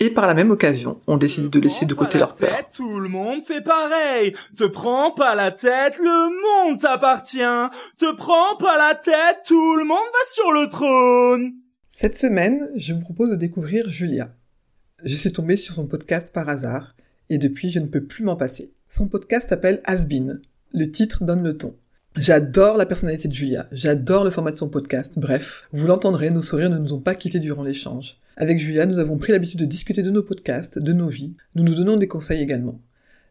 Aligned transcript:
Et 0.00 0.10
par 0.10 0.28
la 0.28 0.34
même 0.34 0.52
occasion, 0.52 1.00
on 1.08 1.16
décide 1.16 1.50
de 1.50 1.58
laisser 1.58 1.84
de 1.84 1.94
côté 1.94 2.18
leur 2.18 2.32
peur. 2.32 2.68
Tout 2.74 3.00
le 3.00 3.08
monde 3.08 3.42
fait 3.42 3.62
pareil. 3.62 4.32
Te 4.56 4.64
prends 4.64 5.10
pas 5.10 5.34
la 5.34 5.50
tête, 5.50 5.98
le 5.98 6.68
monde 6.68 6.78
t'appartient. 6.78 7.38
Te 7.98 8.14
prends 8.14 8.56
pas 8.58 8.78
la 8.78 8.94
tête, 8.94 9.38
tout 9.44 9.76
le 9.76 9.84
monde 9.84 9.96
va 9.96 10.28
sur 10.28 10.52
le 10.52 10.68
trône. 10.68 11.52
Cette 11.88 12.16
semaine, 12.16 12.70
je 12.76 12.92
vous 12.94 13.00
propose 13.00 13.30
de 13.30 13.36
découvrir 13.36 13.88
Julia. 13.88 14.28
Je 15.02 15.14
suis 15.14 15.32
tombé 15.32 15.56
sur 15.56 15.74
son 15.74 15.86
podcast 15.86 16.32
par 16.32 16.48
hasard, 16.48 16.94
et 17.28 17.38
depuis 17.38 17.70
je 17.70 17.80
ne 17.80 17.86
peux 17.86 18.04
plus 18.04 18.22
m'en 18.22 18.36
passer. 18.36 18.72
Son 18.88 19.08
podcast 19.08 19.48
s'appelle 19.48 19.80
Asbin. 19.84 20.38
Le 20.72 20.90
titre 20.92 21.24
donne 21.24 21.42
le 21.42 21.56
ton. 21.56 21.74
J'adore 22.20 22.76
la 22.76 22.86
personnalité 22.86 23.28
de 23.28 23.34
Julia, 23.34 23.68
j'adore 23.70 24.24
le 24.24 24.30
format 24.30 24.50
de 24.50 24.56
son 24.56 24.68
podcast, 24.68 25.20
bref, 25.20 25.68
vous 25.70 25.86
l'entendrez, 25.86 26.30
nos 26.30 26.42
sourires 26.42 26.68
ne 26.68 26.78
nous 26.78 26.92
ont 26.92 26.98
pas 26.98 27.14
quittés 27.14 27.38
durant 27.38 27.62
l'échange. 27.62 28.14
Avec 28.36 28.58
Julia, 28.58 28.86
nous 28.86 28.98
avons 28.98 29.18
pris 29.18 29.30
l'habitude 29.30 29.60
de 29.60 29.64
discuter 29.64 30.02
de 30.02 30.10
nos 30.10 30.24
podcasts, 30.24 30.80
de 30.80 30.92
nos 30.92 31.06
vies, 31.06 31.36
nous 31.54 31.62
nous 31.62 31.76
donnons 31.76 31.96
des 31.96 32.08
conseils 32.08 32.42
également. 32.42 32.80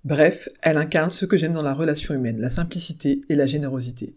Bref, 0.05 0.47
elle 0.61 0.77
incarne 0.77 1.09
ce 1.09 1.25
que 1.25 1.37
j'aime 1.37 1.51
dans 1.51 1.63
la 1.63 1.73
relation 1.73 2.13
humaine, 2.13 2.39
la 2.39 2.49
simplicité 2.49 3.21
et 3.27 3.35
la 3.35 3.45
générosité. 3.45 4.15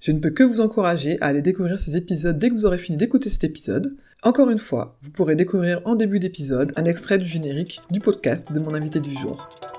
Je 0.00 0.12
ne 0.12 0.18
peux 0.18 0.30
que 0.30 0.44
vous 0.44 0.62
encourager 0.62 1.18
à 1.20 1.26
aller 1.26 1.42
découvrir 1.42 1.78
ces 1.78 1.94
épisodes 1.94 2.38
dès 2.38 2.48
que 2.48 2.54
vous 2.54 2.64
aurez 2.64 2.78
fini 2.78 2.96
d'écouter 2.96 3.28
cet 3.28 3.44
épisode. 3.44 3.96
Encore 4.22 4.48
une 4.48 4.58
fois, 4.58 4.98
vous 5.02 5.10
pourrez 5.10 5.36
découvrir 5.36 5.82
en 5.84 5.94
début 5.94 6.20
d'épisode 6.20 6.72
un 6.76 6.86
extrait 6.86 7.18
du 7.18 7.26
générique 7.26 7.82
du 7.90 8.00
podcast 8.00 8.50
de 8.50 8.60
mon 8.60 8.74
invité 8.74 9.00
du 9.00 9.12
jour. 9.12 9.75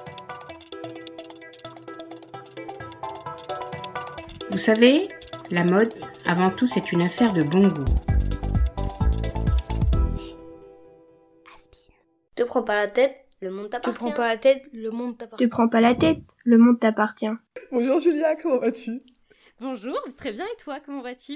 Vous 4.52 4.58
savez, 4.58 5.08
la 5.52 5.64
mode, 5.64 5.94
avant 6.26 6.50
tout, 6.50 6.67
c'est 6.67 6.92
une 6.92 7.02
affaire 7.02 7.34
de 7.34 7.44
bon 7.44 7.67
goût. 7.67 7.86
Te 12.36 12.44
prends 12.44 12.64
pas 12.64 12.75
la 12.75 12.88
tête, 12.88 13.16
le 13.42 13.50
monde 13.52 13.66
Te 13.66 13.72
t'appartient. 13.72 13.98
prends 14.00 14.12
pas 14.12 14.28
la 14.28 14.38
tête, 14.38 14.64
le 14.72 14.92
monde 14.92 15.18
t'appartient. 15.18 15.44
Te 15.45 15.50
prends 15.50 15.68
pas 15.68 15.81
la 15.81 15.95
tête, 15.95 16.22
le 16.45 16.58
monde 16.58 16.80
t'appartient. 16.80 17.30
Bonjour 17.72 18.00
Julia, 18.00 18.36
comment 18.36 18.59
vas-tu? 18.59 19.02
Bonjour, 19.59 20.00
très 20.18 20.31
bien 20.31 20.45
et 20.45 20.62
toi, 20.62 20.80
comment 20.86 21.02
vas-tu? 21.02 21.36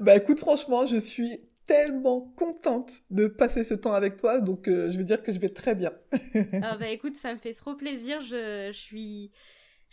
Bah 0.00 0.16
écoute, 0.16 0.40
franchement, 0.40 0.86
je 0.86 0.96
suis 0.96 1.40
tellement 1.66 2.20
contente 2.36 2.92
de 3.10 3.26
passer 3.28 3.62
ce 3.64 3.74
temps 3.74 3.92
avec 3.94 4.16
toi, 4.16 4.40
donc 4.40 4.66
euh, 4.68 4.90
je 4.90 4.98
veux 4.98 5.04
dire 5.04 5.22
que 5.22 5.32
je 5.32 5.38
vais 5.38 5.48
très 5.48 5.74
bien. 5.74 5.92
Ah 6.62 6.76
bah 6.76 6.88
écoute, 6.88 7.16
ça 7.16 7.32
me 7.32 7.38
fait 7.38 7.52
trop 7.54 7.74
plaisir, 7.74 8.20
je, 8.20 8.70
je 8.72 8.78
suis... 8.78 9.30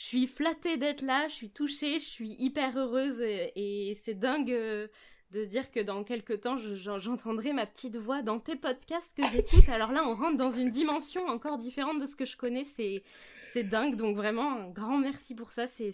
Je 0.01 0.07
suis 0.07 0.25
flattée 0.25 0.77
d'être 0.77 1.03
là, 1.03 1.27
je 1.27 1.35
suis 1.35 1.51
touchée, 1.51 1.99
je 1.99 2.05
suis 2.05 2.35
hyper 2.39 2.75
heureuse 2.75 3.21
et, 3.21 3.51
et 3.55 3.95
c'est 4.03 4.15
dingue 4.15 4.51
euh, 4.51 4.87
de 5.29 5.43
se 5.43 5.47
dire 5.47 5.69
que 5.69 5.79
dans 5.79 6.03
quelques 6.03 6.41
temps, 6.41 6.57
je- 6.57 6.73
j'en- 6.73 6.97
j'entendrai 6.97 7.53
ma 7.53 7.67
petite 7.67 7.97
voix 7.97 8.23
dans 8.23 8.39
tes 8.39 8.55
podcasts 8.55 9.15
que 9.15 9.21
j'écoute. 9.31 9.69
Alors 9.69 9.91
là, 9.91 10.01
on 10.07 10.15
rentre 10.15 10.37
dans 10.37 10.49
une 10.49 10.71
dimension 10.71 11.27
encore 11.27 11.59
différente 11.59 11.99
de 12.01 12.07
ce 12.07 12.15
que 12.15 12.25
je 12.25 12.35
connais, 12.35 12.63
c'est 12.63 13.63
dingue. 13.63 13.95
Donc 13.95 14.15
vraiment, 14.15 14.49
un 14.61 14.69
grand 14.71 14.97
merci 14.97 15.35
pour 15.35 15.51
ça, 15.51 15.67
c'est- 15.67 15.93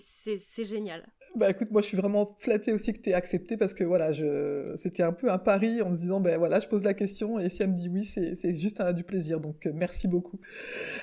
génial. 0.63 1.05
Bah 1.35 1.49
écoute, 1.49 1.69
moi 1.71 1.81
je 1.81 1.87
suis 1.87 1.97
vraiment 1.97 2.37
flattée 2.39 2.71
aussi 2.71 2.93
que 2.93 2.99
tu 3.01 3.09
aies 3.09 3.13
accepté 3.13 3.57
parce 3.57 3.73
que 3.73 3.83
voilà, 3.83 4.13
je... 4.13 4.73
c'était 4.77 5.03
un 5.03 5.11
peu 5.11 5.29
un 5.29 5.37
pari 5.37 5.81
en 5.81 5.91
se 5.91 5.97
disant, 5.97 6.21
ben 6.21 6.37
voilà, 6.37 6.61
je 6.61 6.67
pose 6.69 6.83
la 6.83 6.93
question 6.93 7.39
et 7.39 7.49
si 7.49 7.61
elle 7.61 7.71
me 7.71 7.75
dit 7.75 7.89
oui, 7.89 8.05
c'est 8.05 8.35
c'est 8.41 8.55
juste 8.55 8.79
un, 8.79 8.93
du 8.93 9.03
plaisir, 9.03 9.41
donc 9.41 9.65
euh, 9.65 9.71
merci 9.75 10.07
beaucoup. 10.07 10.39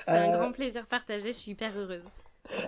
C'est 0.05 0.09
un 0.11 0.33
Euh, 0.33 0.37
grand 0.39 0.51
plaisir 0.51 0.87
partagé, 0.87 1.27
je 1.27 1.37
suis 1.37 1.51
hyper 1.51 1.77
heureuse. 1.77 2.03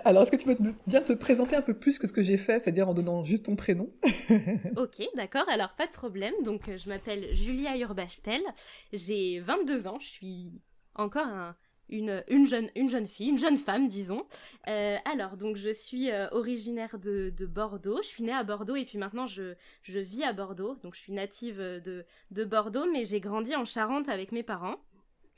Alors 0.04 0.22
est-ce 0.24 0.30
que 0.32 0.36
tu 0.36 0.46
peux 0.46 0.56
bien 0.86 1.00
te 1.00 1.12
présenter 1.12 1.56
un 1.56 1.62
peu 1.62 1.74
plus 1.74 1.98
que 1.98 2.06
ce 2.06 2.12
que 2.12 2.22
j'ai 2.22 2.36
fait, 2.38 2.58
c'est-à-dire 2.60 2.88
en 2.88 2.94
donnant 2.94 3.22
juste 3.24 3.44
ton 3.46 3.56
prénom? 3.56 3.90
Ok, 4.76 5.02
d'accord, 5.14 5.48
alors 5.48 5.74
pas 5.74 5.86
de 5.86 5.92
problème. 5.92 6.34
Donc, 6.42 6.68
euh, 6.68 6.76
je 6.76 6.88
m'appelle 6.88 7.32
Julia 7.34 7.76
Urbachtel, 7.78 8.42
j'ai 8.92 9.40
22 9.40 9.86
ans, 9.86 9.98
je 10.00 10.08
suis 10.08 10.60
encore 10.94 11.26
un- 11.26 11.56
une, 11.90 12.22
une, 12.28 12.46
jeune, 12.46 12.68
une 12.76 12.90
jeune 12.90 13.06
fille, 13.06 13.28
une 13.28 13.38
jeune 13.38 13.56
femme, 13.56 13.88
disons. 13.88 14.26
Euh, 14.68 14.96
alors, 15.10 15.36
donc, 15.38 15.56
je 15.56 15.72
suis 15.72 16.10
euh, 16.10 16.28
originaire 16.32 16.98
de, 16.98 17.32
de 17.34 17.46
Bordeaux, 17.46 18.00
je 18.02 18.08
suis 18.08 18.24
née 18.24 18.32
à 18.32 18.42
Bordeaux 18.44 18.76
et 18.76 18.84
puis 18.84 18.98
maintenant 18.98 19.24
je, 19.26 19.54
je 19.82 19.98
vis 19.98 20.22
à 20.22 20.34
Bordeaux. 20.34 20.76
Donc, 20.82 20.94
je 20.94 21.00
suis 21.00 21.12
native 21.14 21.58
de 21.58 22.44
Bordeaux, 22.44 22.84
mais 22.92 23.06
j'ai 23.06 23.20
grandi 23.20 23.56
en 23.56 23.64
Charente 23.64 24.08
avec 24.10 24.32
mes 24.32 24.42
parents. 24.42 24.76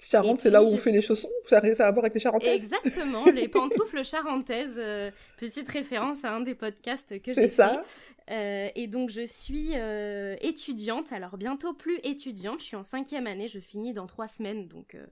Charente, 0.08 0.38
c'est 0.42 0.50
là 0.50 0.62
où 0.62 0.66
on 0.66 0.72
fait 0.76 0.80
suis- 0.80 0.92
les 0.92 1.02
chaussons 1.02 1.28
Ça 1.48 1.58
a 1.58 1.60
à 1.82 1.90
voir 1.90 2.04
avec 2.04 2.14
les 2.14 2.20
charentaises 2.20 2.62
Exactement, 2.64 3.24
les 3.26 3.48
pantoufles 3.48 4.04
charentaises. 4.04 4.76
euh, 4.78 5.10
petite 5.36 5.68
référence 5.68 6.24
à 6.24 6.32
un 6.32 6.40
des 6.40 6.54
podcasts 6.54 7.20
que 7.22 7.32
C'est 7.34 7.42
j'ai 7.42 7.48
ça 7.48 7.68
fait. 7.68 8.19
Euh, 8.30 8.68
et 8.74 8.86
donc 8.86 9.10
je 9.10 9.26
suis 9.26 9.70
euh, 9.74 10.36
étudiante, 10.40 11.12
alors 11.12 11.36
bientôt 11.36 11.74
plus 11.74 11.98
étudiante, 12.04 12.60
je 12.60 12.64
suis 12.64 12.76
en 12.76 12.82
cinquième 12.82 13.26
année, 13.26 13.48
je 13.48 13.58
finis 13.58 13.92
dans 13.92 14.06
trois 14.06 14.28
semaines, 14.28 14.68
donc 14.68 14.94
euh, 14.94 15.06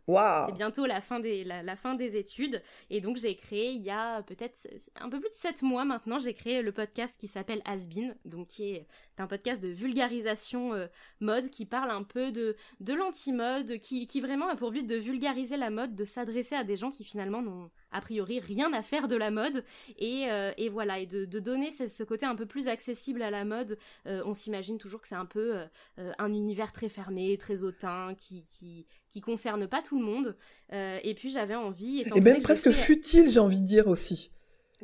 c'est 0.46 0.54
bientôt 0.54 0.86
la 0.86 1.00
fin, 1.00 1.18
des, 1.18 1.44
la, 1.44 1.62
la 1.62 1.76
fin 1.76 1.94
des 1.94 2.16
études. 2.16 2.62
Et 2.90 3.00
donc 3.00 3.16
j'ai 3.16 3.34
créé 3.34 3.72
il 3.72 3.82
y 3.82 3.90
a 3.90 4.22
peut-être 4.22 4.68
un 4.96 5.08
peu 5.08 5.20
plus 5.20 5.30
de 5.30 5.34
sept 5.34 5.62
mois 5.62 5.84
maintenant, 5.84 6.18
j'ai 6.18 6.34
créé 6.34 6.62
le 6.62 6.72
podcast 6.72 7.16
qui 7.18 7.28
s'appelle 7.28 7.62
Asbin, 7.64 8.14
donc 8.24 8.48
qui 8.48 8.70
est 8.70 8.86
un 9.18 9.26
podcast 9.26 9.62
de 9.62 9.68
vulgarisation 9.68 10.72
mode 11.20 11.50
qui 11.50 11.66
parle 11.66 11.90
un 11.90 12.04
peu 12.04 12.30
de, 12.30 12.56
de 12.80 12.94
l'anti-mode, 12.94 13.78
qui, 13.78 14.06
qui 14.06 14.20
vraiment 14.20 14.48
a 14.48 14.54
pour 14.54 14.70
but 14.70 14.86
de 14.86 14.96
vulgariser 14.96 15.56
la 15.56 15.70
mode, 15.70 15.96
de 15.96 16.04
s'adresser 16.04 16.54
à 16.54 16.62
des 16.62 16.76
gens 16.76 16.90
qui 16.90 17.04
finalement 17.04 17.42
n'ont 17.42 17.70
a 17.90 18.00
priori 18.00 18.40
rien 18.40 18.72
à 18.72 18.82
faire 18.82 19.08
de 19.08 19.16
la 19.16 19.30
mode 19.30 19.64
et, 19.98 20.26
euh, 20.30 20.52
et 20.56 20.68
voilà 20.68 20.98
et 20.98 21.06
de, 21.06 21.24
de 21.24 21.38
donner 21.40 21.70
ce, 21.70 21.88
ce 21.88 22.02
côté 22.04 22.26
un 22.26 22.34
peu 22.36 22.46
plus 22.46 22.68
accessible 22.68 23.22
à 23.22 23.30
la 23.30 23.44
mode 23.44 23.78
Euh, 24.06 24.22
on 24.26 24.34
s'imagine 24.34 24.78
toujours 24.78 25.00
que 25.00 25.08
c'est 25.08 25.14
un 25.14 25.26
peu 25.26 25.54
euh, 25.98 26.12
un 26.18 26.32
univers 26.32 26.72
très 26.72 26.88
fermé 26.88 27.36
très 27.38 27.62
hautain 27.62 28.14
qui 28.16 28.44
qui 28.44 28.86
qui 29.08 29.20
concerne 29.20 29.66
pas 29.66 29.82
tout 29.82 29.98
le 29.98 30.04
monde 30.04 30.36
et 30.72 31.14
puis 31.16 31.30
j'avais 31.30 31.54
envie 31.54 32.02
Et 32.14 32.20
même 32.20 32.40
presque 32.42 32.70
fait- 32.70 32.72
futile, 32.72 33.30
j'ai 33.30 33.40
envie 33.40 33.60
de 33.60 33.66
dire 33.66 33.86
aussi. 33.88 34.30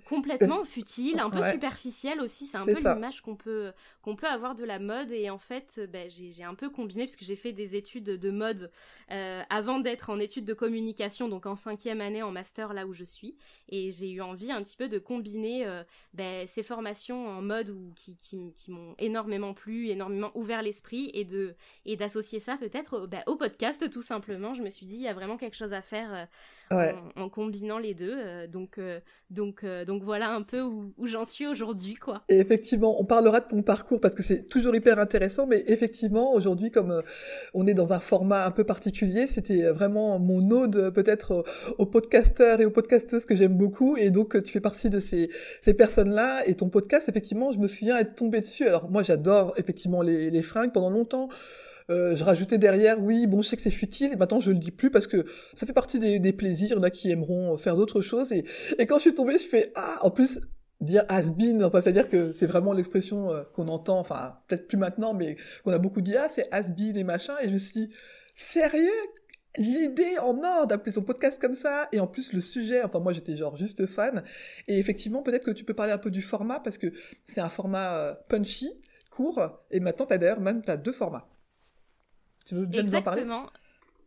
Complètement 0.03 0.65
futile, 0.65 1.19
un 1.21 1.31
peu 1.31 1.39
Ouais. 1.41 1.53
superficiel 1.53 2.21
aussi. 2.21 2.47
C'est 2.47 2.57
un 2.57 2.65
peu 2.65 2.81
ça. 2.81 2.95
l'image 2.95 3.21
qu'on 3.21 3.37
peut 3.37 3.73
qu'on 4.03 4.17
peut 4.17 4.27
avoir 4.27 4.55
de 4.55 4.65
la 4.65 4.79
mode 4.79 5.11
et 5.11 5.31
en 5.31 5.39
fait, 5.39 5.77
euh, 5.79 5.87
ben, 5.87 6.09
j'ai 6.11 6.33
j'ai 6.33 6.45
un 6.45 6.55
peu 6.55 6.69
combiné 6.71 7.05
parce 7.05 7.17
que 7.17 7.25
j'ai 7.25 7.37
fait 7.37 7.53
des 7.53 7.77
études 7.77 8.05
de 8.05 8.31
mode 8.31 8.71
euh, 9.11 9.43
avant 9.51 9.79
d'être 9.81 10.11
en 10.11 10.19
études 10.19 10.45
de 10.45 10.55
communication, 10.55 11.29
donc 11.29 11.47
en 11.47 11.57
cinquième 11.57 12.01
année 12.01 12.23
en 12.23 12.31
master 12.33 12.73
là 12.75 12.87
où 12.87 12.93
je 12.95 13.05
suis, 13.05 13.37
et 13.69 13.91
j'ai 13.91 14.11
eu 14.11 14.21
envie 14.21 14.51
un 14.53 14.63
petit 14.63 14.77
peu 14.77 14.89
de 14.89 14.99
combiner 14.99 15.67
euh, 15.67 15.83
ben, 16.13 16.47
ces 16.49 16.63
formations 16.63 17.29
en 17.29 17.43
mode 17.43 17.71
ou 17.71 17.93
qui 17.95 18.17
qui, 18.17 18.53
qui 18.55 18.71
m'ont 18.71 18.95
énormément 18.99 19.55
plu, 19.55 19.89
énormément 19.89 20.31
ouvert 20.35 20.63
l'esprit 20.63 21.11
et 21.15 21.25
de 21.25 21.55
et 21.87 21.97
d'associer 21.97 22.41
ça 22.41 22.57
peut-être 22.57 22.99
au, 23.03 23.07
ben, 23.07 23.23
au 23.27 23.37
podcast 23.37 23.89
tout 23.91 24.03
simplement. 24.03 24.55
Je 24.55 24.63
me 24.63 24.71
suis 24.71 24.87
dit 24.87 24.97
il 24.97 25.03
y 25.03 25.09
a 25.09 25.15
vraiment 25.15 25.37
quelque 25.37 25.57
chose 25.57 25.73
à 25.73 25.83
faire. 25.83 26.13
euh, 26.15 26.25
Ouais. 26.71 26.95
en, 27.17 27.25
en 27.25 27.29
combinant 27.29 27.77
les 27.79 27.93
deux. 27.93 28.47
donc, 28.49 28.81
donc, 29.29 29.63
donc 29.85 30.03
voilà 30.03 30.31
un 30.31 30.43
peu 30.43 30.61
où, 30.61 30.93
j'en 31.05 31.25
suis 31.25 31.47
aujourd'hui, 31.47 31.95
quoi. 31.95 32.23
Effectivement, 32.29 33.01
on 33.01 33.05
parlera 33.05 33.41
de 33.41 33.49
ton 33.49 33.63
parcours 33.63 34.01
parce 34.01 34.15
que 34.15 34.23
c'est 34.23 34.47
toujours 34.47 34.75
hyper 34.75 34.99
intéressant, 34.99 35.47
mais 35.47 35.65
effectivement, 35.67 36.33
aujourd'hui, 36.33 36.71
comme 36.71 36.91
euh, 36.91 37.03
on 37.53 37.67
est 37.67 37.75
dans 37.75 37.93
un 37.93 38.01
format 38.01 38.47
un 38.47 38.51
peu 38.51 38.65
particulier, 38.65 39.27
c'était 39.27 39.71
vraiment 39.71 40.19
mon 40.19 40.51
ode 40.51 40.77
euh, 40.77 40.91
peut-être 40.91 41.33
euh, 41.33 41.43
aux 41.79 41.87
podcasteurs 41.87 42.61
et 42.61 42.65
aux 42.65 42.71
podcasteuses 42.71 43.25
que 43.25 43.35
j'aime 43.35 43.57
beaucoup, 43.57 43.97
et 43.97 44.11
donc 44.11 44.43
tu 44.43 44.53
fais 44.53 44.61
partie 44.61 44.91
de 44.91 45.01
ces, 45.01 45.31
ces 45.63 45.75
personnes-là, 45.75 46.47
et 46.47 46.55
ton 46.55 46.69
podcast, 46.69 47.09
effectivement, 47.09 47.53
je 47.53 47.59
me 47.59 47.69
souviens 47.69 47.99
être 47.99 48.15
tombée 48.15 48.41
dessus. 48.41 48.67
Alors 48.67 48.91
moi, 48.91 49.03
j'adore 49.03 49.55
effectivement 49.57 50.03
les, 50.03 50.31
les 50.31 50.43
fringues 50.43 50.73
pendant 50.73 50.91
longtemps. 50.91 51.29
Euh, 51.91 52.17
je 52.17 52.25
rajoutais 52.25 52.59
derrière, 52.59 53.01
oui, 53.01 53.27
bon, 53.27 53.43
je 53.43 53.49
sais 53.49 53.57
que 53.57 53.63
c'est 53.63 53.71
futile, 53.71 54.13
et 54.13 54.17
maintenant 54.17 54.41
je 54.41 54.51
le 54.51 54.59
dis 54.59 54.71
plus 54.71 54.91
parce 54.91 55.07
que 55.07 55.27
ça 55.55 55.67
fait 55.67 55.73
partie 55.73 55.99
des, 55.99 56.19
des 56.19 56.33
plaisirs. 56.33 56.71
Il 56.71 56.77
y 56.77 56.81
en 56.81 56.83
a 56.83 56.91
qui 56.91 57.11
aimeront 57.11 57.57
faire 57.59 57.77
d'autres 57.77 58.01
choses, 58.01 58.33
et, 58.33 58.45
et 58.79 58.87
quand 58.87 58.97
je 58.97 59.03
suis 59.03 59.15
tombée, 59.15 59.39
je 59.39 59.47
fais 59.47 59.73
ah, 59.75 59.99
en 60.03 60.11
plus 60.11 60.41
dire 60.81 61.05
has 61.09 61.31
been, 61.31 61.63
enfin, 61.65 61.81
c'est-à-dire 61.81 62.09
que 62.09 62.33
c'est 62.33 62.47
vraiment 62.47 62.73
l'expression 62.73 63.33
euh, 63.33 63.43
qu'on 63.55 63.69
entend, 63.69 63.99
enfin 63.99 64.39
peut-être 64.49 64.67
plus 64.67 64.77
maintenant, 64.77 65.15
mais 65.15 65.37
qu'on 65.63 65.73
a 65.73 65.79
beaucoup 65.79 66.01
dit 66.01 66.17
ah 66.17 66.29
c'est 66.29 66.47
has 66.53 66.71
been 66.71 66.97
et 66.97 67.05
machin, 67.05 67.35
et 67.43 67.49
je 67.49 67.53
me 67.55 67.59
suis 67.59 67.73
dit 67.73 67.91
sérieux? 68.37 68.91
L'idée 69.57 70.19
en 70.19 70.43
or 70.43 70.67
d'appeler 70.67 70.91
son 70.91 71.03
podcast 71.03 71.41
comme 71.41 71.55
ça, 71.55 71.89
et 71.93 72.01
en 72.01 72.09
plus 72.09 72.33
le 72.33 72.41
sujet, 72.41 72.83
enfin 72.83 72.99
moi 72.99 73.13
j'étais 73.13 73.37
genre 73.37 73.57
juste 73.57 73.87
fan, 73.87 74.25
et 74.67 74.79
effectivement 74.79 75.23
peut-être 75.23 75.45
que 75.45 75.53
tu 75.53 75.63
peux 75.63 75.75
parler 75.75 75.93
un 75.93 75.99
peu 75.99 76.11
du 76.11 76.23
format 76.23 76.59
parce 76.59 76.77
que 76.77 76.89
c'est 77.27 77.41
un 77.41 77.49
format 77.49 77.99
euh, 77.99 78.15
punchy, 78.29 78.69
court, 79.13 79.41
et 79.71 79.79
maintenant 79.79 80.07
t'as 80.07 80.19
d'ailleurs 80.19 80.41
même 80.41 80.61
t'as 80.61 80.77
deux 80.77 80.93
formats. 80.93 81.29
Tu 82.45 82.55
Exactement. 82.73 83.47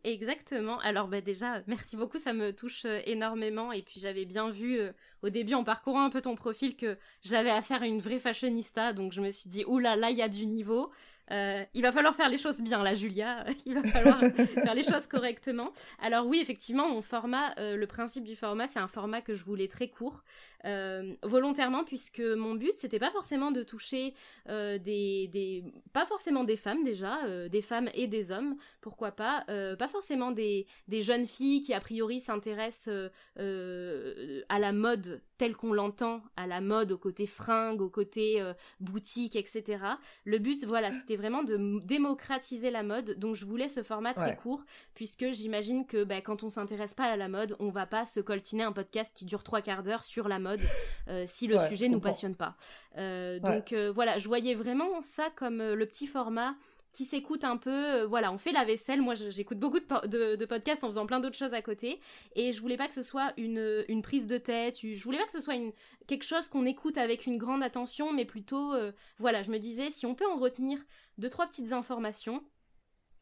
Exactement. 0.04 0.78
Alors 0.80 1.08
bah 1.08 1.20
déjà, 1.20 1.60
merci 1.66 1.96
beaucoup, 1.96 2.18
ça 2.18 2.32
me 2.32 2.52
touche 2.52 2.84
euh, 2.84 3.00
énormément. 3.04 3.72
Et 3.72 3.82
puis 3.82 4.00
j'avais 4.00 4.24
bien 4.24 4.50
vu 4.50 4.78
euh, 4.78 4.92
au 5.22 5.28
début 5.28 5.54
en 5.54 5.64
parcourant 5.64 6.04
un 6.04 6.10
peu 6.10 6.20
ton 6.20 6.36
profil 6.36 6.76
que 6.76 6.96
j'avais 7.22 7.50
affaire 7.50 7.82
à 7.82 7.86
une 7.86 8.00
vraie 8.00 8.20
fashionista, 8.20 8.92
donc 8.92 9.12
je 9.12 9.20
me 9.20 9.30
suis 9.30 9.50
dit, 9.50 9.64
oula, 9.66 9.96
là, 9.96 10.10
il 10.10 10.16
y 10.18 10.22
a 10.22 10.28
du 10.28 10.46
niveau. 10.46 10.90
Euh, 11.30 11.64
il 11.74 11.82
va 11.82 11.92
falloir 11.92 12.14
faire 12.14 12.28
les 12.28 12.38
choses 12.38 12.60
bien 12.60 12.82
là, 12.82 12.94
Julia. 12.94 13.44
il 13.66 13.74
va 13.74 13.82
falloir 13.82 14.20
faire 14.64 14.74
les 14.74 14.82
choses 14.82 15.06
correctement. 15.06 15.72
Alors 16.00 16.26
oui, 16.26 16.38
effectivement, 16.40 16.88
mon 16.88 17.02
format, 17.02 17.54
euh, 17.58 17.76
le 17.76 17.86
principe 17.86 18.24
du 18.24 18.36
format, 18.36 18.66
c'est 18.66 18.78
un 18.78 18.88
format 18.88 19.20
que 19.20 19.34
je 19.34 19.44
voulais 19.44 19.68
très 19.68 19.88
court, 19.88 20.24
euh, 20.64 21.14
volontairement, 21.22 21.84
puisque 21.84 22.20
mon 22.20 22.54
but, 22.54 22.72
c'était 22.76 22.98
pas 22.98 23.10
forcément 23.10 23.50
de 23.50 23.62
toucher 23.62 24.14
des, 24.46 25.28
des, 25.28 25.64
pas 25.92 26.06
forcément 26.06 26.44
des 26.44 26.56
femmes 26.56 26.84
déjà, 26.84 27.16
des 27.48 27.62
femmes 27.62 27.90
et 27.94 28.06
des 28.06 28.32
hommes, 28.32 28.56
pourquoi 28.80 29.12
pas, 29.12 29.44
pas 29.78 29.88
forcément 29.88 30.30
des, 30.30 30.66
des 30.88 31.02
jeunes 31.02 31.26
filles 31.26 31.60
qui 31.60 31.74
a 31.74 31.80
priori 31.80 32.20
s'intéressent 32.20 33.10
à 33.36 34.58
la 34.58 34.72
mode 34.72 35.20
telle 35.38 35.56
qu'on 35.56 35.72
l'entend, 35.72 36.20
à 36.36 36.46
la 36.46 36.60
mode 36.60 36.92
au 36.92 36.98
côté 36.98 37.26
fringue, 37.26 37.80
au 37.80 37.88
côté 37.88 38.42
boutique, 38.80 39.36
etc. 39.36 39.78
Le 40.24 40.38
but, 40.38 40.64
voilà, 40.66 40.90
c'était 40.90 41.16
vraiment 41.16 41.42
de 41.42 41.80
démocratiser 41.84 42.70
la 42.70 42.82
mode. 42.82 43.18
Donc 43.18 43.34
je 43.36 43.44
voulais 43.44 43.68
ce 43.68 43.82
format 43.82 44.14
très 44.14 44.30
Ouais. 44.30 44.36
court, 44.36 44.62
puisque 44.94 45.30
j'imagine 45.32 45.86
que 45.86 46.04
bah, 46.04 46.20
quand 46.20 46.42
on 46.42 46.50
s'intéresse 46.50 46.92
pas 46.94 47.04
à 47.04 47.16
la 47.16 47.28
mode, 47.28 47.56
on 47.60 47.70
va 47.70 47.86
pas 47.86 48.04
se 48.04 48.20
coltiner 48.20 48.62
un 48.64 48.72
podcast 48.72 49.16
qui 49.16 49.24
dure 49.24 49.42
trois 49.42 49.62
quarts 49.62 49.82
d'heure 49.82 50.04
sur 50.04 50.28
la 50.28 50.38
mode 50.38 50.60
euh, 51.08 51.24
si 51.26 51.46
le 51.46 51.56
Ouais, 51.56 51.68
sujet 51.68 51.86
je 51.86 51.92
nous 51.92 52.00
passionne 52.00 52.34
pas. 52.34 52.56
Euh, 52.96 53.38
Ouais. 53.38 53.56
Donc 53.56 53.72
euh, 53.72 53.90
voilà, 53.92 54.18
je 54.18 54.26
voyais 54.26 54.54
vraiment 54.54 55.00
ça 55.02 55.28
comme 55.36 55.60
euh, 55.60 55.74
le 55.74 55.86
petit 55.86 56.06
format 56.06 56.56
qui 56.92 57.04
s'écoute 57.04 57.44
un 57.44 57.56
peu, 57.56 57.70
euh, 57.70 58.06
voilà, 58.06 58.32
on 58.32 58.38
fait 58.38 58.52
la 58.52 58.64
vaisselle, 58.64 59.02
moi 59.02 59.14
j'écoute 59.14 59.58
beaucoup 59.58 59.78
de, 59.78 59.84
po- 59.84 60.06
de, 60.06 60.36
de 60.36 60.44
podcasts 60.46 60.82
en 60.84 60.88
faisant 60.88 61.06
plein 61.06 61.20
d'autres 61.20 61.36
choses 61.36 61.54
à 61.54 61.62
côté, 61.62 62.00
et 62.34 62.52
je 62.52 62.60
voulais 62.60 62.76
pas 62.76 62.88
que 62.88 62.94
ce 62.94 63.02
soit 63.02 63.32
une, 63.36 63.84
une 63.88 64.02
prise 64.02 64.26
de 64.26 64.38
tête, 64.38 64.78
je 64.80 65.04
voulais 65.04 65.18
pas 65.18 65.26
que 65.26 65.32
ce 65.32 65.40
soit 65.40 65.54
une, 65.54 65.72
quelque 66.06 66.24
chose 66.24 66.48
qu'on 66.48 66.64
écoute 66.64 66.96
avec 66.98 67.26
une 67.26 67.36
grande 67.38 67.62
attention, 67.62 68.12
mais 68.12 68.24
plutôt, 68.24 68.72
euh, 68.72 68.92
voilà, 69.18 69.42
je 69.42 69.50
me 69.50 69.58
disais, 69.58 69.90
si 69.90 70.06
on 70.06 70.14
peut 70.14 70.26
en 70.26 70.36
retenir 70.38 70.78
deux, 71.18 71.28
trois 71.28 71.46
petites 71.46 71.72
informations, 71.72 72.42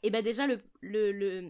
et 0.03 0.11
ben 0.11 0.23
déjà 0.23 0.47
le, 0.47 0.61
le, 0.87 1.13
le, 1.13 1.45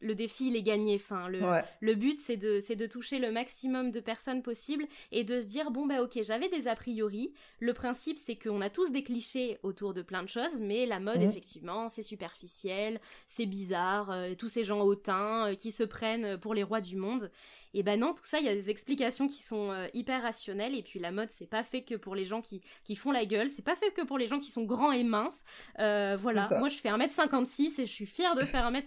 le 0.00 0.14
défi 0.14 0.48
il 0.48 0.56
est 0.56 0.62
gagné, 0.62 0.94
enfin, 0.96 1.28
le, 1.28 1.42
Ouais. 1.44 1.62
le 1.80 1.94
but, 1.94 2.20
c'est 2.20 2.36
de, 2.36 2.60
c'est 2.60 2.76
de 2.76 2.86
toucher 2.86 3.18
le 3.18 3.30
maximum 3.32 3.90
de 3.90 4.00
personnes 4.00 4.42
possible 4.42 4.84
et 5.12 5.24
de 5.24 5.40
se 5.40 5.46
dire 5.46 5.70
bon 5.70 5.86
bah 5.86 6.02
ok, 6.02 6.18
j'avais 6.22 6.48
des 6.48 6.68
a 6.68 6.74
priori. 6.74 7.32
Le 7.60 7.72
principe, 7.74 8.18
c'est 8.18 8.36
qu'on 8.36 8.60
a 8.60 8.70
tous 8.70 8.90
des 8.90 9.02
clichés 9.02 9.58
autour 9.62 9.94
de 9.94 10.02
plein 10.02 10.22
de 10.22 10.28
choses, 10.28 10.60
mais 10.60 10.86
la 10.86 11.00
mode, 11.00 11.18
Mhm. 11.20 11.28
effectivement, 11.28 11.88
c'est 11.88 12.02
superficiel, 12.02 13.00
c'est 13.26 13.46
bizarre. 13.46 14.10
euh, 14.10 14.34
tous 14.34 14.48
ces 14.48 14.64
gens 14.64 14.80
hautains 14.82 15.48
euh, 15.48 15.54
qui 15.54 15.70
se 15.72 15.82
prennent 15.82 16.38
pour 16.38 16.54
les 16.54 16.62
rois 16.62 16.80
du 16.80 16.96
monde. 16.96 17.30
Et 17.74 17.82
ben 17.82 18.00
non, 18.00 18.14
tout 18.14 18.24
ça, 18.24 18.38
il 18.38 18.46
y 18.46 18.48
a 18.48 18.54
des 18.54 18.70
explications 18.70 19.26
qui 19.26 19.42
sont 19.42 19.70
euh, 19.72 19.86
hyper 19.92 20.22
rationnelles. 20.22 20.74
Et 20.74 20.82
puis 20.82 20.98
la 20.98 21.10
mode, 21.12 21.28
c'est 21.30 21.46
pas 21.46 21.62
fait 21.62 21.82
que 21.82 21.96
pour 21.96 22.14
les 22.14 22.24
gens 22.24 22.40
qui, 22.40 22.62
qui 22.82 22.96
font 22.96 23.12
la 23.12 23.26
gueule, 23.26 23.50
c'est 23.50 23.60
pas 23.64 23.76
fait 23.76 23.90
que 23.90 24.00
pour 24.02 24.16
les 24.16 24.26
gens 24.26 24.38
qui 24.38 24.50
sont 24.50 24.64
grands 24.64 24.90
et 24.92 25.04
minces. 25.04 25.44
Euh, 25.78 26.16
voilà, 26.18 26.48
moi 26.58 26.68
je 26.70 26.76
fais 26.78 26.88
1m56 26.88 27.78
et 27.80 27.86
je 27.86 27.92
suis 27.92 28.06
fière 28.06 28.34
de 28.34 28.44
faire 28.46 28.64
1m56 28.70 28.77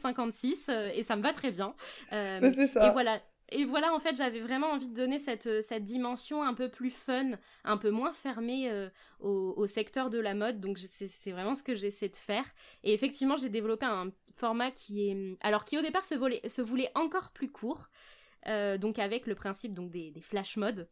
euh, 0.70 0.90
et 0.94 1.04
ça 1.04 1.16
me 1.16 1.22
va 1.22 1.34
très 1.34 1.52
bien. 1.52 1.76
Euh, 2.14 2.68
ça. 2.68 2.88
et 2.88 2.90
voilà. 2.92 3.22
Et 3.54 3.66
voilà, 3.66 3.94
en 3.94 4.00
fait, 4.00 4.16
j'avais 4.16 4.40
vraiment 4.40 4.68
envie 4.68 4.88
de 4.88 4.96
donner 4.96 5.20
cette, 5.20 5.48
euh, 5.48 5.62
cette 5.62 5.84
dimension 5.84 6.42
un 6.42 6.54
peu 6.54 6.70
plus 6.70 6.90
fun, 6.90 7.32
un 7.66 7.76
peu 7.76 7.90
moins 7.90 8.14
fermée 8.14 8.70
euh, 8.72 8.90
au, 9.20 9.54
au 9.58 9.68
secteur 9.68 10.10
de 10.10 10.20
la 10.20 10.34
mode. 10.34 10.62
Donc, 10.62 10.78
c'est 10.78 11.10
c'est 11.10 11.32
vraiment 11.32 11.54
ce 11.54 11.62
que 11.62 11.76
j'essaie 11.76 12.08
de 12.08 12.16
faire. 12.16 12.46
Et 12.84 12.94
effectivement, 12.94 13.36
j'ai 13.36 13.50
développé 13.50 13.86
un 13.86 14.12
format 14.34 14.72
qui 14.72 15.10
est, 15.10 15.38
alors 15.42 15.66
qui 15.66 15.78
au 15.78 15.82
départ 15.82 16.06
se, 16.06 16.16
volait- 16.16 16.48
se 16.48 16.62
voulait 16.62 16.92
encore 16.96 17.32
plus 17.32 17.52
court. 17.52 17.90
euh, 18.48 18.78
donc 18.78 19.00
avec 19.00 19.28
le 19.28 19.36
principe 19.36 19.74
donc 19.74 19.92
des, 19.92 20.12
des 20.12 20.22
flash 20.22 20.58
modes 20.58 20.88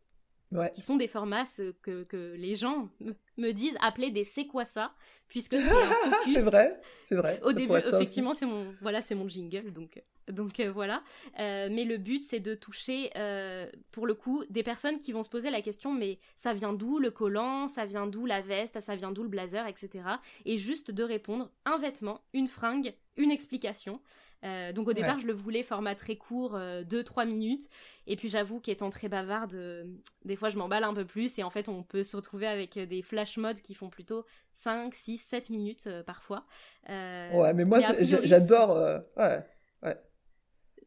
Ouais. 0.51 0.71
qui 0.71 0.81
sont 0.81 0.95
des 0.95 1.07
formats 1.07 1.45
que, 1.83 2.03
que 2.05 2.33
les 2.35 2.55
gens 2.55 2.89
me- 3.37 3.51
disent 3.51 3.77
appeler 3.81 4.09
des 4.09 4.23
c'est 4.23 4.47
quoi 4.47 4.65
ça 4.65 4.93
puisque 5.27 5.53
c'est 5.59 5.69
un 5.71 6.11
focus 6.11 6.33
c'est 6.33 6.41
vrai, 6.41 6.81
c'est 7.07 7.15
vrai. 7.15 7.39
au 7.43 7.53
début, 7.53 7.75
effectivement, 7.75 8.33
c'est 8.33 8.47
mon 8.47 8.73
voilà, 8.81 9.03
c'est 9.03 9.13
mon 9.13 9.29
jingle, 9.29 9.71
donc 9.71 10.01
donc 10.31 10.59
euh, 10.59 10.71
voilà. 10.71 11.03
Euh, 11.39 11.69
mais 11.71 11.83
le 11.83 11.97
but, 11.97 12.23
c'est 12.23 12.39
de 12.39 12.53
toucher, 12.55 13.09
euh, 13.15 13.67
pour 13.91 14.05
le 14.07 14.13
coup, 14.13 14.43
des 14.49 14.63
personnes 14.63 14.99
qui 14.99 15.11
vont 15.11 15.23
se 15.23 15.29
poser 15.29 15.49
la 15.49 15.61
question, 15.61 15.93
mais 15.93 16.19
ça 16.35 16.53
vient 16.53 16.73
d'où 16.73 16.99
le 16.99 17.11
collant, 17.11 17.67
ça 17.67 17.85
vient 17.85 18.07
d'où 18.07 18.25
la 18.25 18.41
veste, 18.41 18.79
ça 18.79 18.95
vient 18.95 19.11
d'où 19.11 19.23
le 19.23 19.29
blazer, 19.29 19.65
etc. 19.67 20.03
Et 20.45 20.57
juste 20.57 20.91
de 20.91 21.03
répondre 21.03 21.51
un 21.65 21.77
vêtement, 21.77 22.21
une 22.33 22.47
fringue, 22.47 22.93
une 23.17 23.31
explication. 23.31 24.01
Euh, 24.45 24.71
donc 24.71 24.87
au 24.87 24.93
départ, 24.93 25.15
Ouais. 25.15 25.21
je 25.21 25.27
le 25.27 25.33
voulais 25.33 25.63
format 25.63 25.95
très 25.95 26.15
court, 26.15 26.57
2-3 26.85 27.25
minutes. 27.25 27.69
Et 28.07 28.15
puis 28.15 28.29
j'avoue 28.29 28.59
qu'étant 28.59 28.89
très 28.89 29.09
bavarde, 29.09 29.53
euh, 29.53 29.83
des 30.23 30.35
fois 30.37 30.49
je 30.49 30.57
m'emballe 30.57 30.83
un 30.85 30.93
peu 30.93 31.05
plus. 31.05 31.37
Et 31.39 31.43
en 31.43 31.49
fait, 31.49 31.67
on 31.67 31.83
peut 31.83 32.03
se 32.03 32.15
retrouver 32.15 32.47
avec 32.47 32.77
euh, 32.77 32.85
des 32.85 33.01
flash 33.01 33.37
modes 33.37 33.59
qui 33.61 33.73
font 33.75 33.89
plutôt 33.89 34.25
5, 34.53 34.93
6, 34.95 35.17
7 35.17 35.49
minutes 35.49 35.87
euh, 35.87 36.03
parfois. 36.03 36.45
Euh, 36.89 37.31
Ouais, 37.33 37.53
mais 37.53 37.65
moi, 37.65 37.79
j'adore. 38.01 38.71
euh, 38.71 38.99
ouais. 39.17 39.43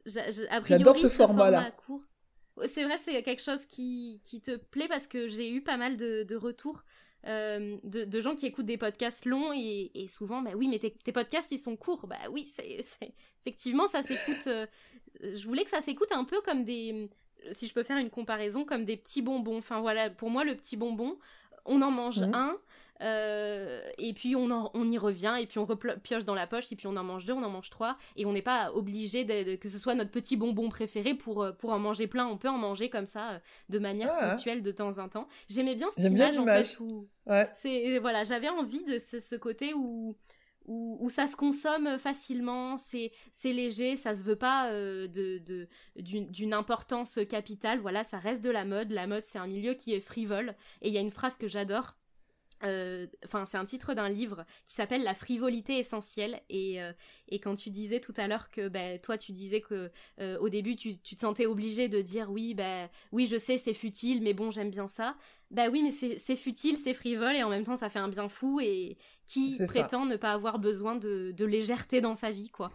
priori, 0.04 0.66
J'adore 0.66 0.96
ce 0.96 1.08
ce 1.08 1.14
format-là. 1.14 1.72
format. 1.86 2.02
C'est 2.68 2.84
vrai, 2.84 2.98
c'est 2.98 3.22
quelque 3.22 3.42
chose 3.42 3.64
qui, 3.66 4.20
qui 4.24 4.40
te 4.42 4.56
plaît 4.56 4.88
parce 4.88 5.06
que 5.06 5.26
j'ai 5.26 5.50
eu 5.50 5.62
pas 5.62 5.76
mal 5.76 5.96
de, 5.96 6.22
de 6.22 6.36
retours 6.36 6.84
euh, 7.26 7.76
de, 7.84 8.04
de 8.04 8.20
gens 8.20 8.34
qui 8.34 8.46
écoutent 8.46 8.66
des 8.66 8.78
podcasts 8.78 9.24
longs 9.26 9.52
et, 9.54 9.90
et 9.94 10.08
souvent, 10.08 10.42
bah 10.42 10.52
oui, 10.56 10.68
mais 10.68 10.78
tes, 10.78 11.12
podcasts 11.12 11.52
ils 11.52 11.58
sont 11.58 11.76
courts. 11.76 12.06
Bah 12.06 12.16
oui, 12.30 12.44
c'est 12.46 12.84
effectivement 13.44 13.86
ça 13.86 14.02
s'écoute. 14.02 14.46
euh, 14.46 14.66
je 15.22 15.46
voulais 15.46 15.64
que 15.64 15.70
ça 15.70 15.80
s'écoute 15.82 16.10
un 16.12 16.24
peu 16.24 16.40
comme 16.40 16.64
des, 16.64 17.08
si 17.52 17.66
je 17.68 17.74
peux 17.74 17.82
faire 17.82 17.98
une 17.98 18.10
comparaison, 18.10 18.64
comme 18.64 18.84
des 18.84 18.96
petits 18.96 19.22
bonbons. 19.22 19.58
Enfin 19.58 19.80
voilà, 19.80 20.10
pour 20.10 20.30
moi 20.30 20.44
le 20.44 20.56
petit 20.56 20.76
bonbon, 20.76 21.18
on 21.64 21.80
en 21.82 21.90
mange 21.90 22.22
Mhm. 22.22 22.34
un. 22.34 22.58
Euh, 23.02 23.82
et 23.98 24.12
puis 24.12 24.36
on, 24.36 24.50
en- 24.50 24.70
on 24.74 24.90
y 24.90 24.96
revient 24.98 25.34
et 25.40 25.46
puis 25.46 25.58
on 25.58 25.64
repioche 25.64 26.24
dans 26.24 26.34
la 26.34 26.46
poche 26.46 26.70
et 26.72 26.76
puis 26.76 26.86
on 26.86 26.96
en 26.96 27.04
mange 27.04 27.24
deux, 27.24 27.32
on 27.32 27.42
en 27.42 27.50
mange 27.50 27.68
trois 27.70 27.96
et 28.16 28.24
on 28.26 28.32
n'est 28.32 28.42
pas 28.42 28.72
obligé 28.72 29.24
de, 29.24 29.50
de- 29.52 29.56
que 29.56 29.68
ce 29.68 29.78
soit 29.78 29.94
notre 29.94 30.10
petit 30.10 30.36
bonbon 30.36 30.68
préféré 30.68 31.14
pour, 31.14 31.42
euh, 31.42 31.52
pour 31.52 31.70
en 31.72 31.78
manger 31.78 32.06
plein. 32.06 32.26
On 32.26 32.38
peut 32.38 32.48
en 32.48 32.58
manger 32.58 32.88
comme 32.88 33.06
ça 33.06 33.30
euh, 33.32 33.38
de 33.68 33.78
manière 33.78 34.12
Ah. 34.18 34.30
ponctuelle 34.30 34.62
de 34.62 34.70
temps 34.70 34.98
en 34.98 35.08
temps. 35.08 35.28
J'aimais 35.48 35.74
bien 35.74 35.88
cette 35.90 36.12
bien 36.14 36.30
image 36.32 36.38
en 36.38 36.46
fait 36.46 36.80
où 36.80 37.08
Ouais. 37.26 37.48
c'est 37.54 37.98
voilà, 37.98 38.24
j'avais 38.24 38.48
envie 38.48 38.84
de 38.84 38.98
ce, 38.98 39.20
ce 39.20 39.36
côté 39.36 39.74
où, 39.74 40.16
où 40.66 40.96
où 41.00 41.08
ça 41.10 41.26
se 41.26 41.34
consomme 41.36 41.98
facilement, 41.98 42.76
c'est 42.78 43.10
léger, 43.44 43.96
ça 43.96 44.14
se 44.14 44.22
veut 44.22 44.36
pas 44.36 44.70
euh, 44.70 45.08
de 45.08 45.40
d'une 45.96 46.54
importance 46.54 47.18
capitale. 47.28 47.80
Voilà, 47.80 48.04
ça 48.04 48.18
reste 48.18 48.42
de 48.44 48.50
la 48.50 48.64
mode. 48.64 48.90
La 48.92 49.06
mode, 49.06 49.24
c'est 49.24 49.38
un 49.38 49.46
milieu 49.48 49.74
qui 49.74 49.92
est 49.94 50.00
frivole. 50.00 50.54
Et 50.80 50.88
il 50.88 50.94
y 50.94 50.98
a 50.98 51.00
une 51.00 51.10
phrase 51.10 51.36
que 51.36 51.48
j'adore. 51.48 51.96
Euh, 52.64 53.06
Enfin, 53.24 53.44
c'est 53.44 53.56
un 53.56 53.64
titre 53.64 53.94
d'un 53.94 54.08
livre 54.08 54.44
qui 54.66 54.74
s'appelle 54.74 55.02
La 55.02 55.14
frivolité 55.14 55.78
essentielle. 55.78 56.40
Et, 56.48 56.82
euh, 56.82 56.92
et 57.28 57.40
quand 57.40 57.54
tu 57.54 57.70
disais 57.70 58.00
tout 58.00 58.14
à 58.16 58.26
l'heure 58.26 58.50
que 58.50 58.68
ben, 58.68 58.98
toi, 58.98 59.18
tu 59.18 59.32
disais 59.32 59.60
que 59.60 59.90
euh, 60.20 60.38
au 60.38 60.48
début, 60.48 60.76
tu, 60.76 60.98
tu 60.98 61.16
te 61.16 61.20
sentais 61.20 61.46
obligé 61.46 61.88
de 61.88 62.00
dire 62.00 62.30
oui, 62.30 62.54
ben, 62.54 62.88
oui, 63.12 63.26
je 63.26 63.36
sais, 63.36 63.58
c'est 63.58 63.74
futile, 63.74 64.22
mais 64.22 64.34
bon, 64.34 64.50
j'aime 64.50 64.70
bien 64.70 64.88
ça. 64.88 65.16
Bah 65.50 65.68
oui, 65.70 65.82
mais 65.82 65.90
c'est 66.18 66.36
futile, 66.36 66.78
c'est 66.78 66.94
frivole, 66.94 67.36
et 67.36 67.42
en 67.42 67.50
même 67.50 67.64
temps, 67.64 67.76
ça 67.76 67.90
fait 67.90 67.98
un 67.98 68.08
bien 68.08 68.28
fou. 68.28 68.60
Et 68.60 68.96
qui 69.26 69.56
ça. 69.56 69.66
prétend 69.66 70.06
ne 70.06 70.16
pas 70.16 70.32
avoir 70.32 70.58
besoin 70.58 70.96
de, 70.96 71.32
de 71.32 71.44
légèreté 71.44 72.00
dans 72.00 72.14
sa 72.14 72.30
vie, 72.30 72.48
quoi 72.48 72.72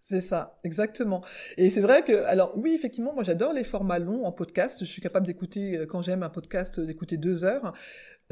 C'est 0.00 0.20
ça, 0.20 0.58
exactement. 0.64 1.22
Et 1.56 1.70
c'est 1.70 1.80
vrai 1.80 2.02
que, 2.02 2.24
alors 2.24 2.58
oui, 2.58 2.72
effectivement, 2.74 3.14
moi 3.14 3.22
j'adore 3.22 3.52
les 3.52 3.62
formats 3.62 4.00
longs 4.00 4.24
en 4.24 4.32
podcast. 4.32 4.80
Je 4.80 4.90
suis 4.90 5.00
capable 5.00 5.26
d'écouter, 5.28 5.84
quand 5.88 6.02
j'aime 6.02 6.24
un 6.24 6.28
podcast, 6.30 6.80
d'écouter 6.80 7.18
deux 7.18 7.44
heures. 7.44 7.72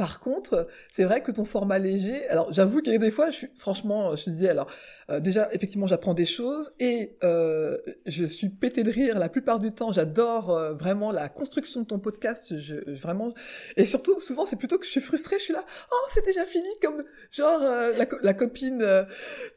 Par 0.01 0.19
contre, 0.19 0.67
c'est 0.95 1.05
vrai 1.05 1.23
que 1.23 1.31
ton 1.31 1.45
format 1.45 1.79
léger, 1.79 2.27
alors 2.31 2.51
j'avoue 2.55 2.81
qu'il 2.81 2.93
y 2.93 2.97
a 2.97 2.99
des 2.99 3.11
fois, 3.11 3.31
je 3.31 3.37
suis, 3.37 3.49
franchement, 3.59 4.17
je 4.17 4.25
te 4.25 4.31
disais, 4.31 4.49
alors 4.49 4.67
euh, 5.11 5.21
déjà, 5.21 5.51
effectivement, 5.53 5.87
j'apprends 5.87 6.15
des 6.15 6.25
choses 6.25 6.73
et 6.81 7.19
euh, 7.23 7.77
je 8.07 8.25
suis 8.25 8.49
pété 8.49 8.83
de 8.83 8.91
rire 8.91 9.19
la 9.19 9.29
plupart 9.29 9.59
du 9.59 9.73
temps. 9.73 9.93
J'adore 9.93 10.57
euh, 10.57 10.73
vraiment 10.73 11.13
la 11.13 11.29
construction 11.29 11.83
de 11.83 11.87
ton 11.87 11.99
podcast. 11.99 12.59
Je, 12.59 12.77
vraiment, 12.95 13.35
et 13.77 13.85
surtout, 13.85 14.19
souvent, 14.21 14.47
c'est 14.47 14.57
plutôt 14.57 14.79
que 14.79 14.87
je 14.87 14.91
suis 14.91 15.03
frustrée. 15.03 15.37
Je 15.39 15.45
suis 15.45 15.53
là, 15.53 15.67
oh, 15.93 16.07
c'est 16.15 16.25
déjà 16.25 16.47
fini, 16.47 16.69
comme 16.83 17.05
genre 17.31 17.61
la, 17.99 18.07
co- 18.07 18.21
la 18.23 18.33
copine, 18.33 18.83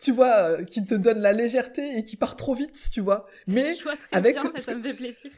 tu 0.02 0.12
vois, 0.12 0.62
qui 0.64 0.84
te 0.86 0.96
donne 0.96 1.20
la 1.20 1.32
légèreté 1.32 1.98
et 1.98 2.04
qui 2.04 2.18
part 2.18 2.36
trop 2.36 2.54
vite, 2.54 2.76
tu 2.92 3.00
vois. 3.00 3.28
Mais 3.48 3.74
Je 3.76 3.84
vois 3.84 3.96
très 3.96 4.08
avec 4.12 4.34
bien, 4.36 4.52
ça 4.58 4.76
me 4.76 4.84
fait 4.84 4.94
plaisir. 4.94 5.32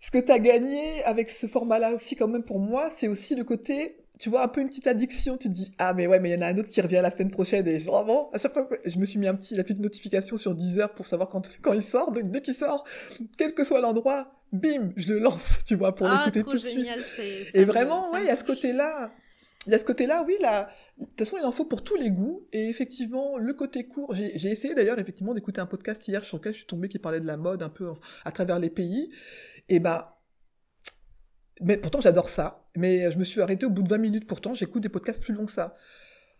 ce 0.00 0.10
que 0.10 0.18
tu 0.18 0.30
as 0.32 0.38
gagné 0.38 1.02
avec 1.04 1.30
ce 1.30 1.46
format-là 1.46 1.92
aussi, 1.94 2.16
quand 2.16 2.28
même, 2.28 2.44
pour 2.44 2.58
moi, 2.60 2.90
c'est 2.92 3.08
aussi 3.08 3.34
le 3.34 3.44
côté, 3.44 3.96
tu 4.18 4.30
vois, 4.30 4.42
un 4.42 4.48
peu 4.48 4.60
une 4.60 4.68
petite 4.68 4.86
addiction. 4.86 5.36
Tu 5.36 5.48
te 5.48 5.52
dis, 5.52 5.72
ah, 5.78 5.92
mais 5.94 6.06
ouais, 6.06 6.20
mais 6.20 6.30
il 6.30 6.34
y 6.34 6.38
en 6.38 6.42
a 6.42 6.46
un 6.48 6.56
autre 6.58 6.68
qui 6.68 6.80
revient 6.80 7.00
la 7.02 7.10
semaine 7.10 7.30
prochaine. 7.30 7.66
Et 7.68 7.78
vraiment, 7.78 8.30
à 8.32 8.38
chaque 8.38 8.52
fois, 8.54 8.68
je 8.84 8.98
me 8.98 9.04
suis 9.04 9.18
mis 9.18 9.26
un 9.26 9.34
petit, 9.34 9.54
la 9.54 9.62
petite 9.62 9.80
notification 9.80 10.38
sur 10.38 10.54
Deezer 10.54 10.92
pour 10.94 11.06
savoir 11.06 11.28
quand, 11.28 11.50
quand 11.62 11.72
il 11.74 11.82
sort. 11.82 12.12
Donc, 12.12 12.30
dès 12.30 12.40
qu'il 12.40 12.54
sort, 12.54 12.84
quel 13.36 13.54
que 13.54 13.62
soit 13.64 13.80
l'endroit, 13.80 14.32
bim, 14.52 14.90
je 14.96 15.12
le 15.14 15.18
lance, 15.20 15.58
tu 15.66 15.74
vois, 15.74 15.94
pour 15.94 16.06
ah, 16.06 16.18
l'écouter 16.26 16.44
tout 16.44 16.56
de 16.56 16.58
suite. 16.58 16.78
génial, 16.78 17.00
c'est. 17.16 17.44
ça 17.44 17.50
Et 17.54 17.60
me- 17.60 17.66
vraiment, 17.66 18.10
ouais, 18.12 18.22
il 18.22 18.26
y 18.26 18.30
a 18.30 18.36
ce 18.36 18.44
côté-là. 18.44 19.12
il 19.66 19.72
y 19.72 19.74
a 19.74 19.78
ce 19.78 19.84
côté-là, 19.84 20.24
oui, 20.26 20.36
là, 20.40 20.70
de 20.98 21.04
toute 21.04 21.18
façon, 21.18 21.36
il 21.38 21.44
en 21.44 21.52
faut 21.52 21.64
pour 21.66 21.82
tous 21.84 21.96
les 21.96 22.10
goûts. 22.10 22.46
Et 22.52 22.68
effectivement, 22.68 23.36
le 23.36 23.52
côté 23.52 23.84
court, 23.84 24.14
j'ai 24.14 24.48
essayé 24.48 24.74
d'ailleurs, 24.74 24.98
effectivement, 24.98 25.34
d'écouter 25.34 25.60
un 25.60 25.66
podcast 25.66 26.06
hier 26.08 26.24
sur 26.24 26.38
lequel 26.38 26.52
je 26.52 26.58
suis 26.58 26.66
tombée 26.66 26.88
qui 26.88 26.98
parlait 26.98 27.20
de 27.20 27.26
la 27.26 27.36
mode 27.36 27.62
un 27.62 27.68
peu 27.68 27.90
à 28.24 28.32
travers 28.32 28.58
les 28.58 28.70
pays. 28.70 29.10
Et 29.68 29.80
bah, 29.80 30.15
mais 31.60 31.76
pourtant, 31.76 32.00
j'adore 32.00 32.28
ça. 32.28 32.66
Mais 32.76 33.10
je 33.10 33.18
me 33.18 33.24
suis 33.24 33.40
arrêtée 33.40 33.66
au 33.66 33.70
bout 33.70 33.82
de 33.82 33.88
20 33.88 33.98
minutes. 33.98 34.26
Pourtant, 34.26 34.54
j'écoute 34.54 34.82
des 34.82 34.88
podcasts 34.88 35.20
plus 35.20 35.34
longs 35.34 35.46
que 35.46 35.52
ça. 35.52 35.76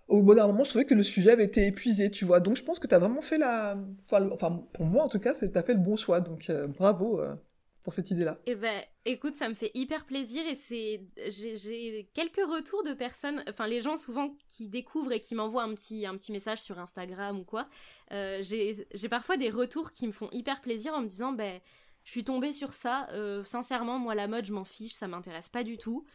Au 0.08 0.23
bout 0.23 0.35
d'un 0.35 0.46
moment, 0.46 0.62
je 0.62 0.70
trouvais 0.70 0.85
que 0.85 0.94
le 0.94 1.02
sujet 1.02 1.32
avait 1.32 1.44
été 1.44 1.66
épuisé, 1.66 2.11
tu 2.11 2.25
vois. 2.25 2.40
Donc, 2.40 2.56
je 2.56 2.62
pense 2.62 2.78
que 2.78 2.87
tu 2.87 2.94
as 2.94 2.99
vraiment 2.99 3.23
fait 3.23 3.38
la. 3.38 3.76
Enfin, 4.12 4.62
pour 4.73 4.85
moi, 4.85 5.04
en 5.04 5.08
tout 5.08 5.18
cas, 5.18 5.35
tu 5.35 5.50
as 5.52 5.62
fait 5.62 5.75
le 5.75 5.80
bon 5.80 5.96
choix. 5.96 6.20
Donc, 6.20 6.49
euh, 6.49 6.68
bravo 6.68 7.20
euh, 7.20 7.35
pour 7.82 7.92
cette 7.92 8.11
idée-là. 8.11 8.38
Eh 8.46 8.54
ben, 8.56 8.82
écoute, 9.04 9.37
ça 9.37 9.49
me 9.49 9.54
fait 9.54 9.70
hyper 9.75 10.06
plaisir 10.06 10.44
et 10.46 10.56
c'est, 10.56 11.02
j'ai, 11.28 12.08
quelques 12.14 12.44
retours 12.44 12.82
de 12.82 12.92
personnes, 12.92 13.44
enfin 13.49 13.68
les 13.68 13.80
gens 13.80 13.96
souvent 13.96 14.37
qui 14.49 14.66
découvrent 14.66 15.12
et 15.12 15.20
qui 15.20 15.37
m'envoient 15.37 15.62
un 15.62 15.73
petit, 15.73 16.04
un 16.04 16.16
petit 16.16 16.32
message 16.32 16.58
sur 16.58 16.80
Instagram 16.80 17.38
ou 17.38 17.44
quoi. 17.44 17.68
euh, 18.11 18.38
j'ai, 18.42 18.88
j'ai 18.92 19.08
parfois 19.08 19.37
des 19.37 19.50
retours 19.50 19.92
qui 19.92 20.08
me 20.08 20.12
font 20.12 20.28
hyper 20.32 20.61
plaisir 20.62 20.94
en 20.94 21.00
me 21.00 21.06
disant, 21.06 21.32
ben, 21.32 21.61
je 22.06 22.10
suis 22.12 22.25
tombée 22.25 22.52
sur 22.54 22.72
ça. 22.72 23.06
euh, 23.12 23.44
sincèrement, 23.44 23.98
moi 23.98 24.14
la 24.14 24.26
mode, 24.28 24.46
je 24.46 24.54
m'en 24.54 24.64
fiche, 24.64 24.94
ça 24.94 25.06
m'intéresse 25.08 25.50
pas 25.50 25.62
du 25.62 25.76
tout. 25.76 26.06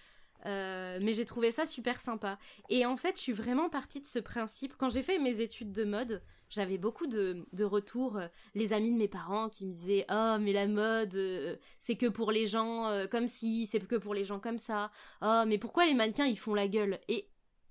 Euh, 0.48 0.98
mais 1.04 1.14
j'ai 1.14 1.26
trouvé 1.26 1.52
ça 1.52 1.68
super 1.68 2.00
sympa. 2.00 2.40
Et 2.70 2.84
en 2.88 2.98
fait, 2.98 3.16
je 3.16 3.22
suis 3.22 3.32
vraiment 3.34 3.70
partie 3.70 4.02
de 4.02 4.08
ce 4.08 4.18
principe. 4.18 4.74
Quand 4.76 4.90
j'ai 4.90 5.04
fait 5.04 5.20
mes 5.20 5.40
études 5.40 5.72
de 5.72 5.84
mode, 5.84 6.24
j'avais 6.50 6.80
beaucoup 6.80 7.06
de, 7.06 7.44
de 7.54 7.64
retours. 7.64 8.18
euh, 8.18 8.28
les 8.56 8.74
amis 8.74 8.92
de 8.92 8.98
mes 8.98 9.08
parents 9.08 9.50
qui 9.50 9.68
me 9.68 9.74
disaient 9.74 10.04
Oh, 10.10 10.38
mais 10.40 10.52
la 10.52 10.68
mode, 10.68 11.14
euh, 11.14 11.56
c'est 11.78 11.96
que 11.96 12.08
pour 12.08 12.32
les 12.32 12.48
gens 12.48 12.90
comme 13.12 13.28
si, 13.28 13.68
c'est 13.68 13.80
que 13.86 13.98
pour 13.98 14.16
les 14.16 14.24
gens 14.24 14.40
comme 14.40 14.58
ça. 14.58 14.90
Oh, 15.22 15.44
mais 15.46 15.60
pourquoi 15.60 15.86
les 15.86 15.94
mannequins 15.94 16.26
ils 16.26 16.40
font 16.40 16.56
la 16.56 16.68
gueule? 16.68 17.00
Et 17.08 17.28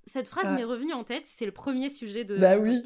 cette 0.07 0.29
phrase 0.29 0.47
Ah. 0.47 0.53
m'est 0.53 0.63
revenue 0.65 0.93
en 0.93 1.03
tête. 1.03 1.25
C'est 1.27 1.47
le 1.47 1.53
premier 1.53 1.89
sujet 1.89 2.23
de 2.23 2.37
Bah 2.37 2.57
oui. 2.57 2.83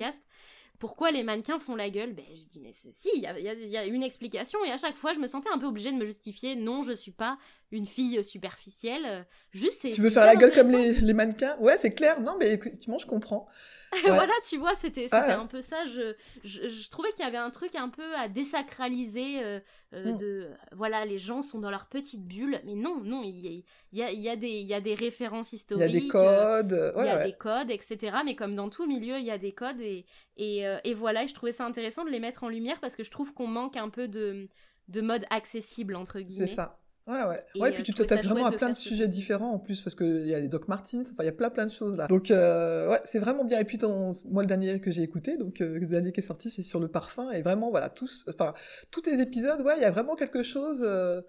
Pourquoi 0.85 1.11
les 1.11 1.23
mannequins 1.23 1.59
font 1.59 1.77
la 1.77 1.89
gueule? 1.89 2.13
Ben, 2.13 2.27
je 2.35 2.45
dis, 2.47 2.61
mais 2.61 2.73
si, 2.75 3.09
il 3.17 3.23
y 3.23 3.27
a, 3.27 3.39
y 3.41 3.49
a- 3.49 3.55
y 3.55 3.77
a 3.79 3.87
une 3.87 4.03
explication, 4.03 4.63
et 4.67 4.71
à 4.71 4.77
chaque 4.77 4.97
fois, 4.97 5.15
je 5.15 5.19
me 5.19 5.27
sentais 5.27 5.49
un 5.49 5.57
peu 5.57 5.65
obligée 5.65 5.91
de 5.91 5.97
me 5.97 6.05
justifier. 6.05 6.57
Non, 6.57 6.83
je 6.83 6.93
suis 6.93 7.11
pas 7.11 7.39
une 7.73 7.87
fille 7.87 8.23
superficielle. 8.23 9.27
Juste. 9.51 9.81
Tu 9.95 10.03
veux 10.03 10.11
faire 10.11 10.27
la 10.27 10.37
gueule 10.37 10.53
comme 10.53 10.71
les, 10.71 10.93
les 10.93 11.15
mannequins? 11.15 11.57
Ouais, 11.59 11.79
c'est 11.79 11.95
clair. 11.95 12.21
Non, 12.21 12.37
mais 12.39 12.53
effectivement, 12.53 12.99
je 12.99 13.07
comprends. 13.07 13.49
Ouais. 14.05 14.11
voilà, 14.11 14.33
tu 14.49 14.57
vois, 14.59 14.75
c'était 14.75 15.07
Ah 15.13 15.27
ouais. 15.27 15.33
un 15.35 15.47
peu 15.47 15.61
ça. 15.63 15.85
Je, 15.85 16.15
je, 16.43 16.69
je 16.69 16.91
trouvais 16.91 17.11
qu'il 17.13 17.25
y 17.25 17.29
avait 17.29 17.37
un 17.37 17.51
truc 17.51 17.75
un 17.75 17.89
peu 17.89 18.15
à 18.17 18.29
désacraliser. 18.29 19.43
euh, 19.43 19.61
euh, 19.95 20.13
Mm. 20.13 20.17
de 20.17 20.51
voilà, 20.73 21.05
les 21.05 21.19
gens 21.19 21.41
sont 21.41 21.61
dans 21.61 21.71
leur 21.71 21.87
petite 21.87 22.27
bulle, 22.27 22.61
mais 22.65 22.75
non, 22.75 23.01
non, 23.05 23.23
il 23.23 23.39
y 23.47 23.65
y 23.93 24.03
a, 24.03 24.11
y 24.11 24.29
a 24.29 24.35
y 24.35 24.75
a 24.75 24.81
des 24.81 24.95
références 24.95 25.53
Il 25.53 25.55
y 25.55 25.57
historiques. 25.59 25.83
a 25.83 25.89
des 25.89 26.07
euh, 26.09 26.63
codes. 26.63 26.93
il 26.97 26.99
ouais, 26.99 27.07
y 27.07 27.11
a 27.11 27.25
des 27.25 27.33
codes, 27.33 27.71
etc. 27.71 28.17
Mais 28.25 28.35
comme 28.35 28.57
dans 28.57 28.69
tout 28.71 28.87
milieu, 28.87 29.19
il 29.19 29.25
y 29.25 29.31
a 29.31 29.39
des 29.39 29.53
codes 29.53 29.81
et, 29.81 30.05
et, 30.37 30.67
euh, 30.67 30.79
et 30.83 30.95
voilà, 30.95 31.23
et 31.23 31.29
je 31.29 31.35
trouvais 31.35 31.53
ça 31.53 31.65
intéressant 31.65 32.05
de 32.05 32.11
les 32.11 32.19
mettre 32.19 32.43
en 32.43 32.49
lumière 32.49 32.81
parce 32.81 32.97
que 32.97 33.05
je 33.05 33.11
trouve 33.13 33.33
qu'on 33.35 33.47
manque 33.47 33.77
un 33.77 33.89
peu 33.89 34.09
de, 34.09 34.49
de 34.89 35.01
mode 35.01 35.25
accessible, 35.31 35.95
entre 35.95 36.19
guillemets. 36.21 36.49
C'est 36.49 36.55
ça. 36.57 36.81
Ouais, 37.07 37.23
ouais. 37.25 37.45
Et, 37.55 37.61
ouais, 37.61 37.69
euh, 37.69 37.73
puis 37.73 37.83
tu 37.83 37.93
t'attaques 37.95 38.25
vraiment 38.25 38.47
à 38.47 38.53
plein 38.53 38.71
de 38.71 38.75
sujets 38.75 39.09
différents 39.09 39.53
en 39.53 39.59
plus, 39.59 39.81
parce 39.83 39.95
qu'il 39.95 40.27
y 40.27 40.35
a 40.35 40.41
les 40.41 40.49
Doc 40.49 40.69
Martens, 40.69 41.11
enfin, 41.13 41.23
il 41.23 41.27
y 41.27 41.29
a 41.29 41.33
plein 41.33 41.51
plein 41.51 41.67
de 41.67 41.71
choses 41.71 41.99
là. 41.99 42.07
Donc, 42.07 42.31
euh, 42.31 42.89
ouais, 42.91 43.01
c'est 43.05 43.19
vraiment 43.19 43.45
bien. 43.45 43.59
Et 43.61 43.65
puis, 43.65 43.77
ton, 43.79 44.11
moi, 44.31 44.43
le 44.43 44.47
dernier 44.47 44.81
que 44.81 44.91
j'ai 44.91 45.03
écouté, 45.03 45.37
donc, 45.37 45.61
euh, 45.61 45.79
le 45.79 45.87
dernier 45.87 46.13
qui 46.13 46.21
est 46.21 46.27
sorti, 46.27 46.51
c'est 46.51 46.63
sur 46.63 46.81
le 46.81 46.89
parfum. 46.89 47.31
Et 47.33 47.43
vraiment, 47.43 47.71
voilà, 47.71 47.91
tous, 47.91 48.25
enfin, 48.29 48.55
tous 48.91 49.03
tes 49.03 49.21
épisodes, 49.21 49.61
ouais, 49.61 49.75
il 49.77 49.83
y 49.83 49.87
a 49.87 49.91
vraiment 49.91 50.17
quelque 50.17 50.43
chose 50.43 50.81
euh, 50.83 51.21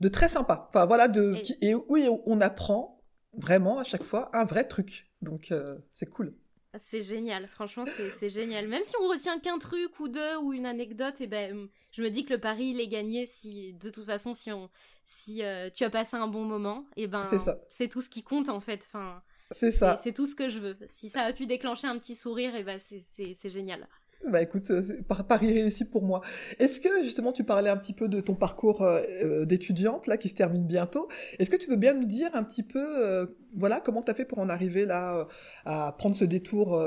de 0.00 0.08
très 0.08 0.28
sympa. 0.28 0.66
Enfin, 0.70 0.86
voilà, 0.86 1.06
de, 1.08 1.34
Et- 1.36 1.40
qui, 1.42 1.56
et 1.60 1.74
oui, 1.74 2.08
on, 2.08 2.20
on 2.26 2.40
apprend 2.40 3.00
vraiment 3.38 3.78
à 3.78 3.84
chaque 3.84 4.02
fois 4.04 4.30
un 4.34 4.44
vrai 4.44 4.64
truc. 4.64 5.08
Donc, 5.22 5.52
euh, 5.52 5.64
c'est 5.94 6.06
cool. 6.06 6.34
C'est 6.78 7.02
génial, 7.02 7.46
franchement, 7.48 7.84
c'est 8.18 8.28
génial. 8.30 8.66
Même 8.66 8.82
si 8.84 8.94
on 9.02 9.06
retient 9.08 9.38
qu'un 9.38 9.58
truc 9.58 10.00
ou 10.00 10.08
deux 10.08 10.36
ou 10.38 10.54
une 10.54 10.64
anecdote, 10.64 11.20
et 11.20 11.26
ben, 11.26 11.68
je 11.90 12.02
me 12.02 12.08
dis 12.08 12.24
que 12.24 12.32
le 12.32 12.40
pari, 12.40 12.70
il 12.70 12.80
est 12.80 12.88
gagné 12.88 13.26
si, 13.26 13.74
de 13.74 13.90
toute 13.90 14.06
façon, 14.06 14.32
si 14.32 14.50
on, 14.52 14.70
si 15.04 15.42
euh, 15.42 15.68
tu 15.68 15.84
as 15.84 15.90
passé 15.90 16.16
un 16.16 16.28
bon 16.28 16.44
moment, 16.44 16.86
et 16.96 17.06
ben, 17.08 17.24
C'est 17.68 17.88
tout 17.88 18.00
ce 18.00 18.08
qui 18.08 18.22
compte 18.22 18.48
en 18.48 18.60
fait. 18.60 18.88
Enfin, 18.88 19.22
C'est 19.50 19.70
ça. 19.72 19.96
c'est 20.02 20.14
tout 20.14 20.24
ce 20.24 20.34
que 20.34 20.48
je 20.48 20.60
veux. 20.60 20.78
Si 20.94 21.10
ça 21.10 21.22
a 21.24 21.32
pu 21.34 21.44
déclencher 21.44 21.88
un 21.88 21.98
petit 21.98 22.16
sourire, 22.16 22.54
et 22.54 22.64
ben, 22.64 22.78
c'est- 22.78 23.00
c'est 23.14 23.34
c'est 23.34 23.50
génial. 23.50 23.86
Bah 24.28 24.40
écoute, 24.40 24.70
euh, 24.70 25.02
par- 25.08 25.26
pari 25.26 25.52
réussi 25.52 25.84
pour 25.84 26.02
moi. 26.04 26.20
Est-ce 26.60 26.80
que 26.80 27.02
justement 27.02 27.32
tu 27.32 27.42
parlais 27.42 27.70
un 27.70 27.76
petit 27.76 27.92
peu 27.92 28.08
de 28.08 28.20
ton 28.20 28.34
parcours 28.36 28.82
euh, 28.82 29.02
euh, 29.22 29.44
d'étudiante 29.44 30.06
là 30.06 30.16
qui 30.16 30.28
se 30.28 30.34
termine 30.34 30.64
bientôt 30.64 31.08
Est-ce 31.38 31.50
que 31.50 31.56
tu 31.56 31.68
veux 31.68 31.76
bien 31.76 31.94
nous 31.94 32.04
dire 32.04 32.30
un 32.34 32.44
petit 32.44 32.62
peu, 32.62 33.28
voilà, 33.56 33.80
comment 33.80 34.02
t'as 34.02 34.14
fait 34.14 34.24
pour 34.24 34.38
en 34.38 34.48
arriver 34.48 34.86
là 34.86 35.26
à 35.64 35.92
prendre 35.98 36.16
ce 36.16 36.24
détour 36.24 36.78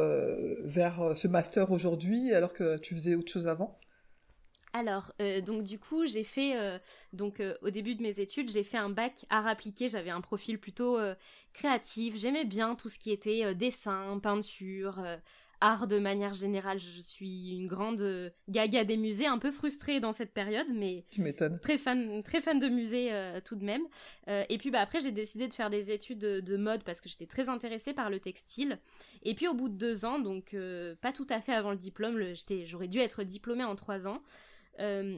vers 0.63 1.12
ce 1.15 1.27
master 1.27 1.72
aujourd'hui 1.72 2.34
alors 2.34 2.54
que 2.54 2.77
tu 2.77 2.96
faisais 2.96 3.15
autre 3.15 3.32
chose 3.32 3.48
avant? 3.48 3.77
Alors, 4.74 5.13
donc 5.46 5.63
du 5.63 5.80
coup, 5.80 6.06
j'ai 6.06 6.25
fait, 6.25 6.82
donc 7.13 7.42
au 7.62 7.70
début 7.70 7.96
de 7.96 8.01
mes 8.04 8.20
études, 8.20 8.51
j'ai 8.51 8.63
fait 8.63 8.77
un 8.77 8.89
bac 8.89 9.25
art 9.30 9.48
appliqué. 9.48 9.88
J'avais 9.88 10.10
un 10.10 10.20
profil 10.20 10.60
plutôt 10.60 10.98
créatif. 11.54 12.18
J'aimais 12.18 12.44
bien 12.44 12.75
tout 12.75 12.89
ce 12.89 13.00
qui 13.00 13.12
était 13.12 13.56
dessin, 13.56 14.20
peinture, 14.22 15.01
art 15.62 15.88
de 15.88 16.00
manière 16.00 16.33
générale. 16.33 16.79
Je 16.79 17.00
suis 17.01 17.55
une 17.55 17.67
grande 17.67 18.01
euh, 18.01 18.29
gaga 18.50 18.83
des 18.83 18.97
musées, 18.97 19.25
un 19.27 19.38
peu 19.38 19.51
frustrée 19.51 20.00
dans 20.00 20.12
cette 20.12 20.33
période, 20.33 20.67
mais 20.74 21.05
Tu 21.12 21.21
m'étonnes. 21.21 21.59
très 21.59 21.77
fan, 21.77 22.24
très 22.24 22.41
fan 22.41 22.59
de 22.59 22.67
musée 22.67 23.13
euh, 23.13 23.39
tout 23.43 23.55
de 23.55 23.63
même. 23.63 23.83
Euh, 24.27 24.43
et 24.50 24.57
puis 24.57 24.71
bah, 24.71 24.81
après, 24.81 25.00
j'ai 25.00 25.12
décidé 25.12 25.47
de 25.47 25.53
faire 25.53 25.69
des 25.69 25.91
études 25.91 26.19
de, 26.19 26.39
de 26.39 26.57
mode 26.57 26.83
parce 26.83 27.01
que 27.01 27.09
j'étais 27.09 27.27
très 27.27 27.50
intéressée 27.50 27.93
par 27.93 28.09
le 28.09 28.19
textile. 28.19 28.79
Et 29.24 29.33
puis 29.33 29.47
au 29.47 29.53
bout 29.53 29.69
de 29.69 29.75
deux 29.75 30.05
ans, 30.05 30.19
donc 30.19 30.53
euh, 30.53 30.95
pas 31.01 31.12
tout 31.12 31.27
à 31.29 31.41
fait 31.41 31.53
avant 31.53 31.71
le 31.71 31.77
diplôme, 31.77 32.21
j'aurais 32.65 32.88
dû 32.88 33.00
être 33.00 33.24
diplômée 33.24 33.63
en 33.63 33.75
trois 33.75 34.07
ans. 34.07 34.21
euh, 34.79 35.17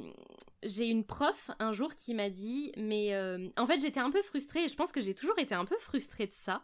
j'ai 0.63 0.87
une 0.87 1.03
prof 1.03 1.49
un 1.59 1.71
jour 1.73 1.95
qui 1.95 2.13
m'a 2.13 2.29
dit, 2.29 2.71
mais 2.77 3.13
euh, 3.13 3.47
en 3.57 3.65
fait 3.65 3.79
j'étais 3.79 3.99
un 3.99 4.11
peu 4.11 4.21
frustrée 4.21 4.65
et 4.65 4.67
je 4.69 4.75
pense 4.75 4.91
que 4.91 5.01
j'ai 5.01 5.13
toujours 5.15 5.37
été 5.39 5.55
un 5.55 5.65
peu 5.65 5.77
frustrée 5.79 6.27
de 6.27 6.33
ça. 6.33 6.61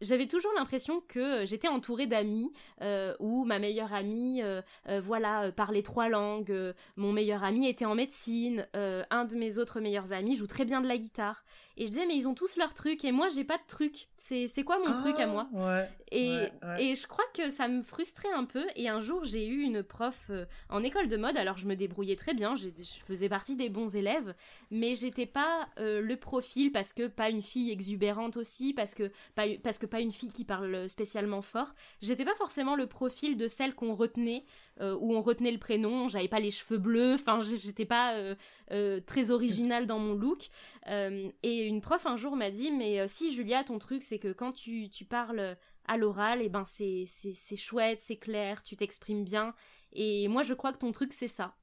J'avais 0.00 0.26
toujours 0.26 0.52
l'impression 0.56 1.02
que 1.08 1.18
euh, 1.42 1.46
j'étais 1.46 1.68
entourée 1.68 2.06
d'amis 2.06 2.52
euh, 2.82 3.14
où 3.20 3.44
ma 3.44 3.58
meilleure 3.58 3.92
amie, 3.94 4.42
euh, 4.42 4.60
euh, 4.88 5.00
voilà, 5.00 5.44
euh, 5.44 5.52
parlait 5.52 5.82
trois 5.82 6.08
langues, 6.08 6.54
mon 6.96 7.12
meilleur 7.12 7.44
ami 7.44 7.68
était 7.68 7.84
en 7.84 7.94
médecine, 7.94 8.66
un 8.74 9.24
de 9.24 9.34
mes 9.36 9.58
autres 9.58 9.80
meilleurs 9.80 10.12
amis 10.12 10.36
joue 10.36 10.46
très 10.46 10.64
bien 10.64 10.80
de 10.80 10.88
la 10.88 10.98
guitare. 10.98 11.44
Et 11.76 11.86
je 11.86 11.90
disais, 11.90 12.06
mais 12.06 12.14
ils 12.14 12.28
ont 12.28 12.34
tous 12.34 12.56
leurs 12.56 12.72
trucs 12.72 13.04
et 13.04 13.10
moi 13.10 13.28
j'ai 13.30 13.42
pas 13.42 13.56
de 13.56 13.62
truc. 13.66 14.06
C'est 14.16 14.46
c'est 14.46 14.62
quoi 14.62 14.78
mon 14.78 14.94
truc 14.94 15.18
à 15.18 15.26
moi? 15.26 15.48
Ah, 15.54 15.64
Ouais. 15.66 15.88
et, 16.12 16.28
Ouais, 16.30 16.52
ouais. 16.62 16.84
et 16.84 16.94
je 16.94 17.06
crois 17.08 17.24
que 17.34 17.50
ça 17.50 17.66
me 17.66 17.82
frustrait 17.82 18.32
un 18.32 18.44
peu. 18.44 18.64
Et 18.76 18.88
un 18.88 19.00
jour, 19.00 19.24
j'ai 19.24 19.46
eu 19.46 19.62
une 19.62 19.82
prof 19.82 20.30
en 20.70 20.82
école 20.84 21.08
de 21.08 21.16
mode. 21.16 21.36
Alors, 21.36 21.58
je 21.58 21.66
me 21.66 21.74
débrouillais 21.74 22.14
très 22.16 22.32
bien. 22.32 22.54
Je 22.54 22.68
faisais 23.06 23.28
partie 23.28 23.56
des 23.56 23.68
bons 23.68 23.96
élèves. 23.96 24.34
Mais 24.70 24.94
j'étais 24.94 25.26
pas 25.26 25.68
le 25.78 26.14
profil 26.14 26.70
parce 26.72 26.92
que 26.92 27.06
pas 27.08 27.28
une 27.28 27.42
fille 27.42 27.70
exubérante 27.72 28.36
aussi. 28.36 28.72
Parce 28.72 28.94
que 28.94 29.10
pas, 29.34 29.44
parce 29.62 29.78
que 29.78 29.83
pas 29.86 30.00
une 30.00 30.12
fille 30.12 30.32
qui 30.32 30.44
parle 30.44 30.88
spécialement 30.88 31.42
fort. 31.42 31.74
J'étais 32.00 32.24
pas 32.24 32.34
forcément 32.34 32.76
le 32.76 32.86
profil 32.86 33.36
de 33.36 33.48
celle 33.48 33.74
qu'on 33.74 33.94
retenait. 33.94 34.44
euh, 34.80 34.96
où 35.00 35.14
on 35.14 35.20
retenait 35.22 35.52
le 35.52 35.58
prénom. 35.58 36.08
J'avais 36.08 36.26
pas 36.28 36.40
les 36.40 36.50
cheveux 36.50 36.78
bleus. 36.78 37.14
Enfin, 37.14 37.38
j'étais 37.40 37.84
pas 37.84 38.14
euh, 38.14 38.34
euh, 38.72 39.00
très 39.00 39.30
originale 39.30 39.86
dans 39.86 39.98
mon 40.00 40.14
look. 40.14 40.48
Euh, 40.88 41.30
et 41.42 41.62
une 41.62 41.80
prof 41.80 42.06
un 42.06 42.16
jour 42.16 42.34
m'a 42.36 42.50
dit 42.50 42.70
Mais 42.72 43.00
euh, 43.00 43.06
si, 43.06 43.32
Julia, 43.32 43.62
ton 43.64 43.78
truc, 43.78 44.02
c'est 44.02 44.18
que 44.18 44.32
quand 44.32 44.52
tu, 44.52 44.88
tu 44.90 45.04
parles 45.04 45.56
à 45.86 45.96
l'oral, 45.96 46.42
et 46.42 46.48
ben 46.48 46.64
c'est 46.64 47.06
chouette, 47.56 48.00
c'est 48.02 48.16
clair, 48.16 48.62
tu 48.62 48.76
t'exprimes 48.76 49.22
bien. 49.24 49.54
Et 49.92 50.26
moi, 50.28 50.42
je 50.42 50.54
crois 50.54 50.72
que 50.72 50.78
ton 50.78 50.90
truc, 50.92 51.12
c'est 51.12 51.28
ça. 51.28 51.54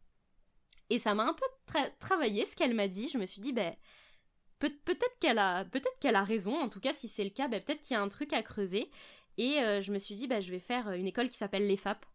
Et 0.90 1.00
ça 1.00 1.14
m'a 1.16 1.24
un 1.24 1.34
peu 1.34 1.46
tra- 1.68 1.92
travaillé 2.00 2.46
ce 2.46 2.56
qu'elle 2.56 2.74
m'a 2.76 2.88
dit. 2.88 3.08
Je 3.10 3.18
me 3.18 3.26
suis 3.26 3.42
dit, 3.42 3.52
ben 3.54 3.74
peut- 4.62 4.78
peut-être 4.86 5.18
qu'elle 5.20 5.40
a 5.40 5.66
peut-être 5.66 6.00
qu'elle 6.00 6.16
a 6.16 6.24
raison. 6.24 6.56
En 6.58 6.70
tout 6.70 6.80
cas, 6.80 6.94
si 6.94 7.08
c'est 7.10 7.24
le 7.26 7.30
cas, 7.32 7.48
ben, 7.50 7.60
peut-être 7.62 7.82
qu'il 7.82 7.96
y 7.96 7.98
a 7.98 8.02
un 8.02 8.10
truc 8.10 8.32
à 8.34 8.42
creuser. 8.42 8.90
Et 9.38 9.60
euh, 9.60 9.82
je 9.82 9.92
me 9.92 10.00
suis 10.00 10.16
dit, 10.16 10.28
ben, 10.28 10.42
je 10.42 10.52
vais 10.52 10.60
faire 10.60 10.92
une 10.92 11.08
école 11.08 11.28
qui 11.30 11.38
s'appelle 11.38 11.68
l'EFAP. 11.68 12.06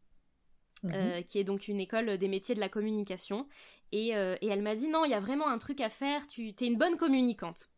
Mhm. 0.82 0.92
euh, 0.94 1.22
qui 1.22 1.38
est 1.38 1.44
donc 1.44 1.68
une 1.68 1.80
école 1.80 2.18
des 2.18 2.28
métiers 2.28 2.54
de 2.54 2.60
la 2.60 2.68
communication. 2.68 3.48
Et, 3.92 4.14
euh, 4.14 4.36
et 4.42 4.48
elle 4.48 4.60
m'a 4.62 4.74
dit, 4.74 4.88
non, 4.88 5.04
il 5.06 5.10
y 5.10 5.14
a 5.14 5.20
vraiment 5.20 5.48
un 5.48 5.58
truc 5.58 5.80
à 5.80 5.88
faire, 5.88 6.26
tu 6.26 6.48
es 6.48 6.66
une 6.66 6.76
bonne 6.76 6.96
communicante. 6.98 7.70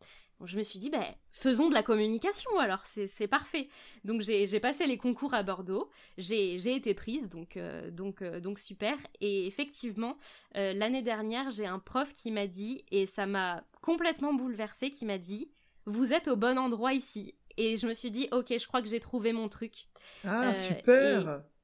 Je 0.45 0.57
me 0.57 0.63
suis 0.63 0.79
dit, 0.79 0.89
ben, 0.89 1.03
faisons 1.31 1.67
de 1.67 1.73
la 1.73 1.83
communication 1.83 2.57
alors, 2.59 2.85
c'est 2.85 3.27
parfait. 3.27 3.67
Donc 4.05 4.21
j'ai 4.21 4.59
passé 4.59 4.85
les 4.85 4.97
concours 4.97 5.33
à 5.33 5.43
Bordeaux, 5.43 5.89
j'ai 6.17 6.55
été 6.55 6.93
prise, 6.93 7.29
donc, 7.29 7.57
euh, 7.57 7.91
donc, 7.91 8.21
euh, 8.21 8.39
donc 8.39 8.59
super. 8.59 8.95
Et 9.19 9.47
effectivement, 9.47 10.17
euh, 10.55 10.73
l'année 10.73 11.01
dernière, 11.01 11.49
j'ai 11.49 11.65
un 11.65 11.79
prof 11.79 12.13
qui 12.13 12.31
m'a 12.31 12.47
dit, 12.47 12.83
et 12.91 13.05
ça 13.05 13.25
m'a 13.25 13.63
complètement 13.81 14.33
bouleversée, 14.33 14.89
qui 14.89 15.05
m'a 15.05 15.17
dit, 15.17 15.51
vous 15.85 16.13
êtes 16.13 16.27
au 16.27 16.35
bon 16.35 16.57
endroit 16.57 16.93
ici. 16.93 17.35
Et 17.57 17.75
je 17.75 17.87
me 17.87 17.93
suis 17.93 18.11
dit, 18.11 18.29
ok, 18.31 18.53
je 18.57 18.67
crois 18.67 18.81
que 18.81 18.87
j'ai 18.87 19.01
trouvé 19.01 19.33
mon 19.33 19.49
truc. 19.49 19.87
Ah, 20.25 20.53
super 20.53 21.19
et 21.21 21.58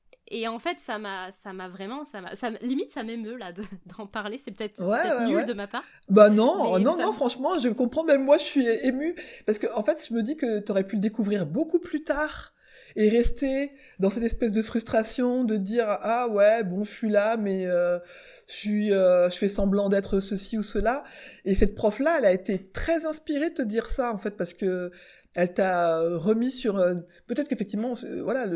en 0.47 0.59
fait, 0.59 0.79
ça 0.79 0.97
m'a, 0.97 1.31
ça 1.31 1.53
m'a 1.53 1.67
vraiment, 1.69 2.05
ça 2.05 2.21
m'a, 2.21 2.35
ça, 2.35 2.49
limite, 2.61 2.91
ça 2.91 3.03
m'émeut 3.03 3.37
là 3.37 3.51
de- 3.51 3.61
d'en 3.97 4.07
parler. 4.07 4.37
C'est 4.37 4.51
peut-être 4.51 4.79
Ouais, 4.79 5.01
peut-être 5.01 5.19
ouais, 5.19 5.25
nul 5.27 5.35
ouais. 5.37 5.45
de 5.45 5.53
ma 5.53 5.67
part. 5.67 5.83
Bah 6.09 6.29
non, 6.29 6.73
Mais 6.77 6.83
non, 6.83 6.97
non, 6.97 7.07
me- 7.09 7.13
franchement, 7.13 7.59
je 7.59 7.69
comprends, 7.69 8.03
même 8.03 8.23
moi, 8.23 8.37
je 8.37 8.43
suis 8.43 8.67
émue, 8.67 9.15
parce 9.45 9.59
que, 9.59 9.67
en 9.73 9.83
fait, 9.83 10.03
je 10.07 10.13
me 10.13 10.23
dis 10.23 10.35
que 10.35 10.59
t'aurais 10.59 10.85
pu 10.85 10.95
le 10.95 11.01
découvrir 11.01 11.45
beaucoup 11.45 11.79
plus 11.79 12.03
tard, 12.03 12.53
et 12.97 13.09
rester 13.09 13.71
dans 13.99 14.09
cette 14.09 14.23
espèce 14.23 14.51
de 14.51 14.61
frustration 14.61 15.43
de 15.43 15.57
dire, 15.57 15.85
ah 15.89 16.27
ouais, 16.29 16.63
bon, 16.63 16.83
je 16.85 16.91
suis 16.91 17.09
là, 17.09 17.35
mais 17.35 17.65
euh, 17.67 17.99
je 18.47 18.53
suis, 18.53 18.93
euh, 18.93 19.29
je 19.29 19.37
fais 19.37 19.49
semblant 19.49 19.89
d'être 19.89 20.21
ceci 20.21 20.57
ou 20.57 20.63
cela, 20.63 21.03
et 21.43 21.55
cette 21.55 21.75
prof-là, 21.75 22.15
elle 22.19 22.25
a 22.25 22.31
été 22.31 22.69
très 22.71 23.05
inspirée 23.05 23.49
de 23.49 23.55
te 23.55 23.61
dire 23.63 23.91
ça, 23.91 24.13
en 24.13 24.17
fait, 24.17 24.31
parce 24.37 24.53
que 24.53 24.91
elle 25.35 25.53
t'a 25.53 25.99
remis 26.17 26.51
sur, 26.51 26.77
euh, 26.77 26.95
peut-être 27.27 27.47
qu'effectivement, 27.47 27.93
euh, 28.03 28.23
voilà, 28.23 28.47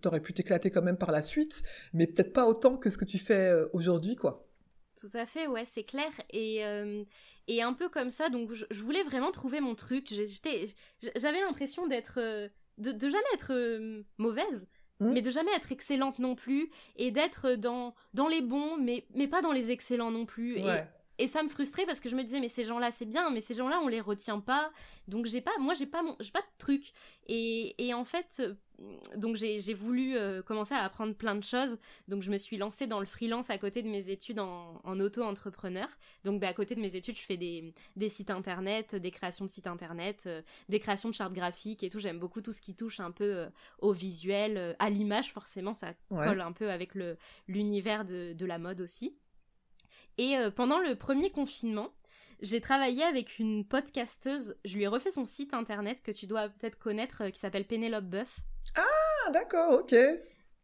t'aurais 0.00 0.20
pu 0.20 0.32
t'éclater 0.32 0.70
quand 0.70 0.82
même 0.82 0.98
par 0.98 1.12
la 1.12 1.22
suite, 1.22 1.62
mais 1.92 2.06
peut-être 2.06 2.32
pas 2.32 2.46
autant 2.46 2.76
que 2.76 2.90
ce 2.90 2.98
que 2.98 3.04
tu 3.04 3.18
fais 3.18 3.50
euh, 3.50 3.66
aujourd'hui, 3.72 4.16
quoi. 4.16 4.46
Tout 5.00 5.10
à 5.14 5.26
fait, 5.26 5.46
ouais, 5.46 5.64
c'est 5.64 5.84
clair. 5.84 6.10
Et, 6.30 6.64
euh, 6.64 7.04
et 7.48 7.62
un 7.62 7.72
peu 7.72 7.88
comme 7.88 8.10
ça, 8.10 8.28
donc 8.28 8.52
je, 8.52 8.64
je 8.70 8.82
voulais 8.82 9.02
vraiment 9.02 9.30
trouver 9.32 9.60
mon 9.60 9.74
truc. 9.74 10.08
J'avais 11.16 11.40
l'impression 11.40 11.86
d'être. 11.86 12.18
euh, 12.20 12.48
de, 12.78 12.90
de 12.90 13.08
jamais 13.08 13.22
être 13.34 13.52
euh, 13.52 14.02
mauvaise, 14.18 14.66
Mm. 15.00 15.10
mais 15.12 15.22
de 15.22 15.30
jamais 15.30 15.50
être 15.56 15.72
excellente 15.72 16.20
non 16.20 16.36
plus. 16.36 16.70
Et 16.94 17.10
d'être 17.10 17.54
dans, 17.56 17.94
dans 18.14 18.28
les 18.28 18.40
bons, 18.42 18.76
mais, 18.76 19.06
mais 19.14 19.26
pas 19.26 19.42
dans 19.42 19.50
les 19.50 19.72
excellents 19.72 20.12
non 20.12 20.24
plus. 20.24 20.54
Ouais. 20.62 20.78
Et, 20.78 21.03
ça 21.26 21.42
me 21.42 21.48
frustrait 21.48 21.86
parce 21.86 22.00
que 22.00 22.08
je 22.08 22.16
me 22.16 22.22
disais, 22.24 22.40
mais 22.40 22.48
ces 22.48 22.64
gens-là, 22.64 22.90
c'est 22.90 23.04
bien, 23.06 23.30
mais 23.30 23.40
ces 23.40 23.54
gens-là, 23.54 23.80
on 23.82 23.88
les 23.88 24.00
retient 24.00 24.40
pas. 24.40 24.72
Donc 25.08 25.26
j'ai 25.26 25.40
pas. 25.40 25.52
Moi, 25.60 25.74
j'ai 25.74 25.86
pas, 25.86 26.02
mon, 26.02 26.16
j'ai 26.20 26.32
pas 26.32 26.40
de 26.40 26.46
truc. 26.58 26.92
Et, 27.26 27.74
et 27.86 27.94
en 27.94 28.04
fait. 28.04 28.40
euh, 28.40 28.54
Donc 29.16 29.36
j'ai 29.36 29.60
j'ai 29.60 29.74
voulu 29.74 30.16
euh, 30.16 30.42
commencer 30.42 30.74
à 30.74 30.82
apprendre 30.82 31.14
plein 31.14 31.36
de 31.36 31.44
choses. 31.44 31.78
Donc 32.08 32.22
je 32.24 32.30
me 32.32 32.36
suis 32.36 32.56
lancée 32.56 32.88
dans 32.88 32.98
le 32.98 33.06
freelance 33.06 33.48
à 33.48 33.56
côté 33.58 33.82
de 33.82 33.88
mes 33.88 34.08
études 34.10 34.40
en, 34.40 34.80
en 34.82 34.98
auto-entrepreneur. 34.98 35.86
Donc 36.24 36.40
bah, 36.40 36.48
à 36.48 36.52
côté 36.54 36.74
de 36.74 36.80
mes 36.80 36.96
études, 36.96 37.16
je 37.16 37.22
fais 37.22 37.36
des, 37.36 37.72
des 37.94 38.08
sites 38.08 38.30
internet, 38.30 38.96
des 38.96 39.12
créations 39.12 39.44
de 39.44 39.50
sites 39.50 39.68
internet, 39.68 40.24
euh, 40.26 40.42
des 40.68 40.80
créations 40.80 41.08
de 41.08 41.14
chartes 41.14 41.32
graphiques 41.34 41.84
et 41.84 41.88
tout. 41.88 42.00
J'aime 42.00 42.18
beaucoup 42.18 42.40
tout 42.40 42.50
ce 42.52 42.60
qui 42.60 42.74
touche 42.74 42.98
un 42.98 43.12
peu 43.12 43.24
euh, 43.36 43.48
au 43.78 43.92
visuel, 43.92 44.74
à 44.80 44.90
l'image 44.90 45.32
forcément, 45.32 45.74
ça 45.74 45.92
Ouais. 46.10 46.26
colle 46.26 46.40
un 46.40 46.52
peu 46.52 46.70
avec 46.70 46.94
le 46.96 47.16
l'univers 47.46 48.04
de, 48.04 48.32
de 48.32 48.46
la 48.46 48.58
mode 48.58 48.80
aussi. 48.80 49.16
Et 50.18 50.36
euh, 50.36 50.50
pendant 50.50 50.78
le 50.78 50.94
premier 50.94 51.30
confinement, 51.30 51.90
j'ai 52.40 52.60
travaillé 52.60 53.02
avec 53.02 53.38
une 53.38 53.64
podcasteuse. 53.64 54.56
Je 54.64 54.76
lui 54.76 54.84
ai 54.84 54.86
refait 54.86 55.10
son 55.10 55.24
site 55.24 55.54
internet 55.54 56.02
que 56.02 56.10
tu 56.12 56.26
dois 56.26 56.48
peut-être 56.48 56.78
connaître, 56.78 57.24
euh, 57.24 57.30
qui 57.30 57.40
s'appelle 57.40 57.64
Pénélope 57.64 58.04
Buff. 58.04 58.38
Ah, 58.76 59.30
d'accord, 59.32 59.80
ok. 59.80 59.94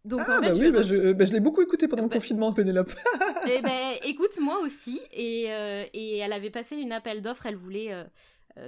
Donc 0.04 0.22
ah, 0.26 0.38
en 0.38 0.42
fait, 0.42 0.48
bah 0.48 0.54
je 0.56 0.60
oui, 0.60 0.70
bah, 0.70 0.82
je, 0.82 1.12
bah, 1.12 1.24
je 1.26 1.32
l'ai 1.32 1.40
beaucoup 1.40 1.60
écouté 1.60 1.86
pendant 1.86 2.04
le 2.04 2.08
confinement, 2.08 2.52
Pénélope. 2.52 2.92
Eh 3.50 3.60
ben, 3.62 3.94
écoute, 4.04 4.38
moi 4.40 4.58
aussi. 4.60 5.00
Et, 5.12 5.46
euh, 5.48 5.84
et 5.92 6.18
elle 6.18 6.32
avait 6.32 6.50
passé 6.50 6.76
une 6.76 6.92
appel 6.92 7.22
d'offres, 7.22 7.46
elle 7.46 7.56
voulait 7.56 7.92
euh, 7.92 8.04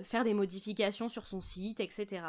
faire 0.05 0.25
des 0.25 0.35
modifications 0.35 1.09
sur 1.09 1.27
son 1.27 1.41
site, 1.41 1.81
etc. 1.81 2.23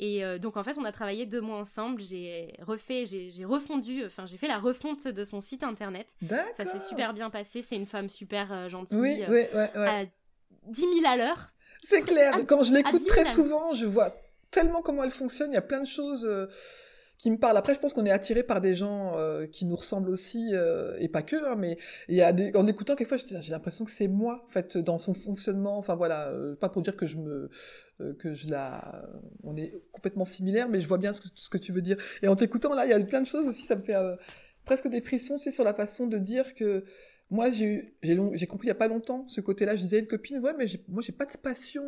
Et 0.00 0.24
euh, 0.24 0.38
donc, 0.38 0.56
en 0.56 0.62
fait, 0.62 0.76
on 0.78 0.84
a 0.84 0.92
travaillé 0.92 1.26
deux 1.26 1.40
mois 1.40 1.56
ensemble. 1.56 2.02
J'ai 2.02 2.54
refait, 2.60 3.04
j'ai 3.06 3.44
refondu, 3.44 4.04
enfin, 4.04 4.26
j'ai 4.26 4.36
fait 4.36 4.46
la 4.46 4.58
refonte 4.58 5.08
de 5.08 5.24
son 5.24 5.40
site 5.40 5.62
internet. 5.62 6.14
Ça 6.54 6.64
s'est 6.64 6.78
super 6.78 7.14
bien 7.14 7.30
passé. 7.30 7.62
C'est 7.62 7.76
une 7.76 7.86
femme 7.86 8.08
super 8.08 8.52
euh, 8.52 8.68
gentille. 8.68 8.98
Oui, 8.98 9.22
euh, 9.22 9.26
oui, 9.28 9.58
ouais, 9.58 9.70
ouais. 9.74 9.88
à 9.88 10.04
10 10.66 10.80
000 10.80 10.92
à 11.06 11.16
l'heure. 11.16 11.50
C'est 11.88 12.02
clair. 12.02 12.34
Quand 12.46 12.62
je 12.62 12.74
l'écoute 12.74 13.00
10 13.00 13.06
très 13.06 13.24
000. 13.24 13.34
souvent, 13.34 13.74
je 13.74 13.86
vois 13.86 14.14
tellement 14.50 14.82
comment 14.82 15.02
elle 15.02 15.10
fonctionne. 15.10 15.50
Il 15.50 15.54
y 15.54 15.58
a 15.58 15.62
plein 15.62 15.80
de 15.80 15.88
choses 15.88 16.24
euh, 16.24 16.46
qui 17.18 17.30
me 17.30 17.36
parlent. 17.38 17.56
Après, 17.56 17.74
je 17.74 17.80
pense 17.80 17.92
qu'on 17.92 18.06
est 18.06 18.10
attiré 18.10 18.42
par 18.42 18.60
des 18.60 18.74
gens 18.76 19.16
euh, 19.18 19.46
qui 19.46 19.66
nous 19.66 19.76
ressemblent 19.76 20.08
aussi, 20.10 20.50
euh, 20.52 20.96
et 21.00 21.08
pas 21.08 21.22
que. 21.22 21.36
hein, 21.36 21.56
mais 21.56 21.76
des... 22.08 22.52
en 22.54 22.66
écoutant, 22.66 22.94
quelquefois, 22.96 23.18
j'ai 23.18 23.42
j'ai 23.42 23.50
l'impression 23.50 23.84
que 23.84 23.90
c'est 23.90 24.08
moi, 24.08 24.44
en 24.46 24.50
fait, 24.50 24.78
dans 24.78 24.98
son 24.98 25.14
fonctionnement. 25.14 25.78
Enfin 25.78 25.96
voilà, 25.96 26.28
euh, 26.28 26.54
pas 26.56 26.68
pour 26.68 26.82
dire 26.82 26.96
que 26.96 27.06
je 27.06 27.16
me 27.18 27.50
euh, 28.00 28.14
que 28.14 28.34
je 28.34 28.48
la, 28.48 29.04
on 29.42 29.56
est 29.56 29.74
complètement 29.92 30.24
similaires, 30.24 30.68
mais 30.68 30.80
je 30.80 30.86
vois 30.88 30.98
bien 30.98 31.12
ce 31.12 31.20
que, 31.20 31.28
ce 31.34 31.50
que 31.50 31.58
tu 31.58 31.72
veux 31.72 31.82
dire. 31.82 31.96
Et 32.22 32.28
en 32.28 32.36
t'écoutant 32.36 32.74
là, 32.74 32.86
il 32.86 32.90
y 32.90 32.94
a 32.94 33.00
plein 33.00 33.20
de 33.20 33.26
choses 33.26 33.46
aussi. 33.48 33.64
Ça 33.64 33.76
me 33.76 33.82
fait 33.82 33.96
euh, 33.96 34.16
presque 34.64 34.88
des 34.88 35.00
frissons, 35.00 35.36
tu 35.38 35.44
sais, 35.44 35.52
sur 35.52 35.64
la 35.64 35.74
façon 35.74 36.06
de 36.06 36.18
dire 36.18 36.54
que 36.54 36.84
moi, 37.30 37.50
j'ai 37.50 37.92
compris 38.48 38.66
il 38.66 38.68
y 38.68 38.70
a 38.72 38.74
pas 38.74 38.88
longtemps 38.88 39.26
ce 39.28 39.40
côté-là. 39.40 39.76
Je 39.76 39.82
disais 39.82 39.96
à 39.96 40.00
une 40.00 40.06
copine, 40.06 40.38
ouais, 40.38 40.54
mais 40.58 40.66
moi, 40.88 41.02
j'ai 41.02 41.12
pas 41.12 41.26
de 41.26 41.36
passion. 41.36 41.82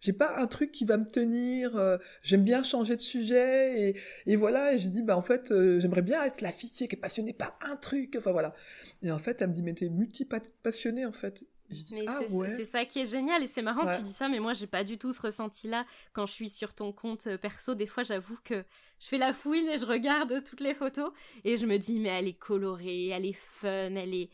J'ai 0.00 0.12
pas 0.12 0.36
un 0.38 0.46
truc 0.46 0.70
qui 0.72 0.84
va 0.84 0.96
me 0.98 1.06
tenir. 1.06 1.76
euh, 1.76 1.98
J'aime 2.22 2.44
bien 2.44 2.62
changer 2.62 2.96
de 2.96 3.00
sujet 3.00 3.90
et, 3.90 4.00
et 4.26 4.36
voilà. 4.36 4.74
Et 4.74 4.78
j'ai 4.78 4.90
dit, 4.90 5.02
bah 5.02 5.16
en 5.16 5.22
fait, 5.22 5.50
euh, 5.50 5.80
j'aimerais 5.80 6.02
bien 6.02 6.22
être 6.24 6.40
la 6.40 6.52
fille 6.52 6.70
qui 6.70 6.84
est 6.84 6.96
passionnée 6.96 7.32
par 7.32 7.58
un 7.62 7.76
truc. 7.76 8.14
Enfin 8.18 8.32
voilà. 8.32 8.54
Et 9.02 9.10
en 9.10 9.18
fait, 9.18 9.40
elle 9.42 9.48
me 9.48 9.54
dit, 9.54 9.62
mais 9.62 9.74
t'es 9.74 9.88
multi-passionnée 9.88 11.06
en 11.06 11.12
fait. 11.12 11.42
Et 11.70 11.76
je 11.76 11.84
dis, 11.84 11.94
Mais 11.94 12.04
ah 12.06 12.20
c'est 12.20 12.30
ouais. 12.30 12.54
c'est 12.56 12.64
ça 12.66 12.84
qui 12.84 12.98
est 13.00 13.06
génial 13.06 13.42
et 13.42 13.46
c'est 13.46 13.62
marrant 13.62 13.86
que 13.86 13.88
Ouais. 13.88 13.96
tu 13.96 14.02
dis 14.02 14.12
ça, 14.12 14.28
mais 14.28 14.38
moi 14.38 14.52
j'ai 14.52 14.66
pas 14.66 14.84
du 14.84 14.98
tout 14.98 15.12
ce 15.12 15.22
ressenti-là 15.22 15.86
quand 16.12 16.26
je 16.26 16.32
suis 16.32 16.50
sur 16.50 16.74
ton 16.74 16.92
compte 16.92 17.26
euh, 17.26 17.38
perso. 17.38 17.74
Des 17.74 17.86
fois, 17.86 18.02
j'avoue 18.02 18.36
que 18.44 18.64
je 19.00 19.06
fais 19.08 19.18
la 19.18 19.32
fouine 19.32 19.68
et 19.68 19.78
je 19.78 19.86
regarde 19.86 20.42
toutes 20.44 20.60
les 20.60 20.74
photos 20.74 21.10
et 21.44 21.56
je 21.56 21.66
me 21.66 21.78
dis, 21.78 21.98
mais 22.00 22.10
elle 22.10 22.28
est 22.28 22.38
colorée, 22.38 23.08
elle 23.08 23.24
est 23.26 23.32
fun, 23.32 23.94
elle 23.96 24.14
est. 24.14 24.30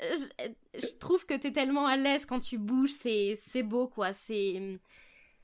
Je, 0.00 0.78
je 0.80 0.96
trouve 0.98 1.24
que 1.26 1.34
t'es 1.34 1.52
tellement 1.52 1.86
à 1.86 1.96
l'aise 1.96 2.26
quand 2.26 2.40
tu 2.40 2.58
bouges, 2.58 2.92
c'est 2.92 3.38
c'est 3.40 3.62
beau 3.62 3.88
quoi, 3.88 4.12
c'est 4.12 4.78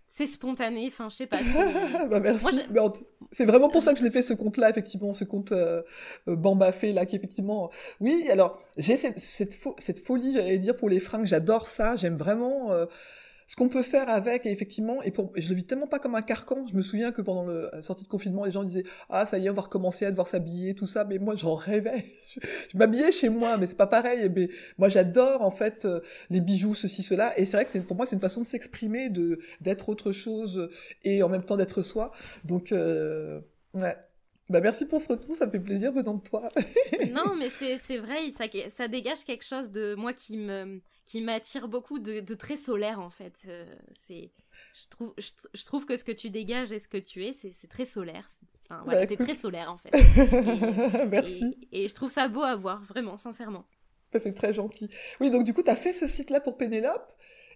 c'est 0.07 0.27
spontané. 0.27 0.87
Enfin, 0.89 1.09
je 1.09 1.17
sais 1.17 1.27
pas. 1.27 1.39
c'est- 1.39 2.07
bah 2.09 2.21
merci. 2.21 2.45
Moi, 2.71 2.93
c'est 3.33 3.47
vraiment 3.47 3.69
pour 3.69 3.83
ça 3.83 3.93
que 3.93 4.01
je 4.01 4.05
l'ai 4.05 4.11
fait 4.11 4.23
ce 4.23 4.33
compte-là, 4.35 4.71
effectivement, 4.71 5.13
ce 5.13 5.25
compte 5.25 5.53
euh, 5.53 5.83
euh, 6.29 6.37
Bambafé 6.37 6.93
là, 6.93 7.07
qui 7.07 7.17
effectivement. 7.17 7.71
Oui, 8.01 8.27
alors 8.31 8.61
j'ai 8.77 8.97
cette, 8.97 9.19
cette, 9.21 9.55
fo- 9.55 9.75
cette 9.79 10.05
folie, 10.05 10.33
j'allais 10.35 10.59
dire 10.59 10.77
pour 10.77 10.89
les 10.91 11.01
fringues, 11.01 11.27
j'adore 11.27 11.69
ça. 11.69 11.97
J'aime 11.97 12.17
vraiment 12.17 12.73
euh, 12.73 12.87
ce 13.51 13.57
qu'on 13.57 13.69
peut 13.69 13.83
faire 13.83 14.09
avec, 14.09 14.47
et 14.47 14.53
effectivement, 14.53 15.03
et 15.03 15.13
je 15.35 15.49
le 15.49 15.57
vis 15.57 15.65
tellement 15.65 15.89
pas 15.89 15.99
comme 15.99 16.15
un 16.15 16.23
carcan. 16.23 16.69
Je 16.71 16.77
me 16.77 16.83
souviens 16.83 17.11
que 17.11 17.21
pendant 17.21 17.47
la 17.49 17.83
sortie 17.83 18.05
de 18.05 18.09
confinement, 18.09 18.45
les 18.45 18.53
gens 18.53 18.63
disaient 18.63 18.85
ah 19.09 19.27
ça 19.27 19.39
y 19.39 19.47
est, 19.47 19.51
on 19.51 19.55
va 19.55 19.63
recommencer 19.63 20.07
à 20.07 20.13
devoir 20.13 20.29
s'habiller, 20.29 20.77
tout 20.77 20.87
ça. 20.87 21.03
Mais 21.03 21.19
moi, 21.19 21.35
j'en 21.35 21.57
rêvais. 21.57 22.05
Je, 22.73 22.79
m'habillais 22.79 23.11
chez 23.11 23.29
moi, 23.29 23.57
mais 23.57 23.67
c'est 23.67 23.77
pas 23.77 23.89
pareil. 23.89 24.31
Mais 24.37 24.51
moi, 24.79 24.89
j'adore 24.89 25.43
en 25.43 25.51
fait 25.51 25.85
euh, 25.85 25.99
les 26.31 26.41
bijoux, 26.41 26.75
ceci, 26.75 27.03
cela. 27.03 27.37
Et 27.41 27.45
c'est 27.45 27.57
vrai 27.57 27.65
que 27.65 27.77
pour 27.79 27.97
moi, 27.97 28.07
c'est 28.07 28.15
une 28.15 28.21
façon 28.21 28.41
de 28.41 28.47
s'exprimer, 28.47 29.11
de 29.11 29.41
d'être 29.61 29.89
autre 29.89 30.13
chose 30.13 30.71
et 31.03 31.25
en 31.25 31.29
même 31.29 31.43
temps 31.43 31.57
d'être 31.57 31.83
soi. 31.83 32.13
Donc, 32.45 32.71
euh, 32.71 33.41
ouais. 33.75 33.97
Bah, 34.49 34.61
merci 34.61 34.85
pour 34.85 35.01
ce 35.01 35.09
retour, 35.09 35.35
ça 35.35 35.51
fait 35.51 35.59
plaisir 35.59 35.91
venant 35.91 36.15
de 36.15 36.23
toi. 36.23 36.53
non, 37.13 37.35
mais 37.37 37.51
c'est 37.51 37.79
c'est 37.79 37.99
vrai, 37.99 38.31
ça, 38.31 38.45
ça 38.69 38.87
dégage 38.87 39.25
quelque 39.25 39.45
chose 39.45 39.73
de 39.73 39.97
moi 39.97 40.13
qui 40.13 40.37
me 40.37 40.81
qui 41.11 41.21
m'attire 41.21 41.67
beaucoup 41.67 41.99
de, 41.99 42.21
de 42.21 42.35
très 42.35 42.57
solaire 42.57 43.01
en 43.01 43.11
fait. 43.11 43.35
Euh, 43.49 43.65
c'est 44.07 44.31
je 44.81 44.87
trouve 44.89 45.13
je, 45.19 45.31
je 45.55 45.65
trouve 45.65 45.85
que 45.85 45.97
ce 45.97 46.05
que 46.05 46.13
tu 46.13 46.31
dégages 46.31 46.71
et 46.71 46.79
ce 46.79 46.87
que 46.87 46.99
tu 46.99 47.25
es, 47.27 47.33
c'est 47.33 47.67
très 47.69 47.85
solaire. 47.85 48.29
Enfin, 48.69 48.85
Bah, 48.87 49.07
t'es 49.07 49.17
très 49.17 49.35
solaire 49.35 49.73
en 49.73 49.79
fait. 49.79 49.91
merci, 51.09 51.57
Et, 51.73 51.85
et 51.85 51.89
je 51.89 51.95
trouve 51.95 52.11
ça 52.11 52.29
beau 52.29 52.43
à 52.43 52.55
voir, 52.55 52.83
vraiment, 52.85 53.19
sincèrement. 53.19 53.65
c'est 54.13 54.35
très 54.35 54.55
gentil. 54.55 54.89
Oui, 55.21 55.31
donc 55.31 55.43
du 55.45 55.53
coup, 55.55 55.63
tu 55.65 55.71
as 55.71 55.77
fait 55.77 55.93
ce 55.93 56.07
site-là 56.07 56.41
pour 56.41 56.57
Pénélope. 56.57 57.13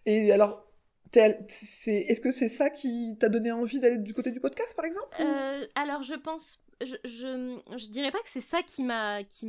Et 0.06 0.32
alors, 0.32 0.66
est-ce 1.14 2.20
que 2.20 2.32
c'est 2.32 2.48
ça 2.48 2.70
qui 2.70 3.16
t'a 3.20 3.28
donné 3.28 3.52
envie 3.52 3.78
d'aller 3.78 3.98
du 3.98 4.14
côté 4.14 4.32
du 4.32 4.40
podcast, 4.40 4.74
par 4.74 4.84
exemple 4.84 5.08
Euh, 5.20 5.66
alors 5.76 6.02
je 6.02 6.14
pense, 6.14 6.58
je, 6.82 6.96
je, 7.04 7.88
dirais 7.88 8.10
pas 8.10 8.18
que 8.18 8.28
c'est 8.28 8.40
ça 8.40 8.62
qui 8.62 8.82
m'a, 8.82 9.22
qui, 9.24 9.48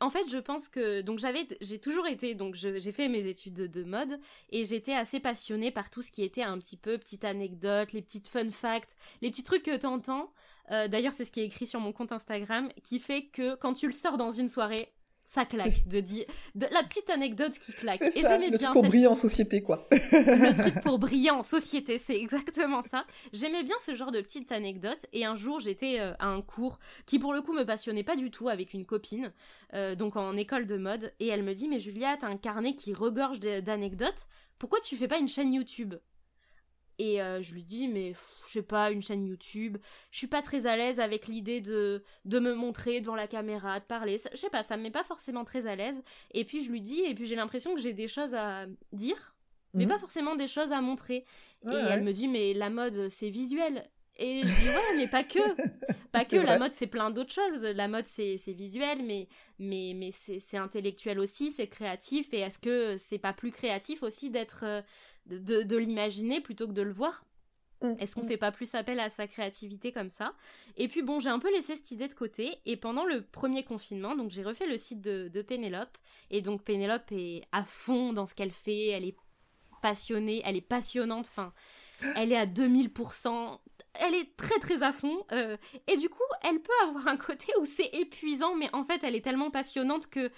en 0.00 0.10
fait 0.10 0.28
je 0.28 0.38
pense 0.38 0.68
que 0.68 1.00
donc 1.00 1.18
j'avais, 1.18 1.46
j'ai 1.60 1.78
toujours 1.78 2.06
été 2.06 2.34
donc 2.34 2.54
j'ai 2.54 2.92
fait 2.92 3.08
mes 3.08 3.26
études 3.26 3.54
de, 3.54 3.66
de 3.66 3.84
mode 3.84 4.18
et 4.50 4.64
j'étais 4.64 4.94
assez 4.94 5.20
passionnée 5.20 5.70
par 5.70 5.90
tout 5.90 6.02
ce 6.02 6.10
qui 6.10 6.22
était 6.22 6.42
un 6.42 6.58
petit 6.58 6.76
peu 6.76 6.98
petite 6.98 7.24
anecdote, 7.24 7.92
les 7.92 8.02
petites 8.02 8.28
fun 8.28 8.50
facts, 8.50 8.96
les 9.22 9.30
petits 9.30 9.44
trucs 9.44 9.62
que 9.62 9.76
t'entends. 9.76 10.32
Euh, 10.72 10.88
D'ailleurs 10.88 11.12
c'est 11.12 11.24
ce 11.24 11.30
qui 11.30 11.40
est 11.40 11.46
écrit 11.46 11.66
sur 11.66 11.80
mon 11.80 11.92
compte 11.92 12.12
Instagram 12.12 12.68
qui 12.82 12.98
fait 12.98 13.26
que 13.26 13.54
quand 13.54 13.74
tu 13.74 13.86
le 13.86 13.92
sors 13.92 14.16
dans 14.16 14.30
une 14.30 14.48
soirée 14.48 14.92
ça 15.26 15.44
claque 15.44 15.86
de 15.88 16.00
dire 16.00 16.24
de 16.54 16.66
la 16.72 16.84
petite 16.84 17.10
anecdote 17.10 17.58
qui 17.58 17.72
claque 17.72 18.00
et 18.00 18.22
j'aimais 18.22 18.48
le 18.48 18.56
bien 18.56 18.70
truc 18.70 18.72
pour 18.74 18.82
cette 18.82 18.90
briller 18.90 19.06
en 19.08 19.16
société, 19.16 19.60
quoi. 19.60 19.86
le 19.90 20.56
truc 20.56 20.80
pour 20.82 20.98
briller 20.98 21.32
en 21.32 21.42
société, 21.42 21.98
c'est 21.98 22.16
exactement 22.16 22.80
ça. 22.80 23.04
J'aimais 23.32 23.64
bien 23.64 23.74
ce 23.80 23.94
genre 23.94 24.12
de 24.12 24.20
petites 24.20 24.52
anecdotes 24.52 25.04
et 25.12 25.24
un 25.24 25.34
jour 25.34 25.58
j'étais 25.58 25.98
euh, 25.98 26.14
à 26.20 26.28
un 26.28 26.42
cours 26.42 26.78
qui 27.06 27.18
pour 27.18 27.34
le 27.34 27.42
coup 27.42 27.52
me 27.52 27.64
passionnait 27.64 28.04
pas 28.04 28.14
du 28.14 28.30
tout 28.30 28.48
avec 28.48 28.72
une 28.72 28.86
copine, 28.86 29.32
euh, 29.74 29.96
donc 29.96 30.14
en 30.16 30.36
école 30.36 30.66
de 30.66 30.76
mode, 30.76 31.12
et 31.18 31.26
elle 31.26 31.42
me 31.42 31.54
dit 31.54 31.66
mais 31.66 31.80
Julia 31.80 32.16
t'as 32.16 32.28
un 32.28 32.36
carnet 32.36 32.76
qui 32.76 32.94
regorge 32.94 33.40
d'anecdotes, 33.40 34.28
pourquoi 34.60 34.78
tu 34.80 34.96
fais 34.96 35.08
pas 35.08 35.18
une 35.18 35.28
chaîne 35.28 35.52
YouTube? 35.52 35.96
Et 36.98 37.20
euh, 37.22 37.42
je 37.42 37.52
lui 37.54 37.64
dis 37.64 37.88
mais 37.88 38.10
pff, 38.10 38.26
je 38.46 38.52
sais 38.52 38.62
pas 38.62 38.90
une 38.90 39.02
chaîne 39.02 39.26
YouTube, 39.26 39.76
je 40.10 40.18
suis 40.18 40.26
pas 40.26 40.42
très 40.42 40.66
à 40.66 40.76
l'aise 40.76 40.98
avec 41.00 41.26
l'idée 41.26 41.60
de 41.60 42.02
de 42.24 42.38
me 42.38 42.54
montrer 42.54 43.00
devant 43.00 43.14
la 43.16 43.26
caméra, 43.26 43.80
de 43.80 43.84
parler, 43.84 44.18
Ça- 44.18 44.30
je 44.32 44.38
sais 44.38 44.50
pas 44.50 44.62
ça 44.62 44.76
me 44.76 44.82
met 44.82 44.90
pas 44.90 45.04
forcément 45.04 45.44
très 45.44 45.66
à 45.66 45.76
l'aise. 45.76 46.02
Et 46.32 46.44
puis 46.44 46.62
je 46.64 46.70
lui 46.70 46.80
dis 46.80 47.00
et 47.00 47.14
puis 47.14 47.26
j'ai 47.26 47.36
l'impression 47.36 47.74
que 47.74 47.80
j'ai 47.80 47.92
des 47.92 48.08
choses 48.08 48.34
à 48.34 48.66
dire 48.92 49.34
mais 49.74 49.84
Mhm. 49.84 49.90
pas 49.90 49.98
forcément 49.98 50.36
des 50.36 50.48
choses 50.48 50.72
à 50.72 50.80
montrer. 50.80 51.26
Ouais, 51.62 51.72
et 51.74 51.76
ouais. 51.76 51.82
elle 51.90 52.02
me 52.02 52.12
dit, 52.12 52.28
mais 52.28 52.54
la 52.54 52.70
mode, 52.70 53.10
c'est 53.10 53.28
visuel. 53.28 53.90
Et 54.16 54.40
je 54.42 54.46
dis 54.46 54.68
ouais, 54.68 54.96
mais 54.96 55.06
pas 55.08 55.22
que, 55.22 55.38
pas 56.12 56.24
que. 56.24 56.36
La 56.36 56.58
mode 56.58 56.72
c'est 56.72 56.86
plein 56.86 57.10
d'autres 57.10 57.34
choses. 57.34 57.62
La 57.62 57.86
mode 57.86 58.06
c'est 58.06 58.36
visuel, 58.48 59.02
mais 59.04 59.28
mais 59.58 59.92
mais 59.94 60.12
c'est 60.12 60.56
intellectuel 60.56 61.18
aussi, 61.18 61.50
c'est 61.50 61.66
créatif. 61.66 62.32
Et 62.32 62.38
est-ce 62.40 62.58
que 62.58 62.96
c'est 62.96 63.18
pas 63.18 63.34
plus 63.34 63.50
créatif 63.50 64.02
aussi 64.02 64.30
d'être 64.30 64.60
euh, 64.64 64.80
de, 65.26 65.62
de 65.62 65.76
l'imaginer 65.76 66.40
plutôt 66.40 66.66
que 66.66 66.72
de 66.72 66.82
le 66.82 66.92
voir 66.92 67.24
Mm, 67.82 67.94
Est-ce 67.98 68.14
qu'on 68.14 68.24
mm. 68.24 68.28
fait 68.28 68.36
pas 68.36 68.52
plus 68.52 68.74
appel 68.74 69.00
à 69.00 69.10
sa 69.10 69.26
créativité 69.26 69.92
comme 69.92 70.08
ça? 70.08 70.34
Et 70.76 70.88
puis 70.88 71.02
bon, 71.02 71.20
j'ai 71.20 71.28
un 71.28 71.38
peu 71.38 71.50
laissé 71.50 71.76
cette 71.76 71.90
idée 71.90 72.08
de 72.08 72.14
côté. 72.14 72.58
Et 72.66 72.76
pendant 72.76 73.04
le 73.04 73.22
premier 73.22 73.64
confinement, 73.64 74.14
donc 74.14 74.30
j'ai 74.30 74.42
refait 74.42 74.66
le 74.66 74.78
site 74.78 75.00
de, 75.00 75.28
de 75.28 75.42
Pénélope. 75.42 75.98
Et 76.30 76.40
donc 76.40 76.62
Pénélope 76.62 77.10
est 77.12 77.42
à 77.52 77.64
fond 77.64 78.12
dans 78.12 78.26
ce 78.26 78.34
qu'elle 78.34 78.52
fait. 78.52 78.88
Elle 78.88 79.04
est 79.04 79.16
passionnée, 79.82 80.42
elle 80.44 80.56
est 80.56 80.62
passionnante. 80.62 81.26
Enfin, 81.28 81.52
elle 82.16 82.32
est 82.32 82.36
à 82.36 82.46
2000%. 82.46 83.58
Elle 84.00 84.14
est 84.14 84.36
très 84.36 84.58
très 84.58 84.82
à 84.82 84.92
fond. 84.92 85.24
Euh, 85.32 85.56
et 85.86 85.96
du 85.96 86.08
coup, 86.08 86.22
elle 86.42 86.60
peut 86.60 86.72
avoir 86.88 87.08
un 87.08 87.16
côté 87.16 87.46
où 87.60 87.64
c'est 87.64 87.90
épuisant, 87.94 88.54
mais 88.54 88.68
en 88.74 88.84
fait, 88.84 89.02
elle 89.04 89.14
est 89.14 89.24
tellement 89.24 89.50
passionnante 89.50 90.06
que 90.08 90.30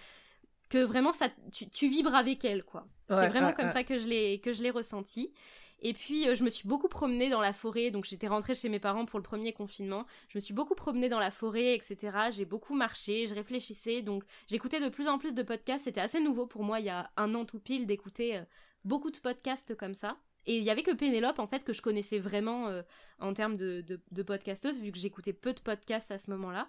que 0.69 0.79
vraiment 0.79 1.13
ça, 1.13 1.29
tu, 1.53 1.89
vibres 1.89 2.15
avec 2.15 2.45
elle, 2.45 2.65
quoi. 2.65 2.87
c'est 3.09 3.29
vraiment 3.29 3.53
comme 3.53 3.69
ça 3.69 3.85
que 3.85 3.99
je 3.99 4.07
l'ai 4.07 4.41
que 4.41 4.53
je 4.53 4.63
l'ai 4.63 4.71
ressenti. 4.71 5.33
Et 5.81 5.93
puis, 5.93 6.29
euh, 6.29 6.35
je 6.35 6.43
me 6.43 6.51
suis 6.51 6.67
beaucoup 6.67 6.89
promenée 6.89 7.31
dans 7.31 7.41
la 7.41 7.53
forêt. 7.53 7.91
Donc, 7.91 8.05
j'étais 8.05 8.27
rentrée 8.27 8.55
chez 8.55 8.69
mes 8.69 8.81
parents 8.81 9.05
pour 9.05 9.19
le 9.19 9.23
premier 9.23 9.53
confinement. 9.53 10.07
Je 10.29 10.39
me 10.39 10.41
suis 10.41 10.55
beaucoup 10.55 10.75
promenée 10.75 11.09
dans 11.09 11.21
la 11.21 11.31
forêt, 11.31 11.75
etc. 11.75 12.17
J'ai 12.31 12.45
beaucoup 12.45 12.75
marché, 12.75 13.27
je 13.27 13.35
réfléchissais. 13.35 14.03
Donc, 14.03 14.25
j'écoutais 14.49 14.81
de 14.81 14.89
plus 14.89 15.07
en 15.07 15.19
plus 15.19 15.35
de 15.35 15.43
podcasts. 15.43 15.85
C'était 15.85 16.01
assez 16.01 16.21
nouveau 16.21 16.47
pour 16.47 16.65
moi, 16.65 16.81
il 16.81 16.87
y 16.87 16.91
a 16.91 17.11
un 17.17 17.35
an 17.35 17.45
tout 17.45 17.61
pile, 17.61 17.87
d'écouter 17.87 18.39
euh, 18.39 18.43
beaucoup 18.85 19.11
de 19.11 19.19
podcasts 19.19 19.77
comme 19.77 19.95
ça. 19.95 20.17
Et 20.47 20.57
il 20.57 20.65
y 20.65 20.71
avait 20.71 20.83
que 20.83 20.93
Pénélope, 20.93 21.39
en 21.39 21.47
fait, 21.47 21.63
que 21.63 21.73
je 21.73 21.83
connaissais 21.83 22.19
vraiment 22.19 22.69
euh, 22.69 22.83
en 23.21 23.35
termes 23.35 23.57
de, 23.57 23.85
de, 23.87 24.23
podcasteuse, 24.23 24.81
vu 24.81 24.91
que 24.91 24.99
j'écoutais 24.99 25.35
peu 25.35 25.53
de 25.53 25.61
podcasts 25.61 26.11
à 26.11 26.19
ce 26.19 26.31
moment-là. 26.31 26.69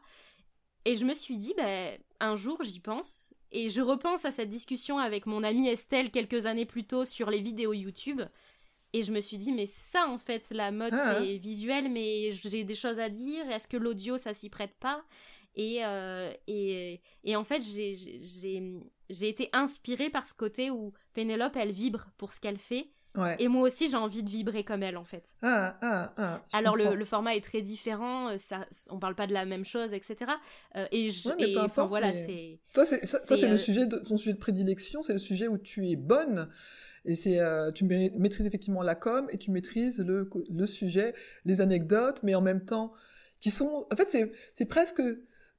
Et 0.86 0.96
je 0.96 1.06
me 1.06 1.14
suis 1.14 1.38
dit, 1.38 1.54
ben, 1.58 1.98
un 2.20 2.36
jour, 2.36 2.64
j'y 2.64 2.80
pense. 2.80 3.30
Et 3.52 3.70
je 3.70 3.82
repense 3.82 4.26
à 4.26 4.32
cette 4.32 4.50
discussion 4.50 5.00
avec 5.00 5.26
mon 5.26 5.44
amie 5.44 5.68
Estelle 5.68 6.12
quelques 6.12 6.46
années 6.46 6.66
plus 6.66 6.86
tôt 6.86 7.06
sur 7.06 7.30
les 7.30 7.42
vidéos 7.42 7.74
YouTube. 7.74 8.22
Et 8.94 9.04
je 9.04 9.12
me 9.12 9.22
suis 9.22 9.38
dit, 9.38 9.52
mais 9.52 9.66
ça 9.66 10.08
en 10.08 10.18
fait, 10.18 10.50
la 10.52 10.72
mode 10.72 10.94
ah. 10.94 11.18
c'est 11.20 11.38
visuel, 11.38 11.90
mais 11.90 12.32
j'ai 12.32 12.64
des 12.64 12.76
choses 12.76 13.00
à 13.00 13.10
dire. 13.10 13.50
Est-ce 13.50 13.68
que 13.68 13.78
l'audio 13.78 14.18
ça 14.18 14.34
s'y 14.34 14.50
prête 14.50 14.76
pas? 14.80 15.04
Et, 15.56 15.80
euh, 15.84 16.32
et, 16.48 17.02
et, 17.24 17.36
en 17.36 17.44
fait, 17.44 17.62
j'ai 17.64 19.28
été 19.28 19.50
inspirée 19.52 20.10
par 20.10 20.26
ce 20.26 20.34
côté 20.34 20.70
où 20.70 20.94
Pénélope, 21.14 21.56
elle 21.56 21.72
vibre 21.72 22.08
pour 22.18 22.32
ce 22.32 22.40
qu'elle 22.40 22.60
fait. 22.60 22.88
Et 23.40 23.48
moi 23.48 23.64
aussi, 23.64 23.90
j'ai 23.90 23.98
envie 23.98 24.24
de 24.24 24.30
vibrer 24.30 24.64
comme 24.64 24.84
elle, 24.84 24.98
en 24.98 25.04
fait. 25.04 25.36
Ah, 25.42 25.78
ah, 25.82 26.14
ah, 26.18 26.42
Alors, 26.54 26.76
le, 26.76 26.96
le, 26.96 27.06
format 27.06 27.36
est 27.36 27.44
très 27.44 27.62
différent, 27.62 28.30
euh, 28.30 28.38
ça, 28.38 28.66
on 28.90 29.00
parle 29.00 29.16
pas 29.16 29.28
de 29.28 29.34
la 29.34 29.46
même 29.46 29.66
chose, 29.66 29.94
etc. 29.94 30.32
Euh, 30.76 30.86
et, 30.92 31.10
je, 31.10 31.30
et 31.38 31.58
importe, 31.58 31.90
voilà, 31.90 32.14
c'est... 32.14 32.60
Toi, 32.74 32.86
c'est 32.86 33.48
le 33.48 33.58
sujet 33.58 33.86
de, 33.86 33.98
ton 33.98 34.18
sujet 34.18 34.34
de 34.34 34.40
prédilection, 34.40 35.02
c'est 35.02 35.14
le 35.14 35.20
sujet 35.20 35.48
où 35.48 35.58
tu 35.58 35.90
es 35.90 35.96
bonne. 35.96 36.50
Et 37.06 37.16
c'est, 37.16 37.40
euh, 37.40 37.72
tu 37.72 37.86
maîtrises 37.86 38.46
effectivement 38.46 38.84
la 38.84 38.96
com 38.96 39.28
et 39.32 39.38
tu 39.38 39.52
maîtrises 39.52 40.00
le, 40.00 40.30
le 40.50 40.66
sujet, 40.66 41.14
les 41.46 41.62
anecdotes, 41.62 42.22
mais 42.24 42.36
en 42.36 42.42
même 42.42 42.66
temps, 42.66 42.94
qui 43.40 43.52
sont, 43.52 43.88
en 43.92 43.96
fait, 43.96 44.10
c'est, 44.10 44.32
c'est 44.54 44.66
presque 44.66 45.02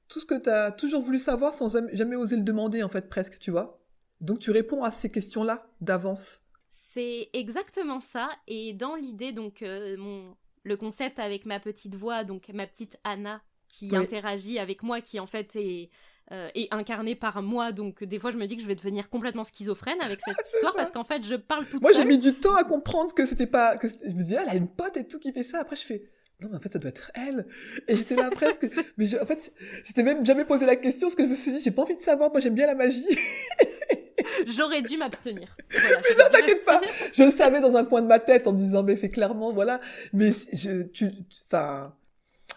tout 0.07 0.19
ce 0.19 0.25
que 0.25 0.35
tu 0.35 0.49
as 0.49 0.71
toujours 0.71 1.01
voulu 1.01 1.19
savoir 1.19 1.53
sans 1.53 1.69
jamais, 1.93 2.15
oser 2.15 2.35
le 2.35 2.43
demander, 2.43 2.83
en 2.83 2.89
fait, 2.89 3.09
presque, 3.09 3.39
tu 3.39 3.51
vois. 3.51 3.81
Donc 4.19 4.39
tu 4.39 4.51
réponds 4.51 4.83
à 4.83 4.91
ces 4.91 5.09
questions-là 5.09 5.67
d'avance. 5.81 6.41
C'est 6.93 7.29
exactement 7.33 8.01
ça. 8.01 8.29
Et 8.47 8.73
dans 8.73 8.95
l'idée, 8.95 9.31
donc, 9.31 9.61
euh, 9.61 9.95
mon, 9.97 10.35
le 10.63 10.75
concept 10.75 11.19
avec 11.19 11.45
ma 11.45 11.59
petite 11.59 11.95
voix, 11.95 12.23
donc 12.25 12.49
ma 12.49 12.67
petite 12.67 12.97
Anna, 13.05 13.41
qui 13.69 13.95
interagit 13.95 14.59
avec 14.59 14.83
moi, 14.83 14.99
qui 14.99 15.19
en 15.19 15.25
fait 15.25 15.55
est 15.55 15.89
euh, 16.33 16.49
et 16.53 16.67
incarné 16.71 17.15
par 17.15 17.41
moi. 17.41 17.71
Donc 17.71 18.03
des 18.03 18.19
fois, 18.19 18.31
je 18.31 18.37
me 18.37 18.45
dis 18.45 18.57
que 18.57 18.61
je 18.61 18.67
vais 18.67 18.75
devenir 18.75 19.09
complètement 19.09 19.45
schizophrène 19.45 20.01
avec 20.01 20.19
cette 20.19 20.35
histoire 20.53 20.73
parce 20.73 20.91
qu'en 20.91 21.05
fait, 21.05 21.25
je 21.25 21.35
parle 21.35 21.65
toute 21.65 21.81
moi, 21.81 21.93
seule. 21.93 22.03
Moi, 22.05 22.11
j'ai 22.11 22.17
mis 22.17 22.21
du 22.21 22.33
temps 22.33 22.55
à 22.55 22.65
comprendre 22.65 23.13
que 23.13 23.25
c'était 23.25 23.47
pas. 23.47 23.77
Que 23.77 23.87
je 23.87 24.13
me 24.13 24.23
disais, 24.23 24.39
elle 24.41 24.49
a 24.49 24.55
une 24.55 24.67
pote 24.67 24.97
et 24.97 25.07
tout 25.07 25.19
qui 25.19 25.31
fait 25.31 25.45
ça. 25.45 25.59
Après, 25.59 25.77
je 25.77 25.85
fais. 25.85 26.09
Non, 26.41 26.49
mais 26.51 26.57
en 26.57 26.59
fait, 26.59 26.73
ça 26.73 26.79
doit 26.79 26.89
être 26.89 27.11
elle. 27.13 27.47
Et 27.87 27.95
j'étais 27.95 28.15
là 28.15 28.29
presque. 28.31 28.67
mais 28.97 29.17
en 29.17 29.25
fait, 29.25 29.53
j'étais 29.85 30.03
même 30.03 30.25
jamais 30.25 30.43
posé 30.43 30.65
la 30.65 30.75
question 30.75 31.07
parce 31.07 31.15
que 31.15 31.23
je 31.23 31.29
me 31.29 31.35
suis 31.35 31.51
dit, 31.51 31.61
j'ai 31.61 31.71
pas 31.71 31.83
envie 31.83 31.95
de 31.95 32.01
savoir. 32.01 32.31
Moi, 32.31 32.41
j'aime 32.41 32.55
bien 32.55 32.67
la 32.67 32.75
magie. 32.75 33.05
J'aurais 34.45 34.81
dû 34.81 34.97
m'abstenir. 34.97 35.55
Voilà, 35.71 36.01
mais 36.01 36.23
non, 36.23 36.29
t'inquiète 36.31 36.65
pas. 36.65 36.81
Je 37.13 37.23
le 37.23 37.31
savais 37.31 37.61
dans 37.61 37.75
un 37.75 37.85
coin 37.85 38.01
de 38.01 38.07
ma 38.07 38.19
tête 38.19 38.47
en 38.47 38.53
me 38.53 38.57
disant, 38.57 38.83
mais 38.83 38.95
c'est 38.95 39.09
clairement, 39.09 39.51
voilà. 39.53 39.79
Mais 40.13 40.31
je, 40.53 40.83
tu, 40.83 41.11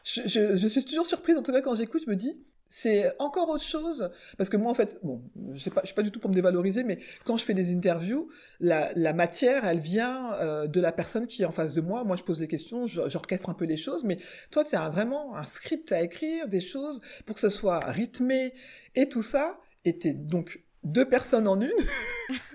je, 0.05 0.20
je, 0.27 0.57
je, 0.57 0.68
suis 0.68 0.85
toujours 0.85 1.07
surprise, 1.07 1.37
en 1.37 1.42
tout 1.42 1.53
cas, 1.53 1.61
quand 1.61 1.77
j'écoute, 1.77 2.03
je 2.05 2.11
me 2.11 2.16
dis, 2.16 2.38
c'est 2.77 3.12
encore 3.20 3.48
autre 3.50 3.62
chose 3.62 4.11
parce 4.37 4.50
que 4.50 4.57
moi 4.57 4.72
en 4.72 4.74
fait 4.74 4.98
bon 5.05 5.22
je 5.53 5.70
je 5.70 5.87
suis 5.87 5.94
pas 5.94 6.03
du 6.03 6.11
tout 6.11 6.18
pour 6.18 6.29
me 6.29 6.35
dévaloriser 6.35 6.83
mais 6.83 6.98
quand 7.24 7.37
je 7.37 7.44
fais 7.44 7.55
des 7.55 7.72
interviews 7.72 8.29
la, 8.59 8.90
la 8.96 9.12
matière 9.12 9.64
elle 9.64 9.79
vient 9.79 10.35
euh, 10.35 10.66
de 10.66 10.81
la 10.81 10.90
personne 10.90 11.29
qui 11.29 11.42
est 11.42 11.44
en 11.44 11.53
face 11.53 11.72
de 11.72 11.81
moi 11.81 12.03
moi 12.03 12.16
je 12.16 12.24
pose 12.24 12.40
les 12.40 12.48
questions 12.48 12.88
j'orchestre 12.88 13.48
un 13.48 13.55
peu 13.55 13.64
les 13.64 13.77
choses 13.77 14.03
mais 14.03 14.18
toi 14.50 14.64
tu 14.64 14.74
as 14.74 14.88
vraiment 14.90 15.37
un 15.37 15.44
script 15.44 15.92
à 15.92 16.03
écrire 16.03 16.48
des 16.48 16.61
choses 16.61 17.00
pour 17.27 17.37
que 17.37 17.40
ce 17.40 17.48
soit 17.48 17.79
rythmé 17.79 18.53
et 18.96 19.09
tout 19.09 19.22
ça 19.22 19.61
et 19.85 19.96
t'es 19.96 20.12
donc 20.12 20.63
deux 20.85 21.09
personnes 21.09 21.49
en 21.49 21.61
une 21.61 21.70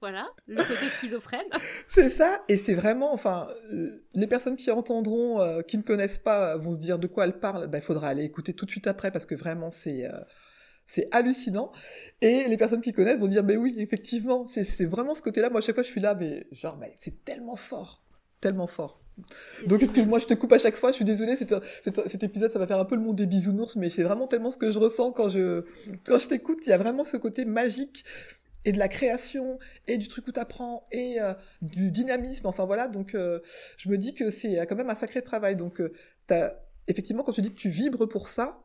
Voilà, 0.00 0.28
le 0.46 0.62
côté 0.62 0.88
schizophrène. 0.98 1.48
c'est 1.88 2.10
ça, 2.10 2.44
et 2.48 2.56
c'est 2.56 2.74
vraiment, 2.74 3.12
enfin, 3.12 3.48
euh, 3.72 4.04
les 4.14 4.28
personnes 4.28 4.56
qui 4.56 4.70
entendront, 4.70 5.40
euh, 5.40 5.62
qui 5.62 5.76
ne 5.76 5.82
connaissent 5.82 6.18
pas, 6.18 6.56
vont 6.56 6.74
se 6.74 6.78
dire 6.78 7.00
de 7.00 7.08
quoi 7.08 7.24
elle 7.24 7.40
parle. 7.40 7.66
Ben, 7.66 7.78
il 7.78 7.84
faudra 7.84 8.08
aller 8.08 8.22
écouter 8.22 8.52
tout 8.52 8.64
de 8.64 8.70
suite 8.70 8.86
après 8.86 9.10
parce 9.10 9.26
que 9.26 9.34
vraiment 9.34 9.72
c'est 9.72 10.06
euh, 10.06 10.20
c'est 10.86 11.08
hallucinant. 11.10 11.72
Et 12.20 12.44
les 12.48 12.56
personnes 12.56 12.80
qui 12.80 12.92
connaissent 12.92 13.18
vont 13.18 13.26
dire, 13.26 13.44
mais 13.44 13.56
oui, 13.56 13.74
effectivement, 13.78 14.46
c'est 14.48 14.86
vraiment 14.86 15.14
ce 15.14 15.22
côté-là. 15.22 15.50
Moi, 15.50 15.58
à 15.58 15.62
chaque 15.62 15.74
fois, 15.74 15.84
je 15.84 15.90
suis 15.90 16.00
là, 16.00 16.14
mais 16.14 16.46
genre, 16.52 16.76
mais 16.78 16.94
c'est 17.00 17.24
tellement 17.24 17.56
fort, 17.56 18.02
tellement 18.40 18.68
fort. 18.68 19.02
Donc 19.66 19.82
excuse-moi, 19.82 20.18
je 20.18 20.26
te 20.26 20.34
coupe 20.34 20.52
à 20.52 20.58
chaque 20.58 20.76
fois, 20.76 20.90
je 20.90 20.96
suis 20.96 21.04
désolée, 21.04 21.36
cet, 21.36 21.54
cet, 21.82 22.22
épisode 22.22 22.50
ça 22.52 22.58
va 22.58 22.66
faire 22.66 22.78
un 22.78 22.84
peu 22.84 22.94
le 22.94 23.02
monde 23.02 23.16
des 23.16 23.26
bisounours, 23.26 23.76
mais 23.76 23.90
c'est 23.90 24.02
vraiment 24.02 24.26
tellement 24.26 24.50
ce 24.50 24.56
que 24.56 24.70
je 24.70 24.78
ressens 24.78 25.12
quand 25.12 25.28
je, 25.28 25.64
quand 26.06 26.18
je 26.18 26.28
t'écoute, 26.28 26.58
il 26.66 26.70
y 26.70 26.72
a 26.72 26.78
vraiment 26.78 27.04
ce 27.04 27.16
côté 27.16 27.44
magique 27.44 28.04
et 28.64 28.72
de 28.72 28.78
la 28.78 28.88
création 28.88 29.58
et 29.86 29.98
du 29.98 30.08
truc 30.08 30.26
où 30.28 30.32
tu 30.32 30.40
apprends 30.40 30.86
et 30.92 31.20
euh, 31.20 31.32
du 31.62 31.90
dynamisme 31.90 32.46
enfin 32.46 32.64
voilà. 32.64 32.88
Donc 32.88 33.14
euh, 33.14 33.40
je 33.76 33.88
me 33.88 33.96
dis 33.96 34.14
que 34.14 34.30
c'est 34.30 34.66
quand 34.66 34.76
même 34.76 34.90
un 34.90 34.94
sacré 34.94 35.22
travail. 35.22 35.56
Donc 35.56 35.80
euh, 35.80 35.92
as, 36.30 36.54
effectivement 36.86 37.22
quand 37.22 37.32
tu 37.32 37.42
dis 37.42 37.50
que 37.50 37.58
tu 37.58 37.70
vibres 37.70 38.06
pour 38.08 38.28
ça 38.28 38.64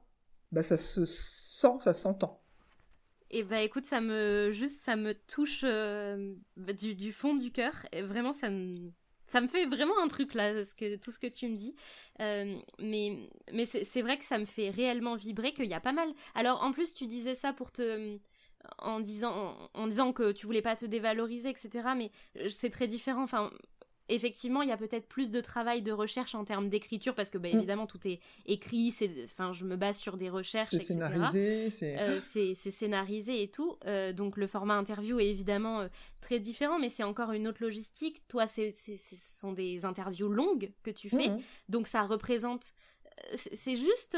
bah 0.51 0.63
ça 0.63 0.77
se 0.77 1.05
sent 1.05 1.79
ça 1.79 1.93
s'entend. 1.93 2.41
Et 3.31 3.43
bah 3.43 3.61
écoute 3.61 3.85
ça 3.85 4.01
me 4.01 4.51
juste 4.51 4.81
ça 4.81 4.95
me 4.95 5.13
touche 5.13 5.63
du, 5.63 6.95
du, 6.95 7.11
fond 7.11 7.35
du 7.35 7.51
cœur 7.51 7.85
et 7.91 8.01
vraiment 8.01 8.33
ça 8.33 8.49
me 8.49 8.91
ça 9.25 9.41
me 9.41 9.47
fait 9.47 9.65
vraiment 9.65 9.99
un 10.01 10.07
truc 10.07 10.33
là, 10.33 10.53
tout 11.01 11.11
ce 11.11 11.19
que 11.19 11.27
tu 11.27 11.47
me 11.47 11.55
dis. 11.55 11.75
mais 12.19 13.29
mais 13.51 13.65
c'est 13.65 14.01
vrai 14.01 14.17
que 14.17 14.25
ça 14.25 14.37
me 14.37 14.45
fait 14.45 14.69
réellement 14.69 15.15
vibrer, 15.15 15.53
qu'il 15.53 15.65
y 15.65 15.73
a 15.73 15.79
pas 15.79 15.93
mal. 15.93 16.09
Alors 16.35 16.63
en 16.63 16.71
plus, 16.71 16.93
tu 16.93 17.07
disais 17.07 17.35
ça 17.35 17.53
pour 17.53 17.71
te 17.71 18.19
en 18.79 18.99
disant, 18.99 19.55
en, 19.73 19.87
disant 19.87 20.13
que 20.13 20.31
tu 20.31 20.45
voulais 20.45 20.61
pas 20.61 20.75
te 20.75 20.85
dévaloriser, 20.85 21.49
etc. 21.49 21.89
Mais 21.95 22.11
c'est 22.49 22.69
très 22.69 22.87
différent. 22.87 23.23
Enfin, 23.23 23.51
effectivement, 24.09 24.61
il 24.61 24.69
y 24.69 24.71
a 24.71 24.77
peut-être 24.77 25.07
plus 25.07 25.31
de 25.31 25.41
travail 25.41 25.81
de 25.81 25.91
recherche 25.91 26.35
en 26.35 26.43
termes 26.43 26.69
d'écriture 26.69 27.15
parce 27.15 27.29
que, 27.29 27.37
bah, 27.37 27.49
mm. 27.49 27.57
évidemment, 27.57 27.87
tout 27.87 28.05
est 28.07 28.19
écrit. 28.45 28.91
C'est, 28.91 29.11
enfin, 29.23 29.53
je 29.53 29.65
me 29.65 29.75
base 29.75 29.97
sur 29.97 30.17
des 30.17 30.29
recherches, 30.29 30.73
etc. 30.73 30.93
Scénarisé, 30.93 31.69
euh, 31.83 32.19
c'est... 32.21 32.55
c'est 32.55 32.71
scénarisé 32.71 33.43
et 33.43 33.49
tout. 33.49 33.75
Euh, 33.85 34.13
donc, 34.13 34.37
le 34.37 34.47
format 34.47 34.75
interview 34.75 35.19
est 35.19 35.27
évidemment 35.27 35.81
euh, 35.81 35.87
très 36.21 36.39
différent, 36.39 36.79
mais 36.79 36.89
c'est 36.89 37.03
encore 37.03 37.31
une 37.31 37.47
autre 37.47 37.61
logistique. 37.61 38.27
Toi, 38.27 38.47
c'est, 38.47 38.73
ce 38.75 39.15
sont 39.39 39.53
des 39.53 39.85
interviews 39.85 40.29
longues 40.29 40.71
que 40.83 40.91
tu 40.91 41.09
fais, 41.09 41.29
mm. 41.29 41.39
donc 41.69 41.87
ça 41.87 42.03
représente. 42.03 42.73
C'est 43.35 43.75
juste 43.75 44.17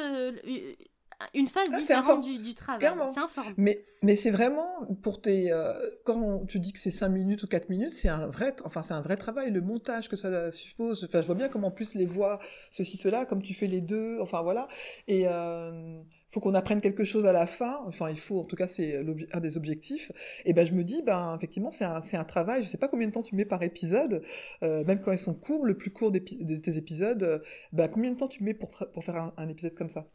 une 1.34 1.48
phase 1.48 1.70
ah, 1.74 1.78
différente 1.78 2.24
du, 2.24 2.40
du, 2.40 2.54
travail. 2.54 2.90
C'est 3.14 3.20
informe. 3.20 3.54
Mais, 3.58 3.86
mais 4.02 4.16
c'est 4.16 4.32
vraiment 4.32 4.86
pour 5.02 5.22
tes. 5.22 5.52
Euh, 5.52 5.74
quand 6.06 6.46
tu 6.48 6.60
dis 6.60 6.74
que 6.74 6.80
c'est 6.80 6.92
5 6.92 7.10
minutes 7.10 7.44
ou 7.44 7.48
4 7.48 7.70
minutes, 7.70 7.94
c'est 7.94 8.10
un 8.10 8.28
vrai, 8.28 8.56
enfin, 8.64 8.82
un 8.90 9.02
vrai 9.02 9.18
travail. 9.18 9.52
Le 9.52 9.62
montage 9.62 10.10
que 10.10 10.18
ça 10.18 10.52
suppose. 10.52 11.04
Enfin, 11.04 11.22
je 11.22 11.28
vois 11.28 11.36
bien 11.36 11.50
comment 11.50 11.68
en 11.68 11.72
plus 11.72 11.96
les 11.96 12.06
voix, 12.06 12.40
ceci, 12.72 12.98
cela, 12.98 13.26
comme 13.26 13.42
tu 13.42 13.54
fais 13.54 13.68
les 13.68 13.82
deux. 13.82 14.20
Enfin, 14.22 14.42
voilà. 14.42 14.68
Et. 15.08 15.28
Euh, 15.28 16.02
faut 16.32 16.42
qu'on 16.42 16.54
apprenne 16.54 16.82
quelque 16.82 17.06
chose 17.06 17.26
à 17.26 17.32
la 17.32 17.48
fin. 17.48 17.80
Enfin, 17.86 18.10
il 18.10 18.20
faut, 18.20 18.42
en 18.42 18.44
tout 18.44 18.58
cas, 18.58 18.68
c'est 18.68 19.02
un 19.32 19.40
des 19.40 19.56
objectifs. 19.56 20.12
Et 20.44 20.52
ben, 20.52 20.68
je 20.68 20.74
me 20.74 20.84
dis, 20.84 21.02
ben, 21.02 21.34
effectivement, 21.38 21.72
c'est 21.72 21.86
un, 21.86 22.02
un 22.12 22.24
travail. 22.26 22.62
Je 22.62 22.68
sais 22.68 22.78
pas 22.78 22.90
combien 22.90 23.08
de 23.08 23.14
temps 23.14 23.24
tu 23.24 23.36
mets 23.36 23.46
par 23.46 23.64
épisode, 23.64 24.22
euh, 24.62 24.84
même 24.84 25.00
quand 25.00 25.14
ils 25.14 25.20
sont 25.20 25.34
courts, 25.34 25.66
le 25.66 25.78
plus 25.78 25.92
court 25.92 26.12
de 26.12 26.20
tes 26.20 26.78
épisodes. 26.78 27.42
Ben, 27.72 27.88
combien 27.88 28.12
de 28.12 28.18
temps 28.18 28.28
tu 28.28 28.44
mets 28.44 28.54
pour, 28.54 28.70
pour 28.94 29.06
faire 29.06 29.32
un 29.38 29.48
épisode 29.48 29.76
comme 29.76 29.88
ça? 29.88 30.10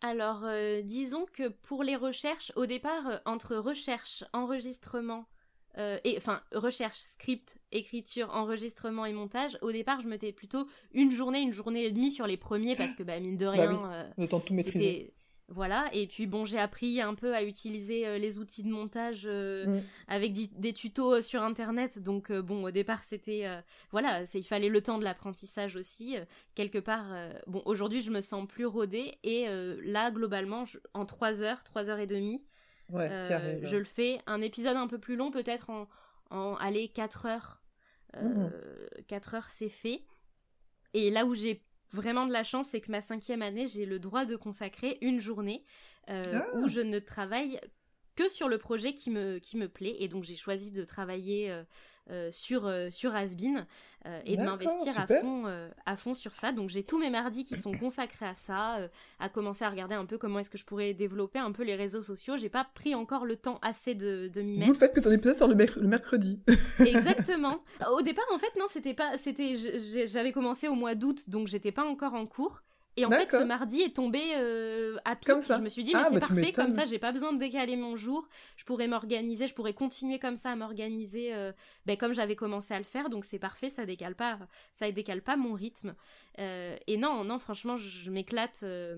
Alors, 0.00 0.42
euh, 0.44 0.82
disons 0.82 1.26
que 1.32 1.48
pour 1.48 1.82
les 1.82 1.96
recherches, 1.96 2.52
au 2.54 2.66
départ, 2.66 3.06
euh, 3.06 3.16
entre 3.24 3.56
recherche, 3.56 4.22
enregistrement, 4.32 5.26
euh, 5.76 5.98
et 6.04 6.16
enfin 6.16 6.40
recherche, 6.52 6.98
script, 6.98 7.58
écriture, 7.72 8.30
enregistrement 8.32 9.06
et 9.06 9.12
montage. 9.12 9.58
Au 9.60 9.72
départ, 9.72 10.00
je 10.00 10.08
mettais 10.08 10.32
plutôt 10.32 10.66
une 10.92 11.10
journée, 11.10 11.40
une 11.40 11.52
journée 11.52 11.84
et 11.84 11.92
demie 11.92 12.10
sur 12.10 12.26
les 12.26 12.36
premiers 12.36 12.76
parce 12.76 12.94
que 12.94 13.02
bah 13.02 13.18
mine 13.20 13.36
de 13.36 13.46
Bah 13.46 13.52
rien, 13.52 13.72
oui, 14.16 14.22
Le 14.24 14.28
temps 14.28 14.38
de 14.38 14.44
tout 14.44 14.54
maîtriser. 14.54 15.12
Voilà. 15.48 15.88
Et 15.94 16.06
puis 16.06 16.26
bon, 16.26 16.44
j'ai 16.44 16.58
appris 16.58 17.00
un 17.00 17.14
peu 17.14 17.34
à 17.34 17.42
utiliser 17.42 18.06
euh, 18.06 18.18
les 18.18 18.38
outils 18.38 18.62
de 18.62 18.68
montage 18.70 19.22
euh, 19.24 19.66
Mm. 19.66 19.82
avec 20.08 20.32
des 20.60 20.72
tutos 20.74 21.14
euh, 21.14 21.20
sur 21.22 21.42
internet. 21.42 21.98
Donc 22.02 22.30
euh, 22.30 22.42
bon, 22.42 22.64
au 22.64 22.70
départ, 22.70 23.02
c'était 23.02 23.46
euh, 23.46 23.60
voilà, 23.90 24.26
c'est 24.26 24.38
il 24.38 24.44
fallait 24.44 24.68
le 24.68 24.82
temps 24.82 24.98
de 24.98 25.04
l'apprentissage 25.04 25.74
aussi. 25.76 26.16
quelque 26.54 26.78
part, 26.78 27.06
bon, 27.46 27.62
aujourd'hui, 27.64 28.00
je 28.02 28.10
me 28.10 28.20
sens 28.20 28.46
plus 28.46 28.66
rodée 28.66 29.14
et 29.22 29.46
là, 29.82 30.10
globalement, 30.10 30.64
je- 30.64 30.78
en 30.94 31.06
trois 31.06 31.42
heures, 31.42 31.62
trois 31.64 31.88
heures 31.88 31.98
et 31.98 32.06
demie. 32.06 32.42
Ouais, 32.90 33.08
je 33.64 33.76
le 33.76 33.84
fais. 33.84 34.18
Un 34.26 34.40
épisode 34.42 34.76
un 34.76 34.86
peu 34.86 34.98
plus 34.98 35.16
long, 35.16 35.30
peut-être 35.30 35.70
en, 35.70 35.88
en 36.30 36.54
allez, 36.56 36.88
4 36.88 37.26
heures. 37.26 37.62
Mhm. 38.20 38.50
4 39.06 39.34
heures, 39.34 39.50
c'est 39.50 39.68
fait. 39.68 40.02
Et 40.94 41.10
là 41.10 41.24
où 41.26 41.34
j'ai 41.34 41.62
vraiment 41.92 42.26
de 42.26 42.32
la 42.32 42.44
chance, 42.44 42.68
c'est 42.70 42.80
que 42.80 42.90
ma 42.90 43.00
cinquième 43.00 43.42
année, 43.42 43.66
j'ai 43.66 43.86
le 43.86 43.98
droit 43.98 44.24
de 44.24 44.36
consacrer 44.36 44.98
une 45.00 45.20
journée 45.20 45.64
euh, 46.10 46.40
Ah. 46.40 46.56
où 46.56 46.68
je 46.68 46.80
ne 46.80 46.98
travaille 46.98 47.60
que 48.16 48.28
sur 48.28 48.48
le 48.48 48.58
projet 48.58 48.94
qui 48.94 49.10
me, 49.10 49.38
qui 49.38 49.56
me 49.56 49.68
plaît. 49.68 49.96
Et 50.00 50.08
donc 50.08 50.24
j'ai 50.24 50.34
choisi 50.36 50.72
de 50.72 50.84
travailler 50.84 51.50
euh, 51.50 51.62
euh, 52.10 52.30
sur, 52.32 52.66
euh, 52.66 52.90
sur 52.90 53.14
Asbin 53.14 53.66
euh, 54.06 54.20
et 54.24 54.36
de 54.36 54.42
m'investir 54.46 54.94
à 54.98 55.06
fond, 55.20 55.44
à 55.86 55.96
fond 55.96 56.14
sur 56.14 56.34
ça. 56.34 56.52
Donc 56.52 56.70
j'ai 56.70 56.82
tous 56.84 56.98
mes 56.98 57.10
mardis 57.10 57.44
qui 57.44 57.56
sont 57.56 57.72
consacrés 57.72 58.26
à 58.26 58.34
ça, 58.34 58.78
à 59.18 59.28
commencer 59.28 59.64
à 59.64 59.70
regarder 59.70 59.94
un 59.94 60.06
peu 60.06 60.18
comment 60.18 60.38
est-ce 60.38 60.50
que 60.50 60.58
je 60.58 60.64
pourrais 60.64 60.94
développer 60.94 61.38
un 61.38 61.52
peu 61.52 61.64
les 61.64 61.74
réseaux 61.74 62.02
sociaux. 62.02 62.36
J'ai 62.36 62.48
pas 62.48 62.64
pris 62.74 62.94
encore 62.94 63.26
le 63.26 63.36
temps 63.36 63.58
assez 63.62 63.94
de, 63.94 64.28
de 64.32 64.40
m'y 64.40 64.56
mettre. 64.58 64.72
le 64.72 64.78
fait 64.78 64.92
que 64.92 65.00
ton 65.00 65.10
épisode 65.10 65.36
sort 65.36 65.48
le, 65.48 65.54
merc- 65.56 65.76
le 65.76 65.88
mercredi. 65.88 66.40
Exactement. 66.78 67.62
Au 67.92 68.02
départ, 68.02 68.24
en 68.32 68.38
fait, 68.38 68.54
non, 68.58 68.66
c'était 68.68 68.94
pas, 68.94 69.18
c'était, 69.18 69.54
j'avais 70.06 70.32
commencé 70.32 70.68
au 70.68 70.74
mois 70.74 70.94
d'août, 70.94 71.28
donc 71.28 71.48
j'étais 71.48 71.72
pas 71.72 71.84
encore 71.84 72.14
en 72.14 72.26
cours. 72.26 72.62
Et 73.00 73.04
en 73.04 73.10
fait, 73.10 73.30
ce 73.30 73.44
mardi 73.44 73.80
est 73.82 73.94
tombé 73.94 74.20
euh, 74.36 74.96
à 75.04 75.16
pic. 75.16 75.28
Je 75.58 75.62
me 75.62 75.68
suis 75.68 75.84
dit, 75.84 75.92
mais 75.94 76.00
Ah, 76.02 76.06
c'est 76.08 76.14
bah, 76.14 76.20
parfait, 76.20 76.52
comme 76.52 76.70
ça, 76.72 76.84
j'ai 76.84 76.98
pas 76.98 77.12
besoin 77.12 77.32
de 77.32 77.38
décaler 77.38 77.76
mon 77.76 77.96
jour. 77.96 78.28
Je 78.56 78.64
pourrais 78.64 78.88
m'organiser, 78.88 79.46
je 79.46 79.54
pourrais 79.54 79.74
continuer 79.74 80.18
comme 80.18 80.36
ça 80.36 80.50
à 80.50 80.56
m'organiser, 80.56 81.34
euh, 81.34 81.52
ben, 81.86 81.96
comme 81.96 82.12
j'avais 82.12 82.36
commencé 82.36 82.74
à 82.74 82.78
le 82.78 82.84
faire. 82.84 83.08
Donc 83.10 83.24
c'est 83.24 83.38
parfait, 83.38 83.70
ça 83.70 83.86
décale 83.86 84.14
pas, 84.14 84.38
ça 84.72 84.90
décale 84.90 85.22
pas 85.22 85.36
mon 85.36 85.54
rythme. 85.54 85.94
Euh, 86.38 86.76
et 86.86 86.96
non, 86.96 87.24
non, 87.24 87.38
franchement, 87.38 87.76
je, 87.76 87.88
je 87.88 88.10
m'éclate. 88.10 88.58
je- 88.62 88.96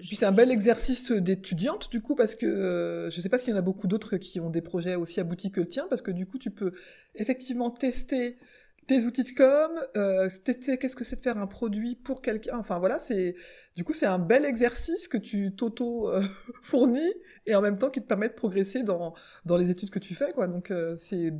Puis 0.00 0.16
c'est 0.16 0.26
un 0.26 0.32
bel 0.32 0.50
exercice 0.50 1.12
d'étudiante 1.12 1.90
du 1.90 2.00
coup 2.00 2.14
parce 2.14 2.34
que 2.34 2.46
euh, 2.46 3.10
je 3.10 3.20
sais 3.20 3.28
pas 3.28 3.38
s'il 3.38 3.50
y 3.50 3.52
en 3.54 3.58
a 3.58 3.62
beaucoup 3.62 3.86
d'autres 3.86 4.16
qui 4.16 4.40
ont 4.40 4.50
des 4.50 4.62
projets 4.62 4.96
aussi 4.96 5.20
aboutis 5.20 5.50
que 5.52 5.60
le 5.60 5.68
tien 5.68 5.86
parce 5.88 6.02
que 6.02 6.10
du 6.10 6.26
coup 6.26 6.38
tu 6.38 6.50
peux 6.50 6.72
effectivement 7.14 7.70
tester 7.70 8.36
tes 8.86 9.04
outils 9.04 9.24
de 9.24 9.30
com, 9.30 9.70
euh, 9.96 10.28
qu'est-ce 10.44 10.96
que 10.96 11.04
c'est 11.04 11.16
de 11.16 11.22
faire 11.22 11.38
un 11.38 11.46
produit 11.46 11.96
pour 11.96 12.22
quelqu'un? 12.22 12.58
Enfin 12.58 12.78
voilà, 12.78 12.98
c'est 12.98 13.34
du 13.76 13.84
coup 13.84 13.92
c'est 13.92 14.06
un 14.06 14.18
bel 14.18 14.44
exercice 14.44 15.08
que 15.08 15.16
tu 15.16 15.54
t'auto 15.54 16.10
euh, 16.10 16.22
fournis 16.62 17.12
et 17.46 17.54
en 17.54 17.60
même 17.60 17.78
temps 17.78 17.90
qui 17.90 18.00
te 18.00 18.06
permet 18.06 18.28
de 18.28 18.34
progresser 18.34 18.82
dans 18.82 19.14
les 19.56 19.70
études 19.70 19.90
que 19.90 19.98
tu 19.98 20.14
fais 20.14 20.32
quoi. 20.32 20.46
Donc 20.46 20.70
euh, 20.70 20.96
c'est 20.98 21.32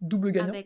double 0.00 0.32
gagnant. 0.32 0.62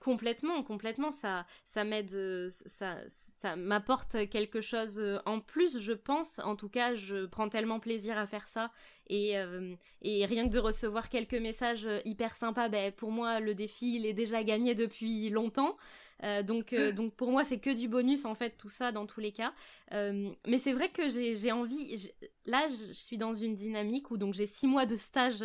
Complètement, 0.00 0.62
complètement, 0.62 1.10
ça, 1.12 1.46
ça 1.64 1.84
m'aide, 1.84 2.12
euh, 2.14 2.48
ça, 2.50 2.96
ça 3.08 3.56
m'apporte 3.56 4.28
quelque 4.28 4.60
chose 4.60 5.00
euh, 5.00 5.18
en 5.24 5.40
plus, 5.40 5.78
je 5.78 5.92
pense. 5.92 6.40
En 6.40 6.56
tout 6.56 6.68
cas, 6.68 6.94
je 6.94 7.24
prends 7.26 7.48
tellement 7.48 7.80
plaisir 7.80 8.18
à 8.18 8.26
faire 8.26 8.46
ça 8.46 8.70
et 9.08 9.38
euh, 9.38 9.74
et 10.02 10.26
rien 10.26 10.46
que 10.46 10.52
de 10.52 10.58
recevoir 10.58 11.08
quelques 11.08 11.34
messages 11.34 11.88
hyper 12.04 12.34
sympas, 12.34 12.68
ben 12.68 12.92
pour 12.92 13.12
moi 13.12 13.40
le 13.40 13.54
défi 13.54 13.96
il 13.96 14.04
est 14.04 14.12
déjà 14.12 14.42
gagné 14.42 14.74
depuis 14.74 15.30
longtemps. 15.30 15.76
Euh, 16.24 16.42
donc 16.42 16.72
euh, 16.72 16.90
donc 16.90 17.14
pour 17.14 17.30
moi 17.30 17.44
c'est 17.44 17.58
que 17.58 17.70
du 17.70 17.86
bonus 17.88 18.24
en 18.24 18.34
fait 18.34 18.56
tout 18.56 18.68
ça 18.68 18.90
dans 18.92 19.06
tous 19.06 19.20
les 19.20 19.30
cas. 19.32 19.52
Euh, 19.92 20.30
mais 20.46 20.58
c'est 20.58 20.72
vrai 20.72 20.88
que 20.88 21.08
j'ai 21.08 21.52
envie. 21.52 22.10
Là 22.44 22.68
je 22.68 22.92
suis 22.92 23.18
dans 23.18 23.34
une 23.34 23.54
dynamique 23.54 24.10
où 24.10 24.16
donc 24.16 24.34
j'ai 24.34 24.46
six 24.46 24.66
mois 24.66 24.84
de 24.86 24.96
stage 24.96 25.44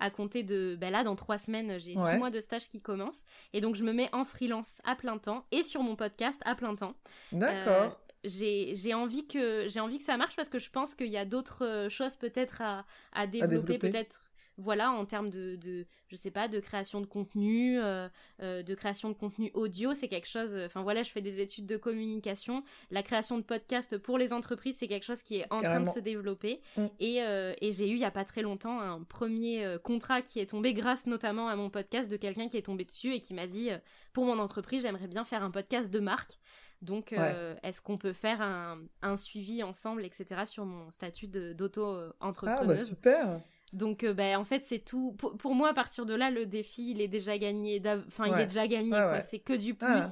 à 0.00 0.10
compter 0.10 0.42
de 0.42 0.76
ben 0.80 0.90
là 0.90 1.02
dans 1.04 1.16
trois 1.16 1.38
semaines 1.38 1.78
j'ai 1.78 1.96
Ouais. 1.96 2.12
six 2.12 2.18
mois 2.18 2.30
de 2.30 2.40
stage 2.40 2.68
qui 2.68 2.80
commencent 2.80 3.24
et 3.52 3.60
donc 3.60 3.74
je 3.74 3.82
me 3.84 3.92
mets 3.92 4.08
en 4.12 4.24
freelance 4.24 4.80
à 4.84 4.94
plein 4.96 5.18
temps 5.18 5.46
et 5.52 5.62
sur 5.62 5.82
mon 5.82 5.96
podcast 5.96 6.40
à 6.44 6.54
plein 6.54 6.74
temps. 6.76 6.94
D'accord. 7.32 8.00
J'ai 8.24 8.94
envie 8.94 9.26
que 9.26 9.66
j'ai 9.68 9.80
envie 9.80 9.98
que 9.98 10.04
ça 10.04 10.16
marche 10.16 10.34
parce 10.36 10.48
que 10.48 10.58
je 10.58 10.70
pense 10.70 10.94
qu'il 10.94 11.08
y 11.08 11.18
a 11.18 11.24
d'autres 11.24 11.88
choses 11.90 12.16
peut-être 12.16 12.62
à, 12.62 12.86
à 13.12 13.26
développer, 13.26 13.56
développer. 13.74 13.78
peut-être 13.90 14.20
voilà 14.56 14.92
en 14.92 15.04
termes 15.04 15.30
de, 15.30 15.56
de 15.56 15.86
je 16.08 16.16
sais 16.16 16.30
pas 16.30 16.46
de 16.48 16.60
création 16.60 17.00
de 17.00 17.06
contenu 17.06 17.78
euh, 17.80 18.08
euh, 18.40 18.62
de 18.62 18.74
création 18.74 19.08
de 19.08 19.14
contenu 19.14 19.50
audio 19.54 19.94
c'est 19.94 20.06
quelque 20.08 20.28
chose 20.28 20.56
enfin 20.64 20.82
voilà 20.82 21.02
je 21.02 21.10
fais 21.10 21.20
des 21.20 21.40
études 21.40 21.66
de 21.66 21.76
communication 21.76 22.62
la 22.90 23.02
création 23.02 23.36
de 23.38 23.42
podcasts 23.42 23.98
pour 23.98 24.16
les 24.18 24.32
entreprises 24.32 24.76
c'est 24.78 24.86
quelque 24.88 25.04
chose 25.04 25.22
qui 25.22 25.36
est 25.38 25.46
en 25.52 25.60
train 25.62 25.80
de 25.80 25.88
se 25.90 25.98
développer 26.00 26.60
Mm. 26.76 26.86
et, 27.00 27.22
euh, 27.22 27.54
et 27.60 27.72
j'ai 27.72 27.88
eu 27.88 27.94
il 27.94 27.98
y 28.00 28.04
a 28.04 28.10
pas 28.10 28.24
très 28.24 28.42
longtemps 28.42 28.80
un 28.80 29.02
premier 29.02 29.76
contrat 29.82 30.22
qui 30.22 30.38
est 30.40 30.46
tombé 30.50 30.72
grâce 30.74 31.06
notamment 31.06 31.48
à 31.48 31.56
mon 31.56 31.70
podcast 31.70 32.10
de 32.10 32.16
quelqu'un 32.16 32.48
qui 32.48 32.56
est 32.56 32.62
tombé 32.62 32.84
dessus 32.84 33.12
et 33.14 33.20
qui 33.20 33.34
m'a 33.34 33.46
dit 33.46 33.70
pour 34.12 34.24
mon 34.24 34.38
entreprise 34.38 34.82
j'aimerais 34.82 35.08
bien 35.08 35.24
faire 35.24 35.42
un 35.42 35.50
podcast 35.50 35.90
de 35.90 35.98
marque 36.00 36.38
donc, 36.82 37.14
euh, 37.14 37.54
est-ce 37.62 37.80
qu'on 37.80 37.96
peut 37.96 38.12
faire 38.12 38.42
un, 38.42 38.78
un 39.00 39.16
suivi 39.16 39.62
ensemble, 39.62 40.04
etc., 40.04 40.42
sur 40.44 40.66
mon 40.66 40.90
statut 40.90 41.28
de- 41.28 41.40
Ah 41.40 41.46
bah 41.48 41.54
d'auto-entrepreneuse 41.54 42.88
super. 42.88 43.40
Donc, 43.74 44.04
euh, 44.04 44.14
ben, 44.14 44.36
en 44.38 44.44
fait, 44.44 44.62
c'est 44.64 44.78
tout. 44.78 45.12
Pour, 45.12 45.36
pour 45.36 45.54
moi, 45.54 45.70
à 45.70 45.74
partir 45.74 46.06
de 46.06 46.14
là, 46.14 46.30
le 46.30 46.46
défi, 46.46 46.92
il 46.92 47.00
est 47.00 47.08
déjà 47.08 47.36
gagné. 47.38 47.82
Enfin, 48.06 48.26
il 48.26 48.40
est 48.40 48.46
déjà 48.46 48.66
gagné. 48.66 48.90
Ah 48.94 49.12
ouais. 49.12 49.20
C'est 49.20 49.40
que 49.40 49.52
du 49.52 49.74
plus. 49.74 49.86
Ah. 49.88 50.06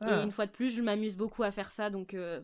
Ah. 0.00 0.20
Et 0.20 0.24
une 0.24 0.32
fois 0.32 0.46
de 0.46 0.50
plus, 0.50 0.74
je 0.74 0.82
m'amuse 0.82 1.16
beaucoup 1.16 1.42
à 1.42 1.50
faire 1.50 1.70
ça. 1.70 1.90
Donc, 1.90 2.14
euh, 2.14 2.40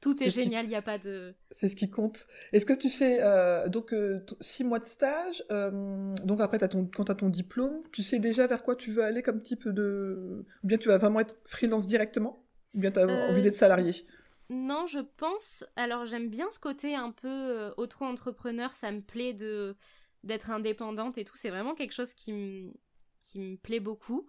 tout 0.00 0.22
est 0.22 0.26
qui- 0.26 0.42
génial. 0.42 0.66
Il 0.66 0.68
n'y 0.68 0.74
a 0.74 0.82
pas 0.82 0.98
de. 0.98 1.34
C'est 1.50 1.68
ce 1.70 1.76
qui 1.76 1.88
compte. 1.90 2.26
Est-ce 2.52 2.66
que 2.66 2.74
tu 2.74 2.88
sais, 2.90 3.20
euh, 3.22 3.68
donc 3.68 3.94
euh, 3.94 4.24
six 4.40 4.62
mois 4.64 4.78
de 4.80 4.84
stage, 4.86 5.42
euh, 5.50 6.14
donc 6.24 6.40
après 6.42 6.58
t'as 6.58 6.68
ton, 6.68 6.84
quand 6.94 7.06
tu 7.06 7.12
as 7.12 7.14
ton 7.14 7.30
diplôme, 7.30 7.82
tu 7.90 8.02
sais 8.02 8.18
déjà 8.18 8.46
vers 8.46 8.62
quoi 8.62 8.76
tu 8.76 8.90
veux 8.90 9.02
aller 9.02 9.22
comme 9.22 9.40
type 9.40 9.66
de... 9.66 10.44
Ou 10.62 10.66
bien 10.66 10.76
tu 10.76 10.88
vas 10.88 10.98
vraiment 10.98 11.20
être 11.20 11.36
freelance 11.46 11.86
directement 11.86 12.44
Ou 12.74 12.80
bien 12.80 12.90
tu 12.90 12.98
as 12.98 13.06
envie 13.30 13.40
d'être 13.42 13.54
salarié? 13.54 14.04
Non, 14.50 14.86
je 14.86 14.98
pense. 15.00 15.64
Alors, 15.76 16.04
j'aime 16.06 16.28
bien 16.28 16.50
ce 16.50 16.58
côté 16.58 16.94
un 16.94 17.10
peu 17.10 17.28
euh, 17.28 17.70
auto-entrepreneur. 17.76 18.74
Ça 18.74 18.90
me 18.92 19.00
plaît 19.00 19.32
de 19.34 19.76
d'être 20.22 20.50
indépendante 20.50 21.18
et 21.18 21.24
tout. 21.24 21.36
C'est 21.36 21.50
vraiment 21.50 21.74
quelque 21.74 21.92
chose 21.92 22.14
qui 22.14 22.32
me 22.32 22.72
qui 23.20 23.40
me 23.40 23.56
plaît 23.56 23.80
beaucoup. 23.80 24.26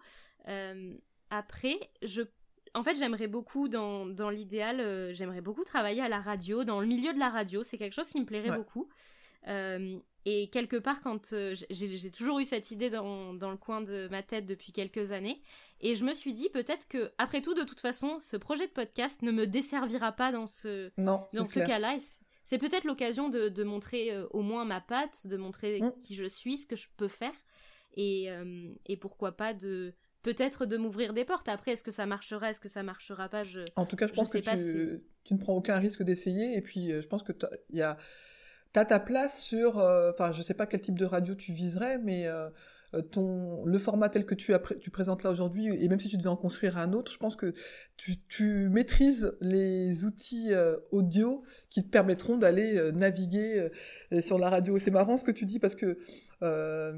Euh, 0.48 0.94
après, 1.30 1.78
je 2.02 2.22
en 2.74 2.82
fait, 2.82 2.94
j'aimerais 2.96 3.26
beaucoup 3.26 3.68
dans, 3.68 4.04
dans 4.04 4.28
l'idéal, 4.28 4.80
euh, 4.80 5.10
j'aimerais 5.12 5.40
beaucoup 5.40 5.64
travailler 5.64 6.02
à 6.02 6.08
la 6.10 6.20
radio, 6.20 6.62
dans 6.64 6.78
le 6.80 6.86
milieu 6.86 7.14
de 7.14 7.18
la 7.18 7.30
radio. 7.30 7.62
C'est 7.62 7.78
quelque 7.78 7.94
chose 7.94 8.08
qui 8.08 8.20
me 8.20 8.26
plairait 8.26 8.50
Ouais. 8.50 8.56
beaucoup. 8.56 8.88
Euh, 9.48 9.98
et 10.26 10.50
quelque 10.50 10.76
part, 10.76 11.00
quand 11.00 11.32
euh, 11.32 11.54
j'ai 11.70 11.88
j'ai 11.96 12.10
toujours 12.10 12.38
eu 12.40 12.44
cette 12.44 12.70
idée 12.72 12.90
dans, 12.90 13.32
dans 13.32 13.50
le 13.50 13.56
coin 13.56 13.80
de 13.80 14.08
ma 14.10 14.22
tête 14.22 14.44
depuis 14.44 14.72
quelques 14.72 15.12
années, 15.12 15.40
et 15.80 15.94
je 15.94 16.04
me 16.04 16.12
suis 16.12 16.32
dit 16.34 16.48
peut-être 16.48 16.88
que, 16.88 17.12
après 17.18 17.42
tout, 17.42 17.54
de 17.54 17.62
toute 17.64 17.80
façon, 17.80 18.18
ce 18.20 18.36
projet 18.36 18.66
de 18.66 18.72
podcast 18.72 19.22
ne 19.22 19.30
me 19.32 19.46
desservira 19.46 20.12
pas 20.12 20.32
dans 20.32 20.46
ce, 20.46 20.90
Non, 20.98 21.26
dans 21.34 21.46
ce 21.46 21.60
cas-là. 21.60 21.96
C'est 22.44 22.58
peut-être 22.58 22.84
l'occasion 22.84 23.28
de, 23.28 23.48
de 23.48 23.64
montrer 23.64 24.12
euh, 24.12 24.26
au 24.30 24.40
moins 24.42 24.64
ma 24.64 24.80
patte, 24.80 25.26
de 25.26 25.36
montrer 25.36 25.80
Mm. 25.80 25.92
qui 26.00 26.14
je 26.14 26.26
suis, 26.26 26.56
ce 26.58 26.66
que 26.66 26.76
je 26.76 26.86
peux 26.96 27.08
faire, 27.08 27.32
et, 27.96 28.30
euh, 28.30 28.68
et 28.86 28.96
pourquoi 28.96 29.32
pas 29.36 29.52
de 29.54 29.94
peut-être 30.22 30.66
de 30.66 30.76
m'ouvrir 30.76 31.12
des 31.12 31.24
portes. 31.24 31.48
Après, 31.48 31.72
est-ce 31.72 31.84
que 31.84 31.90
ça 31.92 32.04
marchera, 32.06 32.50
est-ce 32.50 32.60
que 32.60 32.68
ça 32.68 32.82
marchera 32.82 33.28
pas 33.28 33.42
je... 33.44 33.60
En 33.76 33.86
tout 33.86 33.96
cas, 33.96 34.06
je 34.06 34.12
Je 34.12 34.16
pense 34.16 34.28
que 34.28 34.38
pas 34.38 34.56
tu, 34.56 35.02
tu 35.24 35.34
ne 35.34 35.38
prends 35.38 35.54
aucun 35.54 35.78
risque 35.78 36.02
d'essayer. 36.02 36.56
Et 36.56 36.62
puis, 36.62 36.90
euh, 36.92 37.00
je 37.00 37.06
pense 37.08 37.22
que 37.22 37.32
il 37.70 37.76
y 37.78 37.82
a, 37.82 37.96
t'as 38.72 38.84
ta 38.84 38.98
place 39.00 39.40
sur. 39.42 39.78
euh, 39.78 40.10
Enfin, 40.12 40.32
je 40.32 40.42
sais 40.42 40.54
pas 40.54 40.66
quel 40.66 40.80
type 40.80 40.98
de 40.98 41.04
radio 41.04 41.34
tu 41.36 41.52
viserais, 41.52 41.98
mais 41.98 42.26
euh, 42.26 42.46
euh, 42.46 42.50
ton, 43.12 43.64
le 43.64 43.78
format 43.78 44.08
tel 44.08 44.26
que 44.26 44.34
tu, 44.34 44.52
tu 44.80 44.90
présentes 44.90 45.22
là 45.22 45.30
aujourd'hui, 45.30 45.66
et 45.66 45.88
même 45.88 46.00
si 46.00 46.08
tu 46.08 46.16
devais 46.16 46.28
en 46.28 46.36
construire 46.36 46.78
un 46.78 46.92
autre, 46.92 47.12
je 47.12 47.18
pense 47.18 47.36
que 47.36 47.52
tu, 47.96 48.18
tu 48.28 48.68
maîtrises 48.68 49.36
les 49.40 50.04
outils 50.04 50.52
euh, 50.52 50.76
audio 50.90 51.42
qui 51.70 51.82
te 51.82 51.88
permettront 51.88 52.36
d'aller 52.36 52.76
euh, 52.76 52.92
naviguer 52.92 53.70
euh, 54.12 54.22
sur 54.22 54.38
la 54.38 54.50
radio. 54.50 54.78
C'est 54.78 54.90
marrant 54.90 55.16
ce 55.16 55.24
que 55.24 55.30
tu 55.30 55.46
dis 55.46 55.58
parce 55.58 55.74
que 55.74 55.98
euh, 56.42 56.92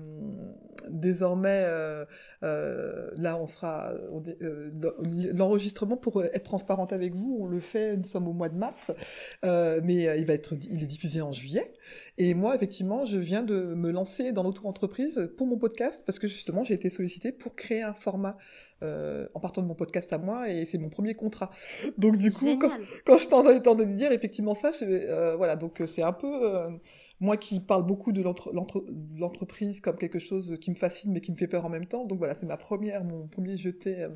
désormais, 0.88 1.62
euh, 1.64 2.04
Euh, 2.44 3.10
là, 3.16 3.36
on 3.36 3.48
sera 3.48 3.92
l'enregistrement 5.34 5.96
pour 5.96 6.22
être 6.22 6.44
transparente 6.44 6.92
avec 6.92 7.12
vous, 7.12 7.36
on 7.40 7.46
le 7.46 7.58
fait. 7.58 7.96
Nous 7.96 8.04
sommes 8.04 8.28
au 8.28 8.32
mois 8.32 8.48
de 8.48 8.56
mars, 8.56 8.92
mais 9.42 10.04
il 10.20 10.24
va 10.24 10.34
être, 10.34 10.54
il 10.70 10.84
est 10.84 10.86
diffusé 10.86 11.20
en 11.20 11.32
juillet. 11.32 11.72
Et 12.16 12.34
moi, 12.34 12.54
effectivement, 12.54 13.04
je 13.06 13.16
viens 13.16 13.42
de 13.42 13.74
me 13.74 13.90
lancer 13.90 14.30
dans 14.30 14.44
l'auto-entreprise 14.44 15.32
pour 15.36 15.48
mon 15.48 15.58
podcast 15.58 16.04
parce 16.06 16.20
que 16.20 16.28
justement, 16.28 16.62
j'ai 16.62 16.74
été 16.74 16.90
sollicitée 16.90 17.32
pour 17.32 17.56
créer 17.56 17.82
un 17.82 17.92
format 17.92 18.36
euh, 18.84 19.26
en 19.34 19.40
partant 19.40 19.60
de 19.60 19.66
mon 19.66 19.74
podcast 19.74 20.12
à 20.12 20.18
moi 20.18 20.48
et 20.50 20.64
c'est 20.64 20.78
mon 20.78 20.88
premier 20.88 21.14
contrat. 21.14 21.50
Donc 21.96 22.16
du 22.16 22.30
coup, 22.30 22.56
quand, 22.60 22.70
quand 23.04 23.18
je 23.18 23.26
t'entends 23.26 23.58
t'entends 23.58 23.84
dire 23.84 24.12
effectivement 24.12 24.54
ça, 24.54 24.70
je, 24.70 24.84
euh, 24.84 25.34
voilà, 25.34 25.56
donc 25.56 25.82
c'est 25.86 26.02
un 26.02 26.12
peu 26.12 26.30
euh, 26.44 26.70
moi 27.20 27.36
qui 27.36 27.60
parle 27.60 27.84
beaucoup 27.86 28.12
de 28.12 28.22
l'entre- 28.22 28.52
l'entre- 28.52 28.84
de 28.88 29.20
l'entreprise 29.20 29.80
comme 29.80 29.96
quelque 29.96 30.18
chose 30.18 30.56
qui 30.60 30.70
me 30.70 30.76
fascine 30.76 31.12
mais 31.12 31.20
qui 31.20 31.32
me 31.32 31.36
fait 31.36 31.48
peur 31.48 31.64
en 31.64 31.68
même 31.70 31.86
temps. 31.86 32.04
Donc 32.06 32.18
voilà, 32.18 32.34
c'est 32.34 32.46
ma 32.46 32.56
première, 32.56 33.04
mon 33.04 33.26
premier 33.28 33.56
jeté 33.56 34.02
euh, 34.02 34.10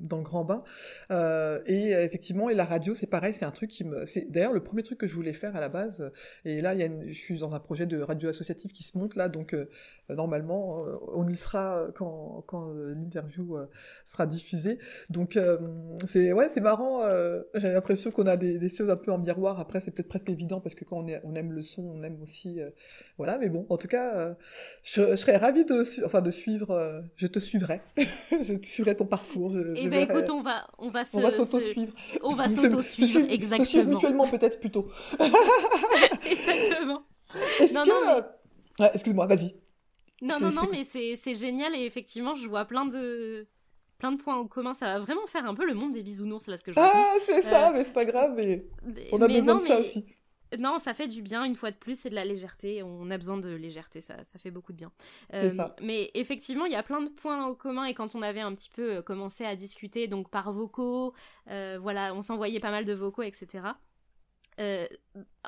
dans 0.00 0.16
le 0.18 0.22
grand 0.22 0.44
bain. 0.44 0.64
Euh, 1.10 1.60
et 1.66 1.94
euh, 1.94 2.02
effectivement, 2.04 2.48
et 2.50 2.54
la 2.54 2.64
radio, 2.64 2.94
c'est 2.94 3.06
pareil, 3.06 3.34
c'est 3.34 3.44
un 3.44 3.50
truc 3.50 3.70
qui 3.70 3.84
me, 3.84 4.06
c'est 4.06 4.30
d'ailleurs 4.30 4.52
le 4.52 4.62
premier 4.62 4.82
truc 4.82 4.98
que 4.98 5.06
je 5.06 5.14
voulais 5.14 5.32
faire 5.32 5.56
à 5.56 5.60
la 5.60 5.68
base. 5.68 6.10
Et 6.44 6.60
là, 6.62 6.74
y 6.74 6.82
a 6.82 6.86
une- 6.86 7.08
je 7.08 7.18
suis 7.18 7.38
dans 7.38 7.54
un 7.54 7.60
projet 7.60 7.86
de 7.86 8.00
radio 8.00 8.28
associatif 8.30 8.72
qui 8.72 8.82
se 8.82 8.96
monte 8.98 9.14
là, 9.16 9.28
donc 9.28 9.54
euh, 9.54 9.68
normalement, 10.08 10.84
euh, 10.86 10.96
on 11.14 11.28
y 11.28 11.36
sera 11.36 11.86
quand, 11.94 12.44
quand 12.46 12.70
euh, 12.70 12.94
l'interview 12.94 13.58
sera 14.06 14.26
diffusée. 14.26 14.78
Donc 15.10 15.36
euh, 15.36 15.58
c'est 16.08 16.32
ouais, 16.32 16.48
c'est 16.50 16.60
marrant. 16.60 17.02
J'ai 17.54 17.72
l'impression 17.72 18.10
qu'on 18.10 18.26
a 18.26 18.36
des, 18.36 18.58
des 18.58 18.68
choses 18.70 18.90
un 18.90 18.96
peu 18.96 19.12
en 19.12 19.18
miroir. 19.18 19.60
Après, 19.60 19.80
c'est 19.80 19.90
peut-être 19.90 20.08
presque 20.08 20.30
évident 20.30 20.60
parce 20.60 20.74
que 20.74 20.84
quand 20.84 20.98
on, 20.98 21.06
est, 21.08 21.20
on 21.24 21.34
aime 21.34 21.52
le 21.52 21.62
son, 21.62 21.82
on 21.82 22.02
aime 22.02 22.20
aussi. 22.22 22.60
voilà, 23.18 23.38
mais 23.38 23.48
bon, 23.48 23.66
en 23.68 23.76
tout 23.76 23.88
cas, 23.88 24.36
je, 24.84 25.10
je 25.10 25.16
serais 25.16 25.36
ravie 25.36 25.64
de, 25.64 25.82
enfin, 26.04 26.20
de 26.22 26.30
suivre. 26.30 27.02
je 27.16 27.26
te 27.26 27.38
suivrai. 27.38 27.80
je 28.30 28.54
te 28.54 28.66
suivrai 28.66 28.96
ton 28.96 29.06
parcours. 29.06 29.52
Je 29.52 29.88
verrai- 29.90 30.18
écoute, 30.18 30.30
on 30.30 30.40
va, 30.40 30.66
on 30.78 30.88
va 30.88 31.04
se, 31.04 31.16
on 31.16 31.20
va 31.20 31.30
se- 31.30 31.36
s'auto-suivre. 31.44 31.92
on 32.22 32.34
va 32.34 32.48
s'auto-suivre, 32.48 32.82
suivre- 32.82 32.82
Se 32.82 33.06
suivre 33.06 33.30
exactement. 33.32 33.84
mutuellement, 33.94 34.28
peut-être 34.28 34.58
plutôt. 34.60 34.88
Exactement. 36.30 37.02
Est-ce 37.60 37.72
Non, 37.72 37.84
que... 37.84 37.88
non, 37.88 38.22
mais- 38.80 38.90
excuse-moi, 38.94 39.26
vas-y. 39.26 39.54
Non, 40.22 40.38
non, 40.40 40.50
non, 40.50 40.68
mais 40.70 40.84
c'est 40.84 41.16
c'est 41.16 41.34
génial 41.34 41.74
et 41.74 41.84
effectivement, 41.84 42.34
je 42.34 42.46
vois 42.48 42.64
plein 42.66 42.84
de 42.84 43.46
plein 43.98 44.12
de 44.12 44.20
points 44.20 44.36
en 44.36 44.46
commun. 44.46 44.74
Ça 44.74 44.86
va 44.86 44.98
vraiment 44.98 45.26
faire 45.26 45.46
un 45.46 45.54
peu 45.54 45.64
le 45.66 45.74
monde 45.74 45.92
des 45.94 46.02
bisounours 46.02 46.46
là, 46.46 46.56
ce 46.56 46.62
que 46.62 46.72
je 46.72 46.78
raconte. 46.78 47.00
Ah, 47.02 47.14
c'est 47.26 47.42
ça, 47.42 47.68
Euh, 47.68 47.72
mais 47.72 47.84
c'est 47.84 47.92
pas 47.92 48.04
grave, 48.04 48.32
Mais- 48.36 48.64
on 49.12 49.20
a 49.22 49.28
mais 49.28 49.34
besoin 49.40 49.54
non, 49.54 49.60
de 49.62 49.66
ça 49.66 49.74
mais- 49.74 49.80
aussi. 49.80 50.04
Non, 50.58 50.78
ça 50.78 50.94
fait 50.94 51.06
du 51.06 51.22
bien, 51.22 51.44
une 51.44 51.56
fois 51.56 51.70
de 51.70 51.76
plus, 51.76 51.98
c'est 51.98 52.10
de 52.10 52.14
la 52.14 52.24
légèreté. 52.24 52.82
On 52.82 53.10
a 53.10 53.16
besoin 53.16 53.38
de 53.38 53.50
légèreté, 53.50 54.00
ça, 54.00 54.22
ça 54.24 54.38
fait 54.38 54.50
beaucoup 54.50 54.72
de 54.72 54.78
bien. 54.78 54.92
Ça. 55.32 55.76
Mais 55.80 56.10
effectivement, 56.14 56.66
il 56.66 56.72
y 56.72 56.76
a 56.76 56.82
plein 56.82 57.02
de 57.02 57.08
points 57.10 57.44
en 57.44 57.54
commun. 57.54 57.84
Et 57.84 57.94
quand 57.94 58.14
on 58.14 58.22
avait 58.22 58.40
un 58.40 58.54
petit 58.54 58.70
peu 58.70 58.96
euh, 58.96 59.02
commencé 59.02 59.44
à 59.44 59.54
discuter, 59.56 60.08
donc 60.08 60.30
par 60.30 60.52
vocaux, 60.52 61.14
euh, 61.50 61.78
voilà, 61.80 62.14
on 62.14 62.22
s'envoyait 62.22 62.60
pas 62.60 62.70
mal 62.70 62.84
de 62.84 62.92
vocaux, 62.92 63.22
etc. 63.22 63.62
Euh, 64.60 64.86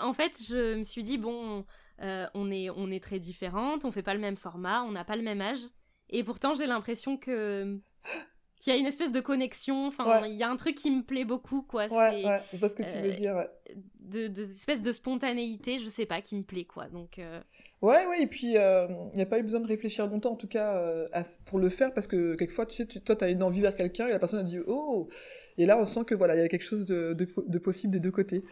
en 0.01 0.13
fait, 0.13 0.39
je 0.47 0.77
me 0.77 0.83
suis 0.83 1.05
dit, 1.05 1.19
bon, 1.19 1.65
euh, 2.01 2.27
on, 2.35 2.51
est, 2.51 2.71
on 2.71 2.91
est 2.91 3.03
très 3.03 3.19
différentes, 3.19 3.85
on 3.85 3.93
fait 3.93 4.03
pas 4.03 4.15
le 4.15 4.21
même 4.21 4.37
format, 4.37 4.83
on 4.83 4.93
n'a 4.93 5.05
pas 5.05 5.17
le 5.17 5.23
même 5.23 5.41
âge. 5.41 5.61
Et 6.11 6.25
pourtant, 6.25 6.55
j'ai 6.55 6.67
l'impression 6.67 7.17
que 7.17 7.79
qu'il 8.63 8.73
y 8.73 8.77
a 8.77 8.79
une 8.79 8.87
espèce 8.87 9.11
de 9.13 9.21
connexion. 9.21 9.87
Enfin, 9.87 10.23
Ouais. 10.23 10.31
il 10.31 10.37
y 10.37 10.43
a 10.43 10.49
un 10.51 10.57
truc 10.57 10.77
qui 10.77 10.91
me 10.91 11.03
plaît 11.03 11.25
beaucoup, 11.25 11.63
quoi. 11.63 11.83
Ouais, 11.93 12.11
c'est 12.11 12.25
ouais, 12.27 12.41
je 12.53 12.59
vois 12.59 12.69
ce 12.69 12.75
que 12.75 12.83
tu 12.85 12.99
veux 12.99 13.11
euh, 13.11 13.17
dire. 13.17 13.47
De, 14.01 14.27
de 14.29 14.43
espèce 14.43 14.83
de 14.83 14.93
spontanéité, 14.93 15.79
je 15.79 15.87
sais 15.89 16.07
pas, 16.07 16.21
qui 16.21 16.37
me 16.37 16.43
plaît 16.43 16.65
quoi. 16.65 16.87
Donc 16.89 17.19
euh, 17.19 17.41
Ouais, 17.81 18.07
ouais, 18.07 18.23
et 18.23 18.27
puis 18.27 18.57
euh, 18.57 18.87
il 19.13 19.17
n'y 19.17 19.23
a 19.23 19.27
pas 19.27 19.39
eu 19.39 19.43
besoin 19.43 19.61
de 19.61 19.67
réfléchir 19.67 20.07
longtemps, 20.07 20.33
en 20.33 20.37
tout 20.37 20.47
cas, 20.49 20.77
euh, 20.77 21.09
à- 21.13 21.25
pour 21.47 21.59
le 21.59 21.69
faire, 21.69 21.93
parce 21.93 22.07
que 22.07 22.35
quelquefois, 22.37 22.67
tu 22.67 22.77
sais, 22.77 22.87
tu- 22.87 23.01
toi, 23.01 23.17
tu 23.17 23.25
as 23.25 23.31
une 23.31 23.43
envie 23.43 23.61
vers 23.61 23.75
quelqu'un 23.75 24.07
et 24.07 24.13
la 24.13 24.19
personne 24.21 24.41
a 24.41 24.45
dit 24.45 24.59
Oh 24.67 25.09
Et 25.59 25.67
là, 25.67 25.79
on 25.79 25.87
sent 25.87 26.05
que 26.07 26.15
voilà, 26.15 26.35
il 26.37 26.41
y 26.41 26.45
a 26.45 26.49
quelque 26.49 26.65
chose 26.65 26.87
de, 26.87 27.13
de, 27.15 27.27
de 27.47 27.59
possible 27.59 27.93
des 27.93 28.01
deux 28.01 28.11
côtés. 28.13 28.45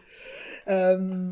Euh, 0.69 1.31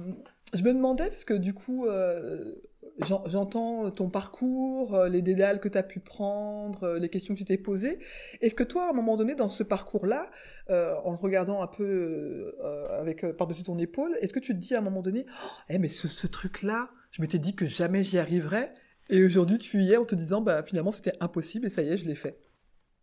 je 0.53 0.63
me 0.63 0.73
demandais, 0.73 1.07
parce 1.07 1.25
que 1.25 1.33
du 1.33 1.53
coup, 1.53 1.85
euh, 1.87 2.55
j'entends 2.99 3.91
ton 3.91 4.09
parcours, 4.09 4.95
euh, 4.95 5.09
les 5.09 5.21
dédales 5.21 5.59
que 5.59 5.69
tu 5.69 5.77
as 5.77 5.83
pu 5.83 5.99
prendre, 5.99 6.83
euh, 6.83 6.99
les 6.99 7.09
questions 7.09 7.33
que 7.33 7.39
tu 7.39 7.45
t'es 7.45 7.57
posées. 7.57 7.99
Est-ce 8.41 8.55
que 8.55 8.63
toi, 8.63 8.85
à 8.87 8.89
un 8.89 8.93
moment 8.93 9.17
donné, 9.17 9.35
dans 9.35 9.49
ce 9.49 9.63
parcours-là, 9.63 10.29
euh, 10.69 10.95
en 11.03 11.11
le 11.11 11.17
regardant 11.17 11.61
un 11.61 11.67
peu 11.67 12.55
euh, 12.63 12.99
avec 12.99 13.23
euh, 13.23 13.33
par-dessus 13.33 13.63
ton 13.63 13.77
épaule, 13.79 14.17
est-ce 14.21 14.33
que 14.33 14.39
tu 14.39 14.53
te 14.53 14.59
dis 14.59 14.75
à 14.75 14.79
un 14.79 14.81
moment 14.81 15.01
donné, 15.01 15.25
oh, 15.29 15.47
eh, 15.69 15.79
mais 15.79 15.87
ce, 15.89 16.07
ce 16.07 16.27
truc-là, 16.27 16.89
je 17.11 17.21
m'étais 17.21 17.39
dit 17.39 17.55
que 17.55 17.65
jamais 17.67 18.03
j'y 18.03 18.17
arriverais, 18.19 18.73
et 19.09 19.23
aujourd'hui 19.23 19.57
tu 19.57 19.79
y 19.81 19.91
es 19.93 19.97
en 19.97 20.05
te 20.05 20.15
disant, 20.15 20.41
bah 20.41 20.63
finalement 20.63 20.91
c'était 20.91 21.13
impossible 21.19 21.65
et 21.65 21.69
ça 21.69 21.81
y 21.81 21.89
est, 21.89 21.97
je 21.97 22.07
l'ai 22.07 22.15
fait? 22.15 22.39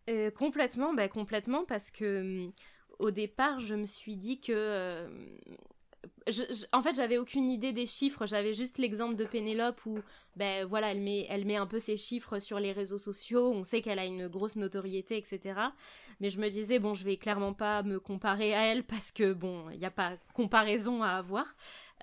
euh, 0.09 0.31
complètement, 0.31 0.95
bah 0.95 1.09
complètement 1.09 1.65
parce 1.65 1.91
que 1.91 2.21
hum, 2.47 2.53
au 2.99 3.11
départ 3.11 3.61
je 3.61 3.75
me 3.75 3.87
suis 3.87 4.17
dit 4.17 4.41
que 4.41 4.53
euh, 4.55 5.09
en 6.73 6.83
fait 6.83 6.95
j'avais 6.95 7.19
aucune 7.19 7.51
idée 7.51 7.73
des 7.73 7.87
chiffres, 7.87 8.27
j'avais 8.27 8.53
juste 8.53 8.79
l'exemple 8.79 9.15
de 9.15 9.25
Pénélope 9.25 9.85
où 9.87 9.99
ben 10.37 10.65
voilà 10.65 10.91
elle 10.91 11.01
met 11.01 11.27
elle 11.29 11.45
met 11.45 11.57
un 11.57 11.67
peu 11.67 11.79
ses 11.79 11.97
chiffres 11.97 12.39
sur 12.39 12.61
les 12.61 12.73
réseaux 12.73 12.99
sociaux, 12.99 13.51
on 13.53 13.65
sait 13.65 13.83
qu'elle 13.83 13.99
a 13.99 14.05
une 14.05 14.29
grosse 14.29 14.57
notoriété 14.57 15.17
etc. 15.17 15.61
Mais 16.21 16.31
je 16.31 16.39
me 16.39 16.49
disais 16.49 16.79
bon 16.79 16.95
je 16.95 17.05
vais 17.05 17.17
clairement 17.17 17.53
pas 17.53 17.83
me 17.83 18.01
comparer 18.01 18.55
à 18.55 18.65
elle 18.67 18.85
parce 18.85 19.13
que 19.13 19.33
bon 19.33 19.71
il 19.71 19.79
n'y 19.79 19.87
a 19.87 19.91
pas 19.91 20.17
comparaison 20.35 21.03
à 21.03 21.11
avoir. 21.11 21.47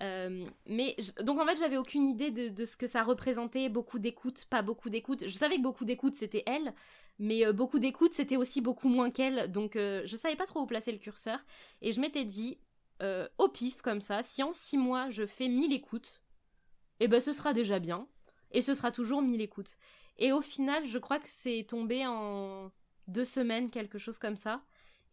Euh, 0.02 0.46
mais 0.68 0.96
donc 1.22 1.40
en 1.40 1.46
fait 1.46 1.58
j'avais 1.58 1.78
aucune 1.78 2.08
idée 2.08 2.32
de, 2.32 2.50
de 2.50 2.66
ce 2.66 2.76
que 2.76 2.88
ça 2.88 3.04
représentait, 3.04 3.70
beaucoup 3.70 4.00
d'écoute, 4.00 4.46
pas 4.50 4.62
beaucoup 4.62 4.90
d'écoute. 4.90 5.24
Je 5.28 5.34
savais 5.34 5.58
que 5.58 5.62
beaucoup 5.62 5.86
d'écoute 5.86 6.16
c'était 6.16 6.44
elle, 6.48 6.74
mais 7.20 7.46
euh, 7.46 7.54
beaucoup 7.54 7.80
d'écoute 7.80 8.14
c'était 8.14 8.38
aussi 8.38 8.62
beaucoup 8.62 8.90
moins 8.90 9.12
qu'elle, 9.12 9.52
donc 9.52 9.76
euh, 9.76 10.02
je 10.06 10.16
savais 10.16 10.36
pas 10.36 10.46
trop 10.46 10.62
où 10.62 10.66
placer 10.66 10.92
le 10.92 10.98
curseur. 10.98 11.40
Et 11.82 11.92
je 11.92 12.02
m'étais 12.02 12.26
dit, 12.26 12.58
euh, 13.04 13.28
au 13.38 13.50
pif 13.50 13.82
comme 13.82 14.02
ça, 14.02 14.24
si 14.24 14.44
en 14.44 14.54
six 14.54 14.78
mois 14.78 15.10
je 15.10 15.26
fais 15.26 15.48
1000 15.48 15.74
écoutes, 15.74 16.22
eh 17.00 17.08
ben 17.08 17.20
ce 17.22 17.34
sera 17.34 17.54
déjà 17.54 17.80
bien, 17.80 18.08
et 18.52 18.62
ce 18.62 18.74
sera 18.74 18.92
toujours 18.92 19.22
1000 19.22 19.42
écoutes. 19.42 19.78
Et 20.18 20.32
au 20.32 20.42
final 20.42 20.86
je 20.88 20.98
crois 20.98 21.20
que 21.20 21.30
c'est 21.30 21.66
tombé 21.68 22.06
en 22.06 22.72
deux 23.08 23.26
semaines, 23.26 23.70
quelque 23.70 23.98
chose 23.98 24.20
comme 24.20 24.38
ça. 24.38 24.64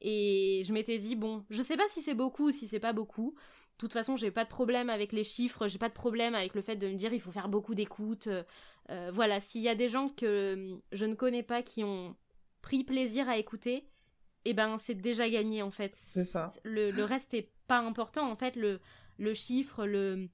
Et 0.00 0.62
je 0.64 0.72
m'étais 0.72 0.98
dit, 0.98 1.14
bon, 1.14 1.44
je 1.50 1.62
sais 1.62 1.76
pas 1.76 1.88
si 1.88 2.02
c'est 2.02 2.14
beaucoup 2.14 2.48
ou 2.48 2.50
si 2.50 2.66
c'est 2.66 2.80
pas 2.80 2.92
beaucoup. 2.92 3.34
De 3.34 3.76
toute 3.78 3.92
façon, 3.92 4.16
j'ai 4.16 4.30
pas 4.30 4.44
de 4.44 4.48
problème 4.48 4.90
avec 4.90 5.12
les 5.12 5.24
chiffres, 5.24 5.66
j'ai 5.68 5.78
pas 5.78 5.88
de 5.88 5.94
problème 5.94 6.34
avec 6.34 6.54
le 6.54 6.62
fait 6.62 6.76
de 6.76 6.86
me 6.86 6.94
dire 6.94 7.12
il 7.12 7.20
faut 7.20 7.32
faire 7.32 7.48
beaucoup 7.48 7.74
d'écoutes. 7.74 8.28
euh, 8.90 9.10
voilà, 9.12 9.40
s'il 9.40 9.62
y 9.62 9.68
a 9.68 9.74
des 9.74 9.88
gens 9.88 10.08
que 10.08 10.78
je 10.92 11.06
ne 11.06 11.14
connais 11.14 11.42
pas 11.42 11.62
qui 11.62 11.84
ont 11.84 12.16
pris 12.62 12.84
plaisir 12.84 13.28
à 13.28 13.38
écouter, 13.38 13.89
eh 14.44 14.54
ben 14.54 14.78
c'est 14.78 14.94
déjà 14.94 15.28
gagné 15.28 15.62
en 15.62 15.70
fait. 15.70 15.94
C'est 15.96 16.24
ça. 16.24 16.50
Le, 16.62 16.90
le 16.90 17.04
reste 17.04 17.34
est 17.34 17.50
pas 17.66 17.78
important 17.78 18.30
en 18.30 18.36
fait. 18.36 18.56
Le, 18.56 18.80
le 19.18 19.34
chiffre, 19.34 19.86
le 19.86 20.28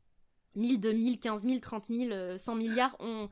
1000, 0.55 0.81
2000, 0.81 1.19
15 1.21 1.43
000, 1.45 1.59
30 1.61 1.87
000, 1.89 2.11
euh, 2.13 2.39
100 2.39 2.55
milliards, 2.55 2.97
on 3.01 3.29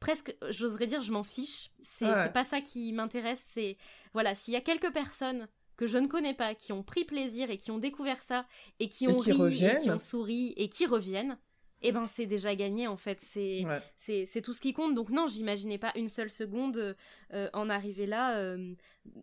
presque, 0.00 0.36
j'oserais 0.50 0.86
dire, 0.86 1.00
je 1.00 1.10
m'en 1.10 1.24
fiche. 1.24 1.70
C'est 1.82 2.06
Ouais. 2.06 2.30
pas 2.30 2.44
ça 2.44 2.60
qui 2.60 2.92
m'intéresse. 2.92 3.44
C'est 3.48 3.76
voilà, 4.12 4.34
s'il 4.34 4.54
y 4.54 4.56
a 4.56 4.60
quelques 4.60 4.92
personnes 4.92 5.48
que 5.76 5.86
je 5.86 5.98
ne 5.98 6.06
connais 6.06 6.34
pas, 6.34 6.54
qui 6.54 6.72
ont 6.72 6.82
pris 6.82 7.04
plaisir 7.04 7.50
et 7.50 7.56
qui 7.56 7.70
ont 7.70 7.78
découvert 7.78 8.20
ça 8.22 8.46
et 8.80 8.88
qui 8.88 9.04
Et 9.04 9.08
ont 9.08 9.16
qui 9.16 9.32
ri 9.32 9.64
et 9.64 9.76
qui 9.80 9.90
ont 9.90 9.98
souri 9.98 10.52
et 10.56 10.68
qui 10.68 10.86
reviennent, 10.86 11.38
eh 11.82 11.92
ben 11.92 12.06
c'est 12.06 12.26
déjà 12.26 12.54
gagné 12.56 12.86
en 12.86 12.96
fait. 12.96 13.20
C'est 13.20 13.64
Ouais. 13.64 13.80
c'est 13.96 14.24
c'est 14.26 14.42
tout 14.42 14.52
ce 14.52 14.60
qui 14.60 14.72
compte. 14.72 14.94
Donc 14.94 15.10
non, 15.10 15.26
j'imaginais 15.26 15.78
pas 15.78 15.92
une 15.96 16.08
seule 16.08 16.30
seconde 16.30 16.96
euh, 17.32 17.48
en 17.52 17.70
arriver 17.70 18.06
là, 18.06 18.36
euh, 18.36 18.74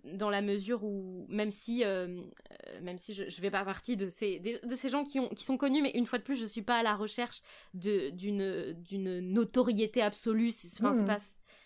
dans 0.04 0.30
la 0.30 0.42
mesure 0.42 0.84
où 0.84 1.26
même 1.30 1.52
si 1.52 1.84
euh, 1.84 2.22
même 2.82 2.98
si 2.98 3.14
je, 3.14 3.28
je 3.30 3.42
fais 3.42 3.52
pas 3.52 3.66
partie 3.66 3.98
de 3.98 4.10
ces 4.10 4.40
de 4.40 4.76
ces 4.76 4.90
gens 4.90 5.04
qui 5.04 5.20
ont 5.20 5.30
qui 5.30 5.44
sont 5.44 5.58
connus, 5.58 5.82
mais 5.82 5.92
une 5.96 6.06
fois 6.06 6.20
de 6.20 6.24
plus, 6.24 6.36
je 6.40 6.46
suis 6.46 6.62
pas 6.62 6.78
à 6.80 6.84
la 6.84 6.96
recherche 6.96 7.42
de 7.74 8.10
d'une 8.12 8.74
d'une 8.74 9.20
notoriété 9.20 10.02
absolue. 10.02 10.52
C'est 10.52 10.70
enfin 10.82 10.94
c'est 10.94 11.02
Mhm. 11.02 11.08
pas 11.08 11.18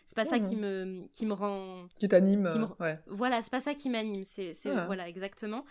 c'est 0.06 0.16
pas 0.16 0.26
ça 0.26 0.40
Mhm. 0.40 0.48
qui 0.50 0.56
me 0.56 1.08
qui 1.12 1.26
me 1.28 1.34
rend 1.34 1.88
Qui 2.00 2.08
t'anime, 2.08 2.42
me- 2.42 2.84
ouais. 2.84 2.98
voilà, 3.08 3.42
c'est 3.44 3.52
pas 3.52 3.60
ça 3.62 3.76
qui 3.76 3.90
m'anime, 3.90 4.24
c'est 4.24 4.54
c'est- 4.56 4.72
Ah. 4.72 4.86
voilà 4.88 5.08
exactement. 5.08 5.66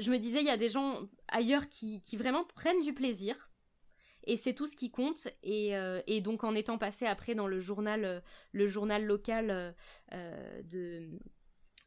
Je 0.00 0.12
me 0.12 0.18
disais, 0.18 0.40
il 0.40 0.46
y 0.46 0.50
a 0.50 0.56
des 0.56 0.68
gens 0.68 1.00
ailleurs 1.26 1.68
qui, 1.68 2.00
qui 2.00 2.16
vraiment 2.16 2.44
prennent 2.54 2.80
du 2.82 2.92
plaisir. 2.94 3.50
Et 4.28 4.36
c'est 4.36 4.52
tout 4.54 4.66
ce 4.66 4.76
qui 4.76 4.90
compte. 4.90 5.26
Et, 5.42 5.76
euh, 5.76 6.00
et 6.06 6.20
donc 6.20 6.44
en 6.44 6.54
étant 6.54 6.78
passé 6.78 7.06
après 7.06 7.34
dans 7.34 7.48
le 7.48 7.58
journal, 7.58 8.04
euh, 8.04 8.20
le 8.52 8.66
journal 8.68 9.04
local 9.04 9.74
euh, 10.12 10.62
de, 10.70 11.08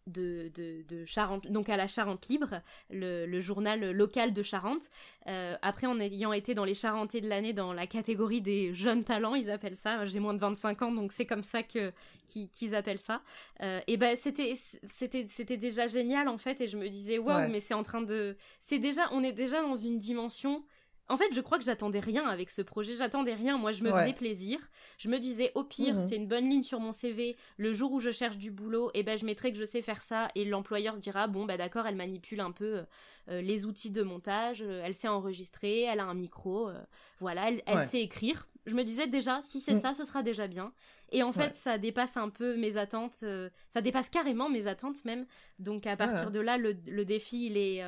de, 0.07 0.49
de, 0.55 0.81
de 0.87 1.05
Charente, 1.05 1.45
donc 1.51 1.69
à 1.69 1.77
la 1.77 1.85
Charente 1.85 2.27
Libre, 2.27 2.61
le, 2.89 3.27
le 3.27 3.39
journal 3.39 3.91
local 3.91 4.33
de 4.33 4.41
Charente. 4.41 4.89
Euh, 5.27 5.55
après, 5.61 5.85
en 5.85 5.99
ayant 5.99 6.33
été 6.33 6.55
dans 6.55 6.65
les 6.65 6.73
Charentais 6.73 7.21
de 7.21 7.29
l'année, 7.29 7.53
dans 7.53 7.71
la 7.71 7.85
catégorie 7.85 8.41
des 8.41 8.73
jeunes 8.73 9.03
talents, 9.03 9.35
ils 9.35 9.51
appellent 9.51 9.75
ça. 9.75 10.03
J'ai 10.07 10.19
moins 10.19 10.33
de 10.33 10.39
25 10.39 10.81
ans, 10.81 10.91
donc 10.91 11.11
c'est 11.13 11.27
comme 11.27 11.43
ça 11.43 11.61
que 11.63 11.93
qu'ils 12.25 12.75
appellent 12.75 12.97
ça. 12.97 13.21
Euh, 13.61 13.79
et 13.87 13.97
ben 13.97 14.15
c'était 14.15 14.53
c'était 14.85 15.25
c'était 15.27 15.57
déjà 15.57 15.85
génial 15.87 16.27
en 16.29 16.37
fait, 16.37 16.61
et 16.61 16.67
je 16.67 16.77
me 16.77 16.89
disais 16.89 17.17
waouh, 17.19 17.37
Ouais. 17.37 17.47
mais 17.49 17.59
c'est 17.59 17.73
en 17.75 17.83
train 17.83 18.01
de, 18.01 18.35
c'est 18.59 18.79
déjà, 18.79 19.07
on 19.11 19.21
est 19.23 19.33
déjà 19.33 19.61
dans 19.61 19.75
une 19.75 19.99
dimension 19.99 20.63
en 21.11 21.17
fait, 21.17 21.33
je 21.33 21.41
crois 21.41 21.57
que 21.57 21.63
j'attendais 21.63 21.99
rien 21.99 22.25
avec 22.27 22.49
ce 22.49 22.61
projet. 22.61 22.93
J'attendais 22.95 23.33
rien. 23.33 23.57
Moi, 23.57 23.71
je 23.71 23.83
me 23.83 23.91
faisais 24.01 24.13
plaisir. 24.13 24.59
Je 24.97 25.09
me 25.09 25.19
disais, 25.19 25.51
au 25.55 25.63
pire, 25.63 26.01
c'est 26.01 26.15
une 26.15 26.27
bonne 26.27 26.49
ligne 26.49 26.63
sur 26.63 26.79
mon 26.79 26.91
CV. 26.91 27.35
Le 27.57 27.73
jour 27.73 27.91
où 27.91 27.99
je 27.99 28.11
cherche 28.11 28.37
du 28.37 28.49
boulot, 28.51 28.89
et 28.93 29.03
ben, 29.03 29.17
je 29.17 29.25
mettrai 29.25 29.51
que 29.51 29.57
je 29.59 29.65
sais 29.65 29.81
faire 29.81 30.01
ça. 30.01 30.29
Et 30.35 30.45
l'employeur 30.45 30.95
se 30.95 30.99
dira, 31.01 31.27
bon, 31.27 31.45
bah 31.45 31.57
d'accord, 31.57 31.85
elle 31.85 31.95
manipule 31.95 32.39
un 32.41 32.51
peu 32.51 32.77
euh, 32.79 32.83
euh, 33.29 33.41
les 33.41 33.65
outils 33.65 33.91
de 33.91 34.01
montage. 34.03 34.61
euh, 34.61 34.81
elle 34.85 34.93
sait 34.95 35.07
enregistrer. 35.09 35.81
Elle 35.81 35.99
a 35.99 36.05
un 36.05 36.13
micro. 36.15 36.69
euh, 36.69 36.79
voilà, 37.19 37.49
elle, 37.49 37.61
elle 37.67 37.77
Ouais. 37.77 37.85
sait 37.85 38.01
écrire. 38.01 38.47
Je 38.65 38.75
me 38.75 38.83
disais 38.83 39.07
déjà, 39.07 39.41
si 39.41 39.59
c'est 39.59 39.73
Mm. 39.73 39.79
ça, 39.79 39.93
ce 39.93 40.05
sera 40.05 40.21
déjà 40.23 40.47
bien. 40.47 40.71
Et 41.11 41.23
en 41.23 41.31
fait, 41.31 41.39
Ouais. 41.47 41.53
ça 41.55 41.77
dépasse 41.77 42.15
un 42.15 42.29
peu 42.29 42.55
mes 42.55 42.77
attentes. 42.77 43.25
ça 43.69 43.81
dépasse 43.81 44.09
carrément 44.09 44.49
mes 44.49 44.67
attentes 44.67 45.03
même. 45.03 45.25
Donc 45.59 45.87
à 45.87 45.97
partir 45.97 46.29
de 46.31 46.39
là, 46.39 46.57
le, 46.57 46.75
le 46.87 47.03
défi, 47.05 47.47
il 47.47 47.57
est, 47.57 47.83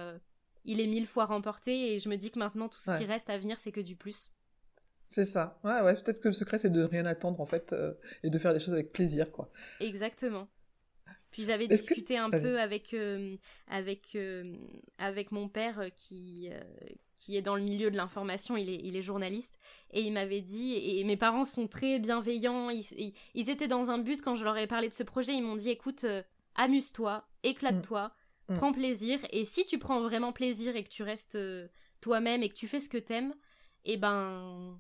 il 0.66 0.80
est 0.82 0.88
mille 0.88 1.08
fois 1.08 1.26
remporté. 1.26 1.94
Et 1.94 2.00
je 2.00 2.10
me 2.10 2.16
dis 2.18 2.32
que 2.32 2.40
maintenant, 2.40 2.70
tout 2.70 2.80
ce 2.80 2.92
qui 2.92 3.06
reste 3.06 3.30
à 3.30 3.38
venir, 3.38 3.60
c'est 3.60 3.72
que 3.72 3.82
du 3.82 3.96
plus. 3.96 4.32
C'est 5.08 5.26
ça. 5.26 5.60
Ouais, 5.64 5.80
ouais, 5.82 5.94
peut-être 5.96 6.20
que 6.20 6.28
le 6.30 6.34
secret, 6.34 6.58
c'est 6.58 6.70
de 6.72 6.84
rien 6.84 7.06
attendre, 7.06 7.40
en 7.40 7.46
fait, 7.46 7.72
euh, 7.74 7.94
et 8.24 8.30
de 8.30 8.38
faire 8.40 8.52
les 8.54 8.60
choses 8.60 8.74
avec 8.74 8.92
plaisir, 8.92 9.32
quoi. 9.32 9.50
Exactement. 9.80 10.48
Puis 11.32 11.44
j'avais 11.46 11.68
que- 11.68 11.74
discuté 11.74 12.18
un 12.18 12.30
peu 12.30 12.60
avec 12.60 12.94
euh, 12.94 13.38
avec 13.68 14.16
euh, 14.16 14.44
avec 15.00 15.32
mon 15.32 15.50
père 15.50 15.90
qui 15.96 16.50
qui 17.16 17.36
est 17.38 17.42
dans 17.42 17.56
le 17.56 17.64
milieu 17.64 17.90
de 17.92 17.98
l'information, 17.98 18.56
il 18.58 18.70
est 18.70 18.80
il 18.84 18.96
est 18.96 19.02
journaliste 19.02 19.58
et 19.92 20.02
il 20.02 20.14
m'avait 20.14 20.42
dit 20.42 20.74
et 20.76 21.04
mes 21.04 21.18
parents 21.18 21.46
sont 21.46 21.68
très 21.68 22.00
bienveillants, 22.00 22.70
ils, 22.70 22.86
ils, 22.98 23.14
ils 23.34 23.50
étaient 23.50 23.68
dans 23.68 23.90
un 23.90 23.98
but 23.98 24.22
quand 24.22 24.36
je 24.36 24.44
leur 24.44 24.58
ai 24.58 24.68
parlé 24.68 24.90
de 24.90 24.94
ce 24.94 25.04
projet, 25.04 25.34
ils 25.34 25.42
m'ont 25.44 25.56
dit 25.56 25.70
écoute 25.72 26.06
amuse-toi, 26.56 27.28
éclate-toi, 27.44 28.10
Mm. 28.10 28.12
Prends 28.48 28.72
plaisir. 28.74 29.20
Et 29.32 29.46
si 29.46 29.66
tu 29.66 29.78
prends 29.80 30.02
vraiment 30.02 30.32
plaisir 30.34 30.76
et 30.76 30.84
que 30.84 30.90
tu 30.90 31.04
restes 31.04 31.36
euh, 31.36 31.68
toi-même 32.02 32.44
et 32.44 32.50
que 32.50 32.56
tu 32.56 32.68
fais 32.68 32.80
ce 32.80 32.90
que 32.90 32.98
t'aimes, 32.98 33.34
et 33.86 33.98
ben 33.98 34.80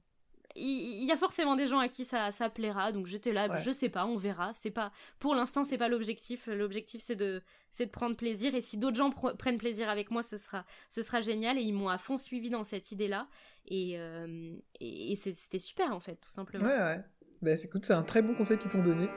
il 0.56 1.04
y, 1.06 1.12
a 1.12 1.18
forcément 1.18 1.56
des 1.56 1.66
gens 1.66 1.80
à 1.80 1.88
qui 1.88 2.06
ça, 2.06 2.32
ça 2.32 2.48
plaira. 2.48 2.92
Donc 2.92 3.08
j'étais 3.08 3.34
là 3.34 3.50
Ouais. 3.50 3.60
je 3.60 3.72
sais 3.72 3.90
pas 3.90 4.06
on 4.06 4.18
verra. 4.18 4.54
C'est 4.54 4.70
pas 4.70 4.92
pour 5.18 5.34
l'instant 5.34 5.64
c'est 5.64 5.80
pas 5.80 5.88
l'objectif. 5.88 6.46
L'objectif 6.46 7.02
c'est 7.02 7.16
de 7.16 7.42
c'est 7.72 7.88
de 7.88 7.92
prendre 7.92 8.16
plaisir. 8.16 8.54
Et 8.54 8.62
si 8.62 8.78
d'autres 8.78 8.96
gens 8.98 9.10
pre- 9.10 9.36
prennent 9.36 9.58
plaisir 9.58 9.90
avec 9.90 10.12
moi 10.12 10.22
ce 10.22 10.38
sera 10.38 10.64
ce 10.90 11.02
sera 11.02 11.22
génial. 11.22 11.58
Et 11.58 11.62
ils 11.62 11.74
m'ont 11.74 11.90
à 11.90 11.98
fond 11.98 12.20
suivi 12.20 12.52
dans 12.52 12.64
cette 12.64 12.92
idée 12.92 13.08
là 13.08 13.28
et 13.66 13.94
euh, 13.98 14.54
et, 14.80 15.14
et 15.14 15.16
c'est- 15.16 15.34
c'était 15.34 15.58
super 15.60 15.92
en 15.92 16.00
fait 16.00 16.18
tout 16.18 16.30
simplement. 16.30 16.66
Ouais, 16.68 16.78
ouais. 16.78 17.58
C'est- 17.58 17.66
écoute, 17.66 17.84
c'est 17.86 17.94
un 17.94 18.04
très 18.04 18.22
bon 18.22 18.36
conseil 18.36 18.60
qu'ils 18.60 18.70
t'ont 18.72 18.84
donné. 18.84 19.08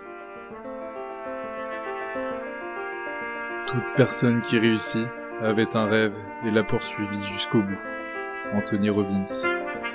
Toute 3.67 3.85
personne 3.97 4.41
qui 4.43 4.59
réussit 4.59 5.07
avait 5.41 5.77
un 5.77 5.87
rêve 5.87 6.15
et 6.45 6.51
l'a 6.51 6.63
poursuivi 6.63 7.19
jusqu'au 7.27 7.63
bout. 7.63 7.79
Anthony 8.53 8.91
Robbins. 8.91 9.23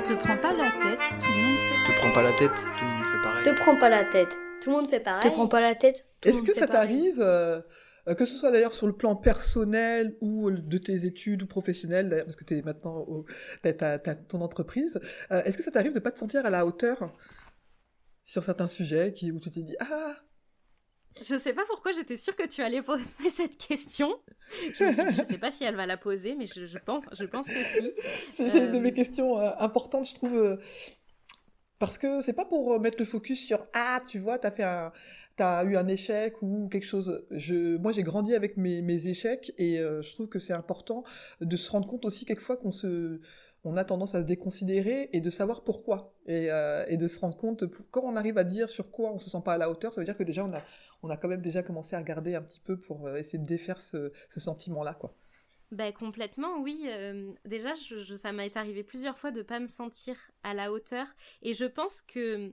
Te 0.03 0.13
prends 0.13 0.37
pas 0.37 0.53
la 0.53 0.71
tête, 0.71 0.99
tout 1.19 1.31
le 1.31 1.41
monde 1.41 1.57
fait 1.59 1.91
Te 1.93 1.97
prends 1.99 2.11
pas 2.11 2.21
la 2.21 2.33
tête, 2.33 2.51
tout 2.55 2.65
le 2.81 2.87
monde 2.89 3.05
fait 3.07 3.21
pareil. 3.23 3.43
Te 3.43 3.49
prends 3.61 3.75
pas 3.77 3.89
la 3.89 4.03
tête. 4.05 4.37
Tout 4.61 4.69
le 4.69 4.75
monde 4.75 4.89
fait 4.89 4.99
pareil. 4.99 5.29
Te 5.29 5.33
prends 5.35 5.47
pas 5.47 5.61
la 5.61 5.75
tête. 5.75 6.05
Tout 6.21 6.27
le 6.27 6.29
Est-ce 6.29 6.37
monde 6.37 6.47
que 6.47 6.53
fait 6.53 6.59
ça 6.59 6.67
pareil. 6.67 6.87
t'arrive, 7.13 7.21
euh, 7.21 7.61
euh, 8.07 8.15
que 8.15 8.25
ce 8.25 8.35
soit 8.35 8.51
d'ailleurs 8.51 8.73
sur 8.73 8.87
le 8.87 8.93
plan 8.93 9.15
personnel 9.15 10.17
ou 10.21 10.49
euh, 10.49 10.57
de 10.57 10.77
tes 10.77 11.05
études 11.05 11.43
ou 11.43 11.47
professionnelles, 11.47 12.09
d'ailleurs, 12.09 12.25
parce 12.25 12.35
que 12.35 12.43
tu 12.43 12.57
es 12.57 12.61
maintenant 12.61 12.97
au, 12.97 13.25
t'as, 13.61 13.73
t'as- 13.73 13.99
t'as 13.99 14.15
ton 14.15 14.41
entreprise, 14.41 14.99
euh, 15.31 15.41
est-ce 15.43 15.57
que 15.57 15.63
ça 15.63 15.71
t'arrive 15.71 15.93
de 15.93 15.99
pas 15.99 16.11
te 16.11 16.19
sentir 16.19 16.45
à 16.45 16.49
la 16.49 16.65
hauteur 16.65 17.13
sur 18.25 18.43
certains 18.43 18.67
sujets 18.67 19.13
qui, 19.13 19.31
où 19.31 19.39
tu 19.39 19.51
t'es 19.51 19.61
dit 19.61 19.75
Ah, 19.79 20.15
je 21.19 21.35
sais 21.37 21.53
pas 21.53 21.63
pourquoi 21.67 21.91
j'étais 21.91 22.17
sûre 22.17 22.35
que 22.35 22.47
tu 22.47 22.61
allais 22.61 22.81
poser 22.81 23.29
cette 23.29 23.57
question 23.57 24.17
je 24.75 24.83
me 24.85 24.91
suis 24.91 25.05
dit 25.05 25.15
je 25.15 25.21
sais 25.23 25.37
pas 25.37 25.51
si 25.51 25.63
elle 25.63 25.75
va 25.75 25.85
la 25.85 25.97
poser 25.97 26.35
mais 26.35 26.45
je, 26.47 26.65
je 26.65 26.77
pense 26.77 27.03
je 27.11 27.25
pense 27.25 27.49
que 27.49 27.63
si 27.63 27.93
c'est 28.37 28.59
une 28.59 28.71
de 28.71 28.79
Euh, 28.79 28.79
mes 28.79 28.93
questions 28.93 29.37
euh, 29.37 29.51
importantes, 29.59 30.05
je 30.07 30.15
trouve. 30.15 30.35
euh, 30.35 30.57
parce 31.79 31.97
que 31.97 32.21
c'est 32.21 32.33
pas 32.33 32.45
pour 32.45 32.73
euh, 32.73 32.79
mettre 32.79 32.97
le 32.99 33.05
focus 33.05 33.43
sur 33.45 33.65
Ah, 33.73 33.99
tu 34.07 34.19
vois, 34.19 34.37
t'as 34.37 34.51
fait 34.51 34.63
un. 34.63 34.91
T'as 35.37 35.63
eu 35.65 35.77
un 35.77 35.87
échec 35.87 36.35
ou 36.41 36.67
quelque 36.69 36.85
chose. 36.85 37.25
Je, 37.31 37.77
moi, 37.77 37.91
j'ai 37.93 38.03
grandi 38.03 38.35
avec 38.35 38.57
mes, 38.57 38.81
mes 38.81 39.07
échecs 39.07 39.53
et 39.57 39.79
euh, 39.79 40.01
je 40.03 40.11
trouve 40.11 40.27
que 40.27 40.37
c'est 40.39 40.53
important 40.53 41.03
de 41.39 41.55
se 41.55 41.71
rendre 41.71 41.87
compte 41.87 42.05
aussi 42.05 42.25
quelquefois 42.25 42.57
qu'on 42.57 42.71
se, 42.71 43.19
on 43.63 43.77
a 43.77 43.85
tendance 43.85 44.15
à 44.15 44.21
se 44.21 44.25
déconsidérer 44.25 45.09
et 45.13 45.21
de 45.21 45.29
savoir 45.29 45.63
pourquoi 45.63 46.13
et, 46.25 46.51
euh, 46.51 46.85
de 46.95 47.07
se 47.07 47.19
rendre 47.19 47.37
compte 47.37 47.63
quand 47.91 48.01
on 48.03 48.15
arrive 48.15 48.37
à 48.37 48.43
dire 48.43 48.69
sur 48.69 48.91
quoi 48.91 49.11
on 49.11 49.19
se 49.19 49.29
sent 49.29 49.41
pas 49.43 49.53
à 49.53 49.57
la 49.57 49.69
hauteur, 49.69 49.93
ça 49.93 50.01
veut 50.01 50.05
dire 50.05 50.17
que 50.17 50.23
déjà 50.23 50.43
on 50.45 50.53
a, 50.53 50.61
on 51.03 51.09
a 51.09 51.17
quand 51.17 51.27
même 51.27 51.41
déjà 51.41 51.63
commencé 51.63 51.95
à 51.95 51.99
regarder 51.99 52.35
un 52.35 52.41
petit 52.41 52.59
peu 52.59 52.79
pour 52.79 53.07
euh, 53.07 53.17
essayer 53.17 53.39
de 53.39 53.45
défaire 53.45 53.79
ce, 53.81 54.11
sentiment-là, 54.29 54.93
quoi. 54.93 55.15
Ben 55.71 55.93
complètement, 55.93 56.59
oui. 56.59 56.83
euh, 56.87 57.31
déjà, 57.45 57.73
ça 58.17 58.33
m'est 58.33 58.57
arrivé 58.57 58.83
plusieurs 58.83 59.17
fois 59.17 59.31
de 59.31 59.41
pas 59.41 59.59
me 59.59 59.67
sentir 59.67 60.17
à 60.43 60.53
la 60.53 60.71
hauteur, 60.73 61.07
et 61.41 61.53
je 61.53 61.63
pense 61.63 62.01
que 62.01 62.51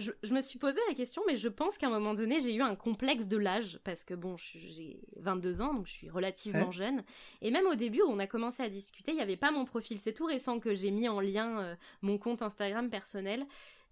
je, 0.00 0.10
je 0.22 0.34
me 0.34 0.40
suis 0.40 0.58
posé 0.58 0.78
la 0.88 0.94
question, 0.94 1.22
mais 1.26 1.36
je 1.36 1.48
pense 1.48 1.78
qu'à 1.78 1.86
un 1.86 1.90
moment 1.90 2.14
donné, 2.14 2.40
j'ai 2.40 2.54
eu 2.54 2.62
un 2.62 2.74
complexe 2.74 3.28
de 3.28 3.36
l'âge, 3.36 3.78
parce 3.84 4.02
que 4.04 4.14
bon, 4.14 4.36
j'ai 4.36 4.98
22 5.16 5.62
ans, 5.62 5.74
donc 5.74 5.86
je 5.86 5.92
suis 5.92 6.10
relativement 6.10 6.66
Ouais. 6.66 6.72
jeune, 6.72 7.04
et 7.42 7.50
même 7.50 7.66
au 7.66 7.74
début 7.76 8.02
où 8.02 8.08
on 8.08 8.18
a 8.18 8.26
commencé 8.26 8.62
à 8.62 8.68
discuter, 8.68 9.12
il 9.12 9.16
n'y 9.16 9.20
avait 9.22 9.36
pas 9.36 9.50
mon 9.52 9.64
profil, 9.64 9.98
c'est 9.98 10.12
tout 10.14 10.26
récent 10.26 10.58
que 10.58 10.74
j'ai 10.74 10.90
mis 10.90 11.08
en 11.08 11.20
lien 11.20 11.60
euh, 11.60 11.74
mon 12.02 12.18
compte 12.18 12.42
Instagram 12.42 12.90
personnel. 12.90 13.46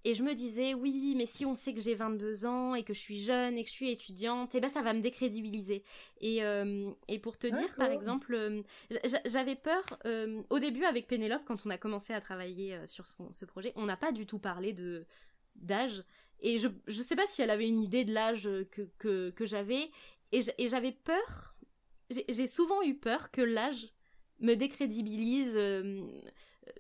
Et 0.05 0.15
je 0.15 0.23
me 0.23 0.33
disais, 0.35 0.75
oui, 0.75 1.15
mais 1.17 1.27
si 1.27 1.45
on 1.45 1.57
sait 1.57 1.75
que 1.75 1.81
j'ai 1.81 1.97
22 1.97 2.47
ans 2.47 2.77
et 2.77 2.85
que 2.85 2.95
je 2.95 3.01
suis 3.01 3.19
jeune 3.19 3.59
et 3.59 3.65
que 3.65 3.69
je 3.69 3.75
suis 3.75 3.91
étudiante, 3.91 4.55
eh 4.55 4.61
ben 4.61 4.71
ça 4.71 4.81
va 4.81 4.93
me 4.95 5.01
décrédibiliser. 5.01 5.83
Et, 6.21 6.45
euh, 6.45 6.89
et 7.09 7.19
pour 7.19 7.37
te 7.37 7.49
dire, 7.49 7.75
par 7.75 7.91
exemple, 7.91 8.33
euh, 8.33 8.63
j'a- 9.05 9.21
j'avais 9.27 9.57
peur, 9.57 9.99
euh, 10.07 10.41
au 10.51 10.61
début 10.61 10.85
avec 10.85 11.09
Pénélope, 11.09 11.43
quand 11.45 11.67
on 11.67 11.71
a 11.71 11.79
commencé 11.79 12.13
à 12.13 12.21
travailler 12.21 12.79
sur 12.87 13.07
son- 13.07 13.33
ce 13.33 13.45
projet, 13.45 13.73
on 13.75 13.87
n'a 13.87 13.97
pas 13.97 14.13
du 14.13 14.25
tout 14.25 14.39
parlé 14.39 14.73
de 14.73 15.05
d'âge. 15.59 16.05
Et 16.41 16.59
je 16.59 16.69
je 16.87 17.03
sais 17.03 17.17
pas 17.17 17.27
si 17.27 17.43
elle 17.43 17.51
avait 17.51 17.69
une 17.69 17.83
idée 17.83 18.05
de 18.05 18.13
l'âge 18.13 18.47
euh, 18.47 18.69
que, 18.99 19.31
que, 19.31 19.45
j'avais. 19.45 19.91
Et 20.31 20.69
j'avais 20.69 20.93
peur, 20.93 21.57
j'ai 22.11 22.25
j'ai 22.29 22.47
souvent 22.47 22.83
eu 22.83 22.95
peur 22.95 23.31
que 23.31 23.41
l'âge 23.41 23.89
me 24.41 24.55
décrédibilise, 24.55 25.55
euh, 25.57 26.07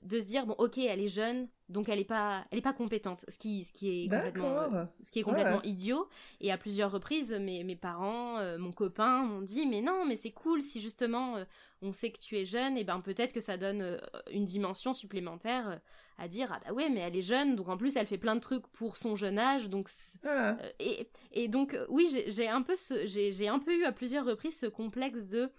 de 0.03 0.21
se 0.21 0.25
dire, 0.25 0.47
bon, 0.47 0.55
ok, 0.59 0.79
elle 0.79 1.01
est 1.01 1.09
jeune, 1.09 1.49
donc 1.69 1.89
elle 1.89 1.99
est 1.99 2.05
pas, 2.05 2.45
elle 2.51 2.59
est 2.59 2.63
pas 2.63 2.73
compétente. 2.73 3.25
Ce 3.29 3.37
qui, 3.39 3.65
ce 3.65 3.73
qui 3.73 4.05
est 4.05 4.09
complètement, 4.09 4.73
euh, 4.75 4.85
ce 5.03 5.11
qui 5.11 5.19
est 5.21 5.23
Ouais. 5.23 5.31
complètement 5.31 5.63
idiot. 5.63 6.09
Et 6.41 6.51
à 6.53 6.59
plusieurs 6.59 6.91
reprises, 6.91 7.33
mes, 7.33 7.63
mes 7.65 7.77
parents, 7.77 8.39
euh, 8.39 8.59
mon 8.59 8.73
copain 8.73 9.23
m'ont 9.25 9.43
dit 9.43 9.67
mais 9.67 9.81
non, 9.83 10.05
mais 10.07 10.17
c'est 10.17 10.33
cool 10.33 10.63
si 10.63 10.81
justement 10.81 11.37
euh, 11.37 11.45
on 11.83 11.93
sait 11.93 12.11
que 12.11 12.19
tu 12.21 12.37
es 12.39 12.45
jeune, 12.45 12.77
et 12.77 12.85
ben 12.85 13.01
peut-être 13.01 13.33
que 13.33 13.41
ça 13.41 13.57
donne 13.57 13.83
euh, 13.83 13.99
une 14.33 14.45
dimension 14.45 14.95
supplémentaire 14.95 15.81
à 16.21 16.27
dire 16.27 16.51
ah 16.53 16.61
bah 16.65 16.73
ouais 16.73 16.89
mais 16.91 17.01
elle 17.01 17.17
est 17.17 17.23
jeune, 17.23 17.55
donc 17.55 17.69
en 17.69 17.77
plus 17.77 17.95
elle 17.97 18.07
fait 18.09 18.19
plein 18.19 18.35
de 18.35 18.41
trucs 18.41 18.67
pour 18.69 18.97
son 18.97 19.15
jeune 19.15 19.39
âge, 19.39 19.69
donc 19.69 19.89
Ah, 20.25 20.57
et, 20.81 21.07
et 21.33 21.47
donc 21.49 21.77
oui 21.89 22.09
j'ai 22.27 22.49
un 22.49 22.63
peu 22.63 22.75
j'ai 23.05 23.49
un 23.49 23.61
peu 23.61 23.73
eu 23.77 23.85
à 23.85 23.93
plusieurs 23.93 24.25
reprises 24.25 24.59
ce 24.59 24.67
complexe 24.67 25.27
de 25.27 25.53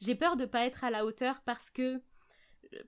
j'ai 0.00 0.14
peur 0.14 0.36
de 0.36 0.46
pas 0.46 0.64
être 0.64 0.84
à 0.84 0.90
la 0.90 1.04
hauteur 1.04 1.42
parce 1.44 1.68
que 1.70 2.00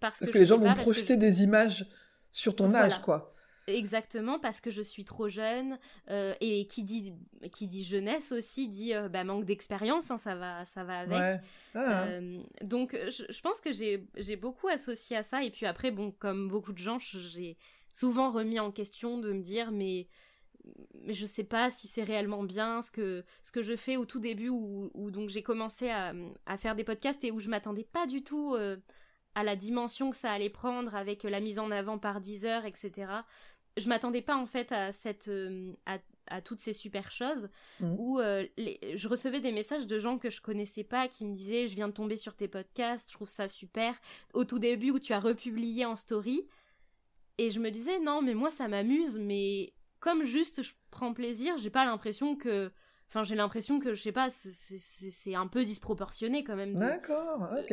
parce, 0.00 0.18
parce 0.20 0.30
que 0.30 0.32
je 0.32 0.38
les 0.38 0.46
gens 0.46 0.58
vont 0.58 0.74
projeter 0.74 1.14
je- 1.14 1.18
des 1.18 1.42
images 1.42 1.86
sur 2.32 2.54
ton 2.56 2.68
Voilà. 2.68 2.86
âge, 2.96 3.02
quoi. 3.02 3.34
Exactement, 3.66 4.38
parce 4.38 4.62
que 4.62 4.70
je 4.70 4.80
suis 4.80 5.04
trop 5.04 5.28
jeune 5.28 5.78
euh, 6.08 6.34
et 6.40 6.66
qui 6.66 6.84
dit 6.84 7.12
qui 7.52 7.66
dit 7.66 7.84
jeunesse 7.84 8.32
aussi 8.32 8.66
dit 8.66 8.94
euh, 8.94 9.10
bah, 9.10 9.24
manque 9.24 9.44
d'expérience, 9.44 10.10
hein, 10.10 10.16
ça 10.16 10.34
va 10.34 10.64
ça 10.64 10.84
va 10.84 11.00
avec. 11.00 11.18
Ouais. 11.18 11.40
Ah, 11.74 12.04
Euh, 12.06 12.40
donc 12.62 12.96
je, 13.08 13.24
je 13.28 13.40
pense 13.42 13.60
que 13.60 13.70
j'ai 13.70 14.06
j'ai 14.16 14.36
beaucoup 14.36 14.68
associé 14.68 15.18
à 15.18 15.22
ça 15.22 15.44
et 15.44 15.50
puis 15.50 15.66
après 15.66 15.90
bon 15.90 16.12
comme 16.12 16.48
beaucoup 16.48 16.72
de 16.72 16.78
gens 16.78 16.98
j'ai 16.98 17.58
souvent 17.92 18.30
remis 18.30 18.58
en 18.58 18.70
question 18.72 19.18
de 19.18 19.32
me 19.32 19.42
dire 19.42 19.70
mais 19.70 20.08
mais 21.04 21.12
je 21.12 21.26
sais 21.26 21.44
pas 21.44 21.70
si 21.70 21.88
c'est 21.88 22.02
réellement 22.04 22.42
bien 22.44 22.80
ce 22.80 22.90
que 22.90 23.22
ce 23.42 23.52
que 23.52 23.60
je 23.62 23.76
fais 23.76 23.96
au 23.98 24.06
tout 24.06 24.18
début 24.20 24.48
où, 24.48 24.90
où 24.94 25.10
donc 25.10 25.28
j'ai 25.28 25.42
commencé 25.42 25.90
à, 25.90 26.14
à 26.46 26.56
faire 26.56 26.74
des 26.74 26.84
podcasts 26.84 27.22
et 27.24 27.30
où 27.30 27.38
je 27.38 27.50
m'attendais 27.50 27.84
pas 27.84 28.06
du 28.06 28.22
tout 28.24 28.54
euh, 28.54 28.76
à 29.38 29.42
la 29.44 29.56
dimension 29.56 30.10
que 30.10 30.16
ça 30.16 30.30
allait 30.32 30.50
prendre 30.50 30.94
avec 30.94 31.22
la 31.22 31.40
mise 31.40 31.58
en 31.58 31.70
avant 31.70 31.98
par 31.98 32.20
Deezer 32.20 32.64
etc 32.66 33.12
je 33.76 33.88
m'attendais 33.88 34.22
pas 34.22 34.36
en 34.36 34.46
fait 34.46 34.72
à 34.72 34.90
cette 34.92 35.28
euh, 35.28 35.72
à, 35.86 35.98
à 36.26 36.40
toutes 36.42 36.60
ces 36.60 36.72
super 36.72 37.10
choses 37.10 37.48
Mhm. 37.80 37.94
où 37.98 38.18
euh, 38.18 38.44
les- 38.56 38.80
je 38.96 39.06
recevais 39.08 39.40
des 39.40 39.52
messages 39.52 39.86
de 39.86 39.98
gens 39.98 40.18
que 40.18 40.30
je 40.30 40.40
connaissais 40.40 40.84
pas 40.84 41.06
qui 41.08 41.24
me 41.24 41.34
disaient 41.34 41.66
je 41.68 41.74
viens 41.76 41.88
de 41.88 41.92
tomber 41.92 42.16
sur 42.16 42.34
tes 42.34 42.48
podcasts 42.48 43.08
je 43.10 43.14
trouve 43.14 43.28
ça 43.28 43.46
super 43.48 43.94
au 44.34 44.44
tout 44.44 44.58
début 44.58 44.90
où 44.90 44.98
tu 44.98 45.12
as 45.12 45.20
republié 45.20 45.84
en 45.84 45.96
story 45.96 46.46
et 47.38 47.50
je 47.50 47.60
me 47.60 47.70
disais 47.70 47.98
non 48.00 48.20
mais 48.22 48.34
moi 48.34 48.50
ça 48.50 48.66
m'amuse 48.68 49.16
mais 49.18 49.72
comme 50.00 50.24
juste 50.24 50.62
je 50.62 50.72
prends 50.90 51.12
plaisir 51.14 51.56
j'ai 51.58 51.70
pas 51.70 51.84
l'impression 51.84 52.34
que 52.36 52.72
enfin 53.08 53.22
j'ai 53.22 53.36
l'impression 53.36 53.78
que 53.78 53.94
je 53.94 54.02
sais 54.02 54.12
pas 54.12 54.28
c'est- 54.30 55.34
un 55.34 55.46
peu 55.46 55.62
disproportionné 55.64 56.42
quand 56.44 56.56
même 56.56 56.74
D'accord, 56.74 57.48
ok. 57.60 57.72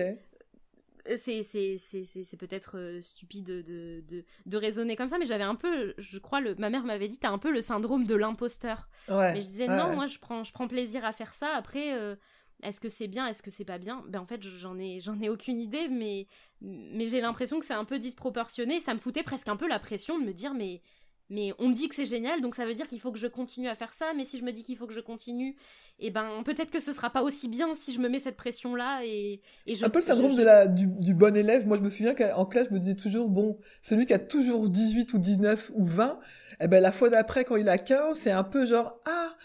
Euh, 1.10 1.16
c'est 1.18 1.44
c'est 1.44 1.78
c'est 1.78 2.04
c'est 2.06 2.24
c'est 2.24 2.38
peut-être 2.38 2.78
euh, 2.78 3.02
stupide 3.02 3.46
de, 3.46 3.62
de, 3.62 4.02
de, 4.08 4.24
de 4.46 4.58
raisonner 4.58 4.96
comme 4.96 5.08
ça 5.08 5.18
mais 5.18 5.26
j'avais 5.26 5.44
un 5.44 5.56
peu 5.56 5.94
je 5.98 6.18
crois 6.20 6.42
le 6.42 6.56
ma 6.56 6.70
mère 6.70 6.84
m'avait 6.84 7.08
dit 7.08 7.20
t'as 7.20 7.30
un 7.32 7.38
peu 7.38 7.52
le 7.52 7.62
syndrome 7.62 8.06
de 8.06 8.16
l'imposteur 8.16 8.90
Ouais. 9.10 9.34
mais 9.34 9.42
je 9.42 9.46
disais 9.48 9.68
ouais, 9.70 9.78
non 9.78 9.90
ouais. 9.90 9.96
moi 9.96 10.08
je 10.08 10.18
prends 10.20 10.44
je 10.44 10.52
prends 10.52 10.68
plaisir 10.68 11.06
à 11.06 11.12
faire 11.14 11.34
ça 11.34 11.50
après 11.56 11.94
euh, 11.94 12.16
est-ce 12.64 12.80
que 12.80 12.88
c'est 12.90 13.08
bien, 13.08 13.28
est-ce 13.28 13.44
que 13.44 13.52
c'est 13.52 13.66
pas 13.66 13.78
bien? 13.78 14.04
Ben 14.08 14.20
en 14.22 14.26
fait, 14.26 14.42
j'en 14.42 14.80
ai, 14.80 15.02
j'en 15.02 15.20
ai 15.20 15.28
aucune 15.28 15.60
idée, 15.60 15.90
mais, 15.90 16.26
mais 16.62 17.06
j'ai 17.06 17.20
l'impression 17.20 17.60
que 17.60 17.66
c'est 17.66 17.74
un 17.74 17.84
peu 17.84 18.00
disproportionné. 18.00 18.80
Ça 18.80 18.94
me 18.94 19.00
foutait 19.00 19.24
presque 19.24 19.50
un 19.50 19.58
peu 19.58 19.68
la 19.68 19.78
pression 19.78 20.18
de 20.18 20.24
me 20.24 20.32
dire, 20.32 20.54
mais, 20.54 20.82
mais 21.30 21.54
on 21.60 21.70
me 21.70 21.74
dit 21.74 21.90
que 21.90 21.96
c'est 21.96 22.06
génial, 22.06 22.42
donc 22.42 22.56
ça 22.56 22.66
veut 22.66 22.74
dire 22.74 22.88
qu'il 22.88 23.00
faut 23.00 23.12
que 23.12 23.20
je 23.20 23.28
continue 23.28 23.68
à 23.68 23.76
faire 23.76 23.94
ça. 23.94 24.14
Mais 24.16 24.26
si 24.26 24.38
je 24.38 24.44
me 24.44 24.52
dis 24.52 24.64
qu'il 24.64 24.78
faut 24.78 24.88
que 24.88 24.94
je 24.94 25.00
continue, 25.00 25.56
et 25.98 26.08
eh 26.08 26.12
ben 26.12 26.44
peut-être 26.44 26.72
que 26.72 26.80
ce 26.80 26.92
sera 26.92 27.10
pas 27.10 27.24
aussi 27.24 27.48
bien 27.48 27.74
si 27.74 27.94
je 27.94 28.00
me 28.00 28.10
mets 28.10 28.20
cette 28.20 28.36
pression 28.36 28.76
là 28.76 29.00
et, 29.06 29.40
et 29.66 29.76
je 29.76 29.86
un 29.86 29.90
peu 29.90 30.00
le 30.00 30.04
syndrome 30.04 30.36
de 30.36 30.44
la 30.44 30.68
du, 30.68 30.88
du, 30.88 31.14
bon 31.14 31.34
élève 31.38 31.66
moi 31.66 31.78
je 31.78 31.84
me 31.84 31.88
souviens 31.88 32.14
qu'en 32.14 32.46
classe 32.46 32.68
je 32.68 32.74
me 32.74 32.80
disais 32.80 32.96
toujours 32.96 33.30
bon 33.30 33.58
celui 33.82 34.06
qui 34.06 34.12
a 34.12 34.20
toujours 34.20 34.68
18 34.70 35.14
ou 35.14 35.20
19 35.20 35.72
ou 35.74 35.86
20 35.86 36.20
eh 36.60 36.68
ben 36.68 36.82
la 36.82 36.92
fois 36.92 37.10
d'après 37.10 37.46
quand 37.46 37.56
il 37.56 37.70
a 37.70 37.78
15 37.78 38.20
c'est 38.20 38.32
un 38.32 38.44
peu 38.44 38.66
genre 38.66 39.00
ah 39.06 39.38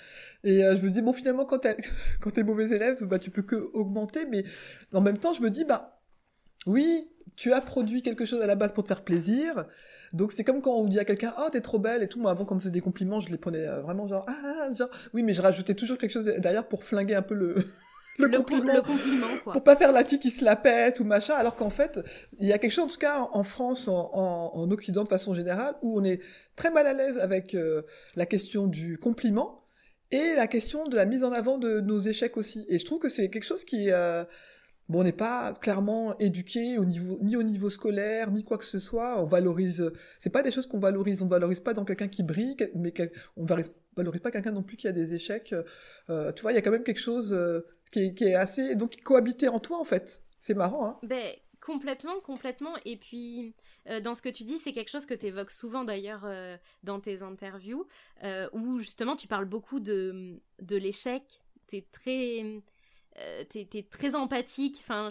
et 0.45 0.65
euh, 0.65 0.77
je 0.77 0.83
me 0.83 0.91
dis, 0.91 1.03
bon, 1.03 1.13
finalement, 1.13 1.45
quand 1.45 1.59
t'es, 1.59 1.77
quand 2.21 2.31
t'es 2.31 2.43
mauvais 2.43 2.65
élève, 2.65 3.03
bah, 3.05 3.19
tu 3.19 3.31
peux 3.31 3.43
que 3.43 3.57
augmenter, 3.75 4.27
mais 4.27 4.45
en 4.93 5.01
même 5.01 5.19
temps, 5.19 5.35
je 5.35 5.43
me 5.43 5.51
dis, 5.51 5.65
bah, 5.65 6.01
oui, 6.67 7.09
tu 7.37 7.53
as 7.53 7.61
produit 7.61 8.03
quelque 8.03 8.25
chose 8.25 8.41
à 8.43 8.47
la 8.47 8.55
base 8.55 8.73
pour 8.73 8.85
te 8.85 8.89
faire 8.89 9.05
plaisir. 9.05 9.67
Donc 10.13 10.33
c'est 10.33 10.45
comme 10.45 10.61
quand 10.61 10.75
on 10.75 10.87
dit 10.87 10.99
à 10.99 11.05
quelqu'un 11.05 11.35
oh 11.39 11.49
t'es 11.51 11.61
trop 11.61 11.79
belle 11.79 12.03
et 12.03 12.09
tout 12.09 12.21
moi 12.21 12.31
avant 12.31 12.45
quand 12.45 12.55
on 12.55 12.57
me 12.57 12.61
faisait 12.61 12.73
des 12.73 12.81
compliments 12.81 13.21
je 13.21 13.29
les 13.29 13.39
prenais 13.39 13.67
euh, 13.67 13.81
vraiment 13.81 14.09
genre 14.09 14.25
ah, 14.29 14.35
ah, 14.45 14.55
ah 14.63 14.73
genre 14.73 14.89
oui 15.15 15.23
mais 15.23 15.35
je 15.35 15.43
rajoutais 15.43 15.75
toujours 15.75 15.99
quelque 15.99 16.13
chose 16.13 16.25
derrière 16.25 16.67
pour 16.67 16.85
flinguer 16.85 17.15
un 17.15 17.23
peu 17.23 17.35
le 17.35 17.55
le, 18.19 18.29
compliment, 18.39 18.75
le 18.75 18.83
compliment 18.83 19.27
quoi. 19.45 19.53
pour 19.55 19.63
pas 19.63 19.77
faire 19.77 19.93
la 19.93 20.05
fille 20.05 20.19
qui 20.19 20.31
se 20.31 20.45
la 20.45 20.57
pète 20.57 21.01
ou 21.01 21.05
machin 21.05 21.35
alors 21.35 21.57
qu'en 21.57 21.71
fait 21.71 22.01
il 22.39 22.47
y 22.47 22.53
a 22.53 22.59
quelque 22.59 22.73
chose 22.73 22.85
en 22.85 22.89
tout 22.89 22.99
cas 22.99 23.29
en 23.33 23.45
France 23.45 23.89
en, 23.89 24.11
en, 24.13 24.71
Occident 24.71 25.05
de 25.05 25.09
façon 25.09 25.33
générale 25.33 25.75
où 25.83 25.99
on 25.99 26.05
est 26.05 26.21
très 26.57 26.71
mal 26.71 26.87
à 26.87 26.93
l'aise 26.93 27.19
avec 27.19 27.55
euh, 27.55 27.83
la 28.17 28.27
question 28.27 28.67
du 28.67 28.99
compliment 28.99 29.61
et 30.11 30.35
la 30.35 30.47
question 30.47 30.89
de 30.89 30.97
la 30.97 31.05
mise 31.05 31.25
en 31.25 31.33
avant 31.33 31.59
de 31.59 31.81
nos 31.81 31.99
échecs 31.99 32.37
aussi. 32.37 32.67
Et 32.69 32.79
je 32.79 32.85
trouve 32.85 32.99
que 32.99 33.09
c'est 33.09 33.31
quelque 33.31 33.45
chose 33.45 33.65
qui, 33.65 33.91
euh, 33.91 34.25
bon, 34.91 35.01
on 35.01 35.05
n'est 35.05 35.13
pas 35.13 35.55
clairement 35.55 36.19
éduqué 36.19 36.77
ni 36.79 37.37
au 37.37 37.43
niveau 37.43 37.71
scolaire, 37.71 38.31
ni 38.31 38.45
quoi 38.45 38.59
que 38.59 38.65
ce 38.65 38.79
soit. 38.79 39.23
On 39.23 39.27
valorise, 39.27 39.93
c'est 40.19 40.31
pas 40.31 40.43
des 40.43 40.53
choses 40.53 40.67
qu'on 40.67 40.79
valorise. 40.79 41.23
On 41.23 41.29
valorise 41.29 41.61
pas 41.61 41.73
dans 41.73 41.85
quelqu'un 41.85 42.09
qui 42.09 42.23
brille, 42.23 42.57
mais 42.75 42.93
on 43.37 43.45
valorise, 43.47 43.73
valorise 43.97 44.21
pas 44.21 44.31
quelqu'un 44.31 44.53
non 44.53 44.63
plus 44.63 44.77
qui 44.77 44.89
a 44.89 44.93
des 44.93 45.15
échecs. 45.15 45.55
Euh, 46.11 46.33
tu 46.33 46.43
vois, 46.43 46.53
il 46.53 46.57
y 46.57 46.59
a 46.59 46.63
quand 46.63 46.71
même 46.71 46.85
quelque 46.85 47.01
chose 47.01 47.33
euh, 47.33 47.61
qui, 47.91 48.13
est, 48.21 48.35
assez, 48.35 48.75
donc 48.75 49.01
cohabiter 49.03 49.49
en 49.49 49.61
toi 49.61 49.79
en 49.79 49.85
fait. 49.85 50.21
C'est 50.41 50.55
marrant, 50.55 50.87
hein. 50.87 50.99
Ben 51.03 51.35
complètement, 51.61 52.21
complètement. 52.21 52.75
Et 52.85 52.97
puis 52.97 53.55
euh, 53.89 54.01
dans 54.01 54.15
ce 54.15 54.23
que 54.23 54.29
tu 54.29 54.45
dis, 54.45 54.59
c'est 54.59 54.73
quelque 54.73 54.91
chose 54.91 55.07
que 55.07 55.15
tu 55.15 55.27
évoques 55.27 55.51
souvent 55.51 55.85
d'ailleurs 55.85 56.23
euh, 56.25 56.57
dans 56.83 57.01
tes 57.01 57.23
interviews, 57.23 57.87
euh, 58.25 58.49
où 58.53 58.79
justement 58.79 59.17
tu 59.17 59.27
parles 59.27 59.47
beaucoup 59.47 59.81
de, 59.81 60.41
de 60.61 60.77
l'échec, 60.77 61.43
tu 61.69 61.77
es 62.07 62.55
très... 63.49 63.65
t'es, 63.65 63.83
très 63.83 64.15
empathique, 64.15 64.79
enfin 64.81 65.09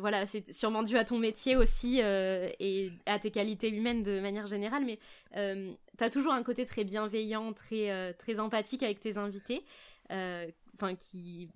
voilà, 0.00 0.26
c'est 0.26 0.52
sûrement 0.52 0.82
dû 0.82 0.96
à 0.96 1.04
ton 1.04 1.18
métier 1.18 1.56
aussi 1.56 2.00
et 2.00 2.92
à 3.06 3.18
tes 3.18 3.30
qualités 3.30 3.68
humaines 3.68 4.02
de 4.02 4.20
manière 4.20 4.46
générale, 4.46 4.84
mais 4.84 4.98
tu 5.34 6.04
as 6.04 6.10
toujours 6.10 6.32
un 6.32 6.42
côté 6.42 6.64
très 6.66 6.84
bienveillant, 6.84 7.52
très, 7.52 8.14
très 8.14 8.40
empathique 8.40 8.82
avec 8.82 9.00
tes 9.00 9.18
invités, 9.18 9.64
enfin 10.08 10.94
qui, 10.96 11.50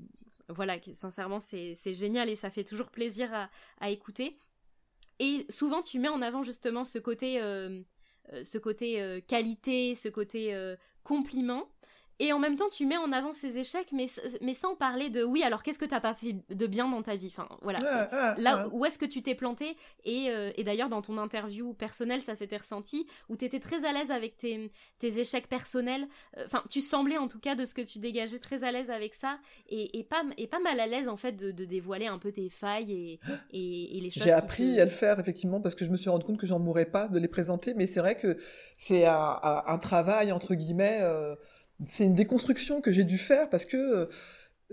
voilà, 0.48 0.76
sincèrement 0.92 1.40
c'est, 1.40 1.94
génial 1.94 2.28
et 2.28 2.36
ça 2.36 2.50
fait 2.50 2.64
toujours 2.64 2.88
plaisir 2.88 3.32
à, 3.32 3.48
à 3.80 3.90
écouter. 3.90 4.38
Et 5.18 5.46
souvent, 5.48 5.82
tu 5.82 5.98
mets 5.98 6.08
en 6.08 6.22
avant 6.22 6.42
justement 6.42 6.84
ce 6.84 6.98
côté, 6.98 7.40
euh, 7.40 7.80
euh, 8.32 8.44
ce 8.44 8.58
côté 8.58 9.00
euh, 9.00 9.20
qualité, 9.20 9.94
ce 9.94 10.08
côté 10.08 10.54
compliment. 11.04 11.68
Et 12.18 12.32
en 12.32 12.38
même 12.38 12.56
temps, 12.56 12.68
tu 12.70 12.86
mets 12.86 12.96
en 12.96 13.12
avant 13.12 13.34
ces 13.34 13.58
échecs, 13.58 13.88
mais, 13.92 14.06
mais 14.40 14.54
sans 14.54 14.74
parler 14.74 15.10
de 15.10 15.22
oui, 15.22 15.42
alors 15.42 15.62
qu'est-ce 15.62 15.78
que 15.78 15.84
t'as 15.84 16.00
pas 16.00 16.14
fait 16.14 16.36
de 16.48 16.66
bien 16.66 16.88
dans 16.88 17.02
ta 17.02 17.14
vie? 17.14 17.28
Enfin, 17.28 17.46
voilà. 17.60 18.34
là, 18.38 18.68
où 18.72 18.86
est-ce 18.86 18.98
que 18.98 19.04
tu 19.04 19.22
t'es 19.22 19.34
planté? 19.34 19.76
Et, 20.04 20.30
euh, 20.30 20.50
et 20.56 20.64
d'ailleurs, 20.64 20.88
dans 20.88 21.02
ton 21.02 21.18
interview 21.18 21.74
personnelle, 21.74 22.22
ça 22.22 22.34
s'était 22.34 22.56
ressenti, 22.56 23.06
où 23.28 23.36
t'étais 23.36 23.60
très 23.60 23.84
à 23.84 23.92
l'aise 23.92 24.10
avec 24.10 24.38
tes, 24.38 24.72
tes 24.98 25.18
échecs 25.18 25.46
personnels. 25.46 26.06
Euh, 26.38 26.44
enfin, 26.46 26.62
tu 26.70 26.80
semblais 26.80 27.18
en 27.18 27.28
tout 27.28 27.38
cas 27.38 27.54
de 27.54 27.66
ce 27.66 27.74
que 27.74 27.82
tu 27.82 27.98
dégageais 27.98 28.38
très 28.38 28.64
à 28.64 28.72
l'aise 28.72 28.90
avec 28.90 29.12
ça, 29.12 29.38
et, 29.68 29.98
et, 29.98 30.04
pas, 30.04 30.22
et 30.38 30.46
pas 30.46 30.60
mal 30.60 30.80
à 30.80 30.86
l'aise 30.86 31.08
en 31.08 31.18
fait 31.18 31.32
de, 31.32 31.50
de, 31.50 31.66
dévoiler 31.66 32.06
un 32.06 32.18
peu 32.18 32.32
tes 32.32 32.48
failles 32.48 32.92
et, 32.92 33.20
et, 33.52 34.00
les 34.00 34.10
choses. 34.10 34.22
J'ai 34.22 34.32
appris 34.32 34.80
à 34.80 34.84
le 34.84 34.90
faire 34.90 35.20
effectivement 35.20 35.60
parce 35.60 35.74
que 35.74 35.84
je 35.84 35.90
me 35.90 35.96
suis 35.98 36.08
rendu 36.08 36.24
compte 36.24 36.38
que 36.38 36.46
j'en 36.46 36.60
mourrais 36.60 36.86
pas 36.86 37.08
de 37.08 37.18
les 37.18 37.28
présenter, 37.28 37.74
mais 37.74 37.86
c'est 37.86 38.00
vrai 38.00 38.16
que 38.16 38.38
c'est 38.78 39.04
un, 39.04 39.38
un, 39.42 39.78
travail 39.78 40.32
entre 40.32 40.54
guillemets. 40.54 41.00
Euh, 41.02 41.34
c'est 41.88 42.04
une 42.04 42.14
déconstruction 42.14 42.80
que 42.80 42.92
j'ai 42.92 43.04
dû 43.04 43.18
faire 43.18 43.50
parce 43.50 43.64
que 43.64 44.08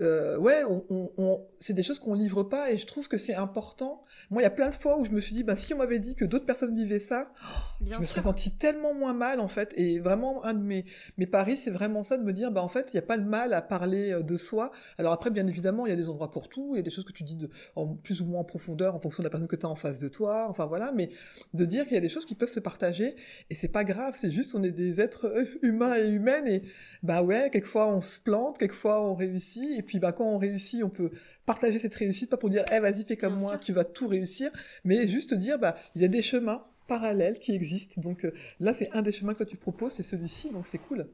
euh, 0.00 0.36
ouais, 0.38 0.64
on, 0.64 1.12
on, 1.16 1.46
c'est 1.60 1.72
des 1.72 1.84
choses 1.84 2.00
qu'on 2.00 2.14
livre 2.14 2.42
pas 2.42 2.72
et 2.72 2.78
je 2.78 2.86
trouve 2.86 3.06
que 3.06 3.16
c'est 3.16 3.34
important. 3.34 4.04
Moi, 4.30 4.42
il 4.42 4.44
y 4.44 4.46
a 4.46 4.50
plein 4.50 4.68
de 4.68 4.74
fois 4.74 4.98
où 4.98 5.04
je 5.04 5.10
me 5.10 5.20
suis 5.20 5.34
dit, 5.34 5.44
bah, 5.44 5.56
si 5.56 5.72
on 5.72 5.78
m'avait 5.78 6.00
dit 6.00 6.16
que 6.16 6.24
d'autres 6.24 6.46
personnes 6.46 6.74
vivaient 6.74 6.98
ça, 6.98 7.32
je 7.80 7.96
me 7.96 8.02
serais 8.02 8.22
senti 8.22 8.50
tellement 8.56 8.92
moins 8.92 9.14
mal 9.14 9.38
en 9.38 9.46
fait. 9.46 9.72
Et 9.76 10.00
vraiment, 10.00 10.44
un 10.44 10.54
de 10.54 10.62
mes, 10.62 10.84
mes 11.16 11.26
paris, 11.26 11.56
c'est 11.56 11.70
vraiment 11.70 12.02
ça 12.02 12.16
de 12.16 12.24
me 12.24 12.32
dire, 12.32 12.50
bah 12.50 12.62
en 12.62 12.68
fait, 12.68 12.88
il 12.92 12.96
n'y 12.96 12.98
a 12.98 13.06
pas 13.06 13.18
de 13.18 13.24
mal 13.24 13.52
à 13.52 13.62
parler 13.62 14.12
euh, 14.12 14.22
de 14.22 14.36
soi. 14.36 14.72
Alors 14.98 15.12
après, 15.12 15.30
bien 15.30 15.46
évidemment, 15.46 15.86
il 15.86 15.90
y 15.90 15.92
a 15.92 15.96
des 15.96 16.08
endroits 16.08 16.32
pour 16.32 16.48
tout, 16.48 16.70
il 16.74 16.76
y 16.76 16.80
a 16.80 16.82
des 16.82 16.90
choses 16.90 17.04
que 17.04 17.12
tu 17.12 17.22
dis 17.22 17.36
de, 17.36 17.48
en 17.76 17.86
plus 17.94 18.20
ou 18.20 18.24
moins 18.24 18.40
en 18.40 18.44
profondeur 18.44 18.96
en 18.96 19.00
fonction 19.00 19.22
de 19.22 19.26
la 19.26 19.30
personne 19.30 19.48
que 19.48 19.56
tu 19.56 19.66
as 19.66 19.68
en 19.68 19.76
face 19.76 19.98
de 19.98 20.08
toi. 20.08 20.46
Enfin 20.48 20.66
voilà, 20.66 20.90
mais 20.92 21.10
de 21.52 21.64
dire 21.64 21.84
qu'il 21.84 21.94
y 21.94 21.98
a 21.98 22.00
des 22.00 22.08
choses 22.08 22.26
qui 22.26 22.34
peuvent 22.34 22.52
se 22.52 22.60
partager 22.60 23.14
et 23.48 23.54
c'est 23.54 23.68
pas 23.68 23.84
grave. 23.84 24.14
C'est 24.16 24.32
juste, 24.32 24.56
on 24.56 24.62
est 24.64 24.72
des 24.72 25.00
êtres 25.00 25.26
euh, 25.26 25.44
humains 25.62 25.96
et 25.96 26.08
humaines 26.08 26.48
et 26.48 26.62
bah 27.04 27.22
ouais, 27.22 27.50
quelquefois 27.52 27.88
on 27.88 28.00
se 28.00 28.18
plante, 28.18 28.58
quelquefois 28.58 29.04
on 29.04 29.14
réussit 29.14 29.83
puis 29.84 29.98
bah 29.98 30.12
quand 30.12 30.24
on 30.24 30.38
réussit, 30.38 30.82
on 30.82 30.90
peut 30.90 31.10
partager 31.46 31.78
cette 31.78 31.94
réussite, 31.94 32.30
pas 32.30 32.36
pour 32.36 32.50
dire 32.50 32.64
eh 32.72 32.80
vas-y 32.80 33.04
fais 33.04 33.16
comme 33.16 33.38
moi, 33.38 33.58
tu 33.58 33.72
vas 33.72 33.84
tout 33.84 34.08
réussir, 34.08 34.50
mais 34.84 35.08
juste 35.08 35.34
dire 35.34 35.58
bah 35.58 35.76
il 35.94 36.02
y 36.02 36.04
a 36.04 36.08
des 36.08 36.22
chemins 36.22 36.64
parallèles 36.86 37.38
qui 37.38 37.52
existent. 37.54 38.00
Donc 38.00 38.24
euh, 38.24 38.32
là 38.60 38.74
c'est 38.74 38.90
un 38.92 39.02
des 39.02 39.12
chemins 39.12 39.32
que 39.32 39.38
toi 39.38 39.46
tu 39.46 39.56
proposes, 39.56 39.92
c'est 39.92 40.02
celui-ci, 40.02 40.50
donc 40.50 40.66
c'est 40.66 40.78
cool. 40.78 41.08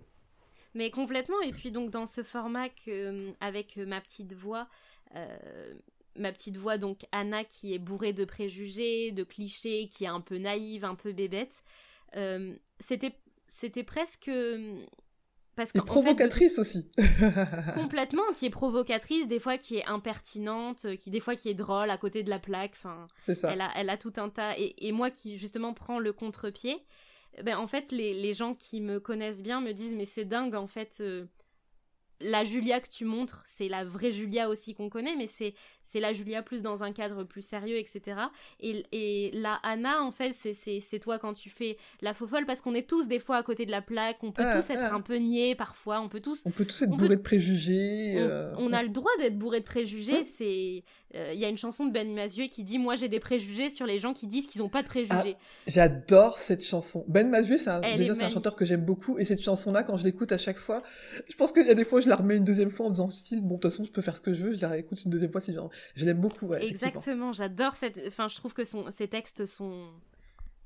Mais 0.74 0.90
complètement. 0.90 1.40
Et 1.42 1.52
puis 1.52 1.70
donc 1.70 1.90
dans 1.90 2.06
ce 2.06 2.22
format 2.22 2.68
que, 2.68 2.90
euh, 2.90 3.30
avec 3.40 3.76
euh, 3.76 3.86
ma 3.86 4.00
petite 4.00 4.34
voix. 4.34 4.68
ma 6.16 6.32
petite 6.32 6.56
voix, 6.56 6.76
donc 6.76 7.06
Anna, 7.12 7.44
qui 7.44 7.72
est 7.74 7.78
bourrée 7.78 8.12
de 8.12 8.24
préjugés, 8.24 9.12
de 9.12 9.24
clichés, 9.24 9.88
qui 9.88 10.04
est 10.04 10.08
un 10.08 10.20
peu 10.20 10.38
naïve, 10.38 10.84
un 10.84 10.94
peu 10.94 11.12
bébête. 11.12 11.60
c'était, 12.80 13.14
c'était 13.46 13.84
presque 13.84 14.30
parce 15.60 15.74
et 15.74 15.80
provocatrice 15.80 16.58
aussi. 16.58 16.86
complètement, 17.74 18.22
qui 18.34 18.46
est 18.46 18.50
provocatrice, 18.50 19.28
des 19.28 19.38
fois 19.38 19.58
qui 19.58 19.76
est 19.76 19.84
impertinente, 19.84 20.96
qui 20.96 21.10
des 21.10 21.20
fois 21.20 21.36
qui 21.36 21.50
est 21.50 21.54
drôle 21.54 21.90
à 21.90 21.98
côté 21.98 22.22
de 22.22 22.30
la 22.30 22.38
plaque. 22.38 22.72
Enfin. 22.72 23.06
Elle 23.26 23.60
a, 23.60 23.70
elle 23.76 23.90
a 23.90 23.98
tout 23.98 24.14
un 24.16 24.30
tas. 24.30 24.54
Et, 24.56 24.90
moi 24.92 25.10
qui 25.10 25.36
justement 25.36 25.74
prends 25.74 25.98
le 25.98 26.14
contre-pied, 26.14 26.82
ben 27.44 27.58
en 27.58 27.66
fait 27.66 27.92
les, 27.92 28.14
les, 28.14 28.32
gens 28.32 28.54
qui 28.54 28.80
me 28.80 29.00
connaissent 29.00 29.42
bien 29.42 29.60
me 29.60 29.72
disent 29.72 29.94
mais 29.94 30.06
c'est 30.06 30.24
dingue 30.24 30.54
en 30.54 30.66
fait. 30.66 30.98
Euh, 31.00 31.26
la 32.20 32.44
Julia 32.44 32.80
que 32.80 32.88
tu 32.88 33.04
montres, 33.04 33.42
c'est 33.44 33.68
la 33.68 33.84
vraie 33.84 34.12
Julia 34.12 34.48
aussi 34.48 34.74
qu'on 34.74 34.88
connaît, 34.88 35.16
mais 35.16 35.26
c'est 35.26 35.54
c'est 35.82 36.00
la 36.00 36.12
Julia 36.12 36.42
plus 36.42 36.62
dans 36.62 36.84
un 36.84 36.92
cadre 36.92 37.24
plus 37.24 37.42
sérieux, 37.42 37.76
etc. 37.76 38.16
Et, 38.60 38.84
et 38.92 39.30
la 39.32 39.54
Anna, 39.62 40.02
en 40.02 40.12
fait, 40.12 40.32
c'est 40.32 40.98
toi 41.00 41.18
quand 41.18 41.32
tu 41.32 41.50
fais 41.50 41.78
la 42.00 42.14
faux 42.14 42.26
folle, 42.26 42.46
parce 42.46 42.60
qu'on 42.60 42.74
est 42.74 42.88
tous 42.88 43.08
des 43.08 43.18
fois 43.18 43.36
à 43.36 43.42
côté 43.42 43.66
de 43.66 43.70
la 43.70 43.82
plaque, 43.82 44.18
on 44.22 44.30
peut 44.30 44.44
ah, 44.46 44.54
tous 44.54 44.70
être 44.70 44.82
ah. 44.82 44.94
un 44.94 45.00
peu 45.00 45.16
niais 45.16 45.54
parfois, 45.54 46.00
on 46.00 46.08
peut 46.08 46.20
tous... 46.20 46.42
On 46.46 46.50
peut 46.50 46.64
tous 46.64 46.82
être 46.82 46.90
bourrés 46.90 47.16
de 47.16 47.22
préjugés. 47.22 48.14
On, 48.56 48.72
euh, 48.72 48.76
a 48.76 48.82
le 48.82 48.88
droit 48.88 49.10
d'être 49.18 49.38
bourré 49.38 49.60
de 49.60 49.64
préjugés, 49.64 50.22
c'est... 50.22 50.84
Euh, 51.16 51.32
il 51.34 51.40
y 51.40 51.44
a 51.44 51.48
une 51.48 51.56
chanson 51.56 51.86
de 51.86 51.92
Ben 51.92 52.14
Mazuet 52.14 52.48
qui 52.48 52.62
dit 52.62 52.78
«Moi 52.78 52.94
j'ai 52.94 53.08
des 53.08 53.18
préjugés 53.18 53.68
sur 53.68 53.84
les 53.84 53.98
gens 53.98 54.12
qui 54.12 54.28
disent 54.28 54.46
qu'ils 54.46 54.60
n'ont 54.60 54.68
pas 54.68 54.82
de 54.82 54.86
préjugés 54.86 55.34
ah, 55.36 55.66
J'adore 55.66 56.38
cette 56.38 56.64
chanson. 56.64 57.04
Ben 57.08 57.28
Mazuet, 57.28 57.58
c'est 57.58 57.70
un, 57.70 57.80
déjà 57.80 58.12
un 58.12 58.30
chanteur 58.30 58.54
que 58.54 58.64
j'aime 58.64 58.84
beaucoup, 58.84 59.18
et 59.18 59.24
cette 59.24 59.42
chanson-là, 59.42 59.82
quand 59.82 59.96
je 59.96 60.04
l'écoute 60.04 60.30
à 60.30 60.38
chaque 60.38 60.58
fois, 60.58 60.84
je 61.28 61.34
pense 61.34 61.50
qu'il 61.50 61.66
y 61.66 61.70
a 61.70 61.74
des 61.74 61.84
fois 61.84 62.00
je 62.00 62.09
la 62.10 62.16
remets 62.16 62.36
une 62.36 62.44
deuxième 62.44 62.70
fois 62.70 62.86
en 62.86 62.90
disant 62.90 63.08
style, 63.08 63.40
bon, 63.40 63.54
de 63.56 63.60
toute 63.60 63.70
façon, 63.70 63.84
je 63.84 63.90
peux 63.90 64.02
faire 64.02 64.16
ce 64.16 64.20
que 64.20 64.34
je 64.34 64.44
veux, 64.44 64.54
je 64.54 64.60
la 64.60 64.68
réécoute 64.68 65.02
une 65.04 65.10
deuxième 65.10 65.32
fois 65.32 65.40
si 65.40 65.56
Je 65.94 66.04
l'aime 66.04 66.20
beaucoup, 66.20 66.52
Exactement, 66.54 67.32
j'adore 67.32 67.74
cette. 67.74 68.00
Enfin, 68.06 68.28
je 68.28 68.36
trouve 68.36 68.52
que 68.52 68.64
son... 68.64 68.90
ces 68.90 69.08
textes 69.08 69.46
sont, 69.46 69.88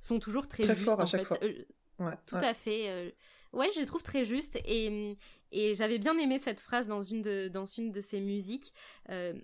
sont 0.00 0.18
toujours 0.18 0.48
très, 0.48 0.64
justes. 0.74 0.88
à 0.88 1.06
chaque 1.06 1.26
fois. 1.26 1.38
Euh, 1.42 2.10
tout 2.26 2.36
à 2.36 2.54
fait. 2.54 2.88
Euh, 2.88 3.10
ouais, 3.52 3.68
je 3.74 3.80
les 3.80 3.86
trouve 3.86 4.02
très 4.02 4.24
justes. 4.24 4.58
Et, 4.64 5.16
et 5.52 5.74
j'avais 5.74 5.98
bien 5.98 6.18
aimé 6.18 6.38
cette 6.38 6.60
phrase 6.60 6.88
dans 6.88 7.02
une 7.02 7.22
de, 7.22 7.48
dans 7.48 7.66
une 7.66 7.92
de 7.92 8.00
ses 8.00 8.20
musiques. 8.20 8.72
Euh, 9.10 9.34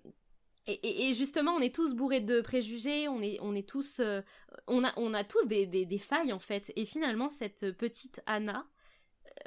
et, 0.67 1.09
et, 1.09 1.13
justement, 1.13 1.53
on 1.53 1.59
est 1.59 1.73
tous 1.73 1.95
bourrés 1.95 2.19
de 2.19 2.39
préjugés, 2.41 3.07
on 3.07 3.21
est, 3.21 3.39
on 3.41 3.55
est 3.55 3.67
tous, 3.67 3.99
on, 4.67 4.83
a, 4.83 4.93
on 4.95 5.13
a 5.15 5.23
tous 5.23 5.47
des, 5.47 5.65
des, 5.65 5.85
des, 5.85 5.97
failles 5.97 6.33
en 6.33 6.39
fait. 6.39 6.71
Et 6.75 6.85
finalement, 6.85 7.31
cette 7.31 7.71
petite 7.71 8.21
Anna, 8.27 8.67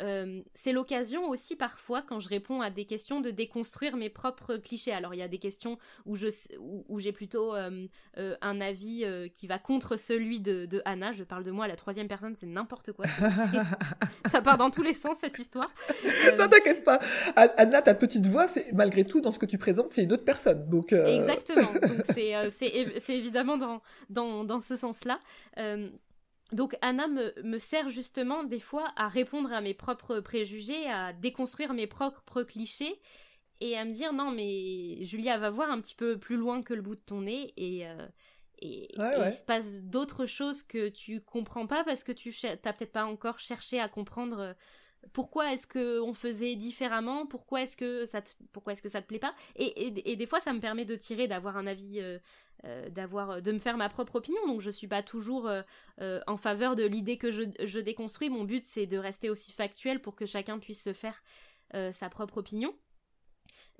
euh, 0.00 0.42
c'est 0.54 0.72
l'occasion 0.72 1.28
aussi 1.28 1.56
parfois 1.56 2.02
quand 2.02 2.20
je 2.20 2.28
réponds 2.28 2.60
à 2.60 2.70
des 2.70 2.84
questions 2.84 3.20
de 3.20 3.30
déconstruire 3.30 3.96
mes 3.96 4.08
propres 4.08 4.56
clichés. 4.56 4.92
Alors 4.92 5.14
il 5.14 5.20
y 5.20 5.22
a 5.22 5.28
des 5.28 5.38
questions 5.38 5.78
où 6.06 6.16
je 6.16 6.28
où, 6.58 6.98
j'ai 6.98 7.12
plutôt 7.12 7.54
euh, 7.54 7.86
euh, 8.18 8.36
un 8.40 8.60
avis 8.60 9.04
qui 9.32 9.46
va 9.46 9.58
contre 9.58 9.96
celui 9.96 10.40
de, 10.40 10.66
de, 10.66 10.82
Anna. 10.84 11.12
Je 11.12 11.24
parle 11.24 11.44
de 11.44 11.50
moi 11.50 11.66
à 11.66 11.68
la 11.68 11.76
troisième 11.76 12.08
personne, 12.08 12.34
c'est 12.34 12.46
n'importe 12.46 12.92
quoi. 12.92 13.06
ça 14.30 14.40
part 14.40 14.56
dans 14.56 14.70
tous 14.70 14.82
les 14.82 14.94
sens 14.94 15.18
cette 15.20 15.38
histoire. 15.38 15.70
non 16.38 16.48
t'inquiète 16.48 16.84
pas, 16.84 17.00
Anna 17.36 17.82
ta 17.82 17.94
petite 17.94 18.26
voix, 18.26 18.48
c'est 18.48 18.72
malgré 18.72 19.04
tout 19.04 19.20
dans 19.20 19.32
ce 19.32 19.38
que 19.38 19.46
tu 19.46 19.58
présentes, 19.58 19.90
c'est 19.90 20.02
une 20.02 20.12
autre 20.12 20.24
personne. 20.24 20.68
Donc 20.68 20.92
exactement. 20.92 21.72
Donc 21.82 22.04
c'est 22.08 23.14
évidemment 23.14 23.56
dans 23.56 23.82
dans 24.10 24.44
dans 24.44 24.60
ce 24.60 24.76
sens-là. 24.76 25.20
Donc 26.52 26.76
Anna 26.82 27.08
me, 27.08 27.58
sert 27.58 27.90
justement 27.90 28.44
des 28.44 28.60
fois 28.60 28.92
à 28.96 29.08
répondre 29.08 29.52
à 29.52 29.60
mes 29.60 29.74
propres 29.74 30.20
préjugés, 30.20 30.86
à 30.88 31.12
déconstruire 31.12 31.72
mes 31.72 31.86
propres 31.86 32.42
clichés 32.42 33.00
et 33.60 33.76
à 33.76 33.84
me 33.84 33.92
dire 33.92 34.12
non 34.12 34.30
mais 34.30 35.04
Julia 35.04 35.38
va 35.38 35.50
voir 35.50 35.70
un 35.70 35.80
petit 35.80 35.94
peu 35.94 36.18
plus 36.18 36.36
loin 36.36 36.62
que 36.62 36.74
le 36.74 36.82
bout 36.82 36.96
de 36.96 37.00
ton 37.00 37.22
nez 37.22 37.52
et, 37.56 37.86
euh, 37.86 38.06
et, 38.58 38.88
il 38.96 39.32
se 39.32 39.42
passe 39.42 39.80
d'autres 39.82 40.26
choses 40.26 40.62
que 40.62 40.88
tu 40.88 41.20
comprends 41.20 41.66
pas 41.66 41.82
parce 41.82 42.04
que 42.04 42.12
tu 42.12 42.32
n'as 42.44 42.56
peut-être 42.56 42.92
pas 42.92 43.04
encore 43.04 43.38
cherché 43.38 43.80
à 43.80 43.88
comprendre 43.88 44.38
euh, 44.40 44.54
pourquoi 45.12 45.52
est-ce 45.52 45.66
que 45.66 46.00
on 46.00 46.14
faisait 46.14 46.56
différemment? 46.56 47.26
Pourquoi 47.26 47.62
est-ce 47.62 47.76
que 47.76 48.06
ça 48.06 48.22
te 48.22 48.32
pourquoi 48.52 48.72
est-ce 48.72 48.82
que 48.82 48.88
ça 48.88 49.02
te 49.02 49.06
plaît 49.06 49.18
pas? 49.18 49.34
Et, 49.56 50.10
et, 50.10 50.16
des 50.16 50.26
fois 50.26 50.40
ça 50.40 50.52
me 50.52 50.60
permet 50.60 50.84
de 50.84 50.96
tirer 50.96 51.28
d'avoir 51.28 51.56
un 51.56 51.66
avis 51.66 52.00
euh, 52.00 52.18
euh, 52.64 52.88
d'avoir 52.88 53.42
de 53.42 53.52
me 53.52 53.58
faire 53.58 53.76
ma 53.76 53.88
propre 53.88 54.16
opinion. 54.16 54.46
Donc 54.46 54.60
je 54.60 54.70
suis 54.70 54.88
pas 54.88 55.02
toujours 55.02 55.48
euh, 55.48 56.20
en 56.26 56.36
faveur 56.36 56.76
de 56.76 56.84
l'idée 56.84 57.18
que 57.18 57.30
je, 57.30 57.42
je, 57.62 57.80
déconstruis. 57.80 58.30
Mon 58.30 58.44
but 58.44 58.64
c'est 58.64 58.86
de 58.86 58.98
rester 58.98 59.30
aussi 59.30 59.52
factuel 59.52 60.00
pour 60.00 60.14
que 60.14 60.26
chacun 60.26 60.58
puisse 60.58 60.82
se 60.82 60.92
faire 60.92 61.22
sa 61.90 62.08
propre 62.08 62.38
opinion. 62.38 62.72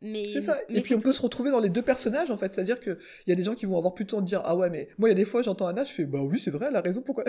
Mais, 0.03 0.25
c'est 0.25 0.41
ça. 0.41 0.59
et 0.68 0.81
puis 0.81 0.95
on 0.97 0.99
peut 0.99 1.12
se 1.12 1.22
retrouver 1.22 1.53
dans 1.53 1.61
les 1.61 1.70
deux 1.70 1.81
personnages 1.83 2.31
en 2.31 2.37
fait, 2.37 2.53
c'est-à-dire 2.53 2.81
qu'il 2.81 2.99
y 3.29 3.33
a 3.33 3.37
des 3.37 3.45
gens 3.45 3.55
qui 3.55 3.66
vont 3.66 3.79
avoir 3.79 3.95
plutôt 3.95 4.20
de 4.20 4.27
dire 4.27 4.43
ah 4.45 4.57
ouais 4.57 4.68
mais 4.68 4.89
moi 4.99 5.09
il 5.09 5.12
y 5.12 5.14
a 5.14 5.16
des 5.16 5.25
fois 5.25 5.43
j'entends 5.43 5.68
Anna 5.68 5.85
je 5.85 5.93
fais 5.93 6.05
bah 6.05 6.20
oui 6.20 6.41
c'est 6.41 6.51
vrai 6.51 6.66
elle 6.68 6.77
a 6.77 6.81
raison 6.81 7.01
pourquoi? 7.01 7.25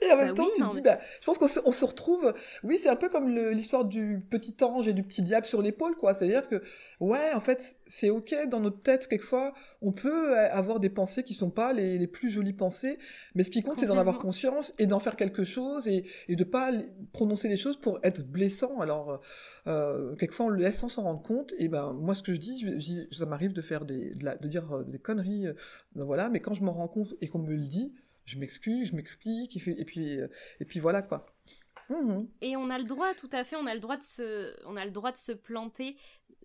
Et 0.00 0.12
en 0.12 0.16
même 0.16 0.28
bah 0.28 0.34
temps, 0.34 0.48
tu 0.54 0.62
te 0.62 0.74
dis, 0.74 0.80
bah, 0.80 0.98
je 1.20 1.26
pense 1.26 1.38
qu'on 1.38 1.48
se, 1.48 1.60
on 1.64 1.72
se 1.72 1.84
retrouve. 1.84 2.34
Oui, 2.62 2.78
c'est 2.78 2.88
un 2.88 2.96
peu 2.96 3.08
comme 3.08 3.28
l'histoire 3.28 3.84
du 3.84 4.24
petit 4.30 4.56
ange 4.62 4.88
et 4.88 4.92
du 4.92 5.02
petit 5.02 5.22
diable 5.22 5.46
sur 5.46 5.62
l'épaule, 5.62 5.96
quoi. 5.96 6.14
C'est-à-dire 6.14 6.48
que, 6.48 6.62
ouais, 7.00 7.32
en 7.34 7.40
fait, 7.40 7.76
c'est 7.86 8.10
ok 8.10 8.34
dans 8.48 8.60
notre 8.60 8.80
tête, 8.80 9.08
quelquefois, 9.08 9.54
on 9.80 9.92
peut 9.92 10.36
avoir 10.36 10.80
des 10.80 10.90
pensées 10.90 11.22
qui 11.22 11.34
sont 11.34 11.50
pas 11.50 11.72
les, 11.72 11.98
les 11.98 12.06
plus 12.06 12.30
jolies 12.30 12.52
pensées, 12.52 12.98
mais 13.34 13.44
ce 13.44 13.50
qui 13.50 13.62
compte, 13.62 13.80
c'est 13.80 13.86
d'en 13.86 13.98
avoir 13.98 14.18
conscience 14.18 14.72
et 14.78 14.86
d'en 14.86 15.00
faire 15.00 15.16
quelque 15.16 15.44
chose 15.44 15.88
et, 15.88 16.04
et 16.28 16.36
de 16.36 16.44
pas 16.44 16.70
prononcer 17.12 17.48
les 17.48 17.56
choses 17.56 17.76
pour 17.76 17.98
être 18.02 18.22
blessant. 18.26 18.80
Alors, 18.80 19.20
euh, 19.66 20.14
quelquefois, 20.16 20.46
on 20.46 20.48
le 20.48 20.60
laisse 20.60 20.78
sans 20.78 20.88
s'en 20.88 21.02
rendre 21.02 21.22
compte. 21.22 21.52
Et 21.58 21.68
ben, 21.68 21.92
moi, 21.92 22.14
ce 22.14 22.22
que 22.22 22.32
je 22.32 22.38
dis, 22.38 23.08
ça 23.12 23.26
m'arrive 23.26 23.52
de 23.52 23.62
faire 23.62 23.84
des, 23.84 24.14
de, 24.14 24.38
de, 24.40 24.48
dire 24.48 24.72
euh, 24.72 24.84
des 24.84 24.98
conneries, 24.98 25.46
euh, 25.46 25.54
voilà, 25.94 26.28
mais 26.28 26.40
quand 26.40 26.54
je 26.54 26.64
m'en 26.64 26.72
rends 26.72 26.88
compte 26.88 27.14
et 27.20 27.28
qu'on 27.28 27.38
me 27.38 27.50
le 27.50 27.58
dit, 27.58 27.92
je 28.24 28.38
m'excuse, 28.38 28.88
je 28.88 28.96
m'explique, 28.96 29.56
et 29.56 29.84
puis, 29.84 30.18
et 30.60 30.64
puis 30.64 30.80
voilà 30.80 31.02
quoi. 31.02 31.26
Mmh 31.88 32.26
et 32.40 32.56
on 32.56 32.70
a 32.70 32.78
le 32.78 32.84
droit, 32.84 33.14
tout 33.14 33.30
à 33.32 33.44
fait, 33.44 33.56
on 33.56 33.66
a 33.66 33.74
le 33.74 33.80
droit 33.80 33.96
de 33.96 34.02
se, 34.02 34.54
on 34.66 34.76
a 34.76 34.84
le 34.84 34.90
droit 34.90 35.12
de 35.12 35.16
se 35.16 35.32
planter. 35.32 35.96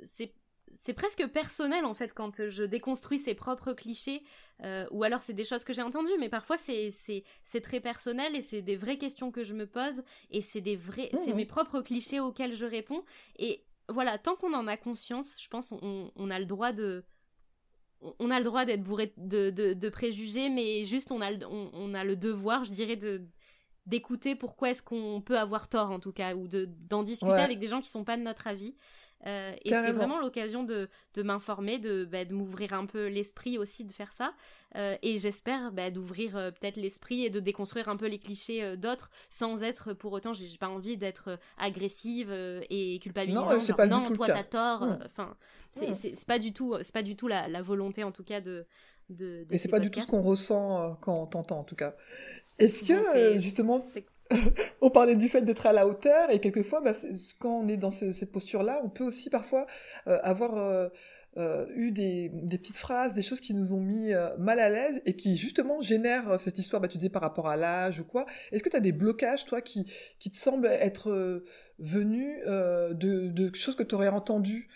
C'est 0.03 0.33
c'est 0.73 0.93
presque 0.93 1.25
personnel 1.27 1.85
en 1.85 1.93
fait 1.93 2.13
quand 2.13 2.47
je 2.47 2.63
déconstruis 2.63 3.19
ses 3.19 3.33
propres 3.33 3.73
clichés 3.73 4.23
euh, 4.63 4.85
ou 4.91 5.03
alors 5.03 5.21
c'est 5.21 5.33
des 5.33 5.45
choses 5.45 5.63
que 5.63 5.73
j'ai 5.73 5.81
entendues 5.81 6.11
mais 6.19 6.29
parfois 6.29 6.57
c'est 6.57 6.91
c'est 6.91 7.61
très 7.61 7.79
personnel 7.79 8.35
et 8.35 8.41
c'est 8.41 8.61
des 8.61 8.75
vraies 8.75 8.97
questions 8.97 9.31
que 9.31 9.43
je 9.43 9.53
me 9.53 9.65
pose 9.65 10.03
et 10.29 10.41
c'est 10.41 10.61
des 10.61 10.75
vrais 10.75 11.09
c'est 11.13 11.33
mmh 11.33 11.35
mes 11.35 11.45
propres 11.45 11.81
clichés 11.81 12.19
auxquels 12.19 12.53
je 12.53 12.65
réponds 12.65 13.03
et 13.37 13.63
voilà 13.89 14.17
tant 14.17 14.35
qu'on 14.35 14.53
en 14.53 14.67
a 14.67 14.77
conscience 14.77 15.41
je 15.41 15.47
pense 15.47 15.71
on, 15.71 16.11
on 16.15 16.29
a 16.29 16.37
le 16.37 16.45
droit 16.45 16.73
de 16.73 17.05
on 18.01 18.29
a 18.29 18.39
le 18.39 18.45
droit 18.45 18.65
d'être 18.65 18.83
bourré 18.83 19.13
de, 19.17 19.89
préjugés, 19.89 20.49
mais 20.49 20.85
juste 20.85 21.11
on 21.11 21.21
a, 21.21 21.31
le, 21.31 21.45
on, 21.47 21.93
a 21.93 22.03
le 22.03 22.15
devoir, 22.15 22.63
je 22.63 22.71
dirais, 22.71 22.95
de 22.95 23.23
d'écouter 23.85 24.35
pourquoi 24.35 24.71
est-ce 24.71 24.83
qu'on 24.83 25.21
peut 25.21 25.39
avoir 25.39 25.69
tort 25.69 25.91
en 25.91 25.99
tout 26.01 26.11
cas, 26.11 26.35
ou 26.35 26.47
d'en 26.49 27.03
discuter 27.03 27.33
avec 27.33 27.57
des 27.57 27.67
gens 27.67 27.79
qui 27.79 27.89
sont 27.89 28.03
pas 28.03 28.17
de 28.17 28.21
notre 28.21 28.47
avis. 28.47 28.75
Euh, 29.25 29.53
et 29.65 29.69
c'est 29.69 29.91
vraiment 29.91 30.19
l'occasion 30.19 30.63
de, 30.63 30.89
m'informer, 31.17 31.79
bah, 32.05 32.25
de, 32.25 32.33
m'ouvrir 32.33 32.73
un 32.73 32.85
peu 32.85 33.07
l'esprit 33.07 33.57
aussi 33.57 33.85
de 33.85 33.91
faire 33.91 34.13
ça. 34.13 34.33
Euh, 34.75 34.95
et 35.01 35.17
j'espère 35.17 35.71
bah, 35.71 35.89
d'ouvrir 35.89 36.37
euh, 36.37 36.51
peut-être 36.51 36.75
l'esprit 36.75 37.25
et 37.25 37.29
de 37.29 37.39
déconstruire 37.39 37.89
un 37.89 37.95
peu 37.95 38.07
les 38.07 38.19
clichés 38.19 38.77
d'autres 38.77 39.09
sans 39.29 39.63
être 39.63 39.93
pour 39.93 40.11
autant, 40.11 40.33
j'ai 40.33 40.57
pas 40.57 40.67
envie 40.67 40.97
d'être 40.97 41.39
agressive 41.57 42.31
et 42.69 42.99
culpabilisante. 42.99 43.53
Non, 43.53 43.59
genre, 43.59 43.85
non 43.87 44.13
toi 44.13 44.27
t'as 44.27 44.43
tort. 44.43 44.85
Enfin, 45.05 45.35
c'est 45.73 46.25
pas 46.25 46.39
du 46.39 46.53
tout, 46.53 46.75
c'est 46.81 46.93
pas 46.93 47.03
du 47.03 47.15
tout 47.15 47.27
la, 47.27 47.61
volonté 47.61 48.03
en 48.03 48.11
tout 48.11 48.23
cas 48.23 48.41
de. 48.41 48.65
de, 49.09 49.45
et 49.49 49.57
c'est 49.57 49.69
pas 49.69 49.79
du 49.79 49.89
tout 49.89 50.01
ce 50.01 50.07
qu'on 50.07 50.21
ressent 50.21 50.97
quand 51.01 51.23
on 51.23 51.25
t'entend 51.25 51.59
en 51.59 51.63
tout 51.63 51.75
cas. 51.75 51.95
Est-ce 52.59 52.83
que 52.83 53.39
justement 53.39 53.85
on 54.81 54.89
parlait 54.89 55.15
du 55.15 55.29
fait 55.29 55.41
d'être 55.41 55.65
à 55.65 55.73
la 55.73 55.87
hauteur 55.87 56.31
et 56.31 56.39
quelquefois, 56.39 56.81
bah, 56.81 56.93
quand 57.39 57.59
on 57.59 57.67
est 57.67 57.77
dans 57.77 57.91
cette 57.91 58.31
posture-là, 58.31 58.81
on 58.83 58.89
peut 58.89 59.03
aussi 59.03 59.29
parfois 59.29 59.67
euh, 60.07 60.19
avoir 60.23 60.57
euh, 60.57 60.89
euh, 61.37 61.65
eu 61.75 61.91
des, 61.91 62.31
petites 62.49 62.77
phrases, 62.77 63.13
des 63.13 63.21
choses 63.21 63.39
qui 63.39 63.53
nous 63.53 63.73
ont 63.73 63.79
mis 63.79 64.11
mal 64.37 64.59
à 64.59 64.69
l'aise 64.69 65.01
et 65.05 65.15
qui 65.15 65.37
justement 65.37 65.81
génèrent 65.81 66.39
cette 66.39 66.57
histoire, 66.57 66.81
bah, 66.81 66.87
tu 66.87 66.97
disais 66.97 67.09
par 67.09 67.21
rapport 67.21 67.47
à 67.47 67.57
l'âge 67.57 67.99
ou 67.99 68.03
quoi. 68.03 68.25
Est-ce 68.51 68.63
que 68.63 68.69
tu 68.69 68.77
as 68.77 68.81
des 68.81 68.91
blocages, 68.91 69.45
toi, 69.45 69.61
qui, 69.61 69.85
te 69.85 70.37
semblent 70.37 70.67
être 70.67 71.43
venus 71.79 72.39
de, 72.45 73.29
de 73.29 73.55
choses 73.55 73.75
que 73.75 73.83
tu 73.83 73.95
aurais 73.95 74.07
entendues 74.07 74.67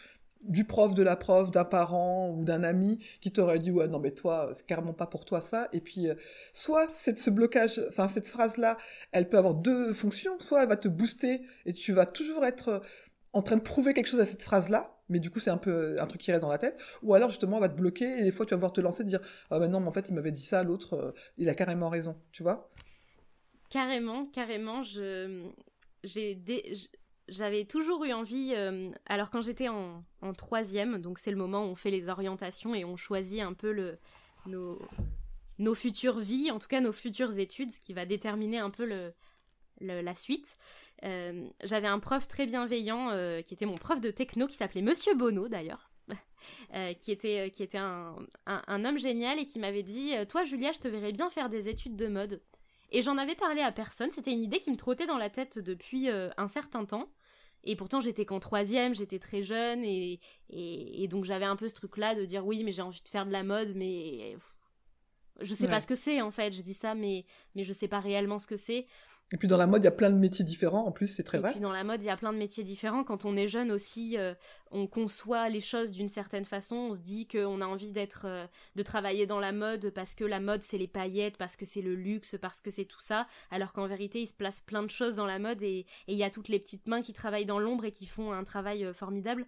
du 0.43 0.65
prof, 0.65 0.93
de 0.93 1.03
la 1.03 1.15
prof, 1.15 1.51
d'un 1.51 1.65
parent 1.65 2.29
ou 2.29 2.43
d'un 2.43 2.63
ami 2.63 2.99
qui 3.19 3.31
t'aurait 3.31 3.59
dit 3.59 3.71
ouais 3.71 3.87
non 3.87 3.99
mais 3.99 4.11
toi 4.11 4.51
c'est 4.53 4.65
carrément 4.65 4.93
pas 4.93 5.07
pour 5.07 5.25
toi 5.25 5.41
ça. 5.41 5.69
Et 5.73 5.81
puis 5.81 6.09
euh, 6.09 6.15
soit 6.53 6.89
c'est 6.93 7.17
ce 7.17 7.29
blocage 7.29 7.81
enfin 7.89 8.07
cette 8.07 8.27
phrase 8.27 8.57
là 8.57 8.77
elle 9.11 9.29
peut 9.29 9.37
avoir 9.37 9.55
deux 9.55 9.93
fonctions. 9.93 10.39
Soit 10.39 10.63
elle 10.63 10.69
va 10.69 10.77
te 10.77 10.87
booster 10.87 11.41
et 11.65 11.73
tu 11.73 11.93
vas 11.93 12.05
toujours 12.05 12.45
être 12.45 12.67
euh, 12.69 12.79
en 13.33 13.41
train 13.41 13.57
de 13.57 13.61
prouver 13.61 13.93
quelque 13.93 14.07
chose 14.07 14.19
à 14.19 14.25
cette 14.25 14.43
phrase 14.43 14.69
là 14.69 14.97
mais 15.09 15.19
du 15.19 15.29
coup 15.29 15.39
c'est 15.39 15.49
un 15.49 15.57
peu 15.57 15.71
euh, 15.71 16.01
un 16.01 16.07
truc 16.07 16.21
qui 16.21 16.31
reste 16.31 16.43
dans 16.43 16.51
la 16.51 16.57
tête. 16.57 16.79
Ou 17.03 17.13
alors 17.13 17.29
justement 17.29 17.57
elle 17.57 17.63
va 17.63 17.69
te 17.69 17.77
bloquer 17.77 18.19
et 18.19 18.23
des 18.23 18.31
fois 18.31 18.45
tu 18.45 18.53
vas 18.53 18.59
voir 18.59 18.73
te 18.73 18.81
lancer 18.81 19.03
de 19.03 19.09
dire 19.09 19.21
ah 19.51 19.59
ben 19.59 19.69
non 19.69 19.79
mais 19.79 19.87
en 19.87 19.93
fait 19.93 20.05
il 20.09 20.15
m'avait 20.15 20.31
dit 20.31 20.45
ça 20.45 20.63
l'autre 20.63 21.13
il 21.37 21.49
a 21.49 21.55
carrément 21.55 21.89
raison 21.89 22.17
tu 22.31 22.43
vois. 22.43 22.71
Carrément 23.69 24.25
carrément 24.25 24.81
je 24.81 25.49
j'ai 26.03 26.35
des 26.35 26.63
j'avais 27.31 27.63
toujours 27.63 28.03
eu 28.03 28.11
envie, 28.11 28.53
euh, 28.55 28.91
alors 29.05 29.31
quand 29.31 29.41
j'étais 29.41 29.69
en, 29.69 30.03
troisième, 30.37 30.99
donc 30.99 31.17
c'est 31.17 31.31
le 31.31 31.37
moment 31.37 31.63
où 31.65 31.69
on 31.69 31.75
fait 31.75 31.89
les 31.89 32.09
orientations 32.09 32.75
et 32.75 32.85
on 32.85 32.97
choisit 32.97 33.39
un 33.39 33.53
peu 33.53 33.97
nos, 34.45 35.75
futures 35.75 36.19
vies, 36.19 36.51
en 36.51 36.59
tout 36.59 36.67
cas 36.67 36.81
nos 36.81 36.91
futures 36.91 37.39
études, 37.39 37.71
ce 37.71 37.79
qui 37.79 37.93
va 37.93 38.05
déterminer 38.05 38.59
un 38.59 38.69
peu 38.69 38.87
la 39.79 40.15
suite. 40.15 40.57
Euh, 41.03 41.47
j'avais 41.63 41.87
un 41.87 41.99
prof 41.99 42.27
très 42.27 42.45
bienveillant 42.45 43.09
euh, 43.11 43.41
qui 43.41 43.53
était 43.53 43.65
mon 43.65 43.77
prof 43.77 44.01
de 44.01 44.11
techno 44.11 44.45
qui 44.45 44.55
s'appelait 44.55 44.83
Monsieur 44.83 45.15
Bono 45.15 45.47
d'ailleurs. 45.47 45.89
qui 46.97 47.11
était, 47.11 47.49
qui 47.51 47.63
était 47.63 47.77
un, 47.77 48.15
un, 48.45 48.83
homme 48.83 48.97
génial 48.97 49.39
et 49.39 49.45
qui 49.45 49.59
m'avait 49.59 49.83
dit 49.83 50.13
Toi, 50.27 50.43
Julia, 50.43 50.71
je 50.73 50.79
te 50.79 50.87
verrais 50.87 51.13
bien 51.13 51.29
faire 51.29 51.49
des 51.49 51.69
études 51.69 51.95
de 51.95 52.07
mode. 52.07 52.41
Et 52.89 53.01
j'en 53.01 53.17
avais 53.17 53.35
parlé 53.35 53.61
à 53.61 53.71
personne, 53.71 54.11
c'était 54.11 54.33
une 54.33 54.43
idée 54.43 54.59
qui 54.59 54.71
me 54.71 54.75
trottait 54.75 55.05
dans 55.05 55.19
la 55.19 55.29
tête 55.29 55.59
depuis 55.59 56.09
un 56.09 56.47
certain 56.47 56.83
temps. 56.83 57.09
Et 57.63 57.75
pourtant, 57.75 58.01
j'étais 58.01 58.25
qu'en 58.25 58.39
troisième, 58.39 58.95
j'étais 58.95 59.19
très 59.19 59.43
jeune, 59.43 59.83
et, 59.83 60.19
et, 60.49 61.07
donc 61.07 61.25
j'avais 61.25 61.45
un 61.45 61.55
peu 61.55 61.69
ce 61.69 61.75
truc-là 61.75 62.15
de 62.15 62.25
dire 62.25 62.45
oui, 62.45 62.63
mais 62.63 62.71
j'ai 62.71 62.81
envie 62.81 63.01
de 63.01 63.07
faire 63.07 63.25
de 63.25 63.31
la 63.31 63.43
mode, 63.43 63.75
mais 63.75 64.35
je 65.41 65.53
sais 65.53 65.67
pas 65.67 65.79
ce 65.79 65.87
que 65.87 65.95
c'est 65.95 66.21
en 66.21 66.31
fait. 66.31 66.53
Je 66.53 66.61
dis 66.61 66.73
ça, 66.73 66.95
mais, 66.95 67.25
mais 67.55 67.63
je 67.63 67.73
sais 67.73 67.87
pas 67.87 67.99
réellement 67.99 68.39
ce 68.39 68.47
que 68.47 68.57
c'est. 68.57 68.85
Et 69.33 69.37
puis 69.37 69.47
dans 69.47 69.57
la 69.57 69.67
mode, 69.67 69.81
il 69.81 69.85
y 69.85 69.87
a 69.87 69.91
plein 69.91 70.09
de 70.09 70.17
métiers 70.17 70.43
différents. 70.43 70.85
En 70.85 70.91
plus, 70.91 71.07
c'est 71.07 71.23
très 71.23 71.39
vaste. 71.39 71.55
Et 71.55 71.59
puis 71.59 71.63
dans 71.63 71.71
la 71.71 71.85
mode, 71.85 72.03
il 72.03 72.07
y 72.07 72.09
a 72.09 72.17
plein 72.17 72.33
de 72.33 72.37
métiers 72.37 72.65
différents. 72.65 73.05
Quand 73.05 73.23
on 73.23 73.37
est 73.37 73.47
jeune 73.47 73.71
aussi, 73.71 74.17
euh, 74.17 74.33
on 74.71 74.87
conçoit 74.87 75.47
les 75.47 75.61
choses 75.61 75.89
d'une 75.89 76.09
certaine 76.09 76.43
façon. 76.43 76.75
On 76.75 76.93
se 76.93 76.99
dit 76.99 77.27
qu'on 77.27 77.61
a 77.61 77.65
envie 77.65 77.93
d'être, 77.93 78.25
euh, 78.25 78.45
de 78.75 78.83
travailler 78.83 79.25
dans 79.27 79.39
la 79.39 79.53
mode 79.53 79.91
parce 79.91 80.15
que 80.15 80.25
la 80.25 80.41
mode 80.41 80.63
c'est 80.63 80.77
les 80.77 80.87
paillettes, 80.87 81.37
parce 81.37 81.55
que 81.55 81.65
c'est 81.65 81.81
le 81.81 81.95
luxe, 81.95 82.35
parce 82.41 82.59
que 82.59 82.69
c'est 82.69 82.83
tout 82.83 82.99
ça. 82.99 83.25
Alors 83.51 83.71
qu'en 83.71 83.87
vérité, 83.87 84.21
il 84.21 84.27
se 84.27 84.33
place 84.33 84.59
plein 84.59 84.83
de 84.83 84.89
choses 84.89 85.15
dans 85.15 85.25
la 85.25 85.39
mode 85.39 85.61
et 85.63 85.85
il 86.07 86.15
y 86.17 86.23
a 86.23 86.29
toutes 86.29 86.49
les 86.49 86.59
petites 86.59 86.87
mains 86.87 87.01
qui 87.01 87.13
travaillent 87.13 87.45
dans 87.45 87.59
l'ombre 87.59 87.85
et 87.85 87.91
qui 87.91 88.07
font 88.07 88.33
un 88.33 88.43
travail 88.43 88.83
euh, 88.83 88.93
formidable. 88.93 89.45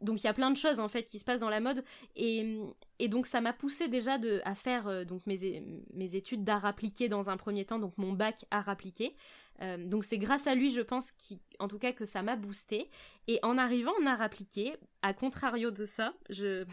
donc 0.00 0.22
il 0.22 0.24
y 0.24 0.28
a 0.28 0.34
plein 0.34 0.50
de 0.50 0.56
choses 0.56 0.80
en 0.80 0.88
fait 0.88 1.04
qui 1.04 1.18
se 1.18 1.24
passent 1.24 1.40
dans 1.40 1.48
la 1.48 1.60
mode 1.60 1.84
et, 2.16 2.58
et 2.98 3.08
donc 3.08 3.26
ça 3.26 3.40
m'a 3.40 3.52
poussé 3.52 3.88
déjà 3.88 4.18
à 4.44 4.54
faire 4.54 5.04
donc 5.06 5.22
mes, 5.26 6.14
études 6.16 6.44
d'art 6.44 6.64
appliqué 6.64 7.08
dans 7.08 7.30
un 7.30 7.36
premier 7.36 7.64
temps, 7.64 7.78
donc 7.78 7.98
mon 7.98 8.12
bac 8.12 8.44
art 8.50 8.68
appliqué 8.68 9.14
euh, 9.62 9.76
donc 9.78 10.04
c'est 10.04 10.18
grâce 10.18 10.46
à 10.46 10.54
lui, 10.54 10.70
je 10.70 10.80
pense, 10.80 11.12
qui, 11.12 11.40
en 11.58 11.68
tout 11.68 11.78
cas, 11.78 11.92
que 11.92 12.04
ça 12.04 12.22
m'a 12.22 12.36
boosté. 12.36 12.90
Et 13.28 13.38
en 13.42 13.58
arrivant 13.58 13.92
en 14.00 14.06
art 14.06 14.22
appliqué, 14.22 14.76
à 15.02 15.14
contrario 15.14 15.70
de 15.70 15.86
ça, 15.86 16.14
je 16.30 16.64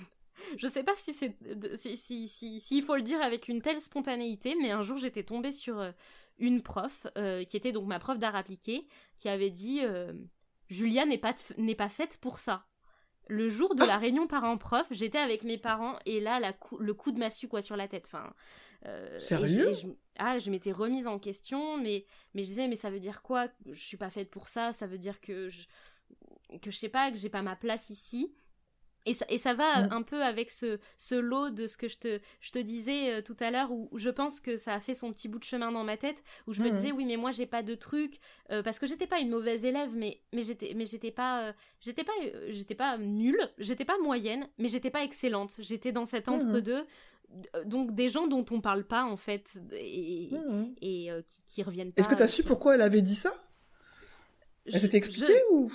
je 0.57 0.67
sais 0.67 0.83
pas 0.83 0.95
si 0.95 1.13
c'est 1.13 1.35
si, 1.75 2.27
si, 2.27 2.59
si, 2.59 2.81
faut 2.81 2.95
le 2.95 3.03
dire 3.03 3.21
avec 3.21 3.47
une 3.47 3.61
telle 3.61 3.81
spontanéité, 3.81 4.55
mais 4.59 4.71
un 4.71 4.81
jour 4.81 4.97
j'étais 4.97 5.23
tombée 5.23 5.51
sur 5.51 5.79
euh, 5.79 5.91
une 6.39 6.63
prof, 6.63 7.05
qui 7.47 7.55
était 7.55 7.71
donc 7.71 7.85
ma 7.85 7.99
prof 7.99 8.17
d'art 8.17 8.35
appliqué, 8.35 8.87
qui 9.15 9.29
avait 9.29 9.51
dit 9.51 9.81
Julia 10.69 11.05
n'est 11.05 11.19
pas, 11.19 11.35
n'est 11.59 11.75
pas 11.75 11.89
faite 11.89 12.17
pour 12.19 12.39
ça. 12.39 12.65
Le 13.31 13.47
jour 13.47 13.75
de 13.75 13.83
la 13.85 13.97
réunion 13.97 14.27
parents-prof, 14.27 14.85
j'étais 14.91 15.17
avec 15.17 15.43
mes 15.43 15.57
parents 15.57 15.95
et 16.05 16.19
là, 16.19 16.39
la 16.41 16.53
le 16.79 16.93
coup 16.93 17.13
de 17.13 17.17
massue 17.17 17.47
quoi 17.47 17.61
sur 17.61 17.77
la 17.77 17.87
tête. 17.87 18.05
Enfin, 18.07 18.33
Sérieux? 19.19 19.71
je, 19.73 19.87
Ah, 20.17 20.37
je 20.37 20.51
m'étais 20.51 20.73
remise 20.73 21.07
en 21.07 21.17
question, 21.17 21.77
mais, 21.77 22.05
mais 22.33 22.41
je 22.41 22.47
disais, 22.47 22.67
mais 22.67 22.75
ça 22.75 22.89
veut 22.89 22.99
dire 22.99 23.21
quoi? 23.21 23.47
Je 23.71 23.79
suis 23.81 23.95
pas 23.97 24.09
faite 24.09 24.29
pour 24.29 24.49
ça, 24.49 24.73
ça 24.73 24.85
veut 24.85 24.97
dire 24.97 25.21
que 25.21 25.47
je, 25.47 25.65
que 26.61 26.71
je 26.71 26.77
sais 26.77 26.89
pas, 26.89 27.09
que 27.09 27.17
j'ai 27.17 27.29
pas 27.29 27.41
ma 27.41 27.55
place 27.55 27.89
ici. 27.89 28.33
Et 29.05 29.13
ça, 29.15 29.25
et 29.29 29.37
ça 29.37 29.53
va 29.53 29.87
mm. 29.87 29.93
un 29.93 30.01
peu 30.03 30.23
avec 30.23 30.51
ce, 30.51 30.79
ce 30.97 31.15
lot 31.15 31.49
de 31.49 31.65
ce 31.65 31.77
que 31.77 31.87
je 31.87 31.97
te, 31.97 32.19
je 32.39 32.51
te 32.51 32.59
disais 32.59 33.13
euh, 33.13 33.21
tout 33.21 33.35
à 33.39 33.49
l'heure, 33.49 33.71
où, 33.71 33.89
je 33.95 34.09
pense 34.09 34.39
que 34.39 34.57
ça 34.57 34.73
a 34.73 34.79
fait 34.79 34.93
son 34.93 35.11
petit 35.11 35.27
bout 35.27 35.39
de 35.39 35.43
chemin 35.43 35.71
dans 35.71 35.83
ma 35.83 35.97
tête, 35.97 36.23
où 36.45 36.53
je 36.53 36.61
me 36.61 36.69
mm. 36.69 36.75
disais, 36.75 36.91
oui, 36.91 37.05
mais 37.05 37.17
moi, 37.17 37.31
j'ai 37.31 37.47
pas 37.47 37.63
de 37.63 37.73
truc, 37.73 38.19
euh, 38.51 38.61
parce 38.61 38.77
que 38.77 38.85
j'étais 38.85 39.07
pas 39.07 39.19
une 39.19 39.29
mauvaise 39.29 39.65
élève, 39.65 39.89
mais, 39.93 40.21
mais 40.33 40.43
j'étais, 40.43 40.73
mais 40.75 40.85
j'étais 40.85 41.11
pas, 41.11 41.47
euh, 41.47 41.53
j'étais 41.79 42.03
pas, 42.03 42.11
j'étais 42.49 42.75
pas 42.75 42.97
nulle, 42.97 43.41
j'étais 43.57 43.85
pas 43.85 43.97
moyenne, 43.97 44.47
mais 44.59 44.67
j'étais 44.67 44.91
pas 44.91 45.03
excellente. 45.03 45.55
J'étais 45.59 45.91
dans 45.91 46.05
cet 46.05 46.27
mm. 46.27 46.33
entre-deux. 46.33 46.85
Donc 47.63 47.95
des 47.95 48.09
gens 48.09 48.27
dont 48.27 48.45
on 48.51 48.59
parle 48.59 48.83
pas 48.83 49.05
en 49.05 49.15
fait 49.15 49.57
et, 49.71 50.33
et 50.81 51.09
qui, 51.25 51.43
qui 51.45 51.63
reviennent 51.63 51.93
pas. 51.93 52.01
Est-ce 52.01 52.09
que 52.09 52.15
tu 52.15 52.23
as 52.23 52.27
su 52.27 52.43
pourquoi 52.43 52.75
elle 52.75 52.81
avait 52.81 53.01
dit 53.01 53.15
ça? 53.15 53.33
Elle 54.65 54.79
s'était 54.79 54.97
expliquée 54.97 55.41
ou? 55.51 55.71